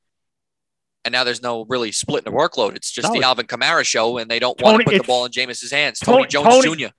and 1.04 1.12
now 1.12 1.24
there's 1.24 1.42
no 1.42 1.64
really 1.68 1.92
splitting 1.92 2.30
the 2.30 2.36
workload. 2.36 2.76
It's 2.76 2.90
just 2.90 3.12
no, 3.12 3.18
the 3.18 3.26
Alvin 3.26 3.46
Kamara 3.46 3.84
show, 3.84 4.18
and 4.18 4.30
they 4.30 4.38
don't 4.38 4.58
Tony, 4.58 4.72
want 4.72 4.84
to 4.84 4.90
put 4.90 5.02
the 5.02 5.06
ball 5.06 5.24
in 5.24 5.32
Jameis's 5.32 5.70
hands. 5.70 5.98
Tony, 6.00 6.26
Tony 6.26 6.28
Jones 6.28 6.64
Tony, 6.64 6.76
Jr. 6.76 6.92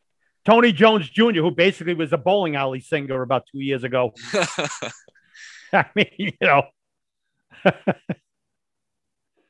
Tony 0.46 0.72
Jones 0.72 1.10
Jr., 1.10 1.42
who 1.42 1.52
basically 1.52 1.94
was 1.94 2.14
a 2.14 2.18
bowling 2.18 2.56
alley 2.56 2.80
singer 2.80 3.22
about 3.22 3.44
two 3.52 3.60
years 3.60 3.84
ago. 3.84 4.14
I 5.74 5.86
mean, 5.96 6.12
you 6.18 6.32
know. 6.42 6.64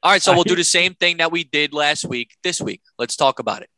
All 0.02 0.12
right, 0.12 0.22
so 0.22 0.34
we'll 0.34 0.44
do 0.44 0.56
the 0.56 0.64
same 0.64 0.94
thing 0.94 1.18
that 1.18 1.32
we 1.32 1.44
did 1.44 1.74
last 1.74 2.06
week 2.06 2.36
this 2.42 2.62
week. 2.62 2.82
Let's 2.98 3.18
talk 3.18 3.40
about 3.40 3.64
it. 3.64 3.70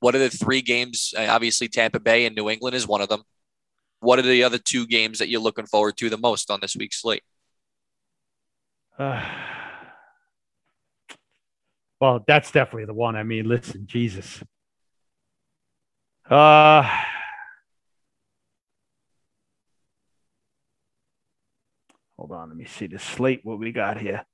What 0.00 0.14
are 0.14 0.18
the 0.18 0.28
three 0.28 0.60
games? 0.62 1.14
Uh, 1.16 1.26
obviously, 1.28 1.68
Tampa 1.68 2.00
Bay 2.00 2.26
and 2.26 2.36
New 2.36 2.50
England 2.50 2.76
is 2.76 2.86
one 2.86 3.00
of 3.00 3.08
them. 3.08 3.22
What 4.00 4.18
are 4.18 4.22
the 4.22 4.44
other 4.44 4.58
two 4.58 4.86
games 4.86 5.18
that 5.18 5.28
you're 5.28 5.40
looking 5.40 5.66
forward 5.66 5.96
to 5.98 6.10
the 6.10 6.18
most 6.18 6.50
on 6.50 6.60
this 6.60 6.76
week's 6.76 7.00
slate? 7.00 7.22
Uh, 8.98 9.24
well, 12.00 12.24
that's 12.26 12.50
definitely 12.50 12.86
the 12.86 12.94
one. 12.94 13.16
I 13.16 13.22
mean, 13.22 13.48
listen, 13.48 13.86
Jesus. 13.86 14.42
Uh 16.28 16.88
Hold 22.20 22.32
on, 22.32 22.48
let 22.48 22.56
me 22.56 22.66
see 22.66 22.86
the 22.86 22.98
slate 22.98 23.40
what 23.44 23.58
we 23.58 23.72
got 23.72 23.98
here. 23.98 24.26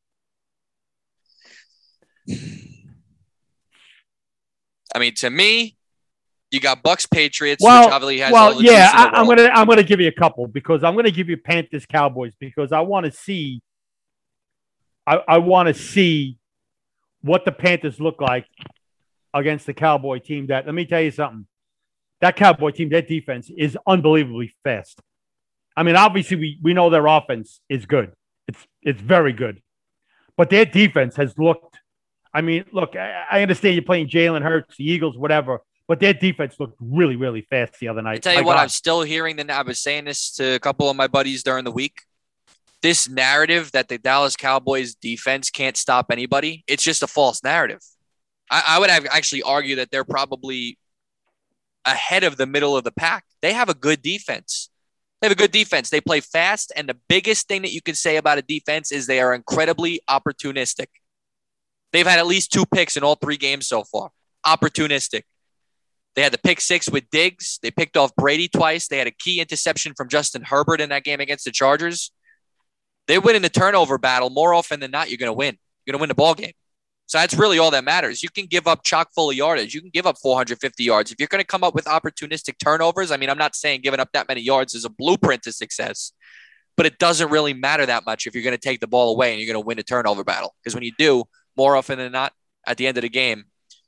I 4.92 4.98
mean, 4.98 5.14
to 5.16 5.30
me, 5.30 5.76
you 6.50 6.58
got 6.58 6.82
Bucks 6.82 7.06
Patriots, 7.06 7.62
well, 7.62 7.88
well, 8.32 8.60
yeah, 8.60 8.90
I, 8.92 9.20
am 9.20 9.26
gonna 9.26 9.50
I'm 9.54 9.68
gonna 9.68 9.84
give 9.84 10.00
you 10.00 10.08
a 10.08 10.12
couple 10.12 10.48
because 10.48 10.82
I'm 10.82 10.96
gonna 10.96 11.12
give 11.12 11.28
you 11.28 11.36
Panthers 11.36 11.86
Cowboys 11.86 12.32
because 12.40 12.72
I 12.72 12.80
want 12.80 13.06
to 13.06 13.12
see 13.12 13.60
I, 15.06 15.20
I 15.28 15.38
want 15.38 15.68
to 15.68 15.74
see 15.74 16.38
what 17.26 17.44
the 17.44 17.52
Panthers 17.52 18.00
look 18.00 18.20
like 18.20 18.46
against 19.34 19.66
the 19.66 19.74
Cowboy 19.74 20.18
team. 20.18 20.46
That 20.46 20.66
let 20.66 20.74
me 20.74 20.86
tell 20.86 21.00
you 21.00 21.10
something. 21.10 21.46
That 22.20 22.36
Cowboy 22.36 22.70
team, 22.70 22.88
their 22.88 23.02
defense 23.02 23.50
is 23.56 23.76
unbelievably 23.86 24.54
fast. 24.64 25.00
I 25.76 25.82
mean, 25.82 25.96
obviously, 25.96 26.36
we, 26.36 26.58
we 26.62 26.72
know 26.72 26.88
their 26.88 27.06
offense 27.06 27.60
is 27.68 27.84
good. 27.84 28.12
It's 28.48 28.66
it's 28.80 29.00
very 29.00 29.32
good, 29.32 29.60
but 30.36 30.50
their 30.50 30.64
defense 30.64 31.16
has 31.16 31.38
looked. 31.38 31.78
I 32.32 32.40
mean, 32.40 32.64
look, 32.72 32.96
I, 32.96 33.24
I 33.30 33.42
understand 33.42 33.74
you're 33.74 33.84
playing 33.84 34.08
Jalen 34.08 34.42
Hurts, 34.42 34.76
the 34.76 34.84
Eagles, 34.84 35.18
whatever, 35.18 35.60
but 35.88 36.00
their 36.00 36.14
defense 36.14 36.54
looked 36.60 36.76
really, 36.80 37.16
really 37.16 37.42
fast 37.42 37.78
the 37.80 37.88
other 37.88 38.02
night. 38.02 38.16
I 38.16 38.18
tell 38.18 38.32
you 38.34 38.40
my 38.40 38.46
what, 38.46 38.54
God. 38.54 38.62
I'm 38.62 38.68
still 38.68 39.02
hearing 39.02 39.36
that. 39.36 39.50
I 39.50 39.62
was 39.62 39.80
saying 39.80 40.04
this 40.04 40.32
to 40.36 40.54
a 40.54 40.58
couple 40.58 40.88
of 40.88 40.96
my 40.96 41.08
buddies 41.08 41.42
during 41.42 41.64
the 41.64 41.72
week 41.72 42.02
this 42.86 43.08
narrative 43.08 43.72
that 43.72 43.88
the 43.88 43.98
Dallas 43.98 44.36
Cowboys 44.36 44.94
defense 44.94 45.50
can't 45.50 45.76
stop 45.76 46.06
anybody, 46.08 46.62
it's 46.68 46.84
just 46.84 47.02
a 47.02 47.08
false 47.08 47.42
narrative. 47.42 47.80
I, 48.48 48.62
I 48.64 48.78
would 48.78 48.90
actually 48.90 49.42
argue 49.42 49.74
that 49.76 49.90
they're 49.90 50.04
probably 50.04 50.78
ahead 51.84 52.22
of 52.22 52.36
the 52.36 52.46
middle 52.46 52.76
of 52.76 52.84
the 52.84 52.92
pack. 52.92 53.24
They 53.42 53.54
have 53.54 53.68
a 53.68 53.74
good 53.74 54.02
defense. 54.02 54.70
They 55.20 55.26
have 55.26 55.36
a 55.36 55.38
good 55.38 55.50
defense. 55.50 55.90
They 55.90 56.00
play 56.00 56.20
fast. 56.20 56.72
And 56.76 56.88
the 56.88 56.96
biggest 57.08 57.48
thing 57.48 57.62
that 57.62 57.72
you 57.72 57.82
can 57.82 57.96
say 57.96 58.18
about 58.18 58.38
a 58.38 58.42
defense 58.42 58.92
is 58.92 59.08
they 59.08 59.18
are 59.18 59.34
incredibly 59.34 60.00
opportunistic. 60.08 60.86
They've 61.92 62.06
had 62.06 62.20
at 62.20 62.26
least 62.28 62.52
two 62.52 62.66
picks 62.66 62.96
in 62.96 63.02
all 63.02 63.16
three 63.16 63.36
games 63.36 63.66
so 63.66 63.82
far. 63.82 64.10
Opportunistic. 64.46 65.22
They 66.14 66.22
had 66.22 66.32
the 66.32 66.38
pick 66.38 66.60
six 66.60 66.88
with 66.88 67.10
Diggs. 67.10 67.58
They 67.62 67.72
picked 67.72 67.96
off 67.96 68.14
Brady 68.14 68.46
twice. 68.46 68.86
They 68.86 68.98
had 68.98 69.08
a 69.08 69.16
key 69.18 69.40
interception 69.40 69.94
from 69.96 70.08
Justin 70.08 70.42
Herbert 70.42 70.80
in 70.80 70.90
that 70.90 71.02
game 71.02 71.18
against 71.18 71.46
the 71.46 71.50
Chargers. 71.50 72.12
They 73.06 73.18
win 73.18 73.36
in 73.36 73.42
the 73.42 73.48
turnover 73.48 73.98
battle 73.98 74.30
more 74.30 74.52
often 74.54 74.80
than 74.80 74.90
not. 74.90 75.10
You're 75.10 75.18
going 75.18 75.28
to 75.28 75.32
win. 75.32 75.56
You're 75.84 75.92
going 75.92 75.98
to 75.98 76.02
win 76.02 76.08
the 76.08 76.14
ball 76.14 76.34
game. 76.34 76.52
So 77.06 77.18
that's 77.18 77.34
really 77.34 77.60
all 77.60 77.70
that 77.70 77.84
matters. 77.84 78.22
You 78.22 78.28
can 78.28 78.46
give 78.46 78.66
up 78.66 78.82
chock 78.82 79.10
full 79.14 79.30
of 79.30 79.36
yardage. 79.36 79.74
You 79.74 79.80
can 79.80 79.90
give 79.90 80.06
up 80.06 80.18
450 80.18 80.82
yards. 80.82 81.12
If 81.12 81.20
you're 81.20 81.28
going 81.28 81.40
to 81.40 81.46
come 81.46 81.62
up 81.62 81.72
with 81.72 81.84
opportunistic 81.84 82.58
turnovers, 82.58 83.12
I 83.12 83.16
mean, 83.16 83.30
I'm 83.30 83.38
not 83.38 83.54
saying 83.54 83.82
giving 83.82 84.00
up 84.00 84.10
that 84.12 84.26
many 84.26 84.40
yards 84.40 84.74
is 84.74 84.84
a 84.84 84.90
blueprint 84.90 85.42
to 85.44 85.52
success, 85.52 86.12
but 86.76 86.84
it 86.84 86.98
doesn't 86.98 87.30
really 87.30 87.54
matter 87.54 87.86
that 87.86 88.04
much 88.06 88.26
if 88.26 88.34
you're 88.34 88.42
going 88.42 88.56
to 88.56 88.60
take 88.60 88.80
the 88.80 88.88
ball 88.88 89.14
away 89.14 89.30
and 89.30 89.40
you're 89.40 89.52
going 89.52 89.62
to 89.62 89.64
win 89.64 89.78
a 89.78 89.84
turnover 89.84 90.24
battle. 90.24 90.56
Because 90.60 90.74
when 90.74 90.82
you 90.82 90.92
do, 90.98 91.22
more 91.56 91.76
often 91.76 91.98
than 91.98 92.10
not, 92.10 92.32
at 92.66 92.76
the 92.76 92.88
end 92.88 92.98
of 92.98 93.02
the 93.02 93.08
game, 93.08 93.44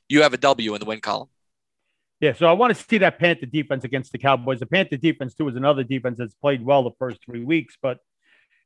you 0.08 0.22
have 0.22 0.32
a 0.32 0.38
W 0.38 0.74
in 0.74 0.80
the 0.80 0.86
win 0.86 1.00
column. 1.00 1.28
Yeah, 2.20 2.32
so 2.34 2.46
I 2.46 2.52
want 2.52 2.76
to 2.76 2.82
see 2.82 2.98
that 2.98 3.18
Panther 3.18 3.46
defense 3.46 3.84
against 3.84 4.12
the 4.12 4.18
Cowboys. 4.18 4.60
The 4.60 4.66
Panther 4.66 4.96
defense 4.96 5.34
too 5.34 5.48
is 5.48 5.56
another 5.56 5.84
defense 5.84 6.18
that's 6.18 6.34
played 6.34 6.64
well 6.64 6.82
the 6.82 6.90
first 6.98 7.18
three 7.24 7.44
weeks, 7.44 7.76
but 7.80 7.98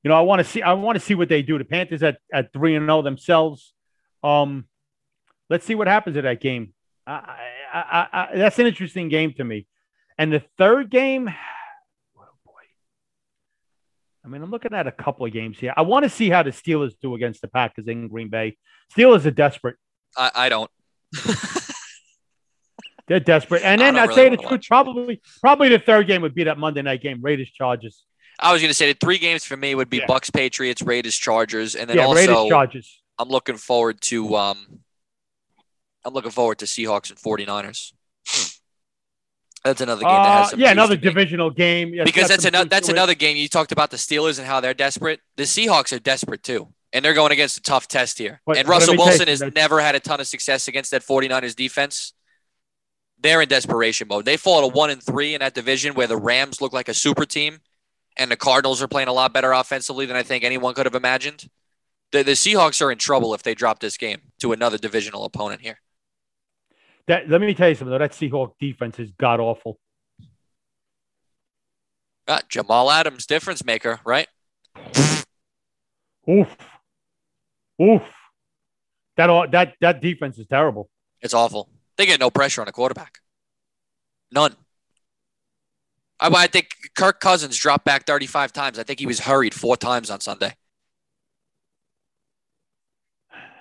you 0.03 0.09
know 0.09 0.15
I 0.15 0.21
want 0.21 0.41
to 0.41 0.45
see 0.45 0.63
I 0.63 0.73
want 0.73 0.97
to 0.99 1.05
see 1.05 1.15
what 1.15 1.29
they 1.29 1.43
do. 1.43 1.59
The 1.59 1.65
Panthers 1.65 2.03
at 2.03 2.19
at 2.33 2.53
three 2.53 2.75
and 2.75 2.85
zero 2.85 2.99
oh 2.99 3.03
themselves. 3.03 3.73
Um, 4.23 4.67
let's 5.51 5.65
see 5.65 5.75
what 5.75 5.87
happens 5.87 6.17
in 6.17 6.25
that 6.25 6.41
game. 6.41 6.73
I, 7.07 7.37
I, 7.73 8.09
I, 8.13 8.29
that's 8.37 8.59
an 8.59 8.67
interesting 8.67 9.09
game 9.09 9.33
to 9.35 9.45
me. 9.45 9.67
And 10.17 10.33
the 10.33 10.43
third 10.59 10.91
game, 10.91 11.29
oh 12.19 12.25
boy. 12.45 12.53
I 14.25 14.29
mean, 14.29 14.43
I'm 14.43 14.51
looking 14.51 14.73
at 14.73 14.87
a 14.87 14.93
couple 14.93 15.27
of 15.27 15.33
games 15.33 15.59
here. 15.59 15.75
I 15.77 15.83
want 15.83 16.05
to 16.05 16.09
see 16.09 16.31
how 16.31 16.43
the 16.43 16.51
Steelers 16.51 16.93
do 17.01 17.15
against 17.15 17.41
the 17.41 17.49
Packers 17.49 17.89
in 17.89 18.09
Green 18.09 18.29
Bay. 18.29 18.57
Steelers 18.97 19.27
are 19.27 19.31
desperate. 19.31 19.77
I, 20.17 20.31
I 20.35 20.49
don't. 20.49 20.71
They're 23.09 23.21
desperate. 23.21 23.63
And 23.63 23.81
then 23.81 23.97
I 23.97 24.05
really 24.05 24.15
say 24.15 24.29
the 24.31 24.37
truth, 24.37 24.63
probably 24.67 25.21
probably 25.41 25.69
the 25.69 25.79
third 25.79 26.07
game 26.07 26.23
would 26.23 26.35
be 26.35 26.45
that 26.45 26.59
Monday 26.59 26.83
night 26.83 27.03
game, 27.03 27.21
Raiders 27.21 27.51
Chargers. 27.51 28.05
I 28.39 28.53
was 28.53 28.61
going 28.61 28.71
to 28.71 28.75
say 28.75 28.93
the 28.93 28.99
three 28.99 29.19
games 29.19 29.45
for 29.45 29.57
me 29.57 29.75
would 29.75 29.91
be 29.91 29.99
yeah. 29.99 30.07
Bucs 30.07 30.33
Patriots, 30.33 30.83
Raiders 30.83 31.17
Chargers, 31.17 31.75
and 31.77 31.89
then 31.89 31.99
yeah, 31.99 32.05
also 32.05 32.21
Raiders 32.21 32.49
Chargers. 32.49 33.03
I'm 33.19 33.29
looking 33.29 33.57
forward 33.57 34.01
to 34.03 34.37
um, 34.37 34.81
I'm 36.05 36.15
looking 36.15 36.31
forward 36.31 36.59
to 36.59 36.65
Seahawks 36.65 37.11
and 37.11 37.19
49ers. 37.19 37.93
That's 39.65 39.81
another 39.81 40.03
game 40.03 40.11
that 40.11 40.45
has 40.45 40.55
uh, 40.55 40.57
yeah, 40.59 40.73
another 40.73 40.97
divisional 40.97 41.51
game. 41.51 41.95
Yeah, 41.95 42.03
because 42.03 42.29
that's 42.29 42.45
another 42.45 42.69
that's 42.69 42.89
another 42.89 43.15
game. 43.15 43.37
You 43.37 43.49
talked 43.49 43.71
about 43.71 43.91
the 43.91 43.97
Steelers 43.97 44.39
and 44.39 44.47
how 44.47 44.61
they're 44.61 44.75
desperate. 44.75 45.21
The 45.37 45.45
Seahawks 45.45 45.95
are 45.95 46.01
desperate 46.01 46.43
too, 46.43 46.69
and 46.93 47.05
they're 47.05 47.15
going 47.15 47.31
against 47.31 47.59
a 47.59 47.63
tough 47.63 47.87
test 47.87 48.19
here. 48.19 48.41
But, 48.45 48.57
and 48.57 48.67
Russell 48.67 48.97
Wilson 48.97 49.29
has 49.29 49.41
never 49.55 49.81
had 49.81 49.95
a 49.95 50.01
ton 50.01 50.19
of 50.19 50.27
success 50.27 50.67
against 50.67 50.91
that 50.91 51.03
49ers 51.03 51.55
defense. 51.55 52.13
They're 53.21 53.41
in 53.41 53.49
desperation 53.49 54.09
mode. 54.09 54.25
They 54.25 54.37
fall 54.37 54.69
to 54.69 54.75
one 54.75 54.91
and 54.91 55.01
three 55.01 55.35
in 55.35 55.41
that 55.41 55.55
division 55.55 55.95
where 55.95 56.09
the 56.09 56.17
Rams 56.17 56.61
look 56.61 56.73
like 56.73 56.89
a 56.89 56.95
super 56.95 57.25
team, 57.25 57.61
and 58.17 58.31
the 58.31 58.37
Cardinals 58.37 58.83
are 58.83 58.89
playing 58.89 59.09
a 59.09 59.13
lot 59.13 59.33
better 59.33 59.53
offensively 59.53 60.07
than 60.07 60.17
I 60.17 60.23
think 60.23 60.45
anyone 60.45 60.75
could 60.75 60.87
have 60.87 60.95
imagined. 60.95 61.49
The, 62.13 62.23
the 62.23 62.33
Seahawks 62.33 62.85
are 62.85 62.93
in 62.93 62.99
trouble 62.99 63.35
if 63.35 63.43
they 63.43 63.55
drop 63.55 63.81
this 63.81 63.97
game 63.97 64.21
to 64.41 64.53
another 64.53 64.79
divisional 64.79 65.25
opponent 65.25 65.63
here. 65.63 65.81
That 67.07 67.29
let 67.29 67.41
me 67.41 67.55
tell 67.55 67.69
you 67.69 67.75
something. 67.75 67.91
Though, 67.91 67.99
that 67.99 68.13
Seahawk 68.13 68.53
defense 68.61 68.99
is 68.99 69.11
god 69.19 69.41
awful. 69.41 69.79
Uh, 72.29 72.41
Jamal 72.49 72.91
Adams, 72.91 73.27
difference 73.27 73.65
maker, 73.65 73.99
right? 74.05 74.29
Oof, 76.31 76.57
oof. 77.83 78.03
That 79.17 79.51
that 79.51 79.75
that 79.81 80.01
defense 80.01 80.39
is 80.39 80.47
terrible. 80.47 80.89
It's 81.21 81.35
awful. 81.35 81.69
They 81.97 82.07
get 82.07 82.21
no 82.21 82.31
pressure 82.31 82.61
on 82.61 82.69
a 82.69 82.73
quarterback. 82.73 83.19
None. 84.31 84.55
I, 86.23 86.45
I 86.45 86.47
think 86.47 86.69
Kirk 86.97 87.21
Cousins 87.21 87.57
dropped 87.59 87.85
back 87.85 88.07
35 88.07 88.53
times. 88.53 88.79
I 88.79 88.85
think 88.85 89.01
he 89.01 89.07
was 89.07 89.21
hurried 89.21 89.55
four 89.55 89.77
times 89.77 90.11
on 90.11 90.21
Sunday 90.21 90.55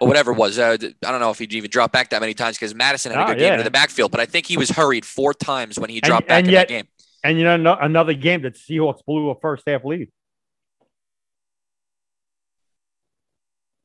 or 0.01 0.07
whatever 0.07 0.31
it 0.31 0.37
was. 0.37 0.57
Uh, 0.57 0.77
I 0.81 1.11
don't 1.11 1.19
know 1.19 1.29
if 1.29 1.39
he 1.39 1.45
even 1.51 1.69
dropped 1.69 1.93
back 1.93 2.09
that 2.09 2.21
many 2.21 2.33
times 2.33 2.57
because 2.57 2.73
Mattison 2.73 3.11
had 3.11 3.19
a 3.19 3.23
ah, 3.23 3.27
good 3.27 3.39
yeah. 3.39 3.49
game 3.51 3.59
in 3.59 3.65
the 3.65 3.71
backfield, 3.71 4.11
but 4.11 4.19
I 4.19 4.25
think 4.25 4.47
he 4.47 4.57
was 4.57 4.71
hurried 4.71 5.05
four 5.05 5.33
times 5.33 5.79
when 5.79 5.89
he 5.89 6.01
dropped 6.01 6.23
and, 6.23 6.27
back 6.27 6.39
and 6.39 6.47
in 6.47 6.53
yet, 6.53 6.67
that 6.67 6.73
game. 6.73 6.87
And 7.23 7.37
you 7.37 7.43
know, 7.43 7.55
no, 7.55 7.77
another 7.79 8.15
game 8.15 8.41
that 8.41 8.55
Seahawks 8.55 9.05
blew 9.05 9.29
a 9.29 9.39
first 9.39 9.63
half 9.67 9.85
lead. 9.85 10.09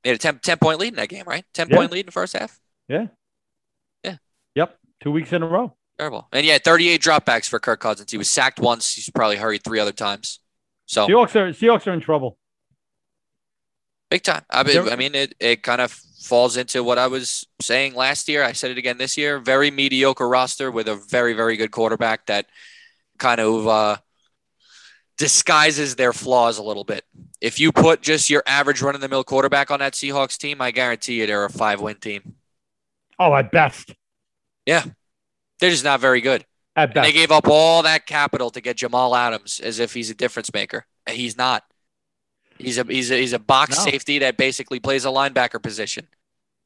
They 0.03 0.11
had 0.11 0.16
a 0.16 0.19
10, 0.19 0.39
10 0.39 0.59
point 0.59 0.78
lead 0.81 0.89
in 0.89 0.94
that 0.97 1.11
game, 1.11 1.24
right? 1.27 1.44
10 1.53 1.69
yeah. 1.69 1.77
point 1.77 1.93
lead 1.93 2.01
in 2.01 2.07
the 2.07 2.12
first 2.12 2.35
half. 2.35 2.59
Yeah. 2.89 3.09
Yeah. 4.03 4.16
Yep. 4.55 4.78
Two 5.03 5.11
weeks 5.11 5.32
in 5.32 5.43
a 5.43 5.47
row. 5.47 5.76
Terrible. 5.98 6.28
And 6.32 6.44
yeah, 6.44 6.59
38 6.62 7.01
dropbacks 7.01 7.48
for 7.48 7.59
Kirk 7.59 7.81
Cousins. 7.81 8.10
He 8.10 8.18
was 8.18 8.28
sacked 8.28 8.59
once. 8.60 8.94
He's 8.94 9.09
probably 9.10 9.36
hurried 9.36 9.64
three 9.64 9.81
other 9.81 9.93
times. 9.93 10.40
So 10.86 11.06
Seahawks 11.06 11.35
are 11.35 11.52
Seahawks 11.52 11.86
are 11.86 11.93
in 11.93 12.01
trouble. 12.01 12.39
Big 14.10 14.23
time. 14.23 14.44
I 14.51 14.62
mean, 14.62 14.89
I 14.89 14.97
mean 14.97 15.14
it, 15.14 15.35
it 15.40 15.62
kind 15.62 15.81
of 15.81 15.90
falls 15.90 16.56
into 16.56 16.85
what 16.85 16.98
I 16.98 17.09
was 17.09 17.47
saying 17.60 17.94
last 17.94 18.28
year. 18.28 18.44
I 18.44 18.52
said 18.52 18.70
it 18.70 18.78
again 18.78 18.98
this 18.98 19.16
year. 19.16 19.39
Very 19.40 19.70
mediocre 19.70 20.28
roster 20.28 20.70
with 20.70 20.86
a 20.86 20.97
very, 20.97 21.32
very 21.32 21.56
good 21.56 21.73
quarterback 21.73 22.27
that 22.27 22.47
kind 23.18 23.40
of 23.40 23.66
uh, 23.66 23.97
disguises 25.18 25.97
their 25.97 26.12
flaws 26.12 26.59
a 26.59 26.62
little 26.62 26.85
bit. 26.85 27.05
If 27.40 27.59
you 27.59 27.73
put 27.73 28.01
just 28.01 28.31
your 28.31 28.43
average 28.47 28.81
run 28.81 28.94
of 28.94 29.01
the 29.01 29.09
mill 29.09 29.24
quarterback 29.24 29.70
on 29.70 29.81
that 29.81 29.94
Seahawks 29.94 30.39
team, 30.39 30.60
I 30.60 30.70
guarantee 30.70 31.14
you 31.14 31.27
they're 31.27 31.44
a 31.44 31.51
five 31.51 31.81
win 31.81 31.97
team. 31.97 32.35
Oh, 33.18 33.35
at 33.35 33.51
best. 33.51 33.94
Yeah. 34.66 34.85
They're 35.60 35.70
just 35.70 35.84
not 35.84 36.00
very 36.00 36.20
good. 36.20 36.44
At 36.74 36.92
best. 36.92 37.06
they 37.06 37.12
gave 37.12 37.30
up 37.30 37.48
all 37.48 37.82
that 37.84 38.06
capital 38.06 38.50
to 38.50 38.60
get 38.60 38.76
Jamal 38.76 39.16
Adams 39.16 39.60
as 39.60 39.78
if 39.78 39.94
he's 39.94 40.10
a 40.10 40.14
difference 40.14 40.52
maker. 40.52 40.84
He's 41.08 41.36
not. 41.36 41.64
He's 42.58 42.78
a 42.78 42.84
he's 42.84 43.10
a 43.10 43.18
he's 43.18 43.32
a 43.32 43.38
box 43.38 43.78
no. 43.78 43.90
safety 43.90 44.18
that 44.20 44.36
basically 44.36 44.80
plays 44.80 45.04
a 45.04 45.08
linebacker 45.08 45.62
position. 45.62 46.06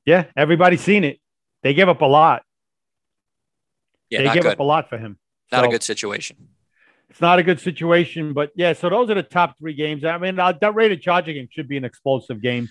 Yeah, 0.04 0.24
everybody's 0.36 0.80
seen 0.80 1.04
it. 1.04 1.20
They 1.62 1.74
give 1.74 1.88
up 1.88 2.00
a 2.00 2.06
lot. 2.06 2.42
Yeah, 4.08 4.22
they 4.22 4.34
give 4.34 4.42
good. 4.42 4.52
up 4.52 4.60
a 4.60 4.64
lot 4.64 4.88
for 4.88 4.98
him. 4.98 5.18
Not 5.52 5.64
so, 5.64 5.68
a 5.68 5.72
good 5.72 5.82
situation. 5.82 6.36
It's 7.10 7.20
not 7.20 7.38
a 7.38 7.42
good 7.42 7.60
situation, 7.60 8.32
but 8.32 8.50
yeah. 8.54 8.72
So 8.72 8.88
those 8.88 9.10
are 9.10 9.14
the 9.14 9.22
top 9.22 9.58
three 9.58 9.74
games. 9.74 10.04
I 10.04 10.18
mean, 10.18 10.38
uh, 10.38 10.52
that 10.60 10.74
Raider 10.74 10.96
Charger 10.96 11.32
game 11.32 11.48
should 11.50 11.68
be 11.68 11.76
an 11.76 11.84
explosive 11.84 12.40
game. 12.40 12.68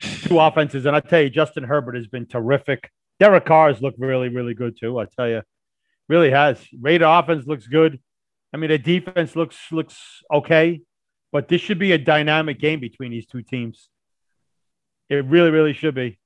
Two 0.00 0.38
offenses, 0.40 0.86
and 0.86 0.94
I 0.94 1.00
tell 1.00 1.22
you, 1.22 1.30
Justin 1.30 1.64
Herbert 1.64 1.96
has 1.96 2.06
been 2.06 2.26
terrific. 2.26 2.90
Derek 3.20 3.44
Carr 3.44 3.68
has 3.70 3.82
looked 3.82 4.00
really, 4.00 4.30
really 4.30 4.54
good 4.54 4.76
too. 4.80 4.98
I 4.98 5.04
tell 5.04 5.28
you, 5.28 5.42
really 6.08 6.30
has. 6.30 6.58
Raider 6.80 7.04
offense 7.06 7.46
looks 7.46 7.66
good. 7.66 8.00
I 8.52 8.56
mean, 8.56 8.70
the 8.70 8.78
defense 8.78 9.36
looks 9.36 9.56
looks 9.70 10.22
okay. 10.32 10.80
But 11.32 11.46
this 11.46 11.60
should 11.60 11.78
be 11.78 11.92
a 11.92 11.98
dynamic 11.98 12.58
game 12.58 12.80
between 12.80 13.12
these 13.12 13.26
two 13.26 13.42
teams. 13.42 13.88
It 15.08 15.24
really, 15.26 15.50
really 15.50 15.74
should 15.74 15.94
be. 15.94 16.18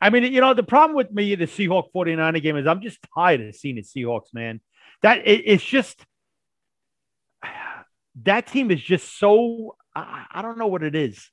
I 0.00 0.10
mean, 0.10 0.24
you 0.24 0.40
know, 0.40 0.54
the 0.54 0.62
problem 0.62 0.96
with 0.96 1.10
me, 1.10 1.34
the 1.34 1.46
Seahawk 1.46 1.88
49er 1.94 2.42
game 2.42 2.56
is 2.56 2.66
I'm 2.66 2.82
just 2.82 2.98
tired 3.14 3.40
of 3.40 3.54
seeing 3.56 3.76
the 3.76 3.82
Seahawks, 3.82 4.32
man. 4.32 4.60
That 5.02 5.26
it, 5.26 5.42
it's 5.46 5.64
just 5.64 6.04
that 8.22 8.46
team 8.46 8.70
is 8.70 8.82
just 8.82 9.18
so 9.18 9.76
I, 9.94 10.26
I, 10.30 10.42
don't 10.42 10.58
know 10.58 10.66
what 10.66 10.82
it 10.82 10.94
is. 10.94 11.30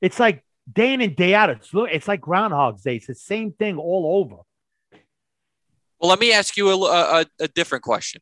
It's 0.00 0.20
like 0.20 0.44
day 0.70 0.94
in 0.94 1.00
and 1.00 1.16
day 1.16 1.34
out. 1.34 1.50
It's 1.50 1.70
it's 1.72 2.08
like 2.08 2.20
Groundhog's 2.20 2.82
Day. 2.82 2.96
It's 2.96 3.06
the 3.06 3.14
same 3.14 3.52
thing 3.52 3.78
all 3.78 4.20
over. 4.20 4.42
Well, 6.00 6.10
let 6.10 6.20
me 6.20 6.32
ask 6.32 6.56
you 6.56 6.68
a, 6.70 7.20
a, 7.20 7.26
a 7.40 7.48
different 7.48 7.82
question 7.82 8.20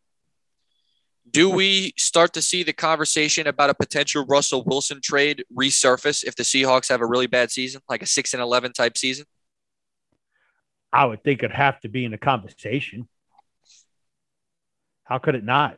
do 1.31 1.51
we 1.51 1.93
start 1.97 2.33
to 2.35 2.43
see 2.43 2.63
the 2.63 2.73
conversation 2.73 3.47
about 3.47 3.69
a 3.69 3.75
potential 3.75 4.25
Russell 4.27 4.63
Wilson 4.65 5.01
trade 5.03 5.45
resurface 5.53 6.23
if 6.23 6.37
the 6.37 6.43
Seahawks 6.43 6.89
have 6.89 7.01
a 7.01 7.07
really 7.07 7.27
bad 7.27 7.51
season, 7.51 7.81
like 7.89 8.03
a 8.03 8.07
six 8.07 8.35
and 8.35 8.43
eleven 8.43 8.73
type 8.73 8.97
season? 8.97 9.27
I 10.93 11.07
would 11.07 11.25
think 11.25 11.43
it'd 11.43 11.57
have 11.57 11.81
to 11.81 11.89
be 11.89 12.05
in 12.05 12.13
the 12.13 12.19
conversation. 12.19 13.09
How 15.03 15.19
could 15.19 15.35
it 15.35 15.45
not? 15.45 15.77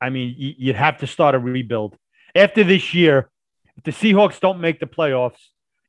I 0.00 0.10
mean, 0.10 0.34
you'd 0.36 0.74
have 0.74 0.98
to 0.98 1.06
start 1.06 1.36
a 1.36 1.38
rebuild 1.38 1.96
after 2.34 2.64
this 2.64 2.92
year. 2.92 3.30
If 3.76 3.84
the 3.84 3.90
Seahawks 3.90 4.40
don't 4.40 4.60
make 4.60 4.80
the 4.80 4.86
playoffs, 4.86 5.38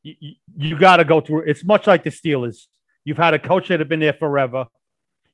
you, 0.03 0.35
you 0.55 0.77
got 0.77 0.97
to 0.97 1.05
go 1.05 1.21
through. 1.21 1.41
It's 1.41 1.63
much 1.63 1.87
like 1.87 2.03
the 2.03 2.09
Steelers. 2.09 2.67
You've 3.05 3.17
had 3.17 3.33
a 3.33 3.39
coach 3.39 3.67
that 3.67 3.79
have 3.79 3.89
been 3.89 3.99
there 3.99 4.13
forever. 4.13 4.65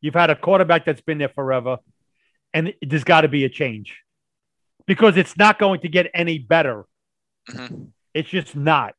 You've 0.02 0.16
had 0.16 0.30
a 0.30 0.36
quarterback 0.36 0.86
that's 0.86 1.02
been 1.02 1.18
there 1.18 1.30
forever, 1.30 1.78
and 2.54 2.74
there's 2.82 3.04
got 3.04 3.22
to 3.22 3.28
be 3.28 3.44
a 3.44 3.50
change 3.50 4.02
because 4.88 5.18
it's 5.18 5.38
not 5.38 5.60
going 5.60 5.82
to 5.82 5.90
get 5.90 6.10
any 6.14 6.40
better. 6.40 6.86
Mm-hmm. 7.50 7.86
It's 8.14 8.30
just 8.30 8.56
not. 8.56 8.96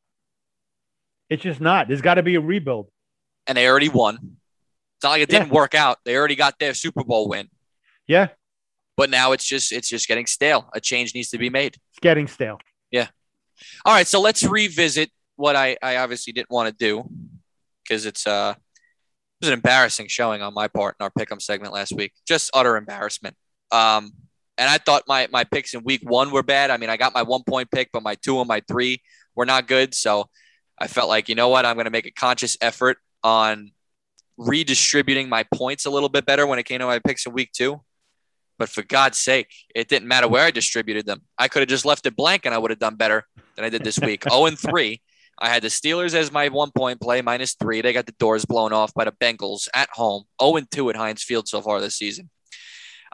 It's 1.28 1.42
just 1.42 1.60
not. 1.60 1.88
There's 1.88 2.02
got 2.02 2.14
to 2.14 2.22
be 2.22 2.34
a 2.34 2.40
rebuild. 2.40 2.90
And 3.46 3.56
they 3.56 3.68
already 3.68 3.88
won. 3.88 4.14
It's 4.96 5.04
not 5.04 5.10
like 5.10 5.22
it 5.22 5.30
didn't 5.30 5.50
work 5.50 5.74
out. 5.74 5.98
They 6.04 6.16
already 6.16 6.36
got 6.36 6.58
their 6.58 6.74
Super 6.74 7.02
Bowl 7.02 7.28
win. 7.28 7.48
Yeah. 8.06 8.28
But 8.96 9.08
now 9.08 9.32
it's 9.32 9.44
just 9.44 9.72
it's 9.72 9.88
just 9.88 10.06
getting 10.06 10.26
stale. 10.26 10.68
A 10.74 10.80
change 10.80 11.14
needs 11.14 11.30
to 11.30 11.38
be 11.38 11.48
made. 11.48 11.76
It's 11.90 12.00
getting 12.00 12.26
stale. 12.26 12.58
All 13.84 13.94
right. 13.94 14.06
So 14.06 14.20
let's 14.20 14.42
revisit 14.42 15.10
what 15.36 15.56
I, 15.56 15.76
I 15.82 15.96
obviously 15.96 16.32
didn't 16.32 16.50
want 16.50 16.68
to 16.68 16.74
do 16.74 17.08
because 17.82 18.06
it's 18.06 18.26
uh 18.26 18.54
it 18.56 19.46
was 19.46 19.48
an 19.48 19.54
embarrassing 19.54 20.08
showing 20.08 20.42
on 20.42 20.52
my 20.52 20.68
part 20.68 20.96
in 21.00 21.04
our 21.04 21.10
pick'em 21.10 21.40
segment 21.40 21.72
last 21.72 21.92
week. 21.92 22.12
Just 22.28 22.50
utter 22.52 22.76
embarrassment. 22.76 23.34
Um, 23.72 24.12
and 24.58 24.68
I 24.68 24.76
thought 24.76 25.04
my 25.08 25.28
my 25.32 25.44
picks 25.44 25.72
in 25.72 25.82
week 25.82 26.02
one 26.02 26.30
were 26.30 26.42
bad. 26.42 26.70
I 26.70 26.76
mean, 26.76 26.90
I 26.90 26.98
got 26.98 27.14
my 27.14 27.22
one 27.22 27.42
point 27.44 27.70
pick, 27.70 27.88
but 27.92 28.02
my 28.02 28.16
two 28.16 28.38
and 28.40 28.48
my 28.48 28.62
three 28.68 29.00
were 29.34 29.46
not 29.46 29.66
good. 29.66 29.94
So 29.94 30.28
I 30.78 30.86
felt 30.86 31.08
like, 31.08 31.28
you 31.28 31.34
know 31.34 31.48
what, 31.48 31.64
I'm 31.64 31.76
going 31.76 31.86
to 31.86 31.90
make 31.90 32.06
a 32.06 32.10
conscious 32.10 32.58
effort 32.60 32.98
on 33.22 33.72
redistributing 34.36 35.28
my 35.28 35.44
points 35.54 35.86
a 35.86 35.90
little 35.90 36.08
bit 36.08 36.26
better 36.26 36.46
when 36.46 36.58
it 36.58 36.64
came 36.64 36.80
to 36.80 36.86
my 36.86 36.98
picks 36.98 37.26
in 37.26 37.32
week 37.32 37.52
two. 37.52 37.80
But 38.60 38.68
for 38.68 38.82
God's 38.82 39.18
sake, 39.18 39.48
it 39.74 39.88
didn't 39.88 40.06
matter 40.06 40.28
where 40.28 40.44
I 40.44 40.50
distributed 40.50 41.06
them. 41.06 41.22
I 41.38 41.48
could 41.48 41.60
have 41.60 41.68
just 41.70 41.86
left 41.86 42.04
it 42.04 42.14
blank 42.14 42.44
and 42.44 42.54
I 42.54 42.58
would 42.58 42.70
have 42.70 42.78
done 42.78 42.94
better 42.94 43.24
than 43.56 43.64
I 43.64 43.70
did 43.70 43.82
this 43.82 43.98
week. 43.98 44.24
0 44.30 44.44
and 44.46 44.58
3. 44.58 45.00
I 45.40 45.48
had 45.48 45.62
the 45.62 45.68
Steelers 45.68 46.12
as 46.12 46.30
my 46.30 46.48
one 46.48 46.70
point 46.70 47.00
play, 47.00 47.22
minus 47.22 47.54
three. 47.54 47.80
They 47.80 47.94
got 47.94 48.04
the 48.04 48.12
doors 48.12 48.44
blown 48.44 48.74
off 48.74 48.92
by 48.92 49.06
the 49.06 49.12
Bengals 49.12 49.66
at 49.74 49.88
home. 49.94 50.24
0 50.42 50.56
and 50.56 50.70
2 50.70 50.90
at 50.90 50.96
Heinz 50.96 51.22
Field 51.22 51.48
so 51.48 51.62
far 51.62 51.80
this 51.80 51.96
season. 51.96 52.28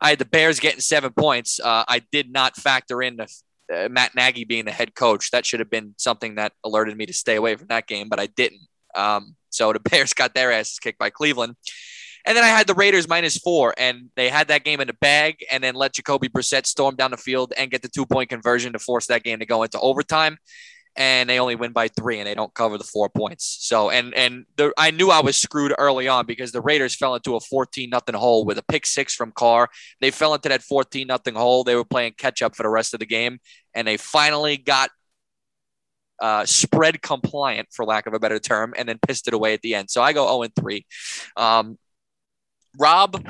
I 0.03 0.11
had 0.11 0.19
the 0.19 0.25
Bears 0.25 0.59
getting 0.59 0.81
seven 0.81 1.13
points. 1.13 1.61
Uh, 1.61 1.85
I 1.87 2.03
did 2.11 2.33
not 2.33 2.57
factor 2.57 3.01
in 3.01 3.19
the, 3.19 3.29
uh, 3.73 3.89
Matt 3.89 4.17
Nagy 4.17 4.45
being 4.45 4.65
the 4.65 4.73
head 4.73 4.97
coach. 4.97 5.31
That 5.31 5.47
should 5.47 5.61
have 5.61 5.71
been 5.71 5.95
something 5.97 6.35
that 6.35 6.55
alerted 6.65 6.97
me 6.97 7.07
to 7.07 7.13
stay 7.13 7.37
away 7.37 7.55
from 7.55 7.69
that 7.69 7.87
game, 7.87 8.09
but 8.09 8.19
I 8.19 8.27
didn't. 8.27 8.63
Um, 8.97 9.37
so 9.51 9.73
the 9.73 9.79
Bears 9.91 10.13
got 10.13 10.35
their 10.35 10.51
asses 10.51 10.81
kicked 10.81 10.99
by 10.99 11.11
Cleveland. 11.11 11.55
And 12.27 12.37
then 12.37 12.43
I 12.43 12.49
had 12.49 12.67
the 12.67 12.75
Raiders 12.75 13.09
minus 13.09 13.39
four, 13.39 13.73
and 13.79 14.11
they 14.17 14.29
had 14.29 14.49
that 14.49 14.65
game 14.65 14.81
in 14.81 14.89
the 14.89 14.95
bag, 14.95 15.45
and 15.51 15.63
then 15.63 15.77
let 15.77 15.95
Jacoby 15.95 16.29
Brissett 16.29 16.67
storm 16.67 16.97
down 16.97 17.13
the 17.13 17.17
field 17.17 17.53
and 17.57 17.71
get 17.71 17.83
the 17.83 17.89
two 17.89 18.05
point 18.05 18.29
conversion 18.31 18.73
to 18.73 18.81
force 18.81 19.07
that 19.07 19.23
game 19.23 19.39
to 19.39 19.47
go 19.47 19.63
into 19.63 19.79
overtime. 19.79 20.37
And 20.97 21.29
they 21.29 21.39
only 21.39 21.55
win 21.55 21.73
by 21.73 21.89
three, 21.89 22.19
and 22.19 22.27
they 22.27 22.35
don't 22.35 22.53
cover 22.53 22.79
the 22.79 22.85
four 22.85 23.09
points. 23.09 23.59
So, 23.61 23.91
and 23.91 24.13
and 24.15 24.45
the, 24.57 24.73
I 24.77 24.91
knew 24.91 25.11
I 25.11 25.21
was 25.21 25.37
screwed 25.37 25.75
early 25.79 26.09
on 26.09 26.27
because 26.27 26.51
the 26.51 26.61
Raiders 26.61 26.97
fell 26.97 27.15
into 27.15 27.37
a 27.37 27.41
fourteen 27.41 27.91
nothing 27.91 28.15
hole 28.17 28.45
with 28.45 28.59
a 28.59 28.65
pick 28.65 28.87
six 28.87 29.15
from 29.15 29.31
Carr. 29.31 29.69
They 30.01 30.11
fell 30.11 30.35
into 30.35 30.49
that 30.49 30.63
fourteen 30.63 31.07
nothing 31.07 31.35
hole. 31.35 31.63
They 31.63 31.77
were 31.77 31.85
playing 31.85 32.15
catch 32.19 32.43
up 32.43 32.57
for 32.57 32.65
the 32.65 32.71
rest 32.71 32.93
of 32.93 33.01
the 33.01 33.07
game, 33.07 33.39
and 33.75 33.87
they 33.87 33.99
finally 33.99 34.57
got 34.57 34.91
uh, 36.21 36.45
spread 36.47 37.03
compliant, 37.03 37.69
for 37.73 37.85
lack 37.85 38.07
of 38.07 38.15
a 38.15 38.19
better 38.19 38.39
term, 38.39 38.75
and 38.77 38.89
then 38.89 38.99
pissed 39.07 39.29
it 39.29 39.35
away 39.35 39.55
at 39.55 39.63
the 39.63 39.75
end. 39.75 39.91
So 39.91 40.03
I 40.03 40.13
go 40.13 40.27
0 40.27 40.43
and 40.43 40.55
3. 40.57 40.87
Um, 41.37 41.79
Rob, 42.79 43.27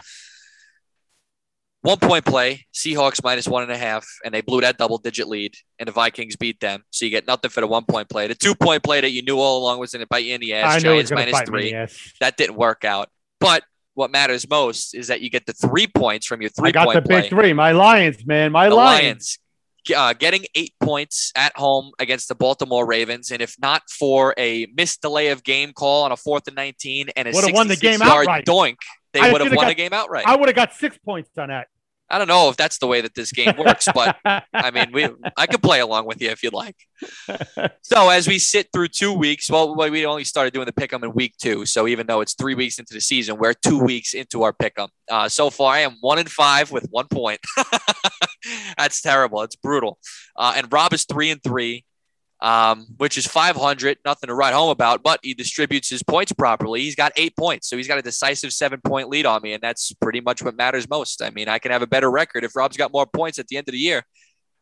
one 1.82 1.98
point 1.98 2.24
play, 2.24 2.66
Seahawks 2.74 3.22
minus 3.22 3.46
one 3.46 3.62
and 3.62 3.70
a 3.70 3.76
half, 3.76 4.06
and 4.24 4.34
they 4.34 4.40
blew 4.40 4.60
that 4.62 4.76
double 4.76 4.98
digit 4.98 5.28
lead, 5.28 5.54
and 5.78 5.86
the 5.86 5.92
Vikings 5.92 6.36
beat 6.36 6.58
them. 6.58 6.82
So 6.90 7.04
you 7.04 7.10
get 7.10 7.26
nothing 7.26 7.50
for 7.50 7.60
the 7.60 7.66
one 7.66 7.84
point 7.84 8.08
play. 8.08 8.26
The 8.26 8.34
two 8.34 8.54
point 8.54 8.82
play 8.82 9.00
that 9.00 9.10
you 9.10 9.22
knew 9.22 9.38
all 9.38 9.58
along 9.62 9.78
was 9.78 9.92
going 9.92 10.00
to 10.00 10.06
bite 10.08 10.24
you 10.24 10.34
in 10.34 10.40
the 10.40 10.54
ass. 10.54 10.76
I 10.76 10.78
Giants 10.80 11.10
it 11.10 11.14
minus 11.14 11.40
three. 11.42 11.72
That 12.20 12.36
didn't 12.36 12.56
work 12.56 12.84
out. 12.84 13.08
But 13.38 13.62
what 13.94 14.10
matters 14.10 14.48
most 14.48 14.94
is 14.94 15.06
that 15.08 15.20
you 15.20 15.30
get 15.30 15.46
the 15.46 15.52
three 15.52 15.86
points 15.86 16.26
from 16.26 16.40
your 16.40 16.50
three 16.50 16.68
I 16.68 16.72
got 16.72 16.86
point 16.86 17.02
the 17.02 17.08
play. 17.08 17.20
big 17.22 17.30
three. 17.30 17.52
My 17.52 17.72
Lions, 17.72 18.26
man. 18.26 18.52
My 18.52 18.68
the 18.68 18.74
Lions. 18.74 19.02
Lions. 19.02 19.38
Uh, 19.96 20.12
getting 20.12 20.44
eight 20.56 20.74
points 20.80 21.32
at 21.36 21.56
home 21.56 21.92
against 22.00 22.26
the 22.26 22.34
Baltimore 22.34 22.84
Ravens, 22.84 23.30
and 23.30 23.40
if 23.40 23.54
not 23.60 23.82
for 23.88 24.34
a 24.36 24.66
missed 24.76 25.00
delay 25.00 25.28
of 25.28 25.44
game 25.44 25.72
call 25.72 26.02
on 26.02 26.10
a 26.10 26.16
fourth 26.16 26.48
and 26.48 26.56
nineteen 26.56 27.08
and 27.14 27.28
a 27.28 27.30
Would've 27.30 27.52
won 27.54 27.68
the 27.68 27.76
game 27.76 28.00
66-yard 28.00 28.26
outright. 28.26 28.44
doink, 28.44 28.76
they 29.16 29.28
I 29.28 29.32
would 29.32 29.40
have 29.40 29.50
won 29.52 29.64
got- 29.64 29.68
the 29.68 29.74
game 29.74 29.92
outright. 29.92 30.24
I 30.26 30.36
would 30.36 30.48
have 30.48 30.56
got 30.56 30.72
six 30.74 30.96
points 30.98 31.30
on 31.38 31.48
that. 31.48 31.68
I 32.08 32.18
don't 32.18 32.28
know 32.28 32.50
if 32.50 32.56
that's 32.56 32.78
the 32.78 32.86
way 32.86 33.00
that 33.00 33.16
this 33.16 33.32
game 33.32 33.56
works, 33.58 33.88
but 33.92 34.16
I 34.24 34.70
mean, 34.70 34.92
we 34.92 35.08
I 35.36 35.46
could 35.48 35.60
play 35.60 35.80
along 35.80 36.06
with 36.06 36.22
you 36.22 36.30
if 36.30 36.40
you'd 36.44 36.52
like. 36.52 36.76
So 37.82 38.10
as 38.10 38.28
we 38.28 38.38
sit 38.38 38.68
through 38.72 38.88
two 38.88 39.12
weeks, 39.12 39.50
well, 39.50 39.74
we 39.74 40.06
only 40.06 40.22
started 40.22 40.52
doing 40.54 40.66
the 40.66 40.72
pick'em 40.72 41.02
in 41.02 41.12
week 41.14 41.34
two. 41.36 41.66
So 41.66 41.88
even 41.88 42.06
though 42.06 42.20
it's 42.20 42.34
three 42.34 42.54
weeks 42.54 42.78
into 42.78 42.94
the 42.94 43.00
season, 43.00 43.38
we're 43.38 43.54
two 43.54 43.80
weeks 43.80 44.14
into 44.14 44.44
our 44.44 44.52
pick'em. 44.52 44.86
Uh, 45.10 45.28
so 45.28 45.50
far, 45.50 45.72
I 45.74 45.78
am 45.80 45.96
one 46.00 46.20
in 46.20 46.26
five 46.26 46.70
with 46.70 46.86
one 46.90 47.08
point. 47.08 47.40
That's 48.78 49.00
terrible. 49.02 49.42
It's 49.42 49.56
brutal. 49.56 49.98
Uh, 50.36 50.54
and 50.56 50.72
Rob 50.72 50.92
is 50.92 51.06
three 51.06 51.30
and 51.30 51.42
three, 51.42 51.84
um, 52.40 52.86
which 52.96 53.16
is 53.16 53.26
500. 53.26 53.98
Nothing 54.04 54.28
to 54.28 54.34
write 54.34 54.54
home 54.54 54.70
about, 54.70 55.02
but 55.02 55.20
he 55.22 55.34
distributes 55.34 55.88
his 55.88 56.02
points 56.02 56.32
properly. 56.32 56.82
He's 56.82 56.94
got 56.94 57.12
eight 57.16 57.36
points, 57.36 57.68
so 57.68 57.76
he's 57.76 57.88
got 57.88 57.98
a 57.98 58.02
decisive 58.02 58.52
seven 58.52 58.80
point 58.80 59.08
lead 59.08 59.26
on 59.26 59.42
me, 59.42 59.52
and 59.52 59.62
that's 59.62 59.92
pretty 59.92 60.20
much 60.20 60.42
what 60.42 60.56
matters 60.56 60.88
most. 60.88 61.22
I 61.22 61.30
mean, 61.30 61.48
I 61.48 61.58
can 61.58 61.72
have 61.72 61.82
a 61.82 61.86
better 61.86 62.10
record 62.10 62.44
if 62.44 62.56
Rob's 62.56 62.76
got 62.76 62.92
more 62.92 63.06
points 63.06 63.38
at 63.38 63.48
the 63.48 63.56
end 63.56 63.68
of 63.68 63.72
the 63.72 63.78
year. 63.78 64.02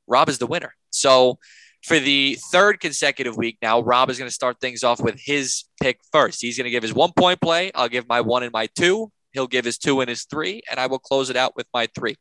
Rob 0.06 0.28
is 0.28 0.38
the 0.38 0.46
winner. 0.46 0.74
So 0.90 1.38
for 1.82 1.98
the 1.98 2.38
third 2.50 2.80
consecutive 2.80 3.36
week 3.36 3.58
now, 3.60 3.80
Rob 3.80 4.10
is 4.10 4.18
going 4.18 4.28
to 4.28 4.34
start 4.34 4.60
things 4.60 4.82
off 4.82 5.00
with 5.00 5.20
his 5.20 5.64
pick 5.82 6.00
first. 6.12 6.40
He's 6.40 6.56
going 6.56 6.64
to 6.64 6.70
give 6.70 6.82
his 6.82 6.94
one 6.94 7.12
point 7.12 7.40
play. 7.40 7.72
I'll 7.74 7.88
give 7.88 8.08
my 8.08 8.20
one 8.20 8.42
and 8.42 8.52
my 8.52 8.68
two. 8.74 9.10
He'll 9.32 9.46
give 9.46 9.64
his 9.64 9.78
two 9.78 10.00
and 10.00 10.08
his 10.08 10.24
three, 10.24 10.62
and 10.70 10.78
I 10.78 10.86
will 10.86 11.00
close 11.00 11.28
it 11.28 11.36
out 11.36 11.56
with 11.56 11.66
my 11.74 11.88
three. 11.94 12.16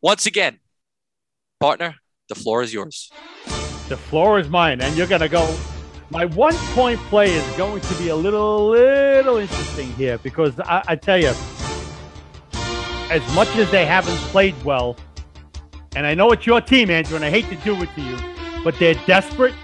Once 0.00 0.26
again, 0.26 0.60
partner, 1.60 1.96
the 2.28 2.34
floor 2.34 2.62
is 2.62 2.72
yours. 2.72 3.10
The 3.88 3.96
floor 3.96 4.38
is 4.38 4.48
mine, 4.48 4.80
and 4.80 4.96
you're 4.96 5.06
gonna 5.06 5.28
go. 5.28 5.54
My 6.10 6.26
one 6.26 6.54
point 6.74 7.00
play 7.08 7.32
is 7.32 7.56
going 7.56 7.80
to 7.80 7.94
be 7.94 8.08
a 8.08 8.16
little, 8.16 8.68
little 8.68 9.38
interesting 9.38 9.92
here 9.94 10.18
because 10.18 10.58
I, 10.60 10.82
I 10.88 10.96
tell 10.96 11.18
you, 11.18 11.32
as 13.10 13.34
much 13.34 13.48
as 13.56 13.70
they 13.70 13.86
haven't 13.86 14.18
played 14.30 14.54
well, 14.62 14.96
and 15.96 16.06
I 16.06 16.14
know 16.14 16.30
it's 16.32 16.46
your 16.46 16.60
team, 16.60 16.90
Andrew, 16.90 17.16
and 17.16 17.24
I 17.24 17.30
hate 17.30 17.48
to 17.48 17.56
do 17.56 17.80
it 17.82 17.88
to 17.94 18.00
you, 18.00 18.16
but 18.62 18.78
they're 18.78 18.94
desperate, 19.06 19.54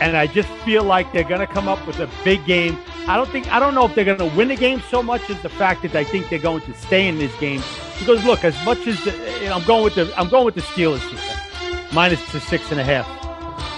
and 0.00 0.16
I 0.16 0.26
just 0.26 0.48
feel 0.64 0.84
like 0.84 1.12
they're 1.12 1.24
gonna 1.24 1.46
come 1.46 1.68
up 1.68 1.84
with 1.86 2.00
a 2.00 2.08
big 2.24 2.44
game. 2.46 2.78
I 3.06 3.16
don't 3.16 3.30
think 3.30 3.52
I 3.52 3.58
don't 3.58 3.74
know 3.74 3.86
if 3.86 3.94
they're 3.94 4.04
gonna 4.04 4.34
win 4.36 4.48
the 4.48 4.56
game 4.56 4.82
so 4.90 5.02
much 5.02 5.28
as 5.30 5.40
the 5.42 5.48
fact 5.48 5.82
that 5.82 5.94
I 5.94 6.04
think 6.04 6.28
they're 6.28 6.38
going 6.38 6.62
to 6.62 6.74
stay 6.74 7.08
in 7.08 7.18
this 7.18 7.34
game 7.38 7.62
because 7.98 8.24
look, 8.24 8.44
as 8.44 8.56
much 8.64 8.86
as 8.86 9.02
the, 9.04 9.52
I'm 9.52 9.64
going 9.64 9.84
with 9.84 9.94
the 9.94 10.12
I'm 10.18 10.28
going 10.28 10.46
with 10.46 10.54
the 10.54 10.62
Steelers 10.62 11.00
here, 11.10 11.29
minus 11.92 12.20
to 12.30 12.40
six 12.40 12.70
and 12.70 12.80
half. 12.80 13.06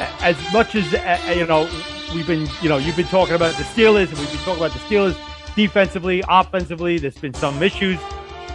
A- 0.00 0.24
As 0.24 0.36
much 0.52 0.74
as 0.74 0.92
uh, 0.94 1.34
you 1.36 1.46
know, 1.46 1.68
we've 2.14 2.26
been 2.26 2.48
you 2.60 2.68
know 2.68 2.76
you've 2.78 2.96
been 2.96 3.06
talking 3.06 3.34
about 3.34 3.54
the 3.56 3.64
Steelers 3.64 4.08
and 4.08 4.18
we've 4.18 4.30
been 4.30 4.40
talking 4.40 4.62
about 4.64 4.72
the 4.72 4.78
Steelers 4.80 5.16
defensively, 5.56 6.22
offensively. 6.28 6.98
There's 6.98 7.18
been 7.18 7.34
some 7.34 7.62
issues 7.62 7.98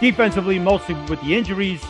defensively, 0.00 0.58
mostly 0.58 0.94
with 1.08 1.20
the 1.22 1.34
injuries. 1.36 1.82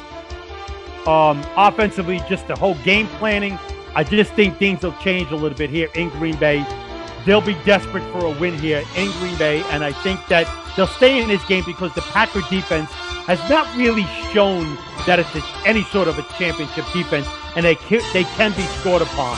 Um, 1.06 1.42
offensively, 1.56 2.20
just 2.28 2.46
the 2.48 2.56
whole 2.56 2.74
game 2.84 3.06
planning. 3.18 3.58
I 3.94 4.04
just 4.04 4.32
think 4.34 4.58
things 4.58 4.82
will 4.82 4.92
change 5.02 5.30
a 5.30 5.36
little 5.36 5.56
bit 5.56 5.70
here 5.70 5.88
in 5.94 6.10
Green 6.10 6.36
Bay. 6.36 6.66
They'll 7.24 7.40
be 7.40 7.54
desperate 7.64 8.02
for 8.12 8.26
a 8.26 8.38
win 8.38 8.58
here 8.58 8.82
in 8.96 9.10
Green 9.12 9.36
Bay, 9.38 9.62
and 9.70 9.82
I 9.82 9.92
think 9.92 10.20
that 10.28 10.46
they'll 10.76 10.86
stay 10.86 11.20
in 11.22 11.28
this 11.28 11.44
game 11.46 11.64
because 11.66 11.94
the 11.94 12.02
Packer 12.02 12.40
defense 12.50 12.90
has 13.26 13.38
not 13.50 13.74
really 13.76 14.04
shown 14.32 14.76
that 15.06 15.18
it's 15.18 15.34
a, 15.34 15.42
any 15.66 15.84
sort 15.84 16.08
of 16.08 16.18
a 16.18 16.22
championship 16.38 16.84
defense, 16.92 17.26
and 17.56 17.64
they 17.64 17.74
can, 17.74 18.00
they 18.12 18.24
can 18.24 18.52
be 18.52 18.62
scored 18.80 19.02
upon. 19.02 19.36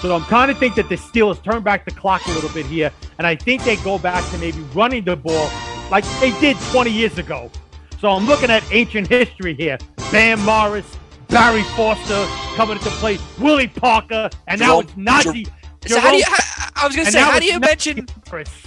So 0.00 0.14
I'm 0.14 0.24
kind 0.24 0.50
of 0.50 0.58
think 0.58 0.74
that 0.74 0.88
the 0.88 0.96
Steelers 0.96 1.42
turn 1.42 1.62
back 1.62 1.84
the 1.84 1.90
clock 1.90 2.26
a 2.26 2.30
little 2.32 2.50
bit 2.50 2.66
here, 2.66 2.90
and 3.18 3.26
I 3.26 3.36
think 3.36 3.64
they 3.64 3.76
go 3.76 3.98
back 3.98 4.28
to 4.32 4.38
maybe 4.38 4.58
running 4.74 5.04
the 5.04 5.16
ball 5.16 5.50
like 5.90 6.04
they 6.20 6.38
did 6.40 6.56
20 6.72 6.90
years 6.90 7.16
ago. 7.18 7.50
So 7.98 8.10
I'm 8.10 8.26
looking 8.26 8.50
at 8.50 8.62
ancient 8.72 9.08
history 9.08 9.54
here. 9.54 9.78
Bam 10.12 10.40
Morris, 10.40 10.98
Barry 11.28 11.62
Foster 11.74 12.26
coming 12.54 12.76
into 12.76 12.90
play, 12.90 13.18
Willie 13.38 13.68
Parker, 13.68 14.28
and 14.46 14.60
now 14.60 14.82
Jerome- 14.82 14.84
it's 14.84 14.92
Najee. 15.26 15.48
So 15.86 16.00
how 16.00 16.10
do 16.10 16.16
you? 16.18 16.24
How, 16.26 16.53
I 16.84 16.86
was 16.86 16.96
to 16.96 17.00
and 17.00 17.12
say, 17.12 17.20
how 17.20 17.38
do 17.38 17.46
you 17.46 17.58
mention? 17.58 18.06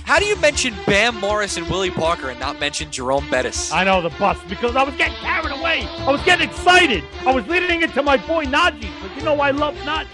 How 0.03 0.17
do 0.17 0.25
you 0.25 0.35
mention 0.37 0.73
Bam 0.87 1.19
Morris 1.19 1.55
and 1.55 1.69
Willie 1.69 1.91
Parker 1.91 2.31
and 2.31 2.39
not 2.39 2.59
mention 2.59 2.89
Jerome 2.89 3.29
Bettis? 3.29 3.71
I 3.71 3.83
know 3.83 4.01
the 4.01 4.09
bus 4.09 4.39
because 4.49 4.75
I 4.75 4.81
was 4.81 4.95
getting 4.95 5.17
carried 5.17 5.51
away. 5.51 5.83
I 5.99 6.11
was 6.11 6.23
getting 6.23 6.49
excited. 6.49 7.03
I 7.27 7.31
was 7.31 7.45
leading 7.45 7.83
it 7.83 7.93
to 7.93 8.01
my 8.01 8.17
boy 8.17 8.45
Najee 8.45 8.81
because 8.81 9.15
you 9.15 9.21
know 9.21 9.39
I 9.39 9.51
love 9.51 9.75
Najee. 9.75 10.07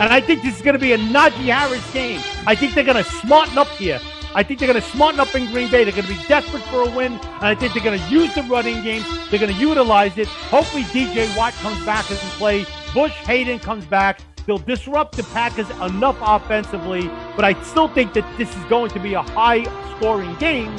And 0.00 0.12
I 0.12 0.20
think 0.20 0.42
this 0.42 0.56
is 0.56 0.62
to 0.62 0.78
be 0.80 0.94
a 0.94 0.98
Najee 0.98 1.54
Harris 1.54 1.92
game. 1.92 2.20
I 2.44 2.56
think 2.56 2.74
they're 2.74 2.82
to 3.04 3.04
smarten 3.04 3.56
up 3.56 3.68
here. 3.68 4.00
I 4.34 4.42
think 4.42 4.58
they're 4.58 4.66
going 4.66 4.82
to 4.82 4.88
smarten 4.88 5.20
up 5.20 5.32
in 5.36 5.48
Green 5.52 5.70
Bay. 5.70 5.84
They're 5.84 5.92
going 5.92 6.08
to 6.08 6.12
be 6.12 6.24
desperate 6.26 6.64
for 6.64 6.82
a 6.82 6.90
win. 6.90 7.12
And 7.12 7.44
I 7.44 7.54
think 7.54 7.72
they're 7.72 7.84
going 7.84 8.00
to 8.00 8.08
use 8.08 8.34
the 8.34 8.42
running 8.42 8.82
game. 8.82 9.04
They're 9.30 9.38
going 9.38 9.54
to 9.54 9.60
utilize 9.60 10.18
it. 10.18 10.26
Hopefully, 10.26 10.82
TJ 10.82 11.36
Watt 11.36 11.52
comes 11.54 11.84
back 11.86 12.10
and 12.10 12.18
play. 12.18 12.66
Bush 12.92 13.12
Haden 13.12 13.60
comes 13.60 13.84
back. 13.84 14.18
They'll 14.46 14.58
disrupt 14.58 15.16
the 15.16 15.22
Packers 15.24 15.70
enough 15.80 16.18
offensively, 16.20 17.08
but 17.34 17.44
I 17.44 17.60
still 17.62 17.88
think 17.88 18.12
that 18.14 18.26
this 18.36 18.54
is 18.54 18.64
going 18.64 18.90
to 18.90 19.00
be 19.00 19.14
a 19.14 19.22
high 19.22 19.64
scoring 19.96 20.34
game. 20.36 20.74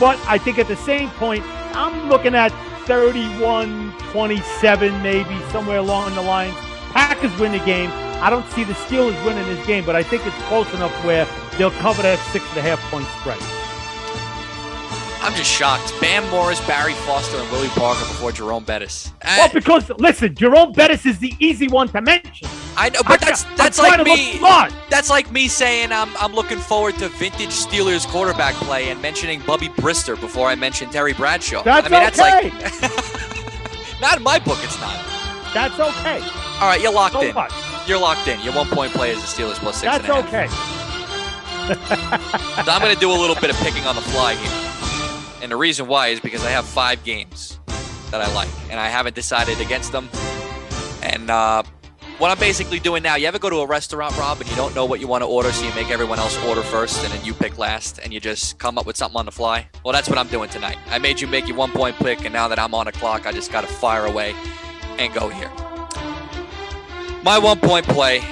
But 0.00 0.18
I 0.26 0.38
think 0.38 0.58
at 0.58 0.66
the 0.66 0.76
same 0.76 1.10
point, 1.10 1.44
I'm 1.76 2.08
looking 2.08 2.34
at 2.34 2.50
31 2.86 3.92
27, 4.12 5.02
maybe 5.02 5.40
somewhere 5.50 5.78
along 5.78 6.14
the 6.14 6.22
lines. 6.22 6.54
Packers 6.92 7.36
win 7.38 7.52
the 7.52 7.58
game. 7.60 7.90
I 8.22 8.30
don't 8.30 8.48
see 8.52 8.64
the 8.64 8.74
Steelers 8.74 9.24
winning 9.24 9.44
this 9.46 9.64
game, 9.66 9.84
but 9.84 9.96
I 9.96 10.02
think 10.02 10.26
it's 10.26 10.36
close 10.44 10.72
enough 10.74 10.92
where 11.04 11.26
they'll 11.58 11.70
cover 11.72 12.02
that 12.02 12.18
six 12.30 12.48
and 12.50 12.58
a 12.58 12.62
half 12.62 12.80
point 12.90 13.06
spread. 13.20 13.38
I'm 15.24 15.34
just 15.34 15.50
shocked. 15.50 15.94
Bam 16.00 16.28
Morris, 16.30 16.60
Barry 16.66 16.92
Foster, 16.92 17.38
and 17.38 17.50
Willie 17.50 17.68
Parker 17.68 18.00
before 18.00 18.30
Jerome 18.30 18.64
Bettis. 18.64 19.10
Well, 19.24 19.50
because 19.52 19.90
listen, 19.98 20.34
Jerome 20.34 20.72
Bettis 20.72 21.06
is 21.06 21.18
the 21.18 21.34
easy 21.38 21.66
one 21.66 21.88
to 21.88 22.02
mention. 22.02 22.48
I 22.76 22.88
know, 22.90 23.00
but 23.06 23.22
I- 23.22 23.26
that's 23.26 23.44
that's 23.56 23.78
like 23.78 24.04
me. 24.04 24.38
That's 24.90 25.08
like 25.10 25.30
me 25.30 25.48
saying 25.48 25.92
I'm 25.92 26.10
I'm 26.16 26.32
looking 26.34 26.58
forward 26.58 26.96
to 26.98 27.08
vintage 27.08 27.50
Steelers 27.50 28.06
quarterback 28.06 28.54
play 28.54 28.90
and 28.90 29.00
mentioning 29.00 29.40
Bubby 29.46 29.68
Brister 29.68 30.20
before 30.20 30.48
I 30.48 30.54
mention 30.54 30.90
Terry 30.90 31.12
Bradshaw. 31.12 31.62
That's 31.62 31.86
I 31.86 31.90
mean, 31.90 32.00
that's 32.00 32.18
okay. 32.18 32.50
like 32.50 34.00
not 34.00 34.16
in 34.18 34.22
my 34.22 34.38
book. 34.38 34.58
It's 34.62 34.78
not. 34.80 34.96
That's 35.54 35.78
okay. 35.78 36.20
All 36.60 36.68
right, 36.68 36.80
you're 36.80 36.92
locked 36.92 37.14
So 37.14 37.22
in. 37.22 37.34
what? 37.34 37.52
you're 37.86 37.98
locked 38.00 38.26
in. 38.28 38.40
Your 38.40 38.54
one 38.54 38.66
point 38.68 38.92
play 38.92 39.10
is 39.12 39.20
the 39.20 39.26
Steelers 39.42 39.54
plus 39.56 39.76
six. 39.80 39.96
That's 39.98 40.08
okay. 40.26 40.48
so 41.68 42.70
I'm 42.72 42.80
going 42.82 42.94
to 42.94 43.00
do 43.00 43.10
a 43.10 43.12
little 43.18 43.36
bit 43.36 43.50
of 43.50 43.56
picking 43.56 43.84
on 43.84 43.94
the 43.94 44.02
fly 44.02 44.34
here, 44.34 45.42
and 45.42 45.50
the 45.50 45.56
reason 45.56 45.86
why 45.86 46.08
is 46.08 46.20
because 46.20 46.44
I 46.44 46.50
have 46.50 46.66
five 46.66 47.02
games 47.04 47.58
that 48.10 48.20
I 48.20 48.32
like, 48.34 48.48
and 48.70 48.78
I 48.78 48.88
haven't 48.88 49.14
decided 49.14 49.60
against 49.60 49.92
them. 49.92 50.08
And 51.02 51.30
uh, 51.30 51.62
what 52.18 52.30
I'm 52.30 52.38
basically 52.38 52.78
doing 52.78 53.02
now, 53.02 53.16
you 53.16 53.26
ever 53.26 53.38
go 53.38 53.50
to 53.50 53.56
a 53.56 53.66
restaurant, 53.66 54.16
Rob, 54.16 54.40
and 54.40 54.48
you 54.48 54.54
don't 54.54 54.74
know 54.74 54.84
what 54.84 55.00
you 55.00 55.08
want 55.08 55.22
to 55.22 55.26
order, 55.26 55.50
so 55.50 55.66
you 55.66 55.74
make 55.74 55.90
everyone 55.90 56.18
else 56.18 56.36
order 56.44 56.62
first, 56.62 57.02
and 57.02 57.12
then 57.12 57.24
you 57.24 57.34
pick 57.34 57.58
last, 57.58 57.98
and 57.98 58.12
you 58.12 58.20
just 58.20 58.58
come 58.58 58.78
up 58.78 58.86
with 58.86 58.96
something 58.96 59.18
on 59.18 59.26
the 59.26 59.32
fly? 59.32 59.66
Well, 59.84 59.92
that's 59.92 60.08
what 60.08 60.18
I'm 60.18 60.28
doing 60.28 60.48
tonight. 60.48 60.78
I 60.90 60.98
made 60.98 61.20
you 61.20 61.26
make 61.26 61.48
your 61.48 61.56
one 61.56 61.72
point 61.72 61.96
pick, 61.96 62.24
and 62.24 62.32
now 62.32 62.46
that 62.48 62.58
I'm 62.58 62.72
on 62.74 62.86
a 62.86 62.92
clock, 62.92 63.26
I 63.26 63.32
just 63.32 63.50
got 63.50 63.62
to 63.62 63.66
fire 63.66 64.06
away 64.06 64.34
and 64.98 65.12
go 65.12 65.28
here. 65.28 65.50
My 67.24 67.38
one 67.38 67.58
point 67.58 67.86
play 67.86 68.22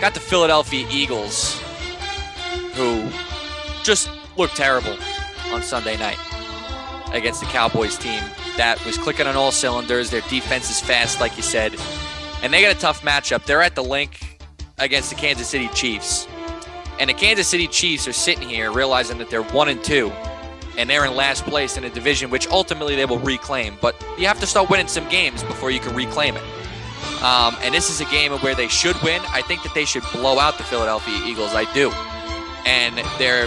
got 0.00 0.14
the 0.14 0.20
Philadelphia 0.20 0.86
Eagles, 0.90 1.60
who 2.74 3.08
just 3.82 4.08
looked 4.36 4.56
terrible 4.56 4.96
on 5.50 5.62
Sunday 5.62 5.96
night 5.96 6.18
against 7.12 7.40
the 7.40 7.46
Cowboys 7.46 7.98
team 7.98 8.22
that 8.58 8.84
was 8.84 8.98
clicking 8.98 9.26
on 9.26 9.34
all 9.34 9.50
cylinders. 9.50 10.10
Their 10.10 10.20
defense 10.28 10.70
is 10.70 10.80
fast, 10.80 11.20
like 11.20 11.36
you 11.36 11.42
said, 11.42 11.74
and 12.42 12.52
they 12.52 12.60
got 12.60 12.76
a 12.76 12.78
tough 12.78 13.02
matchup. 13.02 13.46
They're 13.46 13.62
at 13.62 13.74
the 13.74 13.82
Linc 13.82 14.38
against 14.78 15.08
the 15.10 15.16
Kansas 15.16 15.48
City 15.48 15.68
Chiefs, 15.68 16.28
and 17.00 17.08
the 17.08 17.14
Kansas 17.14 17.48
City 17.48 17.66
Chiefs 17.66 18.06
are 18.06 18.12
sitting 18.12 18.48
here 18.48 18.70
realizing 18.70 19.16
that 19.18 19.30
they're 19.30 19.42
one 19.42 19.68
and 19.68 19.82
two, 19.82 20.12
and 20.76 20.88
they're 20.88 21.06
in 21.06 21.16
last 21.16 21.44
place 21.44 21.76
in 21.76 21.84
a 21.84 21.90
division 21.90 22.30
which 22.30 22.46
ultimately 22.48 22.94
they 22.94 23.06
will 23.06 23.18
reclaim. 23.20 23.76
But 23.80 23.96
you 24.18 24.26
have 24.26 24.38
to 24.40 24.46
start 24.46 24.68
winning 24.70 24.88
some 24.88 25.08
games 25.08 25.42
before 25.42 25.70
you 25.70 25.80
can 25.80 25.94
reclaim 25.94 26.36
it. 26.36 26.42
Um, 27.22 27.56
and 27.62 27.74
this 27.74 27.90
is 27.90 28.00
a 28.00 28.04
game 28.06 28.32
where 28.32 28.54
they 28.54 28.68
should 28.68 29.00
win. 29.02 29.20
I 29.28 29.42
think 29.42 29.62
that 29.64 29.74
they 29.74 29.84
should 29.84 30.04
blow 30.12 30.38
out 30.38 30.56
the 30.56 30.64
Philadelphia 30.64 31.18
Eagles. 31.26 31.52
I 31.52 31.72
do. 31.74 31.90
And 32.64 32.98
they're 33.18 33.46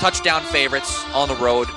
touchdown 0.00 0.42
favorites 0.42 1.04
on 1.14 1.28
the 1.28 1.36
road. 1.36 1.68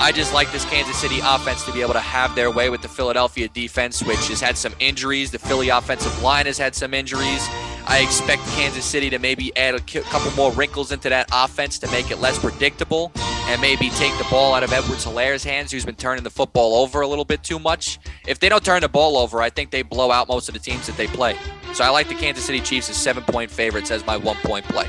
I 0.00 0.12
just 0.12 0.34
like 0.34 0.50
this 0.52 0.64
Kansas 0.66 0.96
City 0.96 1.20
offense 1.24 1.64
to 1.64 1.72
be 1.72 1.80
able 1.80 1.94
to 1.94 2.00
have 2.00 2.34
their 2.34 2.50
way 2.50 2.68
with 2.68 2.82
the 2.82 2.88
Philadelphia 2.88 3.48
defense, 3.48 4.02
which 4.02 4.28
has 4.28 4.40
had 4.40 4.58
some 4.58 4.74
injuries. 4.78 5.30
The 5.30 5.38
Philly 5.38 5.70
offensive 5.70 6.22
line 6.22 6.46
has 6.46 6.58
had 6.58 6.74
some 6.74 6.92
injuries. 6.92 7.48
I 7.86 8.00
expect 8.02 8.42
Kansas 8.48 8.84
City 8.84 9.08
to 9.10 9.18
maybe 9.18 9.56
add 9.56 9.74
a 9.74 9.80
couple 9.80 10.30
more 10.32 10.52
wrinkles 10.52 10.90
into 10.90 11.08
that 11.10 11.28
offense 11.32 11.78
to 11.78 11.90
make 11.90 12.10
it 12.10 12.18
less 12.18 12.38
predictable 12.38 13.12
and 13.46 13.60
maybe 13.60 13.90
take 13.90 14.16
the 14.18 14.26
ball 14.30 14.54
out 14.54 14.62
of 14.62 14.72
Edwards 14.72 15.04
Helaire's 15.04 15.44
hands, 15.44 15.70
who's 15.70 15.84
been 15.84 15.94
turning 15.94 16.24
the 16.24 16.30
football 16.30 16.76
over 16.76 17.02
a 17.02 17.06
little 17.06 17.24
bit 17.24 17.42
too 17.42 17.58
much. 17.58 17.98
If 18.26 18.40
they 18.40 18.48
don't 18.48 18.64
turn 18.64 18.80
the 18.80 18.88
ball 18.88 19.16
over, 19.16 19.42
I 19.42 19.50
think 19.50 19.70
they 19.70 19.82
blow 19.82 20.10
out 20.10 20.28
most 20.28 20.48
of 20.48 20.54
the 20.54 20.60
teams 20.60 20.86
that 20.86 20.96
they 20.96 21.06
play. 21.06 21.36
So 21.74 21.84
I 21.84 21.90
like 21.90 22.08
the 22.08 22.14
Kansas 22.14 22.44
City 22.44 22.60
Chiefs 22.60 22.88
as 22.88 22.96
seven 22.96 23.22
point 23.24 23.50
favorites 23.50 23.90
as 23.90 24.04
my 24.06 24.16
one 24.16 24.36
point 24.44 24.64
play. 24.66 24.86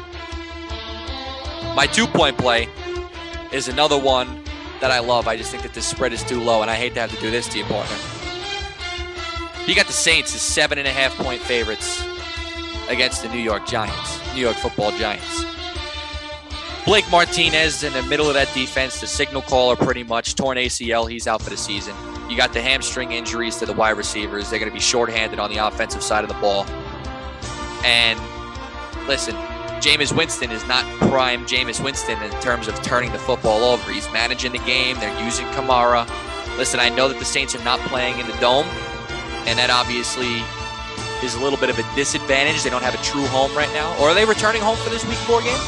My 1.76 1.88
two 1.92 2.08
point 2.08 2.38
play 2.38 2.70
is 3.52 3.68
another 3.68 4.00
one 4.00 4.45
that 4.86 4.92
I 4.92 5.00
love. 5.00 5.28
I 5.28 5.36
just 5.36 5.50
think 5.50 5.64
that 5.64 5.74
this 5.74 5.88
spread 5.88 6.14
is 6.14 6.24
too 6.24 6.40
low, 6.40 6.62
and 6.62 6.70
I 6.70 6.76
hate 6.76 6.94
to 6.94 7.00
have 7.00 7.10
to 7.10 7.20
do 7.20 7.32
this 7.32 7.48
to 7.50 7.58
you, 7.58 7.64
partner. 7.66 7.98
You 9.66 9.74
got 9.74 9.88
the 9.88 9.94
Saints 9.94 10.36
as 10.36 10.42
seven 10.42 10.78
and 10.78 10.88
a 10.88 10.92
half 10.92 11.16
point 11.16 11.42
favorites 11.42 12.06
against 12.88 13.24
the 13.24 13.30
New 13.30 13.40
York 13.40 13.66
Giants, 13.66 14.20
New 14.36 14.42
York 14.42 14.56
football 14.58 14.92
Giants. 14.92 15.44
Blake 16.86 17.10
Martinez 17.10 17.84
in 17.84 17.94
the 17.94 18.04
middle 18.04 18.28
of 18.28 18.36
that 18.36 18.54
defense, 18.54 19.02
the 19.02 19.08
signal 19.08 19.42
caller 19.42 19.76
pretty 19.76 20.04
much, 20.04 20.36
torn 20.36 20.60
ACL, 20.60 21.10
he's 21.10 21.26
out 21.26 21.42
for 21.42 21.50
the 21.50 21.58
season. 21.58 21.96
You 22.30 22.38
got 22.38 22.54
the 22.54 22.62
hamstring 22.62 23.12
injuries 23.12 23.56
to 23.58 23.66
the 23.66 23.74
wide 23.74 23.98
receivers. 23.98 24.52
They're 24.52 24.60
going 24.60 24.70
to 24.70 24.76
be 24.76 24.80
shorthanded 24.80 25.40
on 25.40 25.50
the 25.52 25.66
offensive 25.66 26.04
side 26.04 26.24
of 26.24 26.28
the 26.28 26.36
ball. 26.36 26.64
And 27.84 28.20
listen, 29.08 29.36
Jameis 29.86 30.18
Winston 30.18 30.50
is 30.50 30.66
not 30.66 30.84
prime 30.98 31.46
Jameis 31.46 31.80
Winston 31.80 32.20
in 32.24 32.32
terms 32.42 32.68
of 32.68 32.74
turning 32.82 33.12
the 33.12 33.20
football 33.20 33.64
over. 33.64 33.92
He's 33.92 34.12
managing 34.12 34.52
the 34.52 34.58
game. 34.66 35.00
They're 35.00 35.24
using 35.24 35.46
Kamara. 35.50 36.10
Listen, 36.58 36.80
I 36.80 36.90
know 36.90 37.08
that 37.08 37.20
the 37.20 37.26
Saints 37.26 37.54
are 37.54 37.64
not 37.64 37.80
playing 37.82 38.18
in 38.18 38.26
the 38.26 38.34
dome, 38.38 38.66
and 39.46 39.60
that 39.60 39.70
obviously 39.70 40.42
is 41.24 41.36
a 41.36 41.40
little 41.40 41.60
bit 41.60 41.70
of 41.70 41.78
a 41.78 41.84
disadvantage. 41.96 42.64
They 42.64 42.72
don't 42.72 42.82
have 42.82 42.96
a 42.96 43.04
true 43.04 43.28
home 43.28 43.56
right 43.56 43.72
now. 43.74 43.96
Or 44.02 44.10
are 44.10 44.16
they 44.16 44.26
returning 44.26 44.64
home 44.64 44.76
for 44.78 44.90
this 44.90 45.06
Week 45.06 45.20
Four 45.20 45.44
game? 45.44 45.60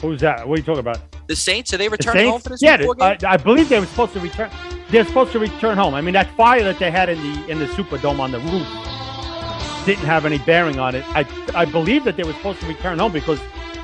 Who's 0.00 0.20
that? 0.20 0.46
What 0.46 0.54
are 0.54 0.60
you 0.60 0.64
talking 0.64 0.78
about? 0.78 1.00
The 1.26 1.34
Saints? 1.34 1.74
Are 1.74 1.78
they 1.78 1.88
returning 1.88 2.28
home 2.28 2.40
for 2.40 2.50
this 2.50 2.62
yeah, 2.62 2.76
Week 2.76 2.86
Four 2.86 2.94
game? 2.94 3.16
I, 3.24 3.32
I 3.32 3.36
believe 3.38 3.68
they 3.68 3.80
were 3.80 3.86
supposed 3.86 4.12
to 4.12 4.20
return. 4.20 4.52
They're 4.92 5.04
supposed 5.04 5.32
to 5.32 5.40
return 5.40 5.76
home. 5.76 5.94
I 5.94 6.00
mean, 6.00 6.14
that 6.14 6.32
fire 6.36 6.62
that 6.62 6.78
they 6.78 6.92
had 6.92 7.08
in 7.08 7.18
the 7.18 7.50
in 7.50 7.58
the 7.58 7.66
Superdome 7.66 8.20
on 8.20 8.30
the 8.30 8.38
roof 8.38 8.68
didn't 9.84 10.04
have 10.04 10.24
any 10.24 10.38
bearing 10.38 10.78
on 10.78 10.94
it. 10.94 11.04
I 11.16 11.26
I 11.54 11.64
believe 11.64 12.04
that 12.04 12.16
they 12.16 12.24
were 12.24 12.32
supposed 12.34 12.60
to 12.60 12.66
return 12.66 12.98
home 12.98 13.12
because 13.12 13.40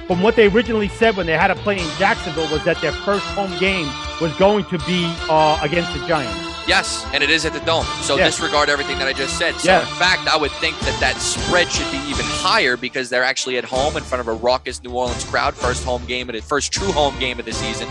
from 0.06 0.22
what 0.22 0.36
they 0.36 0.46
originally 0.48 0.88
said 0.88 1.16
when 1.16 1.26
they 1.26 1.36
had 1.36 1.48
to 1.48 1.54
play 1.56 1.78
in 1.78 1.88
Jacksonville 1.98 2.50
was 2.50 2.64
that 2.64 2.80
their 2.80 2.92
first 2.92 3.24
home 3.26 3.56
game 3.58 3.86
was 4.20 4.32
going 4.36 4.64
to 4.66 4.78
be 4.80 5.04
uh, 5.28 5.58
against 5.62 5.92
the 5.92 6.06
Giants. 6.06 6.44
Yes, 6.66 7.06
and 7.14 7.22
it 7.22 7.30
is 7.30 7.44
at 7.46 7.52
the 7.52 7.60
Dome. 7.60 7.84
So 8.02 8.16
Yeah. 8.16 8.24
disregard 8.24 8.68
everything 8.68 8.98
that 8.98 9.08
I 9.08 9.12
just 9.12 9.38
said. 9.38 9.54
So 9.58 9.70
Yeah. 9.70 9.80
in 9.80 9.86
fact, 9.96 10.28
I 10.28 10.36
would 10.36 10.50
think 10.52 10.78
that 10.80 10.98
that 11.00 11.16
spread 11.20 11.70
should 11.70 11.90
be 11.90 11.98
even 12.08 12.24
higher 12.26 12.76
because 12.76 13.08
they're 13.10 13.24
actually 13.24 13.56
at 13.58 13.64
home 13.64 13.96
in 13.96 14.02
front 14.02 14.20
of 14.20 14.28
a 14.28 14.32
raucous 14.32 14.82
New 14.82 14.90
Orleans 14.90 15.24
crowd. 15.24 15.54
First 15.54 15.84
home 15.84 16.04
game 16.06 16.28
of 16.28 16.34
the 16.34 16.42
first 16.42 16.70
true 16.72 16.92
home 16.92 17.18
game 17.18 17.38
of 17.38 17.44
the 17.46 17.52
season. 17.52 17.88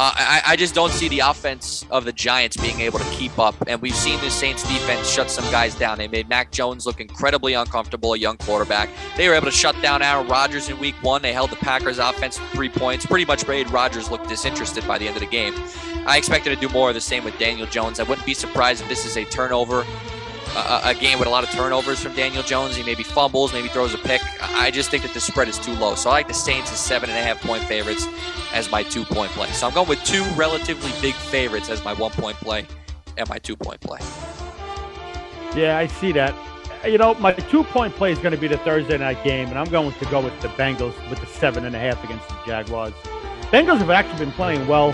Uh, 0.00 0.12
I, 0.14 0.42
I 0.46 0.56
just 0.56 0.76
don't 0.76 0.92
see 0.92 1.08
the 1.08 1.18
offense 1.18 1.84
of 1.90 2.04
the 2.04 2.12
Giants 2.12 2.56
being 2.56 2.78
able 2.80 3.00
to 3.00 3.10
keep 3.10 3.36
up, 3.36 3.56
and 3.66 3.82
we've 3.82 3.96
seen 3.96 4.20
the 4.20 4.30
Saints 4.30 4.62
defense 4.62 5.10
shut 5.10 5.28
some 5.28 5.44
guys 5.50 5.74
down. 5.74 5.98
They 5.98 6.06
made 6.06 6.28
Mac 6.28 6.52
Jones 6.52 6.86
look 6.86 7.00
incredibly 7.00 7.54
uncomfortable, 7.54 8.14
a 8.14 8.16
young 8.16 8.36
quarterback. 8.36 8.90
They 9.16 9.28
were 9.28 9.34
able 9.34 9.46
to 9.46 9.52
shut 9.52 9.74
down 9.82 10.00
Aaron 10.00 10.28
Rodgers 10.28 10.68
in 10.68 10.78
Week 10.78 10.94
One. 11.02 11.20
They 11.20 11.32
held 11.32 11.50
the 11.50 11.56
Packers' 11.56 11.98
offense 11.98 12.36
to 12.36 12.42
three 12.52 12.68
points, 12.68 13.06
pretty 13.06 13.24
much 13.24 13.48
made 13.48 13.68
Rodgers 13.70 14.08
look 14.08 14.24
disinterested 14.28 14.86
by 14.86 14.98
the 14.98 15.08
end 15.08 15.16
of 15.16 15.20
the 15.20 15.28
game. 15.28 15.52
I 16.06 16.16
expected 16.16 16.50
to 16.50 16.68
do 16.68 16.72
more 16.72 16.90
of 16.90 16.94
the 16.94 17.00
same 17.00 17.24
with 17.24 17.36
Daniel 17.36 17.66
Jones. 17.66 17.98
I 17.98 18.04
wouldn't 18.04 18.24
be 18.24 18.34
surprised 18.34 18.80
if 18.82 18.88
this 18.88 19.04
is 19.04 19.16
a 19.16 19.24
turnover, 19.24 19.84
a, 20.56 20.80
a 20.90 20.94
game 20.94 21.18
with 21.18 21.28
a 21.28 21.30
lot 21.30 21.44
of 21.44 21.50
turnovers 21.50 22.00
from 22.00 22.14
Daniel 22.14 22.42
Jones. 22.42 22.76
He 22.76 22.82
maybe 22.82 23.02
fumbles, 23.02 23.52
maybe 23.52 23.68
throws 23.68 23.94
a 23.94 23.98
pick. 23.98 24.20
I 24.40 24.70
just 24.70 24.90
think 24.90 25.02
that 25.02 25.14
the 25.14 25.20
spread 25.20 25.48
is 25.48 25.58
too 25.58 25.74
low. 25.74 25.94
So 25.94 26.10
I 26.10 26.14
like 26.14 26.28
the 26.28 26.34
Saints 26.34 26.72
as 26.72 26.78
seven 26.78 27.10
and 27.10 27.18
a 27.18 27.22
half 27.22 27.40
point 27.40 27.62
favorites 27.64 28.06
as 28.52 28.70
my 28.70 28.82
two 28.82 29.04
point 29.04 29.30
play. 29.32 29.48
So 29.50 29.66
I'm 29.66 29.74
going 29.74 29.88
with 29.88 30.02
two 30.04 30.24
relatively 30.36 30.92
big 31.00 31.14
favorites 31.14 31.68
as 31.68 31.84
my 31.84 31.92
one 31.92 32.10
point 32.12 32.36
play 32.38 32.66
and 33.16 33.28
my 33.28 33.38
two 33.38 33.56
point 33.56 33.80
play. 33.80 33.98
Yeah, 35.54 35.78
I 35.78 35.86
see 35.86 36.12
that. 36.12 36.34
You 36.84 36.98
know, 36.98 37.14
my 37.14 37.32
two 37.32 37.64
point 37.64 37.94
play 37.94 38.12
is 38.12 38.18
going 38.18 38.32
to 38.32 38.38
be 38.38 38.48
the 38.48 38.58
Thursday 38.58 38.98
night 38.98 39.22
game, 39.24 39.48
and 39.48 39.58
I'm 39.58 39.68
going 39.68 39.92
to 39.92 40.04
go 40.06 40.20
with 40.20 40.38
the 40.40 40.48
Bengals 40.48 40.94
with 41.10 41.20
the 41.20 41.26
seven 41.26 41.64
and 41.64 41.74
a 41.74 41.78
half 41.78 42.02
against 42.04 42.28
the 42.28 42.36
Jaguars. 42.46 42.92
Bengals 43.50 43.78
have 43.78 43.90
actually 43.90 44.24
been 44.24 44.32
playing 44.32 44.66
well. 44.68 44.92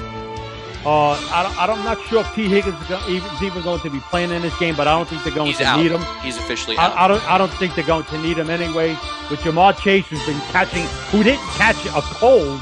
Uh, 0.85 1.13
I 1.13 1.43
don't, 1.43 1.59
I 1.59 1.67
don't, 1.67 1.79
I'm 1.79 1.85
not 1.85 2.01
sure 2.09 2.21
if 2.21 2.35
Tee 2.35 2.47
Higgins 2.47 2.77
is, 2.83 3.43
even 3.43 3.63
going 3.63 3.81
to 3.81 3.91
be 3.91 4.01
playing 4.01 4.31
in 4.31 4.43
this 4.43 4.57
game, 4.59 4.77
but 4.77 4.87
I 4.87 4.97
don't 4.97 5.09
think 5.09 5.25
they're 5.25 5.35
going 5.35 5.47
He's 5.49 5.59
to 5.59 5.65
out. 5.65 5.81
need 5.81 5.91
him. 5.91 6.03
He's 6.23 6.37
officially 6.37 6.77
out. 6.77 6.93
I, 6.93 7.05
I 7.05 7.09
don't. 7.09 7.31
I 7.31 7.39
don't 7.39 7.53
think 7.55 7.75
they're 7.75 7.87
going 7.87 8.05
to 8.05 8.19
need 8.19 8.37
him 8.39 8.51
anyway. 8.51 8.91
With 9.31 9.41
Ja'Marr 9.41 9.79
Chase, 9.79 10.07
who's 10.09 10.25
been 10.27 10.39
catching, 10.53 10.85
who 11.11 11.23
didn't 11.23 11.47
catch 11.53 11.87
a 11.87 12.03
cold 12.03 12.61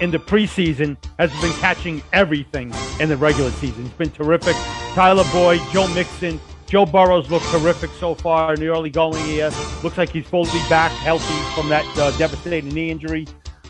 in 0.00 0.12
the 0.12 0.18
preseason, 0.18 0.96
has 1.18 1.32
been 1.40 1.52
catching 1.54 2.00
everything 2.12 2.72
in 3.00 3.08
the 3.08 3.16
regular 3.16 3.50
season. 3.50 3.82
He's 3.82 3.92
been 3.94 4.10
terrific. 4.10 4.54
Tyler 4.94 5.24
Boyd, 5.32 5.60
Joe 5.72 5.88
Mixon, 5.88 6.40
Joe 6.66 6.86
Burrows 6.86 7.28
look 7.30 7.42
terrific 7.44 7.90
so 7.98 8.14
far 8.14 8.54
in 8.54 8.60
the 8.60 8.68
early 8.68 8.90
going 8.90 9.24
here. 9.24 9.50
Looks 9.82 9.98
like 9.98 10.10
he's 10.10 10.26
fully 10.26 10.50
back, 10.68 10.92
healthy 10.92 11.34
from 11.60 11.68
that 11.70 11.84
uh, 11.98 12.16
devastating 12.18 12.70
knee 12.72 12.90
injury. 12.90 13.26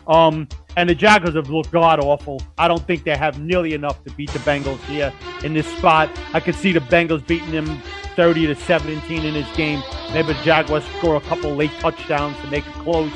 Um, 0.07 0.49
and 0.79 0.89
the 0.89 0.95
Jaguars 0.95 1.35
have 1.35 1.51
looked 1.51 1.73
god 1.73 1.99
awful. 1.99 2.41
I 2.57 2.69
don't 2.69 2.87
think 2.87 3.03
they 3.03 3.17
have 3.17 3.41
nearly 3.41 3.75
enough 3.75 4.05
to 4.05 4.13
beat 4.13 4.31
the 4.31 4.39
Bengals 4.39 4.79
here 4.85 5.13
in 5.43 5.53
this 5.53 5.67
spot. 5.77 6.09
I 6.33 6.39
could 6.39 6.55
see 6.55 6.71
the 6.71 6.79
Bengals 6.79 7.27
beating 7.27 7.51
them 7.51 7.83
30 8.15 8.47
to 8.47 8.55
17 8.55 9.25
in 9.25 9.35
this 9.35 9.57
game. 9.57 9.83
Maybe 10.13 10.29
the 10.35 10.43
Jaguars 10.45 10.85
score 10.99 11.17
a 11.17 11.21
couple 11.23 11.53
late 11.57 11.73
touchdowns 11.81 12.37
to 12.43 12.47
make 12.47 12.65
it 12.65 12.73
close. 12.75 13.11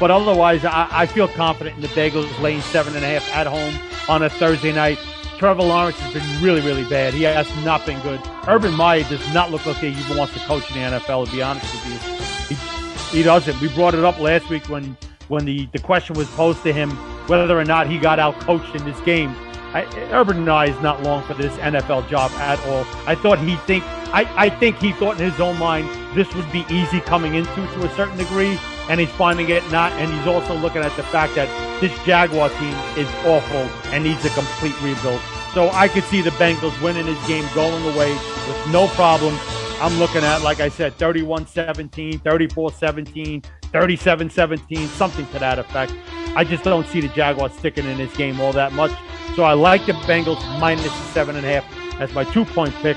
But 0.00 0.10
otherwise, 0.10 0.64
I, 0.64 0.88
I 0.90 1.06
feel 1.06 1.28
confident 1.28 1.76
in 1.76 1.82
the 1.82 1.88
Bengals 1.88 2.40
laying 2.40 2.60
seven 2.60 2.96
and 2.96 3.04
a 3.04 3.08
half 3.08 3.36
at 3.36 3.46
home 3.46 3.78
on 4.08 4.24
a 4.24 4.28
Thursday 4.28 4.72
night. 4.72 4.98
Trevor 5.38 5.62
Lawrence 5.62 6.00
has 6.00 6.12
been 6.12 6.42
really, 6.42 6.60
really 6.60 6.88
bad. 6.88 7.14
He 7.14 7.22
has 7.22 7.48
not 7.64 7.86
been 7.86 8.00
good. 8.00 8.20
Urban 8.48 8.74
Meyer 8.74 9.04
does 9.04 9.32
not 9.32 9.52
look 9.52 9.64
like 9.64 9.76
he 9.76 9.90
even 9.90 10.16
wants 10.16 10.34
to 10.34 10.40
coach 10.40 10.68
in 10.72 10.76
the 10.76 10.98
NFL, 10.98 11.26
to 11.26 11.32
be 11.32 11.40
honest 11.40 11.72
with 11.72 12.50
you. 12.50 12.56
He, 12.56 13.18
he 13.18 13.22
doesn't. 13.22 13.60
We 13.60 13.68
brought 13.68 13.94
it 13.94 14.02
up 14.02 14.18
last 14.18 14.48
week 14.50 14.68
when 14.68 14.96
when 15.28 15.44
the, 15.44 15.66
the 15.72 15.78
question 15.78 16.16
was 16.16 16.28
posed 16.30 16.62
to 16.62 16.72
him 16.72 16.90
whether 17.28 17.58
or 17.58 17.64
not 17.64 17.88
he 17.88 17.98
got 17.98 18.18
out 18.18 18.38
coached 18.40 18.74
in 18.74 18.84
this 18.84 19.00
game. 19.00 19.34
I, 19.74 19.84
Urban 20.12 20.44
Meyer 20.44 20.70
is 20.70 20.80
not 20.80 21.02
long 21.02 21.22
for 21.24 21.34
this 21.34 21.52
NFL 21.54 22.08
job 22.08 22.30
at 22.32 22.58
all. 22.66 22.86
I 23.06 23.14
thought 23.14 23.38
he 23.38 23.56
think 23.66 23.84
I, 24.12 24.24
I 24.36 24.48
think 24.48 24.78
he 24.78 24.92
thought 24.92 25.20
in 25.20 25.30
his 25.30 25.40
own 25.40 25.58
mind 25.58 25.88
this 26.16 26.32
would 26.34 26.50
be 26.52 26.64
easy 26.70 27.00
coming 27.00 27.34
into 27.34 27.54
to 27.54 27.84
a 27.84 27.94
certain 27.96 28.16
degree, 28.16 28.58
and 28.88 29.00
he's 29.00 29.10
finding 29.10 29.50
it 29.50 29.68
not. 29.70 29.92
And 29.92 30.12
he's 30.12 30.26
also 30.26 30.56
looking 30.56 30.82
at 30.82 30.96
the 30.96 31.02
fact 31.02 31.34
that 31.34 31.48
this 31.80 31.92
Jaguar 32.06 32.48
team 32.50 32.74
is 32.96 33.08
awful 33.26 33.68
and 33.92 34.04
needs 34.04 34.24
a 34.24 34.30
complete 34.30 34.80
rebuild. 34.80 35.20
So 35.52 35.70
I 35.70 35.88
could 35.88 36.04
see 36.04 36.22
the 36.22 36.30
Bengals 36.30 36.80
winning 36.82 37.06
this 37.06 37.26
game, 37.26 37.44
going 37.54 37.82
away 37.94 38.12
with 38.12 38.68
no 38.70 38.88
problem. 38.88 39.36
I'm 39.80 39.98
looking 39.98 40.22
at, 40.22 40.42
like 40.42 40.60
I 40.60 40.70
said, 40.70 40.94
31 40.94 41.46
17, 41.46 42.20
34 42.20 42.72
17, 42.72 43.42
37 43.72 44.30
17, 44.30 44.88
something 44.88 45.26
to 45.28 45.38
that 45.38 45.58
effect. 45.58 45.92
I 46.34 46.44
just 46.44 46.64
don't 46.64 46.86
see 46.86 47.00
the 47.00 47.08
Jaguars 47.08 47.52
sticking 47.52 47.86
in 47.86 47.98
this 47.98 48.14
game 48.16 48.40
all 48.40 48.52
that 48.52 48.72
much. 48.72 48.92
So 49.34 49.44
I 49.44 49.54
like 49.54 49.86
the 49.86 49.92
Bengals 49.92 50.40
minus 50.60 50.92
seven 51.12 51.36
and 51.36 51.44
a 51.46 51.60
half 51.60 52.00
as 52.00 52.12
my 52.12 52.24
two 52.24 52.44
point 52.44 52.74
pick. 52.76 52.96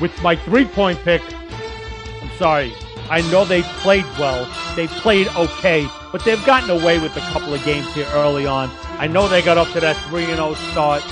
With 0.00 0.10
my 0.22 0.36
three 0.36 0.64
point 0.64 0.98
pick, 1.00 1.22
I'm 2.22 2.30
sorry. 2.36 2.72
I 3.10 3.20
know 3.30 3.44
they 3.44 3.62
played 3.62 4.04
well. 4.18 4.48
They 4.76 4.86
played 4.86 5.28
okay, 5.36 5.86
but 6.10 6.24
they've 6.24 6.44
gotten 6.46 6.70
away 6.70 6.98
with 6.98 7.16
a 7.16 7.20
couple 7.20 7.52
of 7.52 7.62
games 7.64 7.92
here 7.94 8.06
early 8.12 8.46
on. 8.46 8.70
I 8.98 9.06
know 9.06 9.28
they 9.28 9.42
got 9.42 9.58
up 9.58 9.70
to 9.72 9.80
that 9.80 9.96
3 10.08 10.26
0 10.26 10.54
start, 10.72 11.02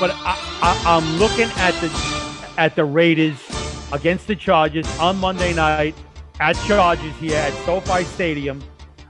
but 0.00 0.10
I, 0.14 0.74
am 0.84 1.18
looking 1.18 1.48
at 1.56 1.72
the 1.80 2.52
at 2.58 2.74
the 2.74 2.84
Raiders 2.84 3.38
against 3.92 4.26
the 4.26 4.34
Chargers 4.34 4.86
on 4.98 5.18
Monday 5.18 5.54
night 5.54 5.94
at 6.40 6.56
Chargers 6.66 7.14
here 7.16 7.36
at 7.36 7.52
SoFi 7.64 8.04
Stadium. 8.04 8.62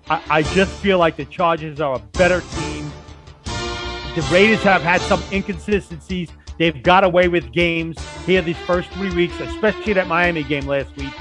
I, 0.08 0.22
I 0.28 0.42
just 0.42 0.72
feel 0.80 0.98
like 0.98 1.16
the 1.16 1.24
Chargers 1.24 1.80
are 1.80 1.96
a 1.96 1.98
better 1.98 2.40
team. 2.40 2.90
The 3.44 4.26
Raiders 4.30 4.62
have 4.62 4.82
had 4.82 5.00
some 5.02 5.22
inconsistencies. 5.32 6.30
They've 6.58 6.82
got 6.82 7.04
away 7.04 7.28
with 7.28 7.52
games 7.52 7.96
here 8.24 8.40
these 8.40 8.56
first 8.58 8.88
three 8.90 9.14
weeks, 9.14 9.38
especially 9.40 9.92
that 9.94 10.06
Miami 10.06 10.42
game 10.42 10.66
last 10.66 10.96
week 10.96 11.12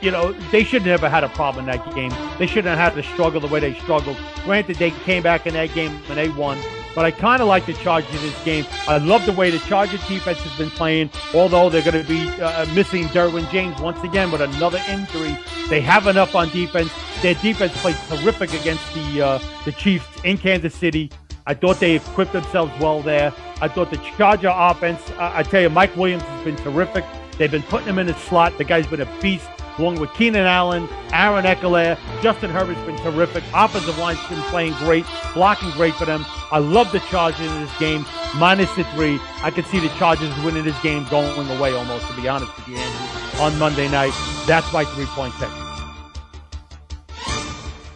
you 0.00 0.10
know, 0.10 0.32
they 0.52 0.62
shouldn't 0.62 0.86
have 0.86 1.00
had 1.00 1.24
a 1.24 1.28
problem 1.30 1.68
in 1.68 1.76
that 1.76 1.94
game. 1.94 2.12
They 2.38 2.46
shouldn't 2.46 2.76
have 2.76 2.78
had 2.78 3.02
to 3.02 3.08
struggle 3.14 3.40
the 3.40 3.48
way 3.48 3.60
they 3.60 3.74
struggled. 3.74 4.16
Granted, 4.44 4.76
they 4.76 4.90
came 4.90 5.22
back 5.22 5.46
in 5.46 5.54
that 5.54 5.74
game 5.74 6.00
and 6.08 6.18
they 6.18 6.28
won. 6.28 6.58
But 6.96 7.04
I 7.04 7.10
kind 7.10 7.42
of 7.42 7.46
like 7.46 7.66
the 7.66 7.74
Chargers 7.74 8.10
in 8.14 8.22
this 8.22 8.42
game. 8.42 8.64
I 8.88 8.96
love 8.96 9.26
the 9.26 9.32
way 9.32 9.50
the 9.50 9.58
Chargers 9.60 10.00
defense 10.08 10.38
has 10.38 10.56
been 10.56 10.70
playing, 10.70 11.10
although 11.34 11.68
they're 11.68 11.82
going 11.82 12.02
to 12.02 12.08
be 12.08 12.26
uh, 12.42 12.64
missing 12.74 13.04
Derwin 13.08 13.48
James 13.50 13.78
once 13.82 14.02
again 14.02 14.30
with 14.32 14.40
another 14.40 14.82
injury. 14.88 15.36
They 15.68 15.82
have 15.82 16.06
enough 16.06 16.34
on 16.34 16.48
defense. 16.48 16.90
Their 17.20 17.34
defense 17.34 17.72
played 17.82 17.96
terrific 18.08 18.54
against 18.54 18.94
the 18.94 19.22
uh, 19.22 19.38
the 19.66 19.72
Chiefs 19.72 20.06
in 20.24 20.38
Kansas 20.38 20.74
City. 20.74 21.10
I 21.46 21.52
thought 21.52 21.78
they 21.80 21.96
equipped 21.96 22.32
themselves 22.32 22.72
well 22.80 23.02
there. 23.02 23.32
I 23.60 23.68
thought 23.68 23.90
the 23.90 23.98
Charger 24.16 24.52
offense, 24.52 25.00
I 25.18 25.42
tell 25.42 25.60
you, 25.60 25.70
Mike 25.70 25.94
Williams 25.96 26.22
has 26.24 26.44
been 26.44 26.56
terrific. 26.56 27.04
They've 27.38 27.50
been 27.50 27.62
putting 27.62 27.88
him 27.88 27.98
in 27.98 28.06
his 28.06 28.16
slot. 28.16 28.56
The 28.58 28.64
guy's 28.64 28.86
been 28.86 29.02
a 29.02 29.20
beast 29.20 29.48
along 29.78 30.00
with 30.00 30.12
Keenan 30.14 30.46
Allen, 30.46 30.88
Aaron 31.12 31.44
Ekeler. 31.44 31.98
Justin 32.22 32.50
Herbert's 32.50 32.80
been 32.82 32.96
terrific. 32.98 33.44
Offensive 33.54 33.98
line's 33.98 34.24
been 34.28 34.40
playing 34.42 34.72
great, 34.74 35.04
blocking 35.34 35.70
great 35.72 35.94
for 35.94 36.04
them. 36.04 36.24
I 36.50 36.58
love 36.58 36.92
the 36.92 37.00
Chargers 37.00 37.50
in 37.50 37.60
this 37.60 37.78
game, 37.78 38.06
minus 38.36 38.72
the 38.74 38.84
three. 38.94 39.18
I 39.42 39.50
could 39.50 39.66
see 39.66 39.80
the 39.80 39.88
Chargers 39.98 40.34
winning 40.44 40.64
this 40.64 40.80
game 40.82 41.06
going 41.10 41.48
away 41.50 41.74
almost, 41.74 42.06
to 42.08 42.16
be 42.20 42.28
honest 42.28 42.54
with 42.56 42.68
you, 42.68 42.76
Andrew, 42.76 43.42
on 43.42 43.58
Monday 43.58 43.88
night. 43.88 44.12
That's 44.46 44.70
my 44.72 44.84
three 44.84 45.06
point 45.06 45.34
pick. 45.34 45.50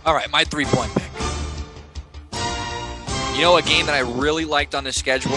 All 0.04 0.14
right, 0.14 0.30
my 0.30 0.44
three 0.44 0.64
point 0.66 0.92
pick. 0.94 1.10
You 3.36 3.42
know 3.42 3.56
a 3.56 3.62
game 3.62 3.86
that 3.86 3.94
I 3.94 4.00
really 4.00 4.44
liked 4.44 4.74
on 4.74 4.84
the 4.84 4.92
schedule? 4.92 5.32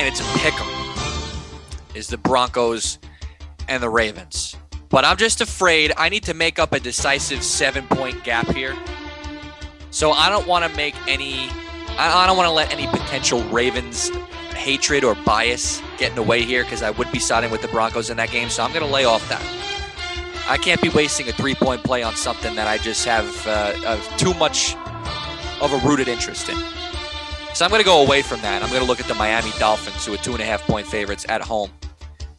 And 0.00 0.08
it's 0.08 0.20
a 0.20 0.38
pick 0.38 0.54
'em 0.54 0.79
is 1.94 2.08
the 2.08 2.18
Broncos 2.18 2.98
and 3.68 3.82
the 3.82 3.88
Ravens. 3.88 4.56
But 4.88 5.04
I'm 5.04 5.16
just 5.16 5.40
afraid 5.40 5.92
I 5.96 6.08
need 6.08 6.24
to 6.24 6.34
make 6.34 6.58
up 6.58 6.72
a 6.72 6.80
decisive 6.80 7.42
seven 7.42 7.86
point 7.86 8.22
gap 8.24 8.48
here. 8.48 8.76
So 9.90 10.12
I 10.12 10.28
don't 10.28 10.46
want 10.46 10.68
to 10.68 10.76
make 10.76 10.94
any, 11.08 11.48
I 11.98 12.26
don't 12.26 12.36
want 12.36 12.48
to 12.48 12.52
let 12.52 12.72
any 12.72 12.86
potential 12.86 13.42
Ravens 13.44 14.10
hatred 14.54 15.04
or 15.04 15.14
bias 15.14 15.80
get 15.96 16.10
in 16.10 16.16
the 16.16 16.22
way 16.22 16.42
here 16.42 16.64
because 16.64 16.82
I 16.82 16.90
would 16.90 17.10
be 17.12 17.18
siding 17.18 17.50
with 17.50 17.62
the 17.62 17.68
Broncos 17.68 18.10
in 18.10 18.16
that 18.18 18.30
game. 18.30 18.50
So 18.50 18.62
I'm 18.62 18.72
going 18.72 18.84
to 18.84 18.92
lay 18.92 19.04
off 19.04 19.26
that. 19.28 19.42
I 20.48 20.56
can't 20.56 20.82
be 20.82 20.88
wasting 20.88 21.28
a 21.28 21.32
three 21.32 21.54
point 21.54 21.84
play 21.84 22.02
on 22.02 22.16
something 22.16 22.56
that 22.56 22.66
I 22.66 22.78
just 22.78 23.04
have 23.04 23.46
uh, 23.46 23.96
too 24.16 24.34
much 24.34 24.74
of 25.60 25.72
a 25.72 25.78
rooted 25.86 26.08
interest 26.08 26.48
in. 26.48 26.56
So 27.60 27.66
I'm 27.66 27.70
going 27.70 27.82
to 27.82 27.84
go 27.84 28.02
away 28.02 28.22
from 28.22 28.40
that. 28.40 28.62
I'm 28.62 28.70
going 28.70 28.80
to 28.80 28.86
look 28.86 29.00
at 29.00 29.06
the 29.06 29.14
Miami 29.16 29.50
Dolphins, 29.58 30.06
who 30.06 30.14
are 30.14 30.16
two 30.16 30.32
and 30.32 30.40
a 30.40 30.46
half 30.46 30.62
point 30.62 30.86
favorites 30.86 31.26
at 31.28 31.42
home 31.42 31.70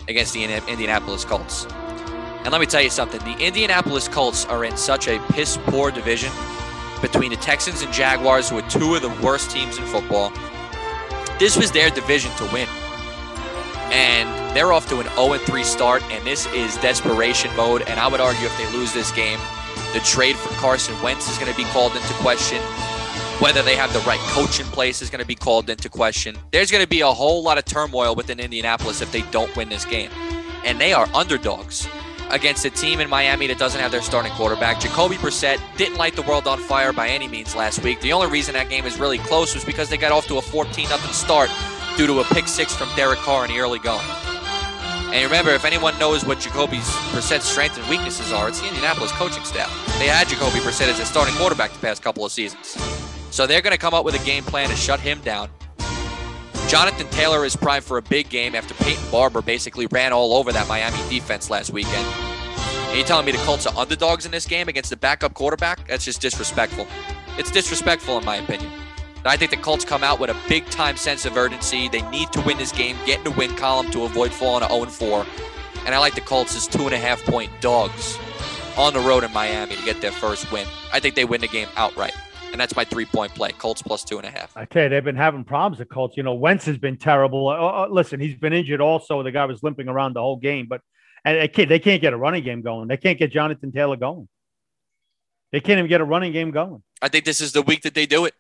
against 0.08 0.34
the 0.34 0.44
Indianapolis 0.44 1.26
Colts. 1.26 1.68
And 2.42 2.52
let 2.52 2.60
me 2.60 2.66
tell 2.66 2.82
you 2.82 2.90
something 2.90 3.20
the 3.20 3.38
Indianapolis 3.38 4.08
Colts 4.08 4.46
are 4.46 4.66
in 4.66 4.76
such 4.76 5.08
a 5.08 5.20
piss 5.32 5.58
poor 5.66 5.92
division 5.92 6.32
between 7.04 7.30
the 7.30 7.36
Texans 7.36 7.84
and 7.84 7.94
Jaguars, 7.94 8.50
who 8.50 8.58
are 8.58 8.68
two 8.68 8.96
of 8.96 9.04
the 9.04 9.16
worst 9.24 9.52
teams 9.52 9.78
in 9.78 9.86
football. 9.86 10.34
This 11.38 11.56
was 11.56 11.72
their 11.72 11.92
division 11.92 12.32
to 12.38 12.46
win. 12.46 12.68
And 13.92 14.58
they're 14.58 14.74
off 14.74 14.90
to 14.90 15.02
an 15.02 15.08
0 15.16 15.38
3 15.38 15.64
start, 15.64 16.02
and 16.06 16.26
this 16.26 16.48
is 16.48 16.78
desperation 16.78 17.56
mode. 17.56 17.84
And 17.84 18.00
I 18.00 18.08
would 18.08 18.22
argue 18.22 18.48
if 18.48 18.58
they 18.58 18.66
lose 18.76 18.92
this 18.92 19.12
game, 19.12 19.38
the 19.94 20.00
trade 20.00 20.36
for 20.36 20.50
Carson 20.56 21.00
Wentz 21.04 21.30
is 21.30 21.38
going 21.38 21.52
to 21.52 21.56
be 21.56 21.66
called 21.66 21.96
into 21.96 22.14
question. 22.16 22.60
Whether 23.42 23.64
they 23.64 23.76
have 23.76 23.92
the 23.92 24.02
right 24.02 24.20
coach 24.20 24.60
in 24.60 24.68
place 24.68 25.02
is 25.02 25.10
going 25.10 25.20
to 25.20 25.26
be 25.26 25.34
called 25.34 25.68
into 25.68 25.90
question. 25.90 26.38
There's 26.52 26.70
going 26.70 26.84
to 26.84 26.88
be 26.88 27.02
a 27.02 27.08
whole 27.08 27.42
lot 27.42 27.58
of 27.58 27.66
turmoil 27.66 28.14
within 28.14 28.40
Indianapolis 28.40 29.02
if 29.02 29.12
they 29.12 29.24
don't 29.32 29.54
win 29.56 29.68
this 29.68 29.84
game. 29.84 30.12
And 30.64 30.80
they 30.80 30.94
are 30.94 31.10
underdogs 31.16 31.88
against 32.30 32.66
a 32.66 32.70
team 32.70 33.00
in 33.00 33.10
Miami 33.10 33.48
that 33.48 33.58
doesn't 33.58 33.82
have 33.82 33.92
their 33.92 34.04
starting 34.04 34.32
quarterback. 34.34 34.80
Jacoby 34.80 35.16
Brissett 35.16 35.60
didn't 35.76 35.98
light 35.98 36.16
the 36.16 36.22
world 36.22 36.46
on 36.46 36.60
fire 36.60 36.94
by 36.94 37.08
any 37.08 37.28
means 37.28 37.56
last 37.56 37.84
week. 37.84 38.00
The 38.02 38.14
only 38.14 38.28
reason 38.28 38.54
that 38.54 38.70
game 38.70 38.86
is 38.86 39.00
really 39.00 39.18
close 39.18 39.56
was 39.56 39.66
because 39.66 39.90
they 39.90 39.98
got 39.98 40.12
off 40.12 40.28
to 40.28 40.38
a 40.38 40.42
14 40.42 40.86
0 40.86 41.00
start 41.12 41.50
due 41.98 42.06
to 42.06 42.20
a 42.20 42.24
pick 42.26 42.48
six 42.48 42.76
from 42.76 42.90
Derek 42.96 43.18
Carr 43.20 43.46
in 43.46 43.50
the 43.50 43.60
early 43.60 43.80
going. 43.80 44.06
And 45.12 45.26
remember, 45.26 45.50
if 45.50 45.66
anyone 45.66 45.98
knows 45.98 46.24
what 46.24 46.40
Jacoby's 46.40 46.88
Brissett's 47.10 47.46
strengths 47.46 47.80
and 47.80 47.90
weaknesses 47.90 48.32
are, 48.32 48.50
it's 48.50 48.62
the 48.62 48.68
Indianapolis 48.68 49.12
coaching 49.14 49.44
staff. 49.46 49.72
They 49.98 50.10
had 50.10 50.28
Jacoby 50.28 50.60
Brissett 50.60 50.90
as 50.90 51.00
a 51.00 51.06
starting 51.06 51.34
quarterback 51.34 51.74
the 51.74 51.80
past 51.80 52.04
couple 52.04 52.24
of 52.24 52.32
seasons. 52.32 52.78
So 53.32 53.48
they're 53.48 53.62
going 53.62 53.72
to 53.72 53.80
come 53.80 53.94
up 53.94 54.04
with 54.04 54.22
a 54.22 54.26
game 54.26 54.44
plan 54.44 54.70
to 54.70 54.76
shut 54.76 55.00
him 55.00 55.22
down. 55.22 55.50
Jonathan 56.68 57.08
Taylor 57.08 57.44
is 57.46 57.56
primed 57.56 57.84
for 57.84 57.98
a 57.98 58.02
big 58.02 58.30
game 58.30 58.56
after 58.56 58.74
Peyton 58.76 59.04
Barber 59.10 59.42
basically 59.42 59.88
ran 59.88 60.14
all 60.14 60.34
over 60.34 60.52
that 60.52 60.68
Miami 60.68 60.98
defense 61.10 61.50
last 61.50 61.72
weekend. 61.72 62.06
And 62.90 62.98
you 62.98 63.04
telling 63.06 63.26
me 63.26 63.32
the 63.32 63.38
Colts 63.40 63.66
are 63.66 63.78
underdogs 63.78 64.26
in 64.26 64.32
this 64.32 64.46
game 64.46 64.68
against 64.68 64.90
the 64.90 64.98
backup 64.98 65.34
quarterback? 65.34 65.88
That's 65.88 66.04
just 66.04 66.22
disrespectful. 66.22 66.88
It's 67.38 67.50
disrespectful, 67.50 68.18
in 68.18 68.26
my 68.26 68.36
opinion. 68.36 68.70
I 69.24 69.38
think 69.38 69.52
the 69.52 69.58
Colts 69.58 69.86
come 69.86 70.04
out 70.04 70.20
with 70.20 70.30
a 70.30 70.36
big 70.50 70.66
time 70.66 70.98
sense 70.98 71.26
of 71.26 71.38
urgency. 71.38 71.88
They 71.88 72.02
need 72.10 72.32
to 72.34 72.42
win 72.42 72.58
this 72.58 72.72
game, 72.72 72.98
get 73.06 73.20
in 73.20 73.24
the 73.24 73.32
win 73.32 73.56
column 73.56 73.92
to 73.92 74.04
avoid 74.04 74.34
falling 74.34 74.68
to 74.68 74.74
0 74.74 74.86
4. 74.88 75.26
And 75.86 75.96
I 75.96 76.00
like 76.00 76.16
the 76.16 76.22
Colts 76.22 76.56
as 76.56 76.68
two 76.68 76.84
and 76.84 76.94
a 76.94 76.98
half 76.98 77.24
point 77.24 77.50
dogs 77.62 78.18
on 78.78 78.94
the 78.94 79.00
road 79.00 79.24
in 79.24 79.32
Miami 79.32 79.76
to 79.76 79.84
get 79.84 80.02
their 80.02 80.12
first 80.12 80.52
win. 80.52 80.68
I 80.92 81.00
think 81.00 81.16
they 81.16 81.26
win 81.26 81.40
the 81.40 81.48
game 81.48 81.70
outright 81.78 82.14
and 82.52 82.60
that's 82.60 82.76
my 82.76 82.84
three 82.84 83.06
point 83.06 83.34
play. 83.34 83.52
Colts 83.52 83.82
plus 83.82 84.04
two 84.04 84.18
and 84.18 84.28
a 84.28 84.32
half. 84.32 84.56
I 84.56 84.66
tell 84.66 84.84
you, 84.84 84.90
they've 84.90 85.04
been 85.04 85.16
having 85.16 85.44
problems. 85.44 85.78
The 85.78 85.86
Colts, 85.86 86.18
you 86.18 86.24
know, 86.24 86.34
Wentz 86.34 86.66
has 86.66 86.78
been 86.78 86.98
terrible. 86.98 87.48
Uh, 87.48 87.54
uh, 87.54 87.88
listen, 87.90 88.20
he's 88.20 88.36
been 88.36 88.54
injured 88.54 88.82
also. 88.82 89.24
The 89.24 89.32
guy 89.32 89.46
was 89.46 89.64
limping 89.64 89.88
around 89.88 90.16
the 90.16 90.22
whole 90.22 90.38
game, 90.38 90.68
but 90.68 90.82
and 91.24 91.38
they 91.38 91.48
can't, 91.48 91.70
they 91.70 91.80
can't 91.80 92.02
get 92.02 92.14
a 92.14 92.18
running 92.18 92.44
game 92.44 92.62
going. 92.62 92.88
They 92.88 92.98
can't 92.98 93.18
get 93.20 93.32
Jonathan 93.32 93.72
Taylor 93.72 93.96
going. 93.96 94.28
They 95.52 95.60
can't 95.60 95.78
even 95.78 95.90
get 95.90 96.02
a 96.02 96.06
running 96.06 96.32
game 96.32 96.52
going. 96.52 96.82
I 97.02 97.10
think 97.10 97.26
this 97.26 97.42
is 97.42 97.52
the 97.52 97.62
week 97.62 97.82
that 97.84 97.94
they 97.94 98.06
do 98.06 98.26
it. 98.26 98.34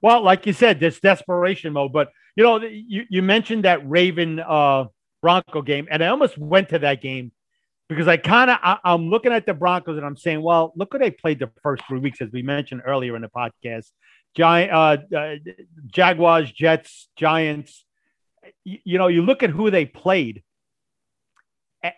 Well, 0.00 0.22
like 0.22 0.46
you 0.46 0.52
said, 0.52 0.80
this 0.80 0.98
desperation 0.98 1.72
mode. 1.72 1.92
But 1.92 2.10
you 2.36 2.42
know, 2.42 2.60
you, 2.60 3.04
you 3.08 3.22
mentioned 3.22 3.64
that 3.64 3.88
Raven 3.88 4.40
uh, 4.40 4.86
Bronco 5.20 5.62
game, 5.62 5.86
and 5.90 6.02
I 6.02 6.08
almost 6.08 6.36
went 6.36 6.70
to 6.70 6.80
that 6.80 7.00
game 7.00 7.32
because 7.92 8.08
I 8.08 8.16
kind 8.16 8.50
of 8.50 8.78
I'm 8.84 9.08
looking 9.08 9.32
at 9.32 9.46
the 9.46 9.54
Broncos 9.54 9.96
and 9.96 10.06
I'm 10.06 10.16
saying, 10.16 10.42
well, 10.42 10.72
look 10.76 10.92
what 10.92 11.02
they 11.02 11.10
played 11.10 11.38
the 11.38 11.50
first 11.62 11.82
three 11.86 11.98
weeks, 11.98 12.20
as 12.20 12.30
we 12.32 12.42
mentioned 12.42 12.82
earlier 12.86 13.16
in 13.16 13.22
the 13.22 13.28
podcast. 13.28 13.90
Giant, 14.34 14.72
uh, 14.72 15.16
uh, 15.16 15.34
Jaguars, 15.86 16.50
Jets, 16.50 17.08
Giants. 17.16 17.84
You, 18.64 18.78
you, 18.84 18.98
know, 18.98 19.08
you 19.08 19.22
look 19.22 19.42
at 19.42 19.50
who 19.50 19.70
they 19.70 19.84
played, 19.84 20.42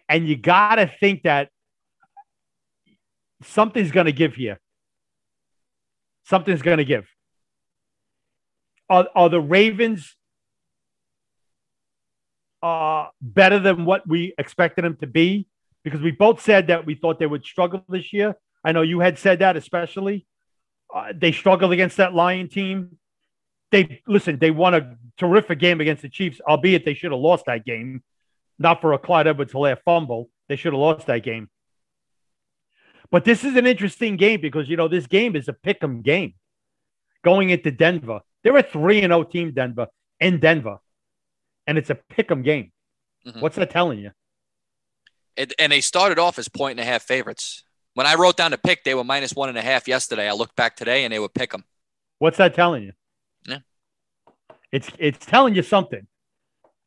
and 0.09 0.29
you 0.29 0.37
got 0.37 0.77
to 0.77 0.87
think 0.87 1.23
that 1.23 1.51
something's 3.43 3.93
going 3.93 4.07
to 4.07 4.13
give 4.13 4.35
here. 4.35 4.61
Something's 6.25 6.63
going 6.63 6.79
to 6.79 6.85
give. 6.85 7.07
Are, 8.89 9.09
are 9.15 9.29
the 9.29 9.41
Ravens 9.41 10.17
uh, 12.63 13.09
better 13.21 13.59
than 13.59 13.85
what 13.85 14.07
we 14.09 14.35
expected 14.39 14.85
them 14.85 14.97
to 14.97 15.07
be? 15.07 15.47
Because 15.85 16.01
we 16.01 16.11
both 16.11 16.41
said 16.41 16.67
that 16.69 16.87
we 16.87 16.95
thought 16.95 17.19
they 17.19 17.27
would 17.27 17.45
struggle 17.45 17.85
this 17.89 18.13
year. 18.13 18.35
I 18.65 18.73
know 18.73 18.83
you 18.83 19.01
had 19.01 19.19
said 19.19 19.41
that, 19.41 19.57
especially. 19.57 20.27
Uh, 20.93 21.13
they 21.15 21.31
struggled 21.33 21.73
against 21.73 21.99
that 21.99 22.15
Lion 22.15 22.49
team. 22.49 22.99
They 23.71 24.03
listen. 24.07 24.39
They 24.39 24.51
won 24.51 24.75
a 24.75 24.97
terrific 25.19 25.59
game 25.59 25.81
against 25.81 26.03
the 26.03 26.09
Chiefs, 26.09 26.41
albeit 26.41 26.85
they 26.85 26.95
should 26.95 27.13
have 27.13 27.21
lost 27.21 27.47
that 27.47 27.65
game. 27.65 28.03
Not 28.59 28.81
for 28.81 28.93
a 28.93 28.99
Clyde 28.99 29.27
Edwards-Helaire 29.27 29.79
fumble. 29.85 30.31
They 30.49 30.57
should 30.57 30.73
have 30.73 30.81
lost 30.81 31.07
that 31.09 31.23
game. 31.23 31.51
But 33.11 33.25
this 33.25 33.45
is 33.45 33.57
an 33.57 33.67
interesting 33.67 34.17
game 34.17 34.41
because 34.41 34.69
you 34.69 34.77
know 34.77 34.89
this 34.89 35.07
game 35.07 35.37
is 35.37 35.49
a 35.49 35.53
pick'em 35.53 36.03
game. 36.03 36.35
Going 37.23 37.51
into 37.51 37.71
Denver, 37.71 38.21
they're 38.43 38.57
a 38.57 38.63
three 38.63 39.01
and 39.03 39.11
zero 39.11 39.21
oh 39.21 39.25
team. 39.25 39.53
Denver 39.53 39.89
in 40.21 40.41
Denver, 40.41 40.79
and 41.67 41.77
it's 41.77 41.91
a 41.91 41.95
pick'em 41.95 42.45
game. 42.45 42.73
Mhm. 43.27 43.41
What's 43.41 43.57
that 43.57 43.71
telling 43.71 43.99
you? 43.99 44.13
It, 45.37 45.53
and 45.59 45.73
they 45.73 45.81
started 45.81 46.19
off 46.19 46.39
as 46.39 46.49
point 46.49 46.79
and 46.79 46.81
a 46.81 46.91
half 46.91 47.03
favorites. 47.03 47.65
When 47.95 48.07
I 48.07 48.15
wrote 48.15 48.37
down 48.37 48.51
the 48.51 48.59
pick, 48.59 48.85
they 48.85 48.95
were 48.95 49.05
minus 49.05 49.35
one 49.35 49.49
and 49.49 49.59
a 49.59 49.63
half 49.63 49.87
yesterday. 49.89 50.29
I 50.29 50.33
looked 50.33 50.57
back 50.57 50.77
today 50.77 51.05
and 51.05 51.13
they 51.13 51.19
would 51.19 51.35
pick 51.35 51.53
them. 51.53 51.65
What's 52.19 52.39
that 52.39 52.55
telling 52.55 52.83
you? 52.85 52.93
Yeah. 53.47 53.59
It's 54.73 54.89
it's 54.99 55.25
telling 55.25 55.55
you 55.55 55.63
something. 55.63 56.07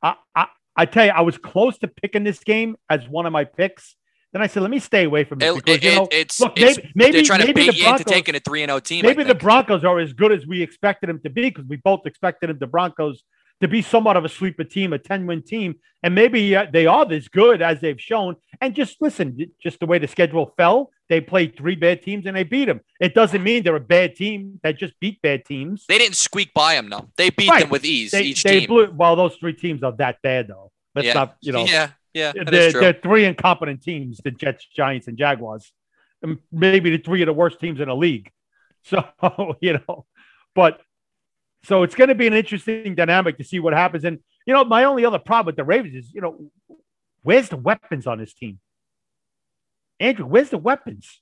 I, 0.02 0.16
I 0.36 0.48
I 0.76 0.86
tell 0.86 1.06
you, 1.06 1.12
I 1.12 1.22
was 1.22 1.38
close 1.38 1.78
to 1.80 1.88
picking 1.88 2.24
this 2.24 2.40
game 2.44 2.76
as 2.90 3.08
one 3.08 3.26
of 3.26 3.34
my 3.34 3.46
picks. 3.46 3.96
Then 4.34 4.42
I 4.42 4.48
said, 4.48 4.62
let 4.62 4.70
me 4.70 4.80
stay 4.80 5.06
away 5.06 5.24
from 5.24 5.42
it, 5.42 5.46
It- 5.46 5.56
because 5.56 5.76
it- 5.78 5.84
you 5.84 5.96
know, 5.96 6.04
it- 6.12 6.14
it's, 6.14 6.40
look, 6.42 6.58
it's- 6.58 6.78
maybe 6.78 6.92
maybe 6.96 7.12
they're 7.14 7.24
trying 7.24 7.40
to 7.48 7.54
bait 7.54 7.72
the 7.72 7.78
you 7.78 7.88
into 7.90 8.04
taking 8.04 8.36
a 8.36 8.40
three 8.40 8.62
and 8.62 8.70
zero 8.70 8.80
team. 8.80 9.06
Maybe 9.06 9.24
the. 9.24 9.34
Broncos 9.36 9.84
are 9.86 10.00
as 10.00 10.14
good 10.14 10.32
as 10.34 10.46
we 10.46 10.62
expected 10.62 11.08
them 11.10 11.20
to 11.22 11.30
be 11.30 11.44
because 11.50 11.66
we 11.66 11.78
both 11.78 12.06
expected 12.06 12.50
them, 12.50 12.58
the 12.60 12.68
Broncos 12.68 13.24
to 13.62 13.68
be 13.68 13.82
somewhat 13.82 14.18
of 14.18 14.26
a 14.26 14.30
sleeper 14.30 14.64
team, 14.64 14.94
a 14.94 15.00
10 15.00 15.26
win 15.26 15.42
team. 15.42 15.76
And 16.04 16.14
maybe 16.14 16.56
uh, 16.56 16.68
they 16.72 16.86
are 16.86 17.06
this 17.06 17.28
good 17.28 17.62
as 17.62 17.82
they've 17.82 18.00
shown. 18.00 18.36
And 18.62 18.76
just 18.76 19.02
listen, 19.02 19.38
just 19.62 19.80
the 19.80 19.86
way 19.88 19.98
the 19.98 20.08
schedule 20.08 20.54
fell, 20.58 20.92
they 21.10 21.22
played 21.22 21.58
three 21.58 21.76
bad 21.76 22.02
teams 22.04 22.26
and 22.28 22.36
they 22.38 22.44
beat 22.44 22.66
them. 22.66 22.82
It 23.00 23.16
doesn't 23.16 23.42
mean 23.42 23.64
they're 23.64 23.76
a 23.76 23.80
bad 23.80 24.16
team 24.16 24.60
that 24.64 24.78
just 24.78 25.00
beat 25.00 25.22
bad 25.22 25.46
teams. 25.46 25.86
They 25.88 25.98
didn't 25.98 26.18
squeak 26.18 26.54
by 26.54 26.76
them 26.76 26.90
though. 26.90 27.10
They 27.18 27.30
beat 27.32 27.50
Right. 27.50 27.62
them 27.62 27.70
with 27.70 27.84
ease. 27.86 28.12
They, 28.12 28.24
each 28.24 28.44
they 28.44 28.60
team. 28.62 28.68
blew, 28.68 28.92
well, 28.92 29.16
those 29.16 29.36
three 29.38 29.54
teams 29.54 29.82
are 29.84 29.94
that 29.94 30.22
bad, 30.22 30.48
though. 30.50 30.72
Let's 30.94 31.08
Yeah. 31.08 31.14
not, 31.14 31.38
you 31.42 31.52
know, 31.52 31.66
yeah, 31.66 31.92
yeah, 32.14 32.34
they're, 32.34 32.72
true. 32.72 32.82
they're 32.82 32.94
three 33.02 33.26
incompetent 33.26 33.82
teams 33.82 34.20
the 34.24 34.32
Jets, 34.32 34.66
Giants, 34.66 35.08
and 35.08 35.18
Jaguars. 35.18 35.72
And 36.22 36.40
maybe 36.52 36.90
the 36.92 36.98
three 36.98 37.22
of 37.22 37.28
the 37.28 37.34
worst 37.34 37.60
teams 37.60 37.80
in 37.80 37.88
the 37.88 37.96
league. 37.96 38.32
So, 38.84 39.04
you 39.60 39.74
know, 39.74 40.06
but 40.56 40.80
so 41.68 41.84
it's 41.84 41.96
going 41.96 42.08
to 42.08 42.16
be 42.16 42.28
an 42.28 42.34
interesting 42.34 42.96
dynamic 42.96 43.38
to 43.40 43.44
see 43.44 43.60
what 43.60 43.74
happens. 43.74 44.06
And, 44.06 44.20
you 44.46 44.54
know, 44.54 44.64
my 44.64 44.86
only 44.86 45.04
other 45.04 45.20
problem 45.20 45.48
with 45.48 45.58
the 45.58 45.66
Ravens 45.66 45.96
is, 45.96 46.14
you 46.14 46.22
know, 46.22 46.50
where's 47.24 47.50
the 47.50 47.58
weapons 47.58 48.08
on 48.08 48.20
this 48.20 48.34
team? 48.34 48.60
Andrew, 50.00 50.26
where's 50.26 50.50
the 50.50 50.58
weapons? 50.58 51.22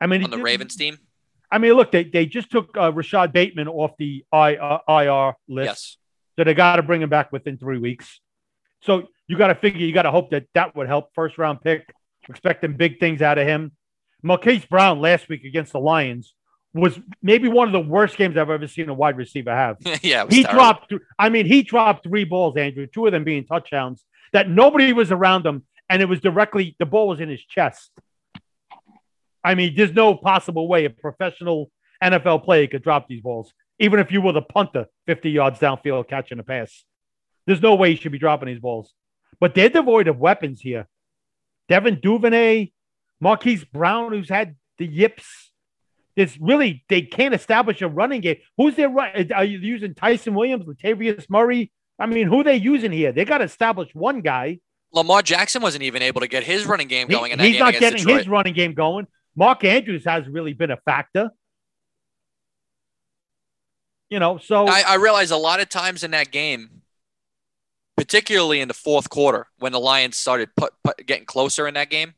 I 0.00 0.08
mean, 0.08 0.24
on 0.24 0.30
the 0.30 0.42
Ravens 0.42 0.74
team. 0.74 0.98
I 1.48 1.58
mean, 1.58 1.74
look, 1.74 1.92
they, 1.92 2.02
they 2.02 2.26
just 2.26 2.50
took 2.50 2.76
uh, 2.76 2.92
Rashod 2.92 3.32
Bateman 3.32 3.68
off 3.68 3.92
the 4.00 4.24
I, 4.32 4.56
uh, 4.56 4.80
IR 4.88 5.36
list. 5.46 5.66
Yes. 5.66 5.96
So 6.36 6.42
they 6.42 6.52
got 6.52 6.76
to 6.76 6.82
bring 6.82 7.00
him 7.00 7.08
back 7.08 7.30
within 7.30 7.56
three 7.56 7.78
weeks. 7.78 8.20
So 8.82 9.04
you 9.28 9.38
got 9.38 9.46
to 9.46 9.54
figure, 9.54 9.86
you 9.86 9.92
got 9.94 10.02
to 10.02 10.10
hope 10.10 10.30
that 10.30 10.46
that 10.54 10.74
would 10.74 10.88
help. 10.88 11.14
First 11.14 11.38
round 11.38 11.62
pick, 11.62 11.94
expecting 12.28 12.76
big 12.76 12.98
things 12.98 13.22
out 13.22 13.38
of 13.38 13.46
him. 13.46 13.70
Marquise 14.24 14.66
Brown 14.66 15.00
last 15.00 15.28
week 15.28 15.44
against 15.44 15.72
the 15.72 15.78
Lions 15.78 16.34
was 16.76 16.98
maybe 17.22 17.48
one 17.48 17.68
of 17.68 17.72
the 17.72 17.80
worst 17.80 18.16
games 18.16 18.36
I've 18.36 18.50
ever 18.50 18.66
seen 18.66 18.88
a 18.88 18.94
wide 18.94 19.16
receiver 19.16 19.54
have. 19.54 19.76
yeah, 20.02 20.26
He 20.28 20.42
terrible. 20.42 20.58
dropped, 20.58 20.94
I 21.18 21.28
mean, 21.28 21.46
he 21.46 21.62
dropped 21.62 22.04
three 22.04 22.24
balls, 22.24 22.56
Andrew, 22.56 22.86
two 22.86 23.06
of 23.06 23.12
them 23.12 23.24
being 23.24 23.44
touchdowns 23.46 24.04
that 24.32 24.48
nobody 24.48 24.92
was 24.92 25.10
around 25.12 25.46
him. 25.46 25.64
And 25.88 26.02
it 26.02 26.06
was 26.06 26.20
directly, 26.20 26.74
the 26.78 26.86
ball 26.86 27.08
was 27.08 27.20
in 27.20 27.28
his 27.28 27.42
chest. 27.44 27.90
I 29.44 29.54
mean, 29.54 29.74
there's 29.76 29.92
no 29.92 30.14
possible 30.16 30.66
way 30.66 30.84
a 30.84 30.90
professional 30.90 31.70
NFL 32.02 32.44
player 32.44 32.66
could 32.66 32.82
drop 32.82 33.06
these 33.08 33.20
balls, 33.20 33.52
even 33.78 34.00
if 34.00 34.10
you 34.10 34.20
were 34.20 34.32
the 34.32 34.42
punter 34.42 34.86
50 35.06 35.30
yards 35.30 35.60
downfield 35.60 36.08
catching 36.08 36.40
a 36.40 36.42
pass. 36.42 36.84
There's 37.46 37.62
no 37.62 37.76
way 37.76 37.90
you 37.90 37.96
should 37.96 38.10
be 38.10 38.18
dropping 38.18 38.48
these 38.48 38.58
balls. 38.58 38.92
But 39.38 39.54
they're 39.54 39.68
devoid 39.68 40.08
of 40.08 40.18
weapons 40.18 40.60
here. 40.60 40.88
Devin 41.68 42.00
Duvernay, 42.00 42.72
Marquise 43.20 43.64
Brown, 43.64 44.12
who's 44.12 44.28
had 44.28 44.56
the 44.78 44.86
yips. 44.86 45.52
There's 46.16 46.38
really, 46.40 46.84
they 46.88 47.02
can't 47.02 47.34
establish 47.34 47.82
a 47.82 47.88
running 47.88 48.22
game. 48.22 48.36
Who's 48.56 48.74
their 48.74 48.88
run? 48.88 49.10
Uh, 49.14 49.34
are 49.34 49.44
you 49.44 49.58
using 49.58 49.94
Ty'Son 49.94 50.34
Williams, 50.34 50.64
Latavius 50.64 51.28
Murray? 51.28 51.70
I 51.98 52.06
mean, 52.06 52.26
who 52.26 52.40
are 52.40 52.44
they 52.44 52.56
using 52.56 52.90
here? 52.90 53.12
They 53.12 53.24
got 53.24 53.38
to 53.38 53.44
establish 53.44 53.94
one 53.94 54.22
guy. 54.22 54.60
Lamar 54.92 55.22
Jackson 55.22 55.60
wasn't 55.62 55.82
even 55.82 56.02
able 56.02 56.22
to 56.22 56.28
get 56.28 56.42
his 56.42 56.66
running 56.66 56.88
game 56.88 57.08
He- 57.08 57.14
going 57.14 57.32
in 57.32 57.38
that 57.38 57.46
he's 57.46 57.58
not 57.58 57.74
getting 57.74 57.98
Detroit. 57.98 58.18
his 58.18 58.28
running 58.28 58.54
game 58.54 58.72
going. 58.74 59.06
Mark 59.34 59.62
Andrews 59.64 60.04
has 60.06 60.26
really 60.26 60.54
been 60.54 60.70
a 60.70 60.78
factor. 60.78 61.30
You 64.08 64.18
know, 64.20 64.38
so 64.38 64.68
I, 64.68 64.84
I 64.86 64.94
realize 64.94 65.32
a 65.32 65.36
lot 65.36 65.60
of 65.60 65.68
times 65.68 66.04
in 66.04 66.12
that 66.12 66.30
game, 66.30 66.82
particularly 67.96 68.60
in 68.60 68.68
the 68.68 68.74
fourth 68.74 69.10
quarter, 69.10 69.48
when 69.58 69.72
the 69.72 69.80
Lions 69.80 70.16
started 70.16 70.50
put, 70.56 70.72
put, 70.84 71.04
getting 71.06 71.26
closer 71.26 71.66
in 71.66 71.74
that 71.74 71.90
game, 71.90 72.14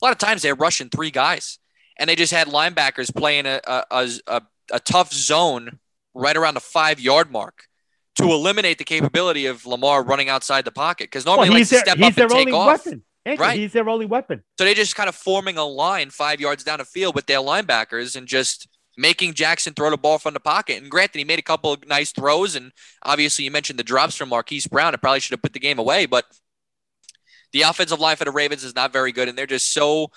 a 0.00 0.04
lot 0.04 0.12
of 0.12 0.18
times 0.18 0.42
they're 0.42 0.54
rushing 0.54 0.88
three 0.88 1.10
guys, 1.10 1.58
and 1.98 2.08
they 2.08 2.16
just 2.16 2.32
had 2.32 2.48
linebackers 2.48 3.14
playing 3.14 3.46
a 3.46 3.60
a, 3.66 4.08
a, 4.26 4.42
a, 4.72 4.80
tough 4.80 5.12
zone 5.12 5.78
right 6.14 6.36
around 6.36 6.54
the 6.54 6.60
five 6.60 7.00
yard 7.00 7.30
mark 7.30 7.64
to 8.16 8.24
eliminate 8.24 8.78
the 8.78 8.84
capability 8.84 9.46
of 9.46 9.64
Lamar 9.66 10.02
running 10.02 10.28
outside 10.28 10.64
the 10.64 10.72
pocket 10.72 11.06
because 11.06 11.24
well, 11.24 11.36
normally 11.36 11.54
he 11.54 11.58
he's 11.58 11.72
likes 11.72 11.84
to 11.84 11.90
their, 11.90 11.94
step 11.94 11.98
he's 11.98 12.06
up 12.06 12.14
their 12.14 12.24
and 12.24 12.32
take 12.32 12.40
only 12.40 12.52
off. 12.52 12.84
weapon. 12.84 13.02
Right. 13.36 13.58
He's 13.58 13.72
their 13.72 13.88
only 13.88 14.06
weapon. 14.06 14.42
So 14.58 14.64
they 14.64 14.74
just 14.74 14.96
kind 14.96 15.08
of 15.08 15.14
forming 15.14 15.58
a 15.58 15.64
line 15.64 16.10
five 16.10 16.40
yards 16.40 16.64
down 16.64 16.78
the 16.78 16.84
field 16.84 17.14
with 17.14 17.26
their 17.26 17.40
linebackers 17.40 18.16
and 18.16 18.26
just 18.26 18.68
making 18.96 19.34
Jackson 19.34 19.74
throw 19.74 19.90
the 19.90 19.96
ball 19.96 20.18
from 20.18 20.34
the 20.34 20.40
pocket. 20.40 20.82
And 20.82 20.90
granted, 20.90 21.18
he 21.18 21.24
made 21.24 21.38
a 21.38 21.42
couple 21.42 21.72
of 21.72 21.86
nice 21.86 22.10
throws, 22.10 22.56
and 22.56 22.72
obviously 23.04 23.44
you 23.44 23.50
mentioned 23.50 23.78
the 23.78 23.84
drops 23.84 24.16
from 24.16 24.30
Marquise 24.30 24.66
Brown. 24.66 24.94
It 24.94 25.00
probably 25.00 25.20
should 25.20 25.34
have 25.34 25.42
put 25.42 25.52
the 25.52 25.60
game 25.60 25.78
away, 25.78 26.06
but 26.06 26.24
the 27.52 27.62
offensive 27.62 28.00
line 28.00 28.16
for 28.16 28.24
the 28.24 28.30
Ravens 28.30 28.64
is 28.64 28.74
not 28.74 28.92
very 28.92 29.12
good, 29.12 29.28
and 29.28 29.38
they're 29.38 29.46
just 29.46 29.72
so 29.72 30.10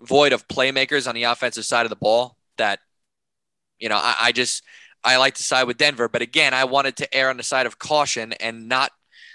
void 0.00 0.32
of 0.32 0.46
playmakers 0.48 1.08
on 1.08 1.14
the 1.14 1.24
offensive 1.24 1.64
side 1.64 1.86
of 1.86 1.90
the 1.90 1.96
ball 1.96 2.36
that 2.58 2.80
you 3.78 3.88
know 3.88 3.96
I, 3.96 4.16
I 4.20 4.32
just 4.32 4.62
I 5.04 5.16
like 5.18 5.34
to 5.34 5.42
side 5.42 5.64
with 5.64 5.78
Denver. 5.78 6.08
But 6.08 6.22
again, 6.22 6.52
I 6.52 6.64
wanted 6.64 6.96
to 6.96 7.14
err 7.14 7.30
on 7.30 7.36
the 7.36 7.42
side 7.42 7.66
of 7.66 7.78
caution 7.78 8.32
and 8.34 8.68
not 8.68 8.90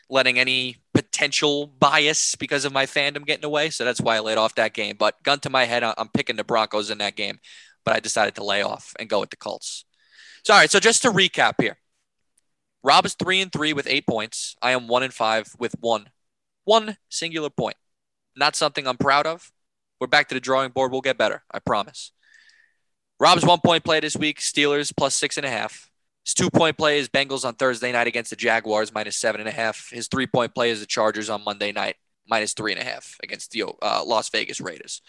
letting 0.10 0.38
any 0.38 0.76
potential 0.94 1.68
bias 1.68 2.36
because 2.36 2.66
of 2.66 2.74
my 2.74 2.86
fandom 2.86 3.26
getting 3.26 3.46
away. 3.46 3.70
So 3.70 3.86
that's 3.86 4.02
why 4.02 4.18
I 4.18 4.20
laid 4.20 4.38
off 4.38 4.56
that 4.56 4.74
game. 4.74 4.98
But 5.00 5.24
gun 5.24 5.40
to 5.40 5.50
my 5.50 5.64
head, 5.64 5.84
I'm 5.84 6.10
picking 6.10 6.36
the 6.36 6.44
Broncos 6.44 6.90
in 6.90 6.98
that 6.98 7.16
game. 7.16 7.40
But 7.86 7.96
I 7.96 8.00
decided 8.02 8.36
to 8.36 8.44
lay 8.44 8.62
off 8.62 8.94
and 9.00 9.10
go 9.10 9.22
with 9.22 9.30
the 9.30 9.38
Colts. 9.38 9.86
So 10.44 10.54
all 10.54 10.60
right. 10.60 10.70
So 10.70 10.80
just 10.80 11.02
to 11.04 11.10
recap 11.10 11.54
here, 11.60 11.78
Rob 12.84 13.06
is 13.06 13.14
three 13.14 13.42
and 13.42 13.52
three 13.52 13.74
with 13.74 13.88
eight 13.88 14.06
points. 14.06 14.56
I 14.62 14.72
am 14.72 14.88
one 14.88 15.04
and 15.04 15.14
five 15.14 15.56
with 15.58 15.76
one, 15.80 16.10
one 16.66 16.98
singular 17.10 17.50
point. 17.50 17.78
Not 18.36 18.56
something 18.56 18.88
I'm 18.88 18.98
proud 18.98 19.26
of. 19.26 19.52
We're 20.02 20.08
back 20.08 20.30
to 20.30 20.34
the 20.34 20.42
drawing 20.42 20.72
board. 20.72 20.92
We'll 20.92 21.02
get 21.02 21.20
better. 21.20 21.44
I 21.52 21.60
promise. 21.60 22.12
Rob's 23.20 23.46
one 23.46 23.60
point 23.64 23.84
play 23.84 24.00
this 24.00 24.18
week, 24.18 24.40
Steelers 24.40 24.92
plus 24.98 25.14
six 25.14 25.38
and 25.38 25.46
a 25.46 25.50
half. 25.50 25.92
His 26.26 26.34
two 26.34 26.50
point 26.50 26.76
play 26.76 26.98
is 26.98 27.08
Bengals 27.08 27.46
on 27.46 27.54
Thursday 27.54 27.92
night 27.92 28.08
against 28.08 28.32
the 28.32 28.36
Jaguars, 28.36 28.92
minus 28.92 29.16
seven 29.16 29.40
and 29.40 29.48
a 29.48 29.52
half. 29.52 29.90
His 29.92 30.08
three 30.08 30.26
point 30.26 30.56
play 30.56 30.72
is 30.72 30.80
the 30.80 30.88
Chargers 30.88 31.30
on 31.30 31.44
Monday 31.44 31.72
night, 31.72 31.98
minus 32.28 32.54
three 32.54 32.72
and 32.72 32.82
a 32.82 32.84
half 32.84 33.16
against 33.22 33.52
the 33.52 33.66
uh, 33.80 34.04
Las 34.04 34.30
Vegas 34.30 34.60
Raiders. 34.60 35.04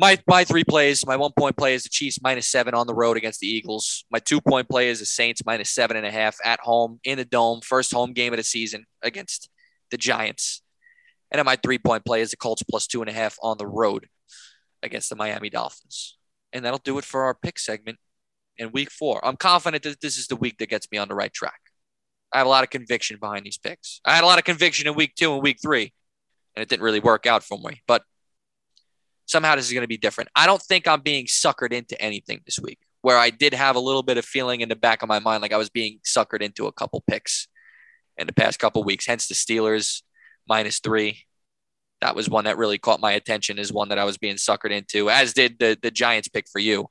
My, 0.00 0.18
my 0.26 0.42
three 0.42 0.64
plays, 0.64 1.06
my 1.06 1.16
one 1.16 1.32
point 1.38 1.56
play 1.56 1.74
is 1.74 1.84
the 1.84 1.88
Chiefs 1.88 2.18
minus 2.20 2.48
seven 2.48 2.74
on 2.74 2.88
the 2.88 2.94
road 2.94 3.16
against 3.16 3.38
the 3.38 3.46
Eagles. 3.46 4.04
My 4.10 4.18
two 4.18 4.40
point 4.40 4.68
play 4.68 4.88
is 4.88 4.98
the 4.98 5.06
Saints 5.06 5.42
minus 5.46 5.70
seven 5.70 5.96
and 5.96 6.04
a 6.04 6.10
half 6.10 6.38
at 6.44 6.58
home 6.58 6.98
in 7.04 7.18
the 7.18 7.24
dome, 7.24 7.60
first 7.60 7.94
home 7.94 8.14
game 8.14 8.32
of 8.32 8.38
the 8.38 8.42
season 8.42 8.86
against 9.00 9.48
the 9.92 9.96
Giants. 9.96 10.60
And 11.30 11.38
then 11.38 11.46
my 11.46 11.56
three 11.56 11.78
point 11.78 12.04
play 12.04 12.20
is 12.20 12.30
the 12.30 12.36
Colts 12.36 12.62
plus 12.62 12.86
two 12.86 13.00
and 13.00 13.10
a 13.10 13.12
half 13.12 13.36
on 13.42 13.58
the 13.58 13.66
road 13.66 14.08
against 14.82 15.08
the 15.08 15.16
Miami 15.16 15.50
Dolphins. 15.50 16.16
And 16.52 16.64
that'll 16.64 16.78
do 16.78 16.98
it 16.98 17.04
for 17.04 17.24
our 17.24 17.34
pick 17.34 17.58
segment 17.58 17.98
in 18.56 18.72
week 18.72 18.90
four. 18.90 19.24
I'm 19.24 19.36
confident 19.36 19.82
that 19.82 20.00
this 20.00 20.16
is 20.16 20.28
the 20.28 20.36
week 20.36 20.58
that 20.58 20.68
gets 20.68 20.90
me 20.90 20.98
on 20.98 21.08
the 21.08 21.14
right 21.14 21.32
track. 21.32 21.60
I 22.32 22.38
have 22.38 22.46
a 22.46 22.50
lot 22.50 22.64
of 22.64 22.70
conviction 22.70 23.18
behind 23.20 23.44
these 23.44 23.58
picks. 23.58 24.00
I 24.04 24.14
had 24.14 24.24
a 24.24 24.26
lot 24.26 24.38
of 24.38 24.44
conviction 24.44 24.86
in 24.86 24.94
week 24.94 25.14
two 25.14 25.32
and 25.32 25.42
week 25.42 25.58
three, 25.62 25.92
and 26.54 26.62
it 26.62 26.68
didn't 26.68 26.82
really 26.82 27.00
work 27.00 27.26
out 27.26 27.42
for 27.42 27.58
me. 27.58 27.82
But 27.86 28.02
somehow 29.26 29.56
this 29.56 29.66
is 29.66 29.72
going 29.72 29.82
to 29.82 29.88
be 29.88 29.96
different. 29.96 30.30
I 30.34 30.46
don't 30.46 30.62
think 30.62 30.88
I'm 30.88 31.00
being 31.00 31.26
suckered 31.26 31.72
into 31.72 32.00
anything 32.00 32.40
this 32.44 32.58
week, 32.58 32.78
where 33.02 33.18
I 33.18 33.30
did 33.30 33.54
have 33.54 33.76
a 33.76 33.80
little 33.80 34.02
bit 34.02 34.18
of 34.18 34.24
feeling 34.24 34.60
in 34.60 34.68
the 34.68 34.76
back 34.76 35.02
of 35.02 35.08
my 35.08 35.18
mind 35.18 35.42
like 35.42 35.52
I 35.52 35.56
was 35.56 35.70
being 35.70 36.00
suckered 36.04 36.42
into 36.42 36.66
a 36.66 36.72
couple 36.72 37.02
picks 37.08 37.48
in 38.16 38.26
the 38.26 38.32
past 38.32 38.58
couple 38.58 38.82
weeks. 38.84 39.06
Hence 39.06 39.28
the 39.28 39.34
Steelers 39.34 40.02
minus 40.48 40.80
three. 40.80 41.20
That 42.02 42.14
was 42.14 42.28
one 42.28 42.44
that 42.44 42.58
really 42.58 42.78
caught 42.78 43.00
my 43.00 43.12
attention 43.12 43.58
is 43.58 43.72
one 43.72 43.88
that 43.88 43.98
I 43.98 44.04
was 44.04 44.18
being 44.18 44.36
suckered 44.36 44.70
into, 44.70 45.08
as 45.10 45.32
did 45.32 45.58
the 45.58 45.78
the 45.80 45.90
Giants 45.90 46.28
pick 46.28 46.46
for 46.48 46.58
you. 46.58 46.86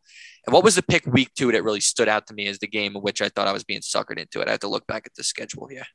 And 0.46 0.54
what 0.54 0.64
was 0.64 0.76
the 0.76 0.84
pick 0.84 1.06
week 1.06 1.32
two 1.36 1.52
that 1.52 1.64
really 1.64 1.80
stood 1.80 2.08
out 2.08 2.28
to 2.28 2.34
me 2.34 2.48
as 2.48 2.60
the 2.60 2.68
game 2.68 2.96
in 2.96 3.02
which 3.02 3.22
I 3.22 3.30
thought 3.30 3.48
I 3.48 3.52
was 3.54 3.64
being 3.64 3.82
suckered 3.82 4.18
into 4.18 4.42
it? 4.42 4.48
I 4.48 4.52
have 4.52 4.60
to 4.62 4.68
look 4.68 4.86
back 4.88 5.04
at 5.06 5.16
the 5.16 5.24
schedule 5.24 5.68
here. 5.68 5.86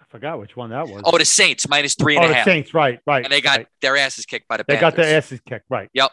I 0.00 0.04
forgot 0.08 0.38
which 0.38 0.56
one 0.56 0.70
that 0.70 0.88
was. 0.88 1.02
Oh, 1.04 1.16
the 1.18 1.24
Saints 1.24 1.68
minus 1.68 1.94
three 1.94 2.16
and 2.16 2.24
Oh, 2.24 2.28
a 2.28 2.30
the 2.30 2.34
half, 2.36 2.44
Saints, 2.44 2.74
right, 2.74 2.98
right. 3.06 3.24
and 3.24 3.32
they 3.32 3.40
got 3.40 3.58
right. 3.58 3.66
their 3.82 3.96
asses 3.96 4.26
kicked 4.26 4.48
by 4.48 4.56
the 4.56 4.64
they 4.66 4.78
got 4.78 4.96
their 4.96 5.16
asses 5.16 5.40
kicked, 5.46 5.66
right. 5.68 5.88
Yep. 5.94 6.10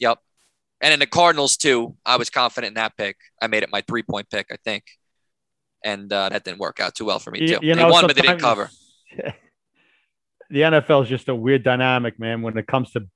Yep. 0.00 0.18
And 0.80 0.92
in 0.92 1.00
the 1.00 1.06
Cardinals 1.06 1.56
too, 1.56 1.96
I 2.04 2.16
was 2.16 2.28
confident 2.30 2.72
in 2.72 2.74
that 2.74 2.96
pick. 2.96 3.16
I 3.40 3.46
made 3.46 3.62
it 3.62 3.70
my 3.70 3.82
three 3.88 4.02
point 4.02 4.28
pick, 4.30 4.46
I 4.52 4.56
think, 4.64 4.84
and 5.84 6.12
uh, 6.12 6.28
that 6.28 6.44
didn't 6.44 6.58
work 6.58 6.80
out 6.80 6.94
too 6.94 7.04
well 7.06 7.18
for 7.18 7.30
me 7.30 7.46
too. 7.46 7.58
you 7.62 7.74
they 7.74 7.80
know, 7.80 7.88
won, 7.88 8.06
but 8.06 8.16
they 8.16 8.22
didn't 8.22 8.40
cover. 8.40 8.70
the 10.50 10.60
NFL 10.60 11.04
is 11.04 11.08
just 11.08 11.28
a 11.28 11.34
weird 11.34 11.62
dynamic, 11.62 12.18
man, 12.18 12.42
when 12.42 12.56
it 12.56 12.66
comes 12.66 12.92
to 12.92 13.06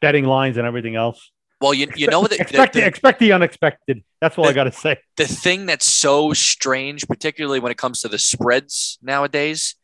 betting 0.00 0.24
lines 0.24 0.56
and 0.56 0.66
everything 0.66 0.96
else. 0.96 1.30
Well, 1.60 1.74
you 1.74 1.88
you 1.94 2.06
know 2.06 2.22
the, 2.22 2.28
the, 2.30 2.40
expect 2.40 2.72
the, 2.72 2.80
the, 2.80 2.86
expect 2.86 3.20
the 3.20 3.32
unexpected. 3.32 4.02
That's 4.20 4.38
all 4.38 4.46
I 4.46 4.52
got 4.52 4.64
to 4.64 4.72
say. 4.72 4.98
the 5.16 5.26
thing 5.26 5.66
that's 5.66 5.84
so 5.84 6.32
strange, 6.32 7.06
particularly 7.06 7.60
when 7.60 7.70
it 7.70 7.76
comes 7.76 8.00
to 8.00 8.08
the 8.08 8.18
spreads 8.18 8.98
nowadays, 9.02 9.74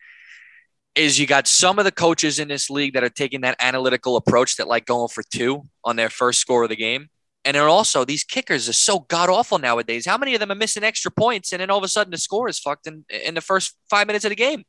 is 0.95 1.19
you 1.19 1.27
got 1.27 1.47
some 1.47 1.79
of 1.79 1.85
the 1.85 1.93
coaches 1.93 2.39
in 2.39 2.49
this 2.49 2.71
league 2.71 2.95
that 2.95 3.05
are 3.05 3.11
taking 3.11 3.43
that 3.43 3.57
analytical 3.61 4.17
approach 4.17 4.57
that 4.57 4.67
like 4.67 4.87
going 4.87 5.09
for 5.09 5.23
two 5.23 5.65
on 5.85 5.97
their 5.97 6.09
first 6.09 6.41
score 6.41 6.63
of 6.63 6.71
the 6.71 6.77
game. 6.77 7.09
And 7.45 7.55
then 7.55 7.63
also 7.65 8.05
these 8.05 8.25
kickers 8.25 8.69
are 8.69 8.73
so 8.73 9.01
god 9.01 9.29
awful 9.29 9.59
nowadays. 9.59 10.07
How 10.07 10.19
many 10.19 10.35
of 10.35 10.41
them 10.41 10.51
are 10.51 10.57
missing 10.57 10.83
extra 10.83 11.11
points 11.11 11.53
and 11.53 11.61
then 11.61 11.71
all 11.71 11.79
of 11.79 11.85
a 11.85 11.89
sudden 11.89 12.11
the 12.11 12.19
score 12.19 12.49
is 12.49 12.59
fucked 12.59 12.87
in, 12.87 13.05
in 13.09 13.35
the 13.35 13.41
first 13.41 13.77
five 13.89 14.07
minutes 14.07 14.25
of 14.25 14.31
the 14.31 14.37
game? 14.37 14.65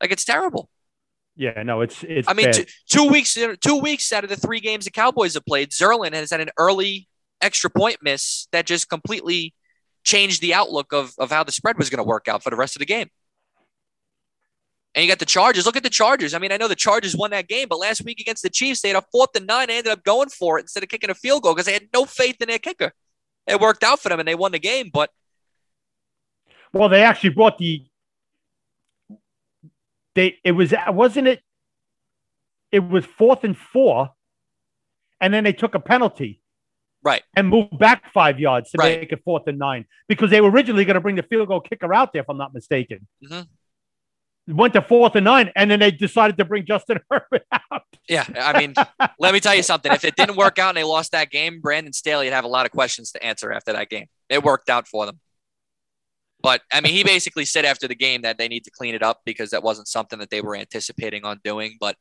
Like 0.00 0.12
it's 0.12 0.24
terrible. 0.24 0.68
Yeah, 1.36 1.62
no, 1.62 1.80
it's 1.80 2.02
it's. 2.02 2.28
I 2.28 2.34
mean, 2.34 2.52
two, 2.52 2.64
two 2.86 3.08
weeks 3.08 3.36
two 3.60 3.78
weeks 3.78 4.12
out 4.12 4.24
of 4.24 4.30
the 4.30 4.36
three 4.36 4.60
games 4.60 4.84
the 4.84 4.90
Cowboys 4.90 5.34
have 5.34 5.46
played, 5.46 5.70
Zuerlein 5.70 6.12
has 6.12 6.30
had 6.30 6.40
an 6.40 6.50
early 6.58 7.08
extra 7.40 7.70
point 7.70 7.98
miss 8.02 8.46
that 8.52 8.66
just 8.66 8.88
completely 8.88 9.54
changed 10.02 10.40
the 10.40 10.54
outlook 10.54 10.92
of, 10.92 11.12
of 11.18 11.30
how 11.30 11.44
the 11.44 11.52
spread 11.52 11.78
was 11.78 11.90
going 11.90 11.98
to 11.98 12.04
work 12.08 12.28
out 12.28 12.42
for 12.42 12.50
the 12.50 12.56
rest 12.56 12.76
of 12.76 12.80
the 12.80 12.86
game. 12.86 13.08
And 14.94 15.04
you 15.04 15.10
got 15.10 15.20
the 15.20 15.26
Chargers. 15.26 15.66
Look 15.66 15.76
at 15.76 15.82
the 15.84 15.90
Chargers. 15.90 16.34
I 16.34 16.38
mean, 16.38 16.50
I 16.50 16.56
know 16.56 16.66
the 16.66 16.74
Chargers 16.74 17.16
won 17.16 17.30
that 17.30 17.48
game, 17.48 17.68
but 17.68 17.78
last 17.78 18.04
week 18.04 18.18
against 18.20 18.42
the 18.42 18.50
Chiefs, 18.50 18.82
they 18.82 18.88
had 18.88 18.96
a 18.96 19.04
fourth 19.12 19.36
and 19.36 19.46
nine. 19.46 19.68
They 19.68 19.78
ended 19.78 19.92
up 19.92 20.02
going 20.02 20.30
for 20.30 20.58
it 20.58 20.62
instead 20.62 20.82
of 20.82 20.88
kicking 20.88 21.10
a 21.10 21.14
field 21.14 21.42
goal 21.42 21.54
because 21.54 21.66
they 21.66 21.72
had 21.72 21.88
no 21.94 22.04
faith 22.04 22.36
in 22.40 22.48
their 22.48 22.58
kicker. 22.58 22.92
It 23.46 23.60
worked 23.60 23.84
out 23.84 24.00
for 24.00 24.08
them 24.08 24.18
and 24.18 24.26
they 24.26 24.34
won 24.34 24.52
the 24.52 24.58
game. 24.58 24.90
But 24.92 25.10
well, 26.72 26.88
they 26.88 27.02
actually 27.02 27.30
brought 27.30 27.58
the. 27.58 27.84
They 30.14 30.38
it 30.44 30.52
was 30.52 30.74
wasn't 30.88 31.28
it. 31.28 31.40
It 32.72 32.80
was 32.80 33.04
fourth 33.04 33.44
and 33.44 33.56
four, 33.56 34.10
and 35.20 35.32
then 35.34 35.44
they 35.44 35.52
took 35.52 35.74
a 35.74 35.80
penalty. 35.80 36.40
Right. 37.02 37.22
And 37.34 37.48
moved 37.48 37.78
back 37.78 38.12
five 38.12 38.38
yards 38.38 38.70
to 38.72 38.78
Right. 38.78 39.00
make 39.00 39.10
it 39.12 39.22
fourth 39.24 39.46
and 39.46 39.58
nine 39.58 39.86
because 40.06 40.28
they 40.30 40.42
were 40.42 40.50
originally 40.50 40.84
going 40.84 40.94
to 40.96 41.00
bring 41.00 41.16
the 41.16 41.22
field 41.22 41.48
goal 41.48 41.60
kicker 41.60 41.94
out 41.94 42.12
there, 42.12 42.20
if 42.20 42.28
I'm 42.28 42.36
not 42.36 42.52
mistaken. 42.52 43.06
Mhm. 43.24 43.48
Went 44.48 44.74
to 44.74 44.82
fourth 44.82 45.14
and 45.16 45.24
nine, 45.24 45.50
and 45.56 45.70
then 45.70 45.80
they 45.80 45.90
decided 45.92 46.36
to 46.36 46.44
bring 46.44 46.66
Justin 46.66 46.98
Herbert 47.10 47.46
out. 47.52 47.84
yeah, 48.08 48.24
I 48.36 48.58
mean, 48.60 48.74
let 49.18 49.32
me 49.32 49.40
tell 49.40 49.54
you 49.54 49.62
something. 49.62 49.90
If 49.92 50.04
it 50.04 50.14
didn't 50.16 50.36
work 50.36 50.58
out 50.58 50.70
and 50.70 50.76
they 50.76 50.84
lost 50.84 51.12
that 51.12 51.30
game, 51.30 51.60
Brandon 51.60 51.92
Staley 51.94 52.26
would 52.26 52.32
have 52.34 52.44
a 52.44 52.48
lot 52.48 52.66
of 52.66 52.72
questions 52.72 53.12
to 53.12 53.22
answer 53.24 53.50
after 53.50 53.72
that 53.72 53.88
game. 53.88 54.08
It 54.28 54.42
worked 54.42 54.68
out 54.68 54.86
for 54.86 55.06
them. 55.06 55.20
But 56.42 56.62
I 56.72 56.80
mean, 56.80 56.92
he 56.92 57.04
basically 57.04 57.44
said 57.44 57.64
after 57.64 57.86
the 57.86 57.94
game 57.94 58.22
that 58.22 58.38
they 58.38 58.48
need 58.48 58.64
to 58.64 58.70
clean 58.70 58.94
it 58.94 59.02
up 59.02 59.20
because 59.24 59.50
that 59.50 59.62
wasn't 59.62 59.88
something 59.88 60.18
that 60.20 60.30
they 60.30 60.40
were 60.40 60.56
anticipating 60.56 61.24
on 61.24 61.40
doing. 61.44 61.76
But 61.80 61.96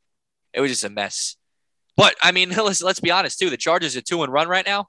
it 0.54 0.62
was 0.62 0.72
just 0.72 0.84
a 0.84 0.90
mess. 0.90 1.36
But 1.98 2.16
I 2.22 2.32
mean, 2.32 2.50
let's, 2.58 2.82
let's 2.82 3.00
be 3.00 3.12
honest 3.12 3.40
too. 3.40 3.50
The 3.50 3.58
Chargers 3.58 3.96
are 3.98 4.02
two 4.02 4.24
and 4.24 4.32
run 4.32 4.48
right 4.48 4.66
now. 4.66 4.88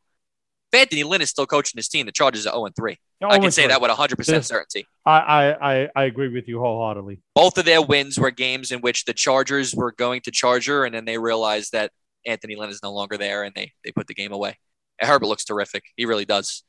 If 0.72 0.80
Anthony 0.80 1.02
Lynn 1.02 1.20
is 1.20 1.30
still 1.30 1.46
coaching 1.46 1.78
his 1.78 1.88
team, 1.88 2.06
the 2.06 2.12
Chargers 2.12 2.46
are 2.46 2.52
0 2.52 2.66
and 2.66 2.76
3. 2.76 2.96
I 3.22 3.38
can 3.38 3.46
oh 3.46 3.50
say 3.50 3.66
that 3.66 3.82
with 3.82 3.90
100% 3.90 4.44
certainty. 4.44 4.86
I, 5.04 5.18
I, 5.18 5.72
I, 5.82 5.88
I 5.96 6.04
agree 6.04 6.28
with 6.28 6.46
you 6.46 6.60
wholeheartedly. 6.60 7.20
Both 7.34 7.58
of 7.58 7.64
their 7.64 7.82
wins 7.82 8.18
were 8.18 8.30
games 8.30 8.70
in 8.70 8.80
which 8.80 9.04
the 9.04 9.12
Chargers 9.12 9.74
were 9.74 9.92
going 9.92 10.20
to 10.22 10.30
Charger, 10.30 10.84
and 10.84 10.94
then 10.94 11.04
they 11.04 11.18
realized 11.18 11.72
that 11.72 11.90
Anthony 12.24 12.54
Lynn 12.54 12.70
is 12.70 12.80
no 12.82 12.92
longer 12.92 13.18
there, 13.18 13.42
and 13.42 13.54
they 13.54 13.72
they 13.84 13.90
put 13.92 14.06
the 14.06 14.14
game 14.14 14.32
away. 14.32 14.56
And 14.98 15.08
Herbert 15.08 15.26
looks 15.26 15.44
terrific. 15.44 15.84
He 15.96 16.06
really 16.06 16.24
does. 16.24 16.62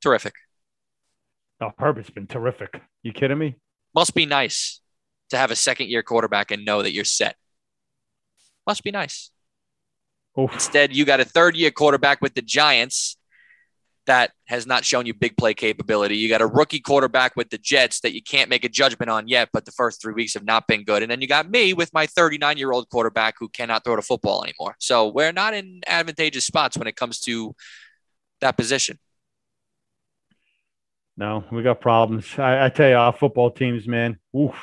Terrific. 0.00 0.34
Oh, 1.60 1.70
Herbert's 1.78 2.10
been 2.10 2.26
terrific. 2.26 2.80
You 3.02 3.12
kidding 3.12 3.38
me? 3.38 3.56
Must 3.94 4.14
be 4.14 4.26
nice 4.26 4.80
to 5.30 5.36
have 5.36 5.50
a 5.50 5.56
second 5.56 5.88
year 5.88 6.02
quarterback 6.02 6.50
and 6.50 6.64
know 6.64 6.82
that 6.82 6.92
you're 6.92 7.04
set. 7.04 7.36
Must 8.66 8.82
be 8.82 8.90
nice. 8.90 9.30
Oof. 10.38 10.52
Instead, 10.52 10.94
you 10.94 11.04
got 11.04 11.20
a 11.20 11.24
third 11.24 11.56
year 11.56 11.70
quarterback 11.70 12.20
with 12.20 12.34
the 12.34 12.42
Giants 12.42 13.16
that 14.06 14.32
has 14.46 14.66
not 14.66 14.84
shown 14.84 15.06
you 15.06 15.14
big 15.14 15.36
play 15.36 15.54
capability. 15.54 16.16
You 16.16 16.28
got 16.28 16.42
a 16.42 16.46
rookie 16.46 16.80
quarterback 16.80 17.36
with 17.36 17.50
the 17.50 17.58
Jets 17.58 18.00
that 18.00 18.14
you 18.14 18.22
can't 18.22 18.50
make 18.50 18.64
a 18.64 18.68
judgment 18.68 19.10
on 19.10 19.28
yet, 19.28 19.48
but 19.52 19.64
the 19.64 19.72
first 19.72 20.02
three 20.02 20.12
weeks 20.12 20.34
have 20.34 20.44
not 20.44 20.66
been 20.66 20.84
good. 20.84 21.02
And 21.02 21.10
then 21.10 21.20
you 21.22 21.26
got 21.26 21.50
me 21.50 21.72
with 21.72 21.92
my 21.94 22.06
39 22.06 22.58
year 22.58 22.72
old 22.72 22.88
quarterback 22.90 23.36
who 23.38 23.48
cannot 23.48 23.84
throw 23.84 23.96
the 23.96 24.02
football 24.02 24.44
anymore. 24.44 24.76
So 24.78 25.08
we're 25.08 25.32
not 25.32 25.54
in 25.54 25.80
advantageous 25.86 26.44
spots 26.44 26.76
when 26.76 26.86
it 26.86 26.96
comes 26.96 27.20
to 27.20 27.54
that 28.40 28.56
position. 28.56 28.98
No, 31.16 31.44
we 31.50 31.62
got 31.62 31.80
problems. 31.80 32.38
I, 32.38 32.66
I 32.66 32.68
tell 32.68 32.88
you, 32.88 32.96
our 32.96 33.12
football 33.12 33.50
teams, 33.50 33.86
man. 33.86 34.18
Oof. 34.36 34.56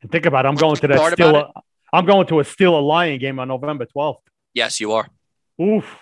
And 0.00 0.10
think 0.10 0.26
about 0.26 0.46
it. 0.46 0.48
I'm 0.48 0.54
going 0.54 0.76
to 0.76 0.88
that 0.88 1.12
still. 1.12 1.52
I'm 1.92 2.06
going 2.06 2.26
to 2.28 2.40
a 2.40 2.44
Steel 2.44 2.78
a 2.78 2.80
Lion 2.80 3.18
game 3.18 3.38
on 3.38 3.48
November 3.48 3.86
12th. 3.94 4.16
Yes, 4.54 4.80
you 4.80 4.92
are. 4.92 5.08
Oof. 5.60 5.98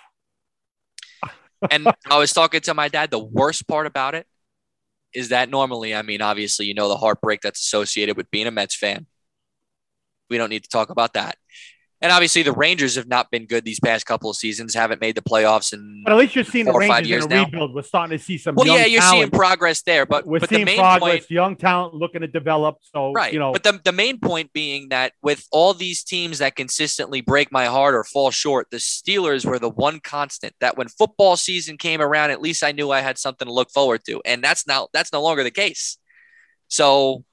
and 1.70 1.88
I 2.08 2.18
was 2.18 2.32
talking 2.32 2.60
to 2.62 2.74
my 2.74 2.88
dad. 2.88 3.10
The 3.10 3.18
worst 3.18 3.66
part 3.66 3.86
about 3.86 4.14
it 4.14 4.26
is 5.12 5.30
that 5.30 5.50
normally, 5.50 5.94
I 5.94 6.02
mean, 6.02 6.22
obviously, 6.22 6.66
you 6.66 6.74
know 6.74 6.88
the 6.88 6.96
heartbreak 6.96 7.40
that's 7.40 7.60
associated 7.60 8.16
with 8.16 8.30
being 8.30 8.46
a 8.46 8.52
Mets 8.52 8.76
fan. 8.76 9.06
We 10.28 10.38
don't 10.38 10.50
need 10.50 10.62
to 10.62 10.68
talk 10.68 10.90
about 10.90 11.14
that. 11.14 11.36
And 12.02 12.10
obviously, 12.10 12.42
the 12.42 12.52
Rangers 12.52 12.94
have 12.96 13.08
not 13.08 13.30
been 13.30 13.44
good 13.44 13.64
these 13.66 13.78
past 13.78 14.06
couple 14.06 14.30
of 14.30 14.36
seasons. 14.36 14.74
Haven't 14.74 15.02
made 15.02 15.16
the 15.16 15.20
playoffs, 15.22 15.74
and 15.74 16.02
But 16.04 16.12
at 16.12 16.18
least 16.18 16.34
you're 16.34 16.44
seeing 16.44 16.64
the 16.64 16.72
Four 16.72 16.82
or 16.82 16.88
five 16.88 17.04
Rangers 17.04 17.26
in 17.26 17.32
a 17.32 17.34
now. 17.34 17.44
rebuild. 17.44 17.74
We're 17.74 17.82
starting 17.82 18.16
to 18.16 18.24
see 18.24 18.38
some. 18.38 18.54
well, 18.54 18.66
yeah, 18.66 18.86
you're 18.86 19.02
talent. 19.02 19.18
seeing 19.18 19.30
progress 19.30 19.82
there. 19.82 20.06
But 20.06 20.26
We're 20.26 20.40
but 20.40 20.48
the 20.48 20.54
seeing 20.56 20.64
main 20.64 20.78
progress. 20.78 21.12
point, 21.20 21.30
Young 21.30 21.56
talent 21.56 21.94
looking 21.94 22.22
to 22.22 22.26
develop. 22.26 22.78
So 22.80 23.12
right? 23.12 23.32
you 23.32 23.38
know, 23.38 23.52
but 23.52 23.64
the 23.64 23.78
the 23.84 23.92
main 23.92 24.18
point 24.18 24.50
being 24.54 24.88
that 24.88 25.12
with 25.22 25.46
all 25.52 25.74
these 25.74 26.02
teams 26.02 26.38
that 26.38 26.56
consistently 26.56 27.20
break 27.20 27.52
my 27.52 27.66
heart 27.66 27.94
or 27.94 28.02
fall 28.04 28.30
short, 28.30 28.68
the 28.70 28.78
Steelers 28.78 29.44
were 29.44 29.58
the 29.58 29.68
one 29.68 30.00
constant 30.00 30.54
that 30.60 30.78
when 30.78 30.88
football 30.88 31.36
season 31.36 31.76
came 31.76 32.00
around, 32.00 32.30
at 32.30 32.40
least 32.40 32.64
I 32.64 32.72
knew 32.72 32.90
I 32.90 33.00
had 33.00 33.18
something 33.18 33.46
to 33.46 33.52
look 33.52 33.70
forward 33.70 34.04
to, 34.06 34.22
and 34.24 34.42
that's 34.42 34.66
now 34.66 34.88
that's 34.94 35.12
no 35.12 35.20
longer 35.22 35.42
the 35.42 35.50
case. 35.50 35.98
So 36.68 37.24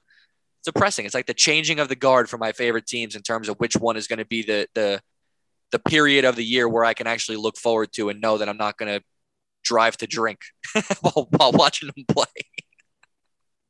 depressing. 0.72 1.04
It's 1.06 1.14
like 1.14 1.26
the 1.26 1.34
changing 1.34 1.80
of 1.80 1.88
the 1.88 1.96
guard 1.96 2.28
for 2.28 2.38
my 2.38 2.52
favorite 2.52 2.86
teams 2.86 3.16
in 3.16 3.22
terms 3.22 3.48
of 3.48 3.56
which 3.58 3.74
one 3.76 3.96
is 3.96 4.06
going 4.06 4.18
to 4.20 4.24
be 4.26 4.42
the 4.42 4.66
the 4.74 5.00
the 5.72 5.78
period 5.78 6.24
of 6.24 6.36
the 6.36 6.44
year 6.44 6.68
where 6.68 6.84
I 6.84 6.94
can 6.94 7.06
actually 7.06 7.36
look 7.36 7.56
forward 7.58 7.92
to 7.94 8.08
and 8.08 8.20
know 8.20 8.38
that 8.38 8.48
I'm 8.48 8.56
not 8.56 8.76
going 8.78 8.98
to 8.98 9.04
drive 9.62 9.96
to 9.98 10.06
drink 10.06 10.38
while, 11.02 11.28
while 11.36 11.52
watching 11.52 11.90
them 11.94 12.04
play. 12.08 12.24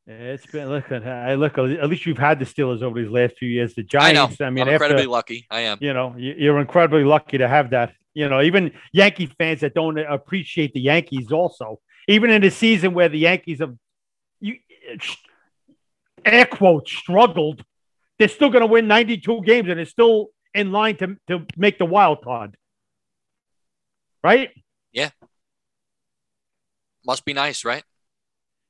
it's 0.07 0.47
been 0.47 0.69
look. 0.69 0.91
I 0.93 1.35
look. 1.35 1.59
At 1.59 1.89
least 1.91 2.07
you've 2.07 2.19
had 2.19 2.39
the 2.39 2.45
Steelers 2.45 2.83
over 2.83 3.01
these 3.03 3.11
last 3.11 3.37
few 3.39 3.49
years. 3.49 3.75
The 3.75 3.83
I. 3.83 4.13
Giants. 4.13 4.41
I, 4.41 4.51
mean, 4.51 4.63
I'm 4.63 4.69
after 4.69 4.85
incredibly 4.85 5.07
lucky. 5.07 5.47
I 5.51 5.61
am. 5.63 5.79
you 5.81 5.93
know, 5.93 6.15
you- 6.17 6.35
you're 6.39 6.61
incredibly 6.61 7.05
lucky 7.05 7.39
to 7.39 7.49
have 7.49 7.71
that. 7.71 7.93
You 8.15 8.29
know, 8.29 8.41
even 8.43 8.73
Yankee 8.93 9.27
fans 9.27 9.61
that 9.61 9.75
don't 9.75 9.99
appreciate 9.99 10.73
the 10.73 10.81
Yankees 10.81 11.31
also, 11.31 11.81
even 12.09 12.31
in 12.31 12.43
a 12.43 12.51
season 12.51 12.93
where 12.95 13.09
the 13.09 13.19
Yankees 13.19 13.61
have, 13.61 13.75
you 14.41 14.57
air 16.33 16.47
quotes 16.47 16.93
struggled, 16.93 17.65
they're 18.19 18.29
still 18.29 18.51
going 18.51 18.63
to 18.63 18.67
win 18.67 18.87
92 18.89 19.43
games 19.43 19.69
and 19.69 19.79
they're 19.79 19.87
still 19.87 20.29
in 20.55 20.73
line 20.73 20.97
to 20.97 21.17
to 21.29 21.47
make 21.57 21.79
the 21.79 21.85
wild 21.85 22.23
card. 22.23 22.57
Right? 24.25 24.51
Yeah. 24.93 25.11
Must 27.07 27.25
be 27.25 27.33
nice, 27.33 27.65
right? 27.65 27.85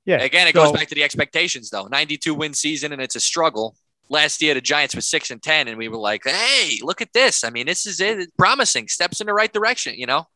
Yeah. 0.05 0.23
Again, 0.23 0.47
it 0.49 0.55
So- 0.55 0.65
goes 0.65 0.73
back 0.73 0.89
to 0.89 0.95
the 0.95 1.03
expectations, 1.03 1.71
though. 1.71 1.87
92 1.87 2.35
win 2.35 2.55
season, 2.55 2.93
and 2.93 3.01
it's 3.03 3.17
a 3.17 3.21
struggle. 3.21 3.77
Last 4.11 4.41
year, 4.41 4.55
the 4.55 4.61
Giants 4.63 4.95
were 4.95 5.03
six 5.03 5.31
and 5.31 5.43
10, 5.43 5.69
and 5.69 5.77
we 5.77 5.89
were 5.89 5.99
like, 5.99 6.23
hey, 6.25 6.79
look 6.83 7.03
at 7.03 7.13
this. 7.13 7.45
I 7.45 7.51
mean, 7.51 7.67
this 7.67 7.85
is 7.85 8.01
it. 8.01 8.19
It's 8.19 8.33
promising 8.39 8.89
steps 8.89 9.21
in 9.21 9.27
the 9.27 9.35
right 9.35 9.53
direction, 9.53 9.95
you 9.97 10.07
know? 10.07 10.27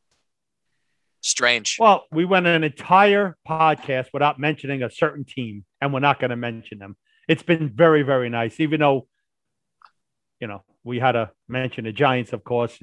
Strange. 1.22 1.76
Well, 1.78 2.04
we 2.10 2.24
went 2.26 2.46
an 2.46 2.64
entire 2.64 3.36
podcast 3.48 4.08
without 4.12 4.38
mentioning 4.38 4.82
a 4.82 4.90
certain 4.90 5.24
team, 5.24 5.64
and 5.80 5.92
we're 5.94 6.00
not 6.00 6.20
going 6.20 6.30
to 6.30 6.36
mention 6.36 6.78
them. 6.78 6.96
It's 7.28 7.42
been 7.42 7.68
very, 7.68 8.02
very 8.02 8.28
nice, 8.28 8.58
even 8.60 8.80
though, 8.80 9.06
you 10.40 10.46
know, 10.46 10.62
we 10.84 10.98
had 10.98 11.12
to 11.12 11.30
mention 11.48 11.84
the 11.84 11.92
Giants, 11.92 12.32
of 12.32 12.44
course. 12.44 12.78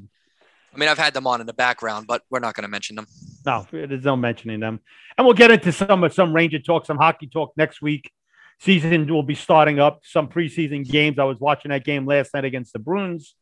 I 0.73 0.77
mean, 0.77 0.87
I've 0.87 0.97
had 0.97 1.13
them 1.13 1.27
on 1.27 1.41
in 1.41 1.47
the 1.47 1.53
background, 1.53 2.07
but 2.07 2.21
we're 2.29 2.39
not 2.39 2.53
going 2.53 2.63
to 2.63 2.69
mention 2.69 2.95
them. 2.95 3.07
No, 3.45 3.65
there's 3.71 4.03
no 4.03 4.15
mentioning 4.15 4.59
them. 4.59 4.79
And 5.17 5.25
we'll 5.25 5.33
get 5.33 5.51
into 5.51 5.71
some 5.71 6.07
some 6.09 6.33
Ranger 6.33 6.59
talk, 6.59 6.85
some 6.85 6.97
hockey 6.97 7.27
talk 7.27 7.53
next 7.57 7.81
week. 7.81 8.11
Season 8.59 9.07
will 9.07 9.23
be 9.23 9.35
starting 9.35 9.79
up. 9.79 10.01
Some 10.03 10.27
preseason 10.27 10.87
games. 10.87 11.17
I 11.17 11.23
was 11.23 11.39
watching 11.39 11.69
that 11.69 11.85
game 11.85 12.05
last 12.05 12.33
night 12.33 12.45
against 12.45 12.73
the 12.73 12.79
Bruins. 12.79 13.35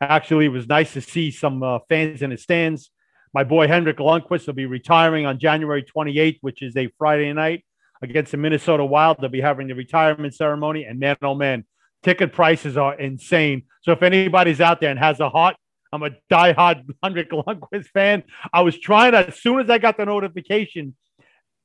Actually, 0.00 0.46
it 0.46 0.48
was 0.48 0.66
nice 0.66 0.92
to 0.94 1.00
see 1.00 1.30
some 1.30 1.62
uh, 1.62 1.78
fans 1.88 2.22
in 2.22 2.30
the 2.30 2.38
stands. 2.38 2.90
My 3.32 3.44
boy 3.44 3.68
Henrik 3.68 3.98
Lundqvist 3.98 4.46
will 4.46 4.54
be 4.54 4.66
retiring 4.66 5.24
on 5.24 5.38
January 5.38 5.84
28th, 5.84 6.38
which 6.40 6.62
is 6.62 6.76
a 6.76 6.88
Friday 6.98 7.32
night 7.32 7.64
against 8.02 8.32
the 8.32 8.36
Minnesota 8.36 8.84
Wild. 8.84 9.18
They'll 9.20 9.30
be 9.30 9.40
having 9.40 9.68
the 9.68 9.74
retirement 9.74 10.34
ceremony. 10.34 10.84
And 10.84 10.98
man, 10.98 11.16
oh 11.22 11.34
man, 11.34 11.64
ticket 12.02 12.32
prices 12.32 12.76
are 12.76 12.94
insane. 12.98 13.64
So 13.82 13.92
if 13.92 14.02
anybody's 14.02 14.60
out 14.60 14.80
there 14.80 14.90
and 14.90 14.98
has 14.98 15.20
a 15.20 15.28
heart, 15.28 15.56
I'm 15.92 16.02
a 16.02 16.10
diehard 16.30 16.84
Henrik 17.02 17.30
Lundqvist 17.30 17.88
fan. 17.88 18.24
I 18.52 18.62
was 18.62 18.78
trying 18.78 19.12
to, 19.12 19.28
as 19.28 19.40
soon 19.40 19.60
as 19.60 19.68
I 19.68 19.78
got 19.78 19.96
the 19.96 20.06
notification 20.06 20.96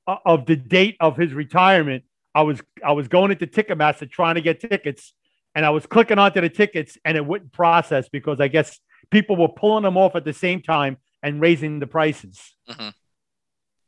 of 0.05 0.45
the 0.45 0.55
date 0.55 0.97
of 0.99 1.18
his 1.18 1.34
retirement, 1.34 2.03
I 2.35 2.41
was 2.41 2.61
I 2.85 2.91
was 2.91 3.07
going 3.07 3.31
into 3.31 3.47
Ticketmaster 3.47 4.09
trying 4.09 4.35
to 4.35 4.41
get 4.41 4.59
tickets, 4.59 5.14
and 5.55 5.65
I 5.65 5.69
was 5.72 5.85
clicking 5.85 6.19
onto 6.19 6.41
the 6.41 6.49
tickets, 6.49 6.97
and 7.03 7.18
it 7.18 7.26
wouldn't 7.26 7.51
process 7.51 8.09
because 8.09 8.39
I 8.39 8.47
guess 8.47 8.80
people 9.09 9.38
were 9.38 9.47
pulling 9.47 9.84
them 9.84 9.97
off 9.97 10.15
at 10.15 10.26
the 10.26 10.34
same 10.34 10.61
time 10.61 10.97
and 11.23 11.41
raising 11.41 11.80
the 11.80 11.88
prices. 11.88 12.55
Mhm. 12.69 12.93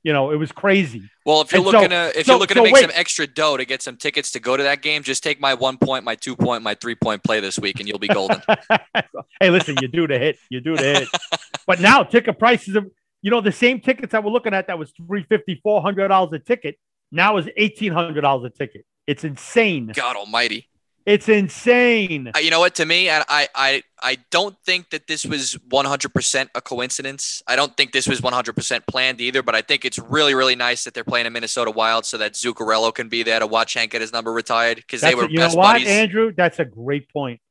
You 0.04 0.14
know, 0.14 0.32
it 0.32 0.38
was 0.38 0.52
crazy. 0.52 1.02
Well, 1.26 1.42
if 1.42 1.52
you're 1.52 1.60
And 1.62 1.66
so- 1.66 1.72
looking 1.72 1.90
to 1.90 2.20
if 2.20 2.26
so- 2.26 2.32
you're 2.34 2.40
looking 2.40 2.56
so 2.56 2.62
to 2.62 2.68
make 2.68 2.74
wait. 2.74 2.82
some 2.82 2.92
extra 2.94 3.28
dough 3.28 3.58
to 3.58 3.66
get 3.66 3.82
some 3.82 3.98
tickets 3.98 4.32
to 4.32 4.40
go 4.40 4.56
to 4.56 4.64
that 4.64 4.82
game, 4.82 5.04
just 5.04 5.24
take 5.24 5.40
my 5.42 5.54
one 5.54 5.78
point, 5.78 6.04
my 6.06 6.16
two 6.16 6.36
point, 6.36 6.64
my 6.64 6.74
three 6.76 6.96
point 6.96 7.24
play 7.24 7.40
this 7.40 7.60
week, 7.60 7.80
and 7.80 7.88
you'll 7.88 8.00
be 8.00 8.08
golden. 8.08 8.42
hey, 9.42 9.50
listen, 9.50 9.76
you 9.82 9.88
do 9.90 10.08
the 10.08 10.18
hit, 10.18 10.38
you 10.50 10.62
do 10.62 10.76
the 10.78 10.84
hit. 10.84 11.08
but 11.68 11.82
now 11.82 12.04
ticket 12.04 12.40
prices 12.40 12.76
of 12.76 12.90
you 13.22 13.30
know, 13.32 13.42
the 13.42 13.52
same 13.52 13.82
tickets 13.82 14.14
that 14.14 14.24
we're 14.24 14.32
looking 14.32 14.54
at 14.54 14.68
that 14.68 14.80
was 14.80 14.92
350 14.96 15.62
$400 15.66 16.32
a 16.32 16.40
ticket 16.40 16.78
now 17.12 17.36
is 17.36 17.48
$1,800 17.48 18.46
a 18.46 18.50
ticket. 18.50 18.86
It's 19.08 19.26
insane. 19.26 19.92
God 19.94 20.16
Almighty. 20.16 20.69
It's 21.06 21.28
insane. 21.28 22.32
Uh, 22.36 22.40
You 22.40 22.52
know 22.52 22.60
what? 22.60 22.76
To 22.76 22.86
me, 22.86 23.10
I, 23.10 23.24
I, 23.28 23.48
I, 23.56 23.84
I 24.02 24.18
don't 24.30 24.56
think 24.66 24.92
that 24.92 25.08
this 25.08 25.26
was 25.26 25.58
100% 25.70 26.50
a 26.54 26.62
coincidence. 26.62 27.42
I 27.48 27.56
don't 27.56 27.76
think 27.76 27.94
this 27.94 28.08
was 28.08 28.22
100% 28.22 28.88
planned 28.88 29.20
either. 29.20 29.42
But 29.42 29.56
I 29.56 29.62
think 29.62 29.86
it's 29.86 29.98
really, 29.98 30.36
really 30.36 30.56
nice 30.56 30.84
that 30.84 30.94
they're 30.94 31.04
playing 31.04 31.26
a 31.26 31.30
Minnesota 31.30 31.72
Wild 31.72 32.06
so 32.06 32.18
that 32.18 32.34
Zuccarello 32.34 32.94
can 32.94 33.10
be 33.10 33.24
there 33.24 33.40
to 33.40 33.48
watch 33.48 33.74
Hank 33.74 33.92
get 33.92 34.02
his 34.02 34.14
number 34.14 34.32
retired 34.32 34.78
because 34.78 35.02
they 35.02 35.16
were 35.16 35.26
a- 35.26 35.30
you 35.30 35.38
know 35.38 35.46
best 35.46 35.58
what, 35.58 35.74
buddies. 35.74 35.88
Andrew? 35.88 36.32
That's 36.36 36.60
a 36.60 36.66
great 36.66 37.12
point. 37.12 37.42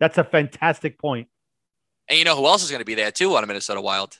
That's 0.00 0.18
a 0.18 0.24
fantastic 0.24 0.98
point. 0.98 1.28
And 2.08 2.18
you 2.18 2.24
know 2.24 2.36
who 2.36 2.46
else 2.46 2.64
is 2.64 2.70
going 2.70 2.80
to 2.80 2.84
be 2.84 2.94
there 2.96 3.12
too 3.12 3.36
on 3.36 3.44
a 3.44 3.46
Minnesota 3.46 3.80
Wild? 3.80 4.18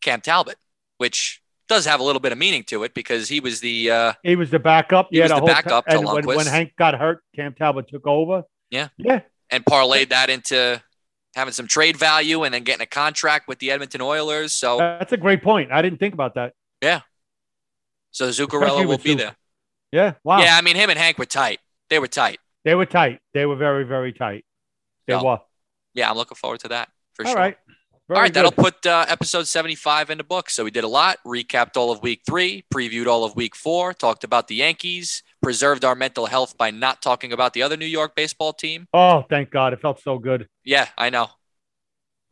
Cam 0.00 0.20
Talbot, 0.20 0.56
which 0.98 1.42
does 1.68 1.84
have 1.86 2.00
a 2.00 2.02
little 2.02 2.20
bit 2.20 2.32
of 2.32 2.38
meaning 2.38 2.62
to 2.64 2.84
it 2.84 2.94
because 2.94 3.28
he 3.28 3.40
was 3.40 3.60
the 3.60 3.90
uh, 3.90 4.12
He 4.22 4.36
was 4.36 4.50
the 4.50 4.58
backup. 4.58 5.08
He 5.10 5.18
yeah, 5.18 5.24
was 5.24 5.40
the 5.40 5.46
backup 5.46 5.86
to 5.86 5.98
and 5.98 6.06
when, 6.06 6.24
Lundqvist. 6.24 6.36
when 6.36 6.46
Hank 6.46 6.72
got 6.76 6.94
hurt, 6.94 7.22
Cam 7.34 7.54
Talbot 7.54 7.88
took 7.88 8.06
over. 8.06 8.44
Yeah. 8.70 8.88
Yeah. 8.98 9.20
and 9.50 9.64
parlayed 9.64 10.08
that 10.10 10.28
into 10.30 10.82
having 11.34 11.52
some 11.52 11.66
trade 11.68 11.96
value 11.96 12.42
and 12.44 12.52
then 12.54 12.64
getting 12.64 12.82
a 12.82 12.86
contract 12.86 13.46
with 13.48 13.58
the 13.58 13.70
Edmonton 13.70 14.00
Oilers. 14.00 14.52
So 14.52 14.78
That's 14.78 15.12
a 15.12 15.16
great 15.16 15.42
point. 15.42 15.70
I 15.72 15.82
didn't 15.82 15.98
think 15.98 16.14
about 16.14 16.34
that. 16.34 16.52
Yeah. 16.82 17.00
So 18.10 18.28
Zuccarello 18.30 18.86
will 18.86 18.98
be 18.98 19.14
Zuc. 19.14 19.18
there. 19.18 19.36
Yeah. 19.92 20.12
Wow. 20.24 20.38
Yeah, 20.40 20.56
I 20.56 20.62
mean 20.62 20.76
him 20.76 20.90
and 20.90 20.98
Hank 20.98 21.18
were 21.18 21.26
tight. 21.26 21.60
They 21.90 21.98
were 21.98 22.08
tight. 22.08 22.38
They 22.64 22.74
were 22.74 22.86
tight. 22.86 23.20
They 23.34 23.46
were 23.46 23.56
very, 23.56 23.84
very 23.84 24.12
tight. 24.12 24.44
They 25.06 25.14
Yeah. 25.14 25.22
were. 25.22 25.40
Yeah, 25.94 26.10
I'm 26.10 26.16
looking 26.16 26.36
forward 26.36 26.60
to 26.60 26.68
that 26.68 26.88
for 27.14 27.24
All 27.24 27.32
sure. 27.32 27.40
right. 27.40 27.56
Very 28.08 28.16
all 28.16 28.22
right, 28.22 28.28
good. 28.28 28.34
that'll 28.34 28.52
put 28.52 28.86
uh, 28.86 29.04
episode 29.08 29.48
75 29.48 30.10
in 30.10 30.18
the 30.18 30.24
book. 30.24 30.48
So 30.48 30.62
we 30.62 30.70
did 30.70 30.84
a 30.84 30.88
lot, 30.88 31.18
recapped 31.26 31.76
all 31.76 31.90
of 31.90 32.02
week 32.02 32.22
three, 32.24 32.64
previewed 32.72 33.08
all 33.08 33.24
of 33.24 33.34
week 33.34 33.56
four, 33.56 33.92
talked 33.92 34.22
about 34.22 34.46
the 34.46 34.54
Yankees, 34.54 35.24
preserved 35.42 35.84
our 35.84 35.96
mental 35.96 36.26
health 36.26 36.56
by 36.56 36.70
not 36.70 37.02
talking 37.02 37.32
about 37.32 37.52
the 37.52 37.62
other 37.62 37.76
New 37.76 37.86
York 37.86 38.14
baseball 38.14 38.52
team. 38.52 38.86
Oh, 38.94 39.24
thank 39.28 39.50
God. 39.50 39.72
It 39.72 39.80
felt 39.80 40.00
so 40.02 40.18
good. 40.18 40.48
Yeah, 40.64 40.86
I 40.96 41.10
know. 41.10 41.30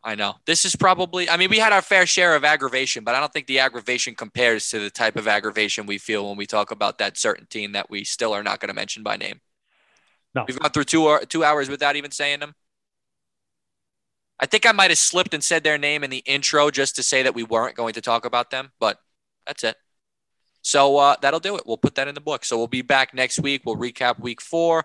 I 0.05 0.15
know. 0.15 0.35
This 0.47 0.65
is 0.65 0.77
probably, 0.77 1.29
I 1.29 1.37
mean, 1.39 1.51
we 1.51 1.59
had 1.59 1.73
our 1.73 1.83
fair 1.83 2.07
share 2.07 2.37
of 2.37 2.45
aggravation, 2.45 3.03
but 3.03 3.17
I 3.17 3.21
don't 3.21 3.33
think 3.33 3.47
the 3.49 3.59
aggravation 3.59 4.15
compares 4.15 4.69
to 4.69 4.79
the 4.79 4.91
type 4.91 5.17
of 5.17 5.27
aggravation 5.27 5.87
we 5.87 5.99
feel 5.99 6.29
when 6.29 6.37
we 6.37 6.47
talk 6.47 6.71
about 6.71 6.99
that 6.99 7.17
certain 7.17 7.47
team 7.47 7.73
that 7.73 7.91
we 7.91 8.05
still 8.05 8.33
are 8.33 8.43
not 8.45 8.61
going 8.61 8.69
to 8.69 8.75
mention 8.75 9.03
by 9.03 9.17
name. 9.17 9.41
No. 10.35 10.45
We've 10.47 10.59
gone 10.59 10.71
through 10.71 10.85
two, 10.85 11.19
two 11.29 11.43
hours 11.43 11.69
without 11.69 11.97
even 11.97 12.11
saying 12.11 12.41
them. 12.41 12.55
I 14.41 14.47
think 14.47 14.67
I 14.67 14.73
might 14.73 14.91
have 14.91 14.99
slipped 14.99 15.35
and 15.35 15.45
said 15.45 15.63
their 15.63 15.79
name 15.79 16.03
in 16.03 16.11
the 16.11 16.23
intro 16.27 16.71
just 16.71 16.97
to 16.97 17.03
say 17.03 17.23
that 17.23 17.35
we 17.35 17.45
weren't 17.45 17.77
going 17.77 17.95
to 17.95 18.01
talk 18.01 18.25
about 18.25 18.51
them, 18.51 18.73
but 18.81 18.99
that's 19.47 19.65
it. 19.65 19.77
So 20.63 20.97
uh, 20.97 21.17
that'll 21.21 21.41
do 21.41 21.57
it. 21.57 21.63
We'll 21.67 21.77
put 21.77 21.95
that 21.97 22.09
in 22.09 22.15
the 22.15 22.21
book. 22.21 22.45
So 22.45 22.57
we'll 22.57 22.67
be 22.67 22.83
back 22.83 23.15
next 23.15 23.39
week. 23.39 23.63
We'll 23.65 23.77
recap 23.77 24.19
week 24.19 24.41
four. 24.41 24.85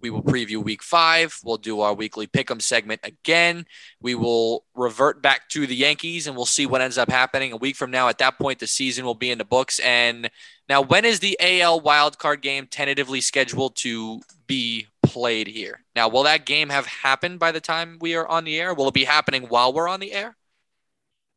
We 0.00 0.10
will 0.10 0.22
preview 0.22 0.62
week 0.62 0.82
five. 0.82 1.38
We'll 1.44 1.58
do 1.58 1.80
our 1.80 1.94
weekly 1.94 2.26
pick'em 2.26 2.60
segment 2.60 3.00
again. 3.04 3.66
We 4.00 4.16
will 4.16 4.64
revert 4.74 5.22
back 5.22 5.48
to 5.50 5.64
the 5.64 5.76
Yankees 5.76 6.26
and 6.26 6.34
we'll 6.34 6.44
see 6.44 6.66
what 6.66 6.80
ends 6.80 6.98
up 6.98 7.08
happening 7.08 7.52
a 7.52 7.56
week 7.56 7.76
from 7.76 7.92
now. 7.92 8.08
At 8.08 8.18
that 8.18 8.36
point, 8.36 8.58
the 8.58 8.66
season 8.66 9.04
will 9.04 9.14
be 9.14 9.30
in 9.30 9.38
the 9.38 9.44
books. 9.44 9.78
And 9.78 10.28
now, 10.68 10.82
when 10.82 11.04
is 11.04 11.20
the 11.20 11.36
AL 11.40 11.82
wildcard 11.82 12.42
game 12.42 12.66
tentatively 12.66 13.20
scheduled 13.20 13.76
to 13.76 14.20
be 14.48 14.88
played 15.02 15.46
here? 15.46 15.84
Now, 15.94 16.08
will 16.08 16.22
that 16.24 16.46
game 16.46 16.68
have 16.70 16.86
happened 16.86 17.38
by 17.38 17.52
the 17.52 17.60
time 17.60 17.98
we 18.00 18.14
are 18.14 18.26
on 18.26 18.44
the 18.44 18.58
air? 18.58 18.74
Will 18.74 18.88
it 18.88 18.94
be 18.94 19.04
happening 19.04 19.44
while 19.44 19.72
we're 19.72 19.88
on 19.88 20.00
the 20.00 20.12
air? 20.12 20.36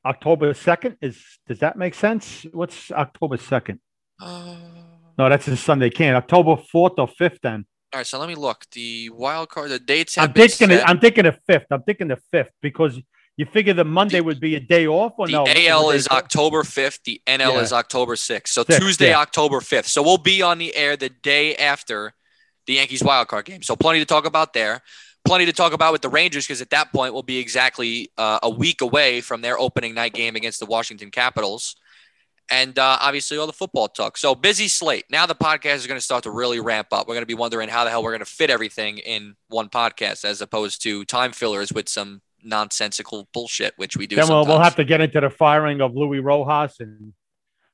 October 0.05 0.53
2nd 0.53 0.97
is, 1.01 1.19
does 1.47 1.59
that 1.59 1.77
make 1.77 1.93
sense? 1.95 2.45
What's 2.51 2.91
October 2.91 3.37
2nd? 3.37 3.79
Uh, 4.21 4.55
No, 5.17 5.29
that's 5.29 5.47
a 5.47 5.57
Sunday. 5.57 5.89
Can't. 5.89 6.15
October 6.15 6.55
4th 6.55 6.99
or 6.99 7.07
5th 7.07 7.39
then. 7.41 7.65
all 7.93 7.99
right, 7.99 8.07
so 8.07 8.19
let 8.19 8.27
me 8.27 8.35
look. 8.35 8.65
The 8.71 9.09
wild 9.09 9.49
card, 9.49 9.71
the 9.71 9.79
dates 9.79 10.17
I'm 10.17 10.31
thinking, 10.33 10.67
set. 10.69 10.87
I'm 10.87 10.99
thinking 10.99 11.23
the 11.23 11.37
5th. 11.49 11.65
I'm 11.71 11.81
thinking 11.83 12.07
the 12.09 12.19
5th 12.33 12.49
because 12.61 12.99
you 13.37 13.45
figure 13.45 13.73
the 13.73 13.83
Monday 13.83 14.17
The- 14.19 14.23
would 14.25 14.39
be 14.39 14.55
a 14.55 14.59
day 14.59 14.85
off 14.87 15.13
or 15.17 15.25
The 15.27 15.31
no? 15.33 15.45
AL 15.47 15.89
is 15.91 16.07
October 16.09 16.61
5th. 16.63 16.99
The 17.03 17.21
NL 17.25 17.53
Yeah. 17.53 17.61
is 17.61 17.73
October 17.73 18.15
6th. 18.15 18.49
So 18.49 18.63
Tuesday, 18.63 19.09
yeah. 19.09 19.19
October 19.19 19.59
5th. 19.59 19.85
So 19.87 20.03
we'll 20.03 20.17
be 20.19 20.41
on 20.43 20.57
the 20.59 20.75
air 20.75 20.95
the 20.95 21.09
day 21.09 21.55
after 21.55 22.13
the 22.67 22.73
Yankees 22.73 23.01
wildcard 23.01 23.45
game. 23.45 23.61
So 23.61 23.75
plenty 23.75 23.99
to 23.99 24.05
talk 24.05 24.25
about 24.25 24.53
there. 24.53 24.81
Plenty 25.25 25.45
to 25.45 25.53
talk 25.53 25.73
about 25.73 25.91
with 25.91 26.01
the 26.01 26.09
Rangers 26.09 26.45
because 26.45 26.61
at 26.61 26.69
that 26.69 26.93
point 26.93 27.13
we'll 27.13 27.23
be 27.23 27.37
exactly 27.37 28.11
uh, 28.17 28.39
a 28.43 28.49
week 28.49 28.81
away 28.81 29.21
from 29.21 29.41
their 29.41 29.57
opening 29.57 29.95
night 29.95 30.13
game 30.13 30.35
against 30.35 30.59
the 30.59 30.67
Washington 30.67 31.09
Capitals. 31.09 31.75
And 32.51 32.77
uh, 32.77 32.99
obviously 33.01 33.39
all 33.39 33.47
the 33.47 33.53
football 33.53 33.87
talk. 33.87 34.17
So 34.17 34.35
busy 34.35 34.67
slate. 34.67 35.05
Now 35.09 35.25
the 35.25 35.33
podcast 35.33 35.77
is 35.77 35.87
going 35.87 35.97
to 35.97 36.03
start 36.03 36.23
to 36.23 36.31
really 36.31 36.59
ramp 36.59 36.89
up. 36.91 37.07
We're 37.07 37.15
going 37.15 37.23
to 37.23 37.27
be 37.27 37.33
wondering 37.33 37.69
how 37.69 37.85
the 37.85 37.89
hell 37.89 38.03
we're 38.03 38.11
going 38.11 38.19
to 38.19 38.25
fit 38.25 38.51
everything 38.51 38.99
in 38.99 39.35
one 39.47 39.67
podcast 39.67 40.25
as 40.25 40.41
opposed 40.41 40.83
to 40.83 41.05
time 41.05 41.31
fillers 41.31 41.73
with 41.73 41.89
some 41.89 42.21
nonsensical 42.43 43.27
bullshit, 43.33 43.73
which 43.77 43.97
we 43.97 44.05
do 44.05 44.15
Then 44.15 44.27
we'll, 44.27 44.45
we'll 44.45 44.59
have 44.59 44.75
to 44.75 44.83
get 44.83 45.01
into 45.01 45.19
the 45.19 45.31
firing 45.31 45.81
of 45.81 45.95
Luis 45.95 46.21
Rojas 46.23 46.79
and 46.79 47.13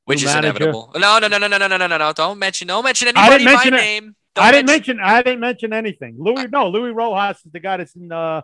which 0.05 0.19
is 0.19 0.25
manager. 0.25 0.55
inevitable. 0.55 0.91
No, 0.95 1.19
no, 1.19 1.27
no, 1.27 1.37
no, 1.37 1.47
no, 1.47 1.57
no, 1.57 1.67
no, 1.67 1.87
no, 1.87 1.97
no. 1.97 2.13
Don't 2.13 2.39
mention, 2.39 2.69
don't 2.69 2.83
mention 2.83 3.09
anybody 3.09 3.43
didn't 3.43 3.57
by 3.57 3.63
it. 3.65 3.71
name. 3.71 4.15
Don't 4.35 4.45
I 4.45 4.51
didn't 4.51 4.67
mention 4.67 4.99
I 4.99 5.21
didn't 5.21 5.41
mention 5.41 5.73
anything. 5.73 6.15
Luis 6.17 6.47
no, 6.51 6.69
Luis 6.69 6.93
Rojas 6.93 7.37
is 7.45 7.51
the 7.51 7.59
guy 7.59 7.77
that's 7.77 7.95
in 7.95 8.11
uh 8.11 8.41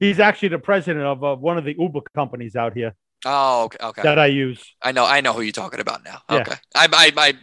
he's 0.00 0.18
actually 0.18 0.48
the 0.48 0.58
president 0.58 1.04
of 1.04 1.22
uh, 1.22 1.36
one 1.36 1.58
of 1.58 1.64
the 1.64 1.74
Uber 1.78 2.00
companies 2.14 2.56
out 2.56 2.74
here 2.74 2.94
Oh, 3.24 3.64
okay, 3.64 3.78
okay. 3.86 4.02
that 4.02 4.18
I 4.18 4.26
use. 4.26 4.62
I 4.82 4.92
know, 4.92 5.06
I 5.06 5.20
know 5.20 5.32
who 5.32 5.42
you're 5.42 5.52
talking 5.52 5.80
about 5.80 6.04
now. 6.04 6.22
Yeah. 6.28 6.38
Okay, 6.38 6.56
I, 6.74 7.12
I, 7.16 7.34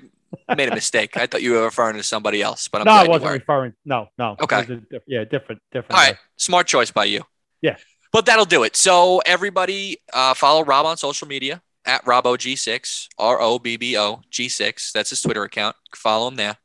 I 0.48 0.56
made 0.56 0.70
a 0.70 0.76
mistake. 0.76 1.16
I 1.16 1.26
thought 1.26 1.41
you 1.41 1.54
were 1.54 1.64
referring 1.64 1.96
to 1.96 2.04
somebody 2.04 2.41
else, 2.41 2.68
but 2.68 2.82
I'm 2.82 2.86
no, 2.86 2.91
I 2.91 3.08
wasn't 3.08 3.32
referring. 3.32 3.74
No, 3.86 4.10
no. 4.18 4.36
Okay. 4.41 4.66
diff- 4.66 5.04
yeah, 5.08 5.24
different, 5.24 5.62
different. 5.72 5.94
All 5.94 6.00
right. 6.00 6.10
right, 6.12 6.18
smart 6.38 6.68
choice 6.68 6.91
by 6.91 7.06
you. 7.06 7.24
Yeah. 7.62 7.78
But 8.12 8.26
that'll 8.26 8.46
do 8.46 8.64
it. 8.64 8.76
So 8.76 9.22
everybody, 9.26 9.98
uh, 10.12 10.34
follow 10.34 10.64
Rob 10.66 10.86
on 10.86 10.98
social 10.98 11.28
media 11.28 11.62
at 11.86 12.04
RobOG6, 12.06 13.08
R 13.18 13.40
O 13.40 13.60
B 13.60 13.78
B 13.78 13.98
O 13.98 14.22
G6. 14.32 14.91
That's 14.91 15.12
his 15.12 15.22
Twitter 15.22 15.44
account. 15.44 15.76
Follow 15.96 16.28
him 16.28 16.36
there. 16.36 16.58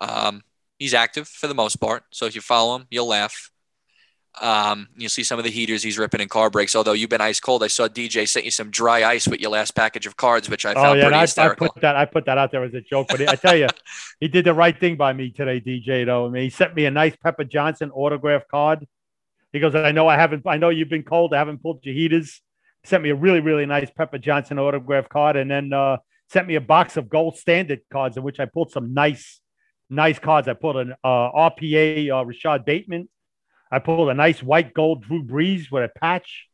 Um, 0.00 0.42
he's 0.78 0.94
active 0.94 1.28
for 1.28 1.46
the 1.46 1.54
most 1.54 1.76
part. 1.76 2.04
So 2.10 2.26
if 2.26 2.34
you 2.34 2.40
follow 2.40 2.76
him, 2.76 2.86
you'll 2.90 3.08
laugh. 3.08 3.50
Um, 4.40 4.88
you'll 4.96 5.08
see 5.10 5.24
some 5.24 5.38
of 5.38 5.44
the 5.44 5.50
heaters 5.50 5.82
he's 5.82 5.98
ripping 5.98 6.20
in 6.20 6.28
car 6.28 6.50
breaks. 6.50 6.76
Although 6.76 6.92
you've 6.92 7.10
been 7.10 7.20
ice 7.20 7.40
cold, 7.40 7.62
I 7.64 7.66
saw 7.68 7.88
DJ 7.88 8.28
sent 8.28 8.44
you 8.44 8.52
some 8.52 8.70
dry 8.70 9.02
ice 9.04 9.26
with 9.26 9.40
your 9.40 9.50
last 9.50 9.74
package 9.74 10.06
of 10.06 10.16
cards, 10.16 10.48
which 10.48 10.64
I 10.64 10.74
Oh 10.74 10.82
found 10.82 10.98
yeah, 10.98 11.06
pretty 11.06 11.16
I, 11.16 11.22
I 11.22 11.22
hysterical. 11.22 11.72
put 11.72 11.80
that 11.80 11.96
I 11.96 12.04
put 12.04 12.26
that 12.26 12.38
out 12.38 12.52
there 12.52 12.62
as 12.64 12.74
a 12.74 12.80
joke, 12.80 13.08
but 13.10 13.20
I 13.28 13.34
tell 13.36 13.56
you, 13.56 13.68
he 14.20 14.28
did 14.28 14.44
the 14.44 14.54
right 14.54 14.78
thing 14.78 14.96
by 14.96 15.12
me 15.12 15.30
today, 15.30 15.60
DJ. 15.60 16.06
Though 16.06 16.26
I 16.26 16.30
mean, 16.30 16.42
he 16.44 16.50
sent 16.50 16.74
me 16.74 16.84
a 16.86 16.90
nice 16.90 17.16
Pepper 17.16 17.44
Johnson 17.44 17.90
autograph 17.90 18.46
card. 18.48 18.86
He 19.52 19.60
goes, 19.60 19.74
I 19.74 19.92
know 19.92 20.06
I 20.06 20.16
haven't, 20.16 20.42
I 20.46 20.58
know 20.58 20.68
you've 20.68 20.90
been 20.90 21.02
cold, 21.02 21.34
I 21.34 21.38
haven't 21.38 21.62
pulled 21.62 21.84
your 21.84 21.94
heaters. 21.94 22.42
Sent 22.84 23.02
me 23.02 23.10
a 23.10 23.14
really, 23.14 23.40
really 23.40 23.66
nice 23.66 23.90
Pepper 23.90 24.18
Johnson 24.18 24.58
autograph 24.58 25.08
card, 25.08 25.36
and 25.36 25.50
then 25.50 25.72
uh, 25.72 25.96
sent 26.30 26.46
me 26.46 26.54
a 26.54 26.60
box 26.60 26.96
of 26.96 27.08
gold 27.08 27.38
standard 27.38 27.80
cards 27.90 28.16
in 28.16 28.22
which 28.22 28.38
I 28.38 28.44
pulled 28.44 28.70
some 28.70 28.94
nice, 28.94 29.40
nice 29.90 30.18
cards. 30.18 30.48
I 30.48 30.54
pulled 30.54 30.76
an 30.76 30.94
uh, 31.04 31.32
RPA 31.32 32.10
uh, 32.10 32.24
Rashod 32.24 32.64
Bateman. 32.64 33.08
I 33.70 33.78
pulled 33.78 34.08
a 34.08 34.14
nice 34.14 34.42
white 34.42 34.72
gold 34.74 35.04
Drew 35.04 35.22
Brees 35.22 35.70
with 35.70 35.84
a 35.84 35.98
patch. 35.98 36.46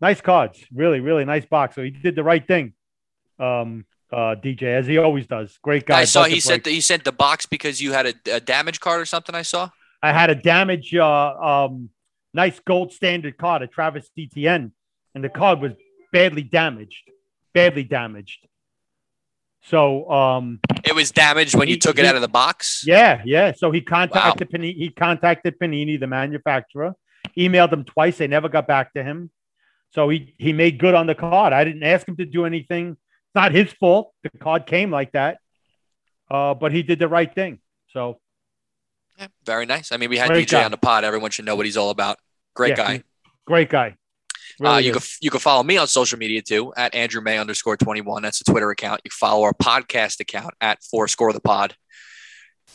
Nice 0.00 0.20
cards, 0.20 0.62
really, 0.72 1.00
really 1.00 1.24
nice 1.24 1.44
box. 1.44 1.74
So 1.74 1.82
he 1.82 1.90
did 1.90 2.14
the 2.14 2.22
right 2.22 2.46
thing, 2.46 2.74
um, 3.38 3.84
uh, 4.12 4.36
DJ, 4.36 4.62
as 4.62 4.86
he 4.86 4.98
always 4.98 5.26
does. 5.26 5.58
Great 5.62 5.86
guy. 5.86 6.00
I 6.00 6.04
saw 6.04 6.24
he 6.24 6.40
sent 6.40 6.64
the, 6.64 6.70
he 6.70 6.80
sent 6.80 7.04
the 7.04 7.12
box 7.12 7.46
because 7.46 7.80
you 7.80 7.92
had 7.92 8.06
a, 8.06 8.14
a 8.34 8.40
damage 8.40 8.80
card 8.80 9.00
or 9.00 9.06
something. 9.06 9.34
I 9.34 9.42
saw. 9.42 9.70
I 10.02 10.12
had 10.12 10.30
a 10.30 10.36
damage, 10.36 10.94
uh, 10.94 11.34
um, 11.34 11.90
nice 12.32 12.60
gold 12.60 12.92
standard 12.92 13.36
card, 13.36 13.62
a 13.62 13.66
Travis 13.66 14.08
Etienne, 14.16 14.72
and 15.14 15.24
the 15.24 15.28
card 15.28 15.60
was 15.60 15.72
badly 16.12 16.42
damaged, 16.42 17.10
badly 17.52 17.82
damaged. 17.82 18.46
So, 19.68 20.10
um, 20.10 20.60
It 20.84 20.94
was 20.94 21.10
damaged 21.10 21.54
when 21.54 21.68
you 21.68 21.74
He- 21.74 21.78
took 21.78 21.98
it 21.98 22.04
out 22.06 22.14
of 22.14 22.22
the 22.22 22.28
box. 22.28 22.84
yeah, 22.86 23.20
yeah. 23.24 23.52
So 23.52 23.70
he 23.70 23.80
contacted 23.80 24.50
Panini. 24.50 24.74
He 24.74 24.88
contacted 24.90 25.58
Panini, 25.58 25.98
the 26.00 26.06
manufacturer, 26.06 26.94
emailed 27.36 27.70
them 27.70 27.84
twice. 27.84 28.16
They 28.18 28.26
never 28.28 28.48
got 28.48 28.66
back 28.66 28.94
to 28.94 29.02
him. 29.04 29.30
So 29.90 30.08
he 30.08 30.34
he 30.38 30.52
made 30.52 30.78
good 30.78 30.94
on 30.94 31.06
the 31.06 31.14
card. 31.14 31.52
I 31.52 31.64
didn't 31.64 31.82
ask 31.82 32.06
him 32.08 32.16
to 32.16 32.24
do 32.24 32.44
anything. 32.46 32.90
It's 32.92 33.34
not 33.34 33.52
his 33.52 33.72
fault. 33.74 34.12
The 34.22 34.30
card 34.38 34.66
came 34.66 34.90
like 34.90 35.12
that, 35.12 35.38
uh, 36.30 36.54
but 36.54 36.72
he 36.72 36.82
did 36.82 36.98
the 36.98 37.08
right 37.08 37.32
thing. 37.34 37.58
So 37.92 38.20
Yeah, 39.18 39.26
very 39.44 39.66
nice. 39.66 39.90
I 39.92 39.96
mean, 39.96 40.10
we 40.10 40.16
had 40.18 40.28
Great 40.28 40.46
DJ 40.48 40.52
guy. 40.60 40.64
on 40.64 40.70
the 40.70 40.76
pod. 40.78 41.04
Everyone 41.04 41.30
should 41.30 41.44
know 41.44 41.56
what 41.56 41.66
he's 41.66 41.76
all 41.76 41.90
about. 41.90 42.18
Great 42.54 42.70
Yeah, 42.70 42.76
guy. 42.98 43.02
great 43.46 43.68
guy. 43.68 43.96
Really 44.58 44.74
uh, 44.74 44.78
you 44.78 44.92
can 44.92 45.02
you 45.20 45.30
can 45.30 45.40
follow 45.40 45.62
me 45.62 45.76
on 45.76 45.86
social 45.86 46.18
media 46.18 46.42
too 46.42 46.72
at 46.76 46.94
Andrew 46.94 47.20
May 47.20 47.38
underscore 47.38 47.76
twenty 47.76 48.00
one. 48.00 48.22
That's 48.22 48.40
a 48.40 48.44
Twitter 48.44 48.70
account. 48.70 49.00
You 49.04 49.10
follow 49.12 49.44
our 49.44 49.52
podcast 49.52 50.20
account 50.20 50.54
at 50.60 50.82
Four 50.82 51.08
Score 51.08 51.32
the 51.32 51.40
Pod. 51.40 51.76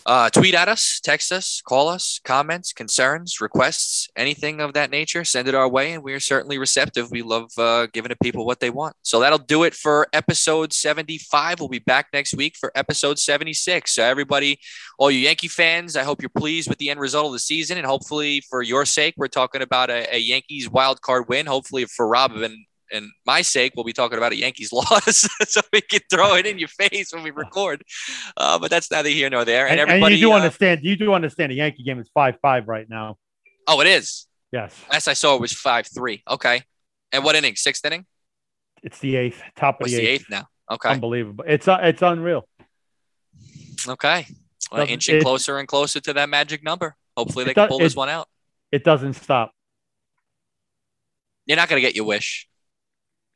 Uh, 0.05 0.29
tweet 0.29 0.53
at 0.53 0.67
us, 0.67 0.99
text 1.01 1.31
us, 1.31 1.61
call 1.65 1.87
us, 1.87 2.19
comments, 2.25 2.73
concerns, 2.73 3.39
requests, 3.39 4.09
anything 4.17 4.59
of 4.59 4.73
that 4.73 4.91
nature, 4.91 5.23
send 5.23 5.47
it 5.47 5.55
our 5.55 5.69
way, 5.69 5.93
and 5.93 6.03
we 6.03 6.13
are 6.13 6.19
certainly 6.19 6.57
receptive. 6.57 7.09
We 7.09 7.21
love 7.21 7.51
uh, 7.57 7.87
giving 7.93 8.09
to 8.09 8.15
people 8.21 8.45
what 8.45 8.59
they 8.59 8.69
want. 8.69 8.95
So 9.01 9.19
that'll 9.19 9.37
do 9.37 9.63
it 9.63 9.73
for 9.73 10.07
episode 10.11 10.73
75. 10.73 11.59
We'll 11.59 11.69
be 11.69 11.79
back 11.79 12.07
next 12.11 12.33
week 12.33 12.57
for 12.57 12.71
episode 12.75 13.17
76. 13.17 13.91
So, 13.91 14.03
everybody, 14.03 14.59
all 14.97 15.09
you 15.09 15.19
Yankee 15.19 15.47
fans, 15.47 15.95
I 15.95 16.03
hope 16.03 16.21
you're 16.21 16.29
pleased 16.29 16.67
with 16.69 16.79
the 16.79 16.89
end 16.89 16.99
result 16.99 17.27
of 17.27 17.33
the 17.33 17.39
season. 17.39 17.77
And 17.77 17.87
hopefully, 17.87 18.41
for 18.49 18.61
your 18.61 18.85
sake, 18.85 19.13
we're 19.17 19.27
talking 19.27 19.61
about 19.61 19.89
a, 19.89 20.15
a 20.15 20.19
Yankees 20.19 20.69
wild 20.69 21.01
card 21.01 21.29
win. 21.29 21.45
Hopefully, 21.45 21.85
for 21.85 22.07
Rob 22.07 22.33
and 22.93 23.09
my 23.25 23.41
sake, 23.41 23.73
we'll 23.75 23.83
be 23.83 23.93
talking 23.93 24.17
about 24.17 24.31
a 24.31 24.37
Yankees 24.37 24.71
loss, 24.73 25.27
so 25.47 25.61
we 25.73 25.81
can 25.81 26.01
throw 26.09 26.35
it 26.35 26.45
in 26.45 26.59
your 26.59 26.69
face 26.69 27.11
when 27.13 27.23
we 27.23 27.31
record. 27.31 27.83
Uh, 28.37 28.59
but 28.59 28.69
that's 28.69 28.89
neither 28.91 29.09
here 29.09 29.29
nor 29.29 29.43
there. 29.43 29.67
And, 29.67 29.79
and 29.79 29.89
everybody, 29.89 30.15
and 30.15 30.21
you 30.21 30.27
do 30.27 30.31
uh, 30.31 30.37
understand. 30.37 30.81
You 30.83 30.95
do 30.95 31.13
understand 31.13 31.51
the 31.51 31.55
Yankee 31.55 31.83
game 31.83 31.99
is 31.99 32.09
five 32.13 32.35
five 32.41 32.67
right 32.67 32.87
now. 32.89 33.17
Oh, 33.67 33.81
it 33.81 33.87
is. 33.87 34.27
Yes. 34.51 34.79
Last 34.91 35.07
I 35.07 35.13
saw, 35.13 35.35
it 35.35 35.41
was 35.41 35.51
five 35.51 35.87
three. 35.87 36.23
Okay. 36.29 36.61
And 37.11 37.23
what 37.23 37.35
inning? 37.35 37.55
Sixth 37.55 37.83
inning. 37.83 38.05
It's 38.83 38.99
the 38.99 39.15
eighth. 39.15 39.41
Top 39.55 39.75
of 39.75 39.81
What's 39.81 39.93
the 39.93 39.99
eighth. 39.99 40.05
the 40.05 40.11
eighth 40.11 40.25
now. 40.29 40.47
Okay. 40.71 40.89
Unbelievable. 40.89 41.43
It's 41.47 41.67
uh, 41.67 41.79
it's 41.81 42.01
unreal. 42.01 42.47
Okay. 43.87 44.27
Well, 44.71 44.87
inching 44.87 45.17
it, 45.17 45.23
closer 45.23 45.59
and 45.59 45.67
closer 45.67 45.99
to 45.99 46.13
that 46.13 46.29
magic 46.29 46.63
number. 46.63 46.95
Hopefully, 47.17 47.45
they 47.45 47.53
can 47.53 47.67
pull 47.67 47.79
this 47.79 47.95
one 47.95 48.09
out. 48.09 48.27
It 48.71 48.83
doesn't 48.83 49.13
stop. 49.13 49.51
You're 51.45 51.57
not 51.57 51.69
going 51.69 51.81
to 51.81 51.87
get 51.87 51.95
your 51.95 52.05
wish. 52.05 52.47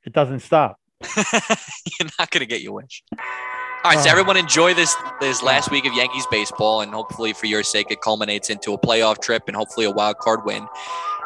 It 0.08 0.14
doesn't 0.14 0.40
stop. 0.40 0.80
You're 1.18 2.10
not 2.18 2.32
going 2.32 2.40
to 2.40 2.46
get 2.46 2.62
your 2.62 2.72
wish. 2.72 3.04
All 3.12 3.92
right, 3.92 4.00
so 4.00 4.08
ah. 4.08 4.12
everyone 4.12 4.38
enjoy 4.38 4.74
this 4.74 4.96
this 5.20 5.44
last 5.44 5.70
week 5.70 5.86
of 5.86 5.94
Yankees 5.94 6.26
baseball, 6.32 6.80
and 6.80 6.94
hopefully 6.94 7.34
for 7.34 7.46
your 7.46 7.62
sake, 7.62 7.88
it 7.92 8.00
culminates 8.00 8.50
into 8.50 8.72
a 8.72 8.78
playoff 8.78 9.20
trip 9.22 9.44
and 9.48 9.56
hopefully 9.58 9.86
a 9.86 9.92
wild 9.92 10.18
card 10.20 10.46
win. 10.46 10.66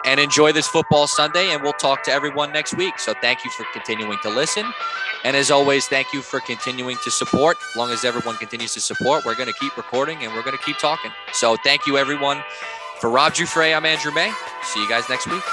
And 0.04 0.20
enjoy 0.20 0.52
this 0.52 0.68
football 0.68 1.06
Sunday, 1.06 1.54
and 1.54 1.62
we'll 1.62 1.74
talk 1.74 2.02
to 2.06 2.12
everyone 2.12 2.52
next 2.54 2.76
week. 2.76 2.98
So 2.98 3.14
thank 3.22 3.46
you 3.46 3.52
for 3.52 3.68
continuing 3.72 4.18
to 4.24 4.30
listen, 4.32 4.66
and 5.24 5.38
as 5.38 5.52
always, 5.52 5.86
thank 5.86 6.12
you 6.12 6.24
for 6.24 6.40
continuing 6.40 6.98
to 7.04 7.12
support. 7.12 7.58
As 7.70 7.76
long 7.76 7.92
as 7.92 8.04
everyone 8.04 8.38
continues 8.38 8.74
to 8.74 8.82
support, 8.82 9.26
we're 9.26 9.36
going 9.36 9.54
to 9.54 9.60
keep 9.60 9.78
recording 9.78 10.24
and 10.24 10.34
we're 10.34 10.44
going 10.44 10.58
to 10.58 10.64
keep 10.64 10.80
talking. 10.80 11.12
So 11.34 11.56
thank 11.64 11.86
you, 11.86 12.00
everyone. 12.00 12.42
For 13.00 13.12
Rob 13.12 13.34
Jufre, 13.34 13.78
I'm 13.78 13.86
Andrew 13.86 14.12
May. 14.12 14.34
See 14.64 14.82
you 14.82 14.90
guys 14.90 15.08
next 15.08 15.28
week. 15.28 15.44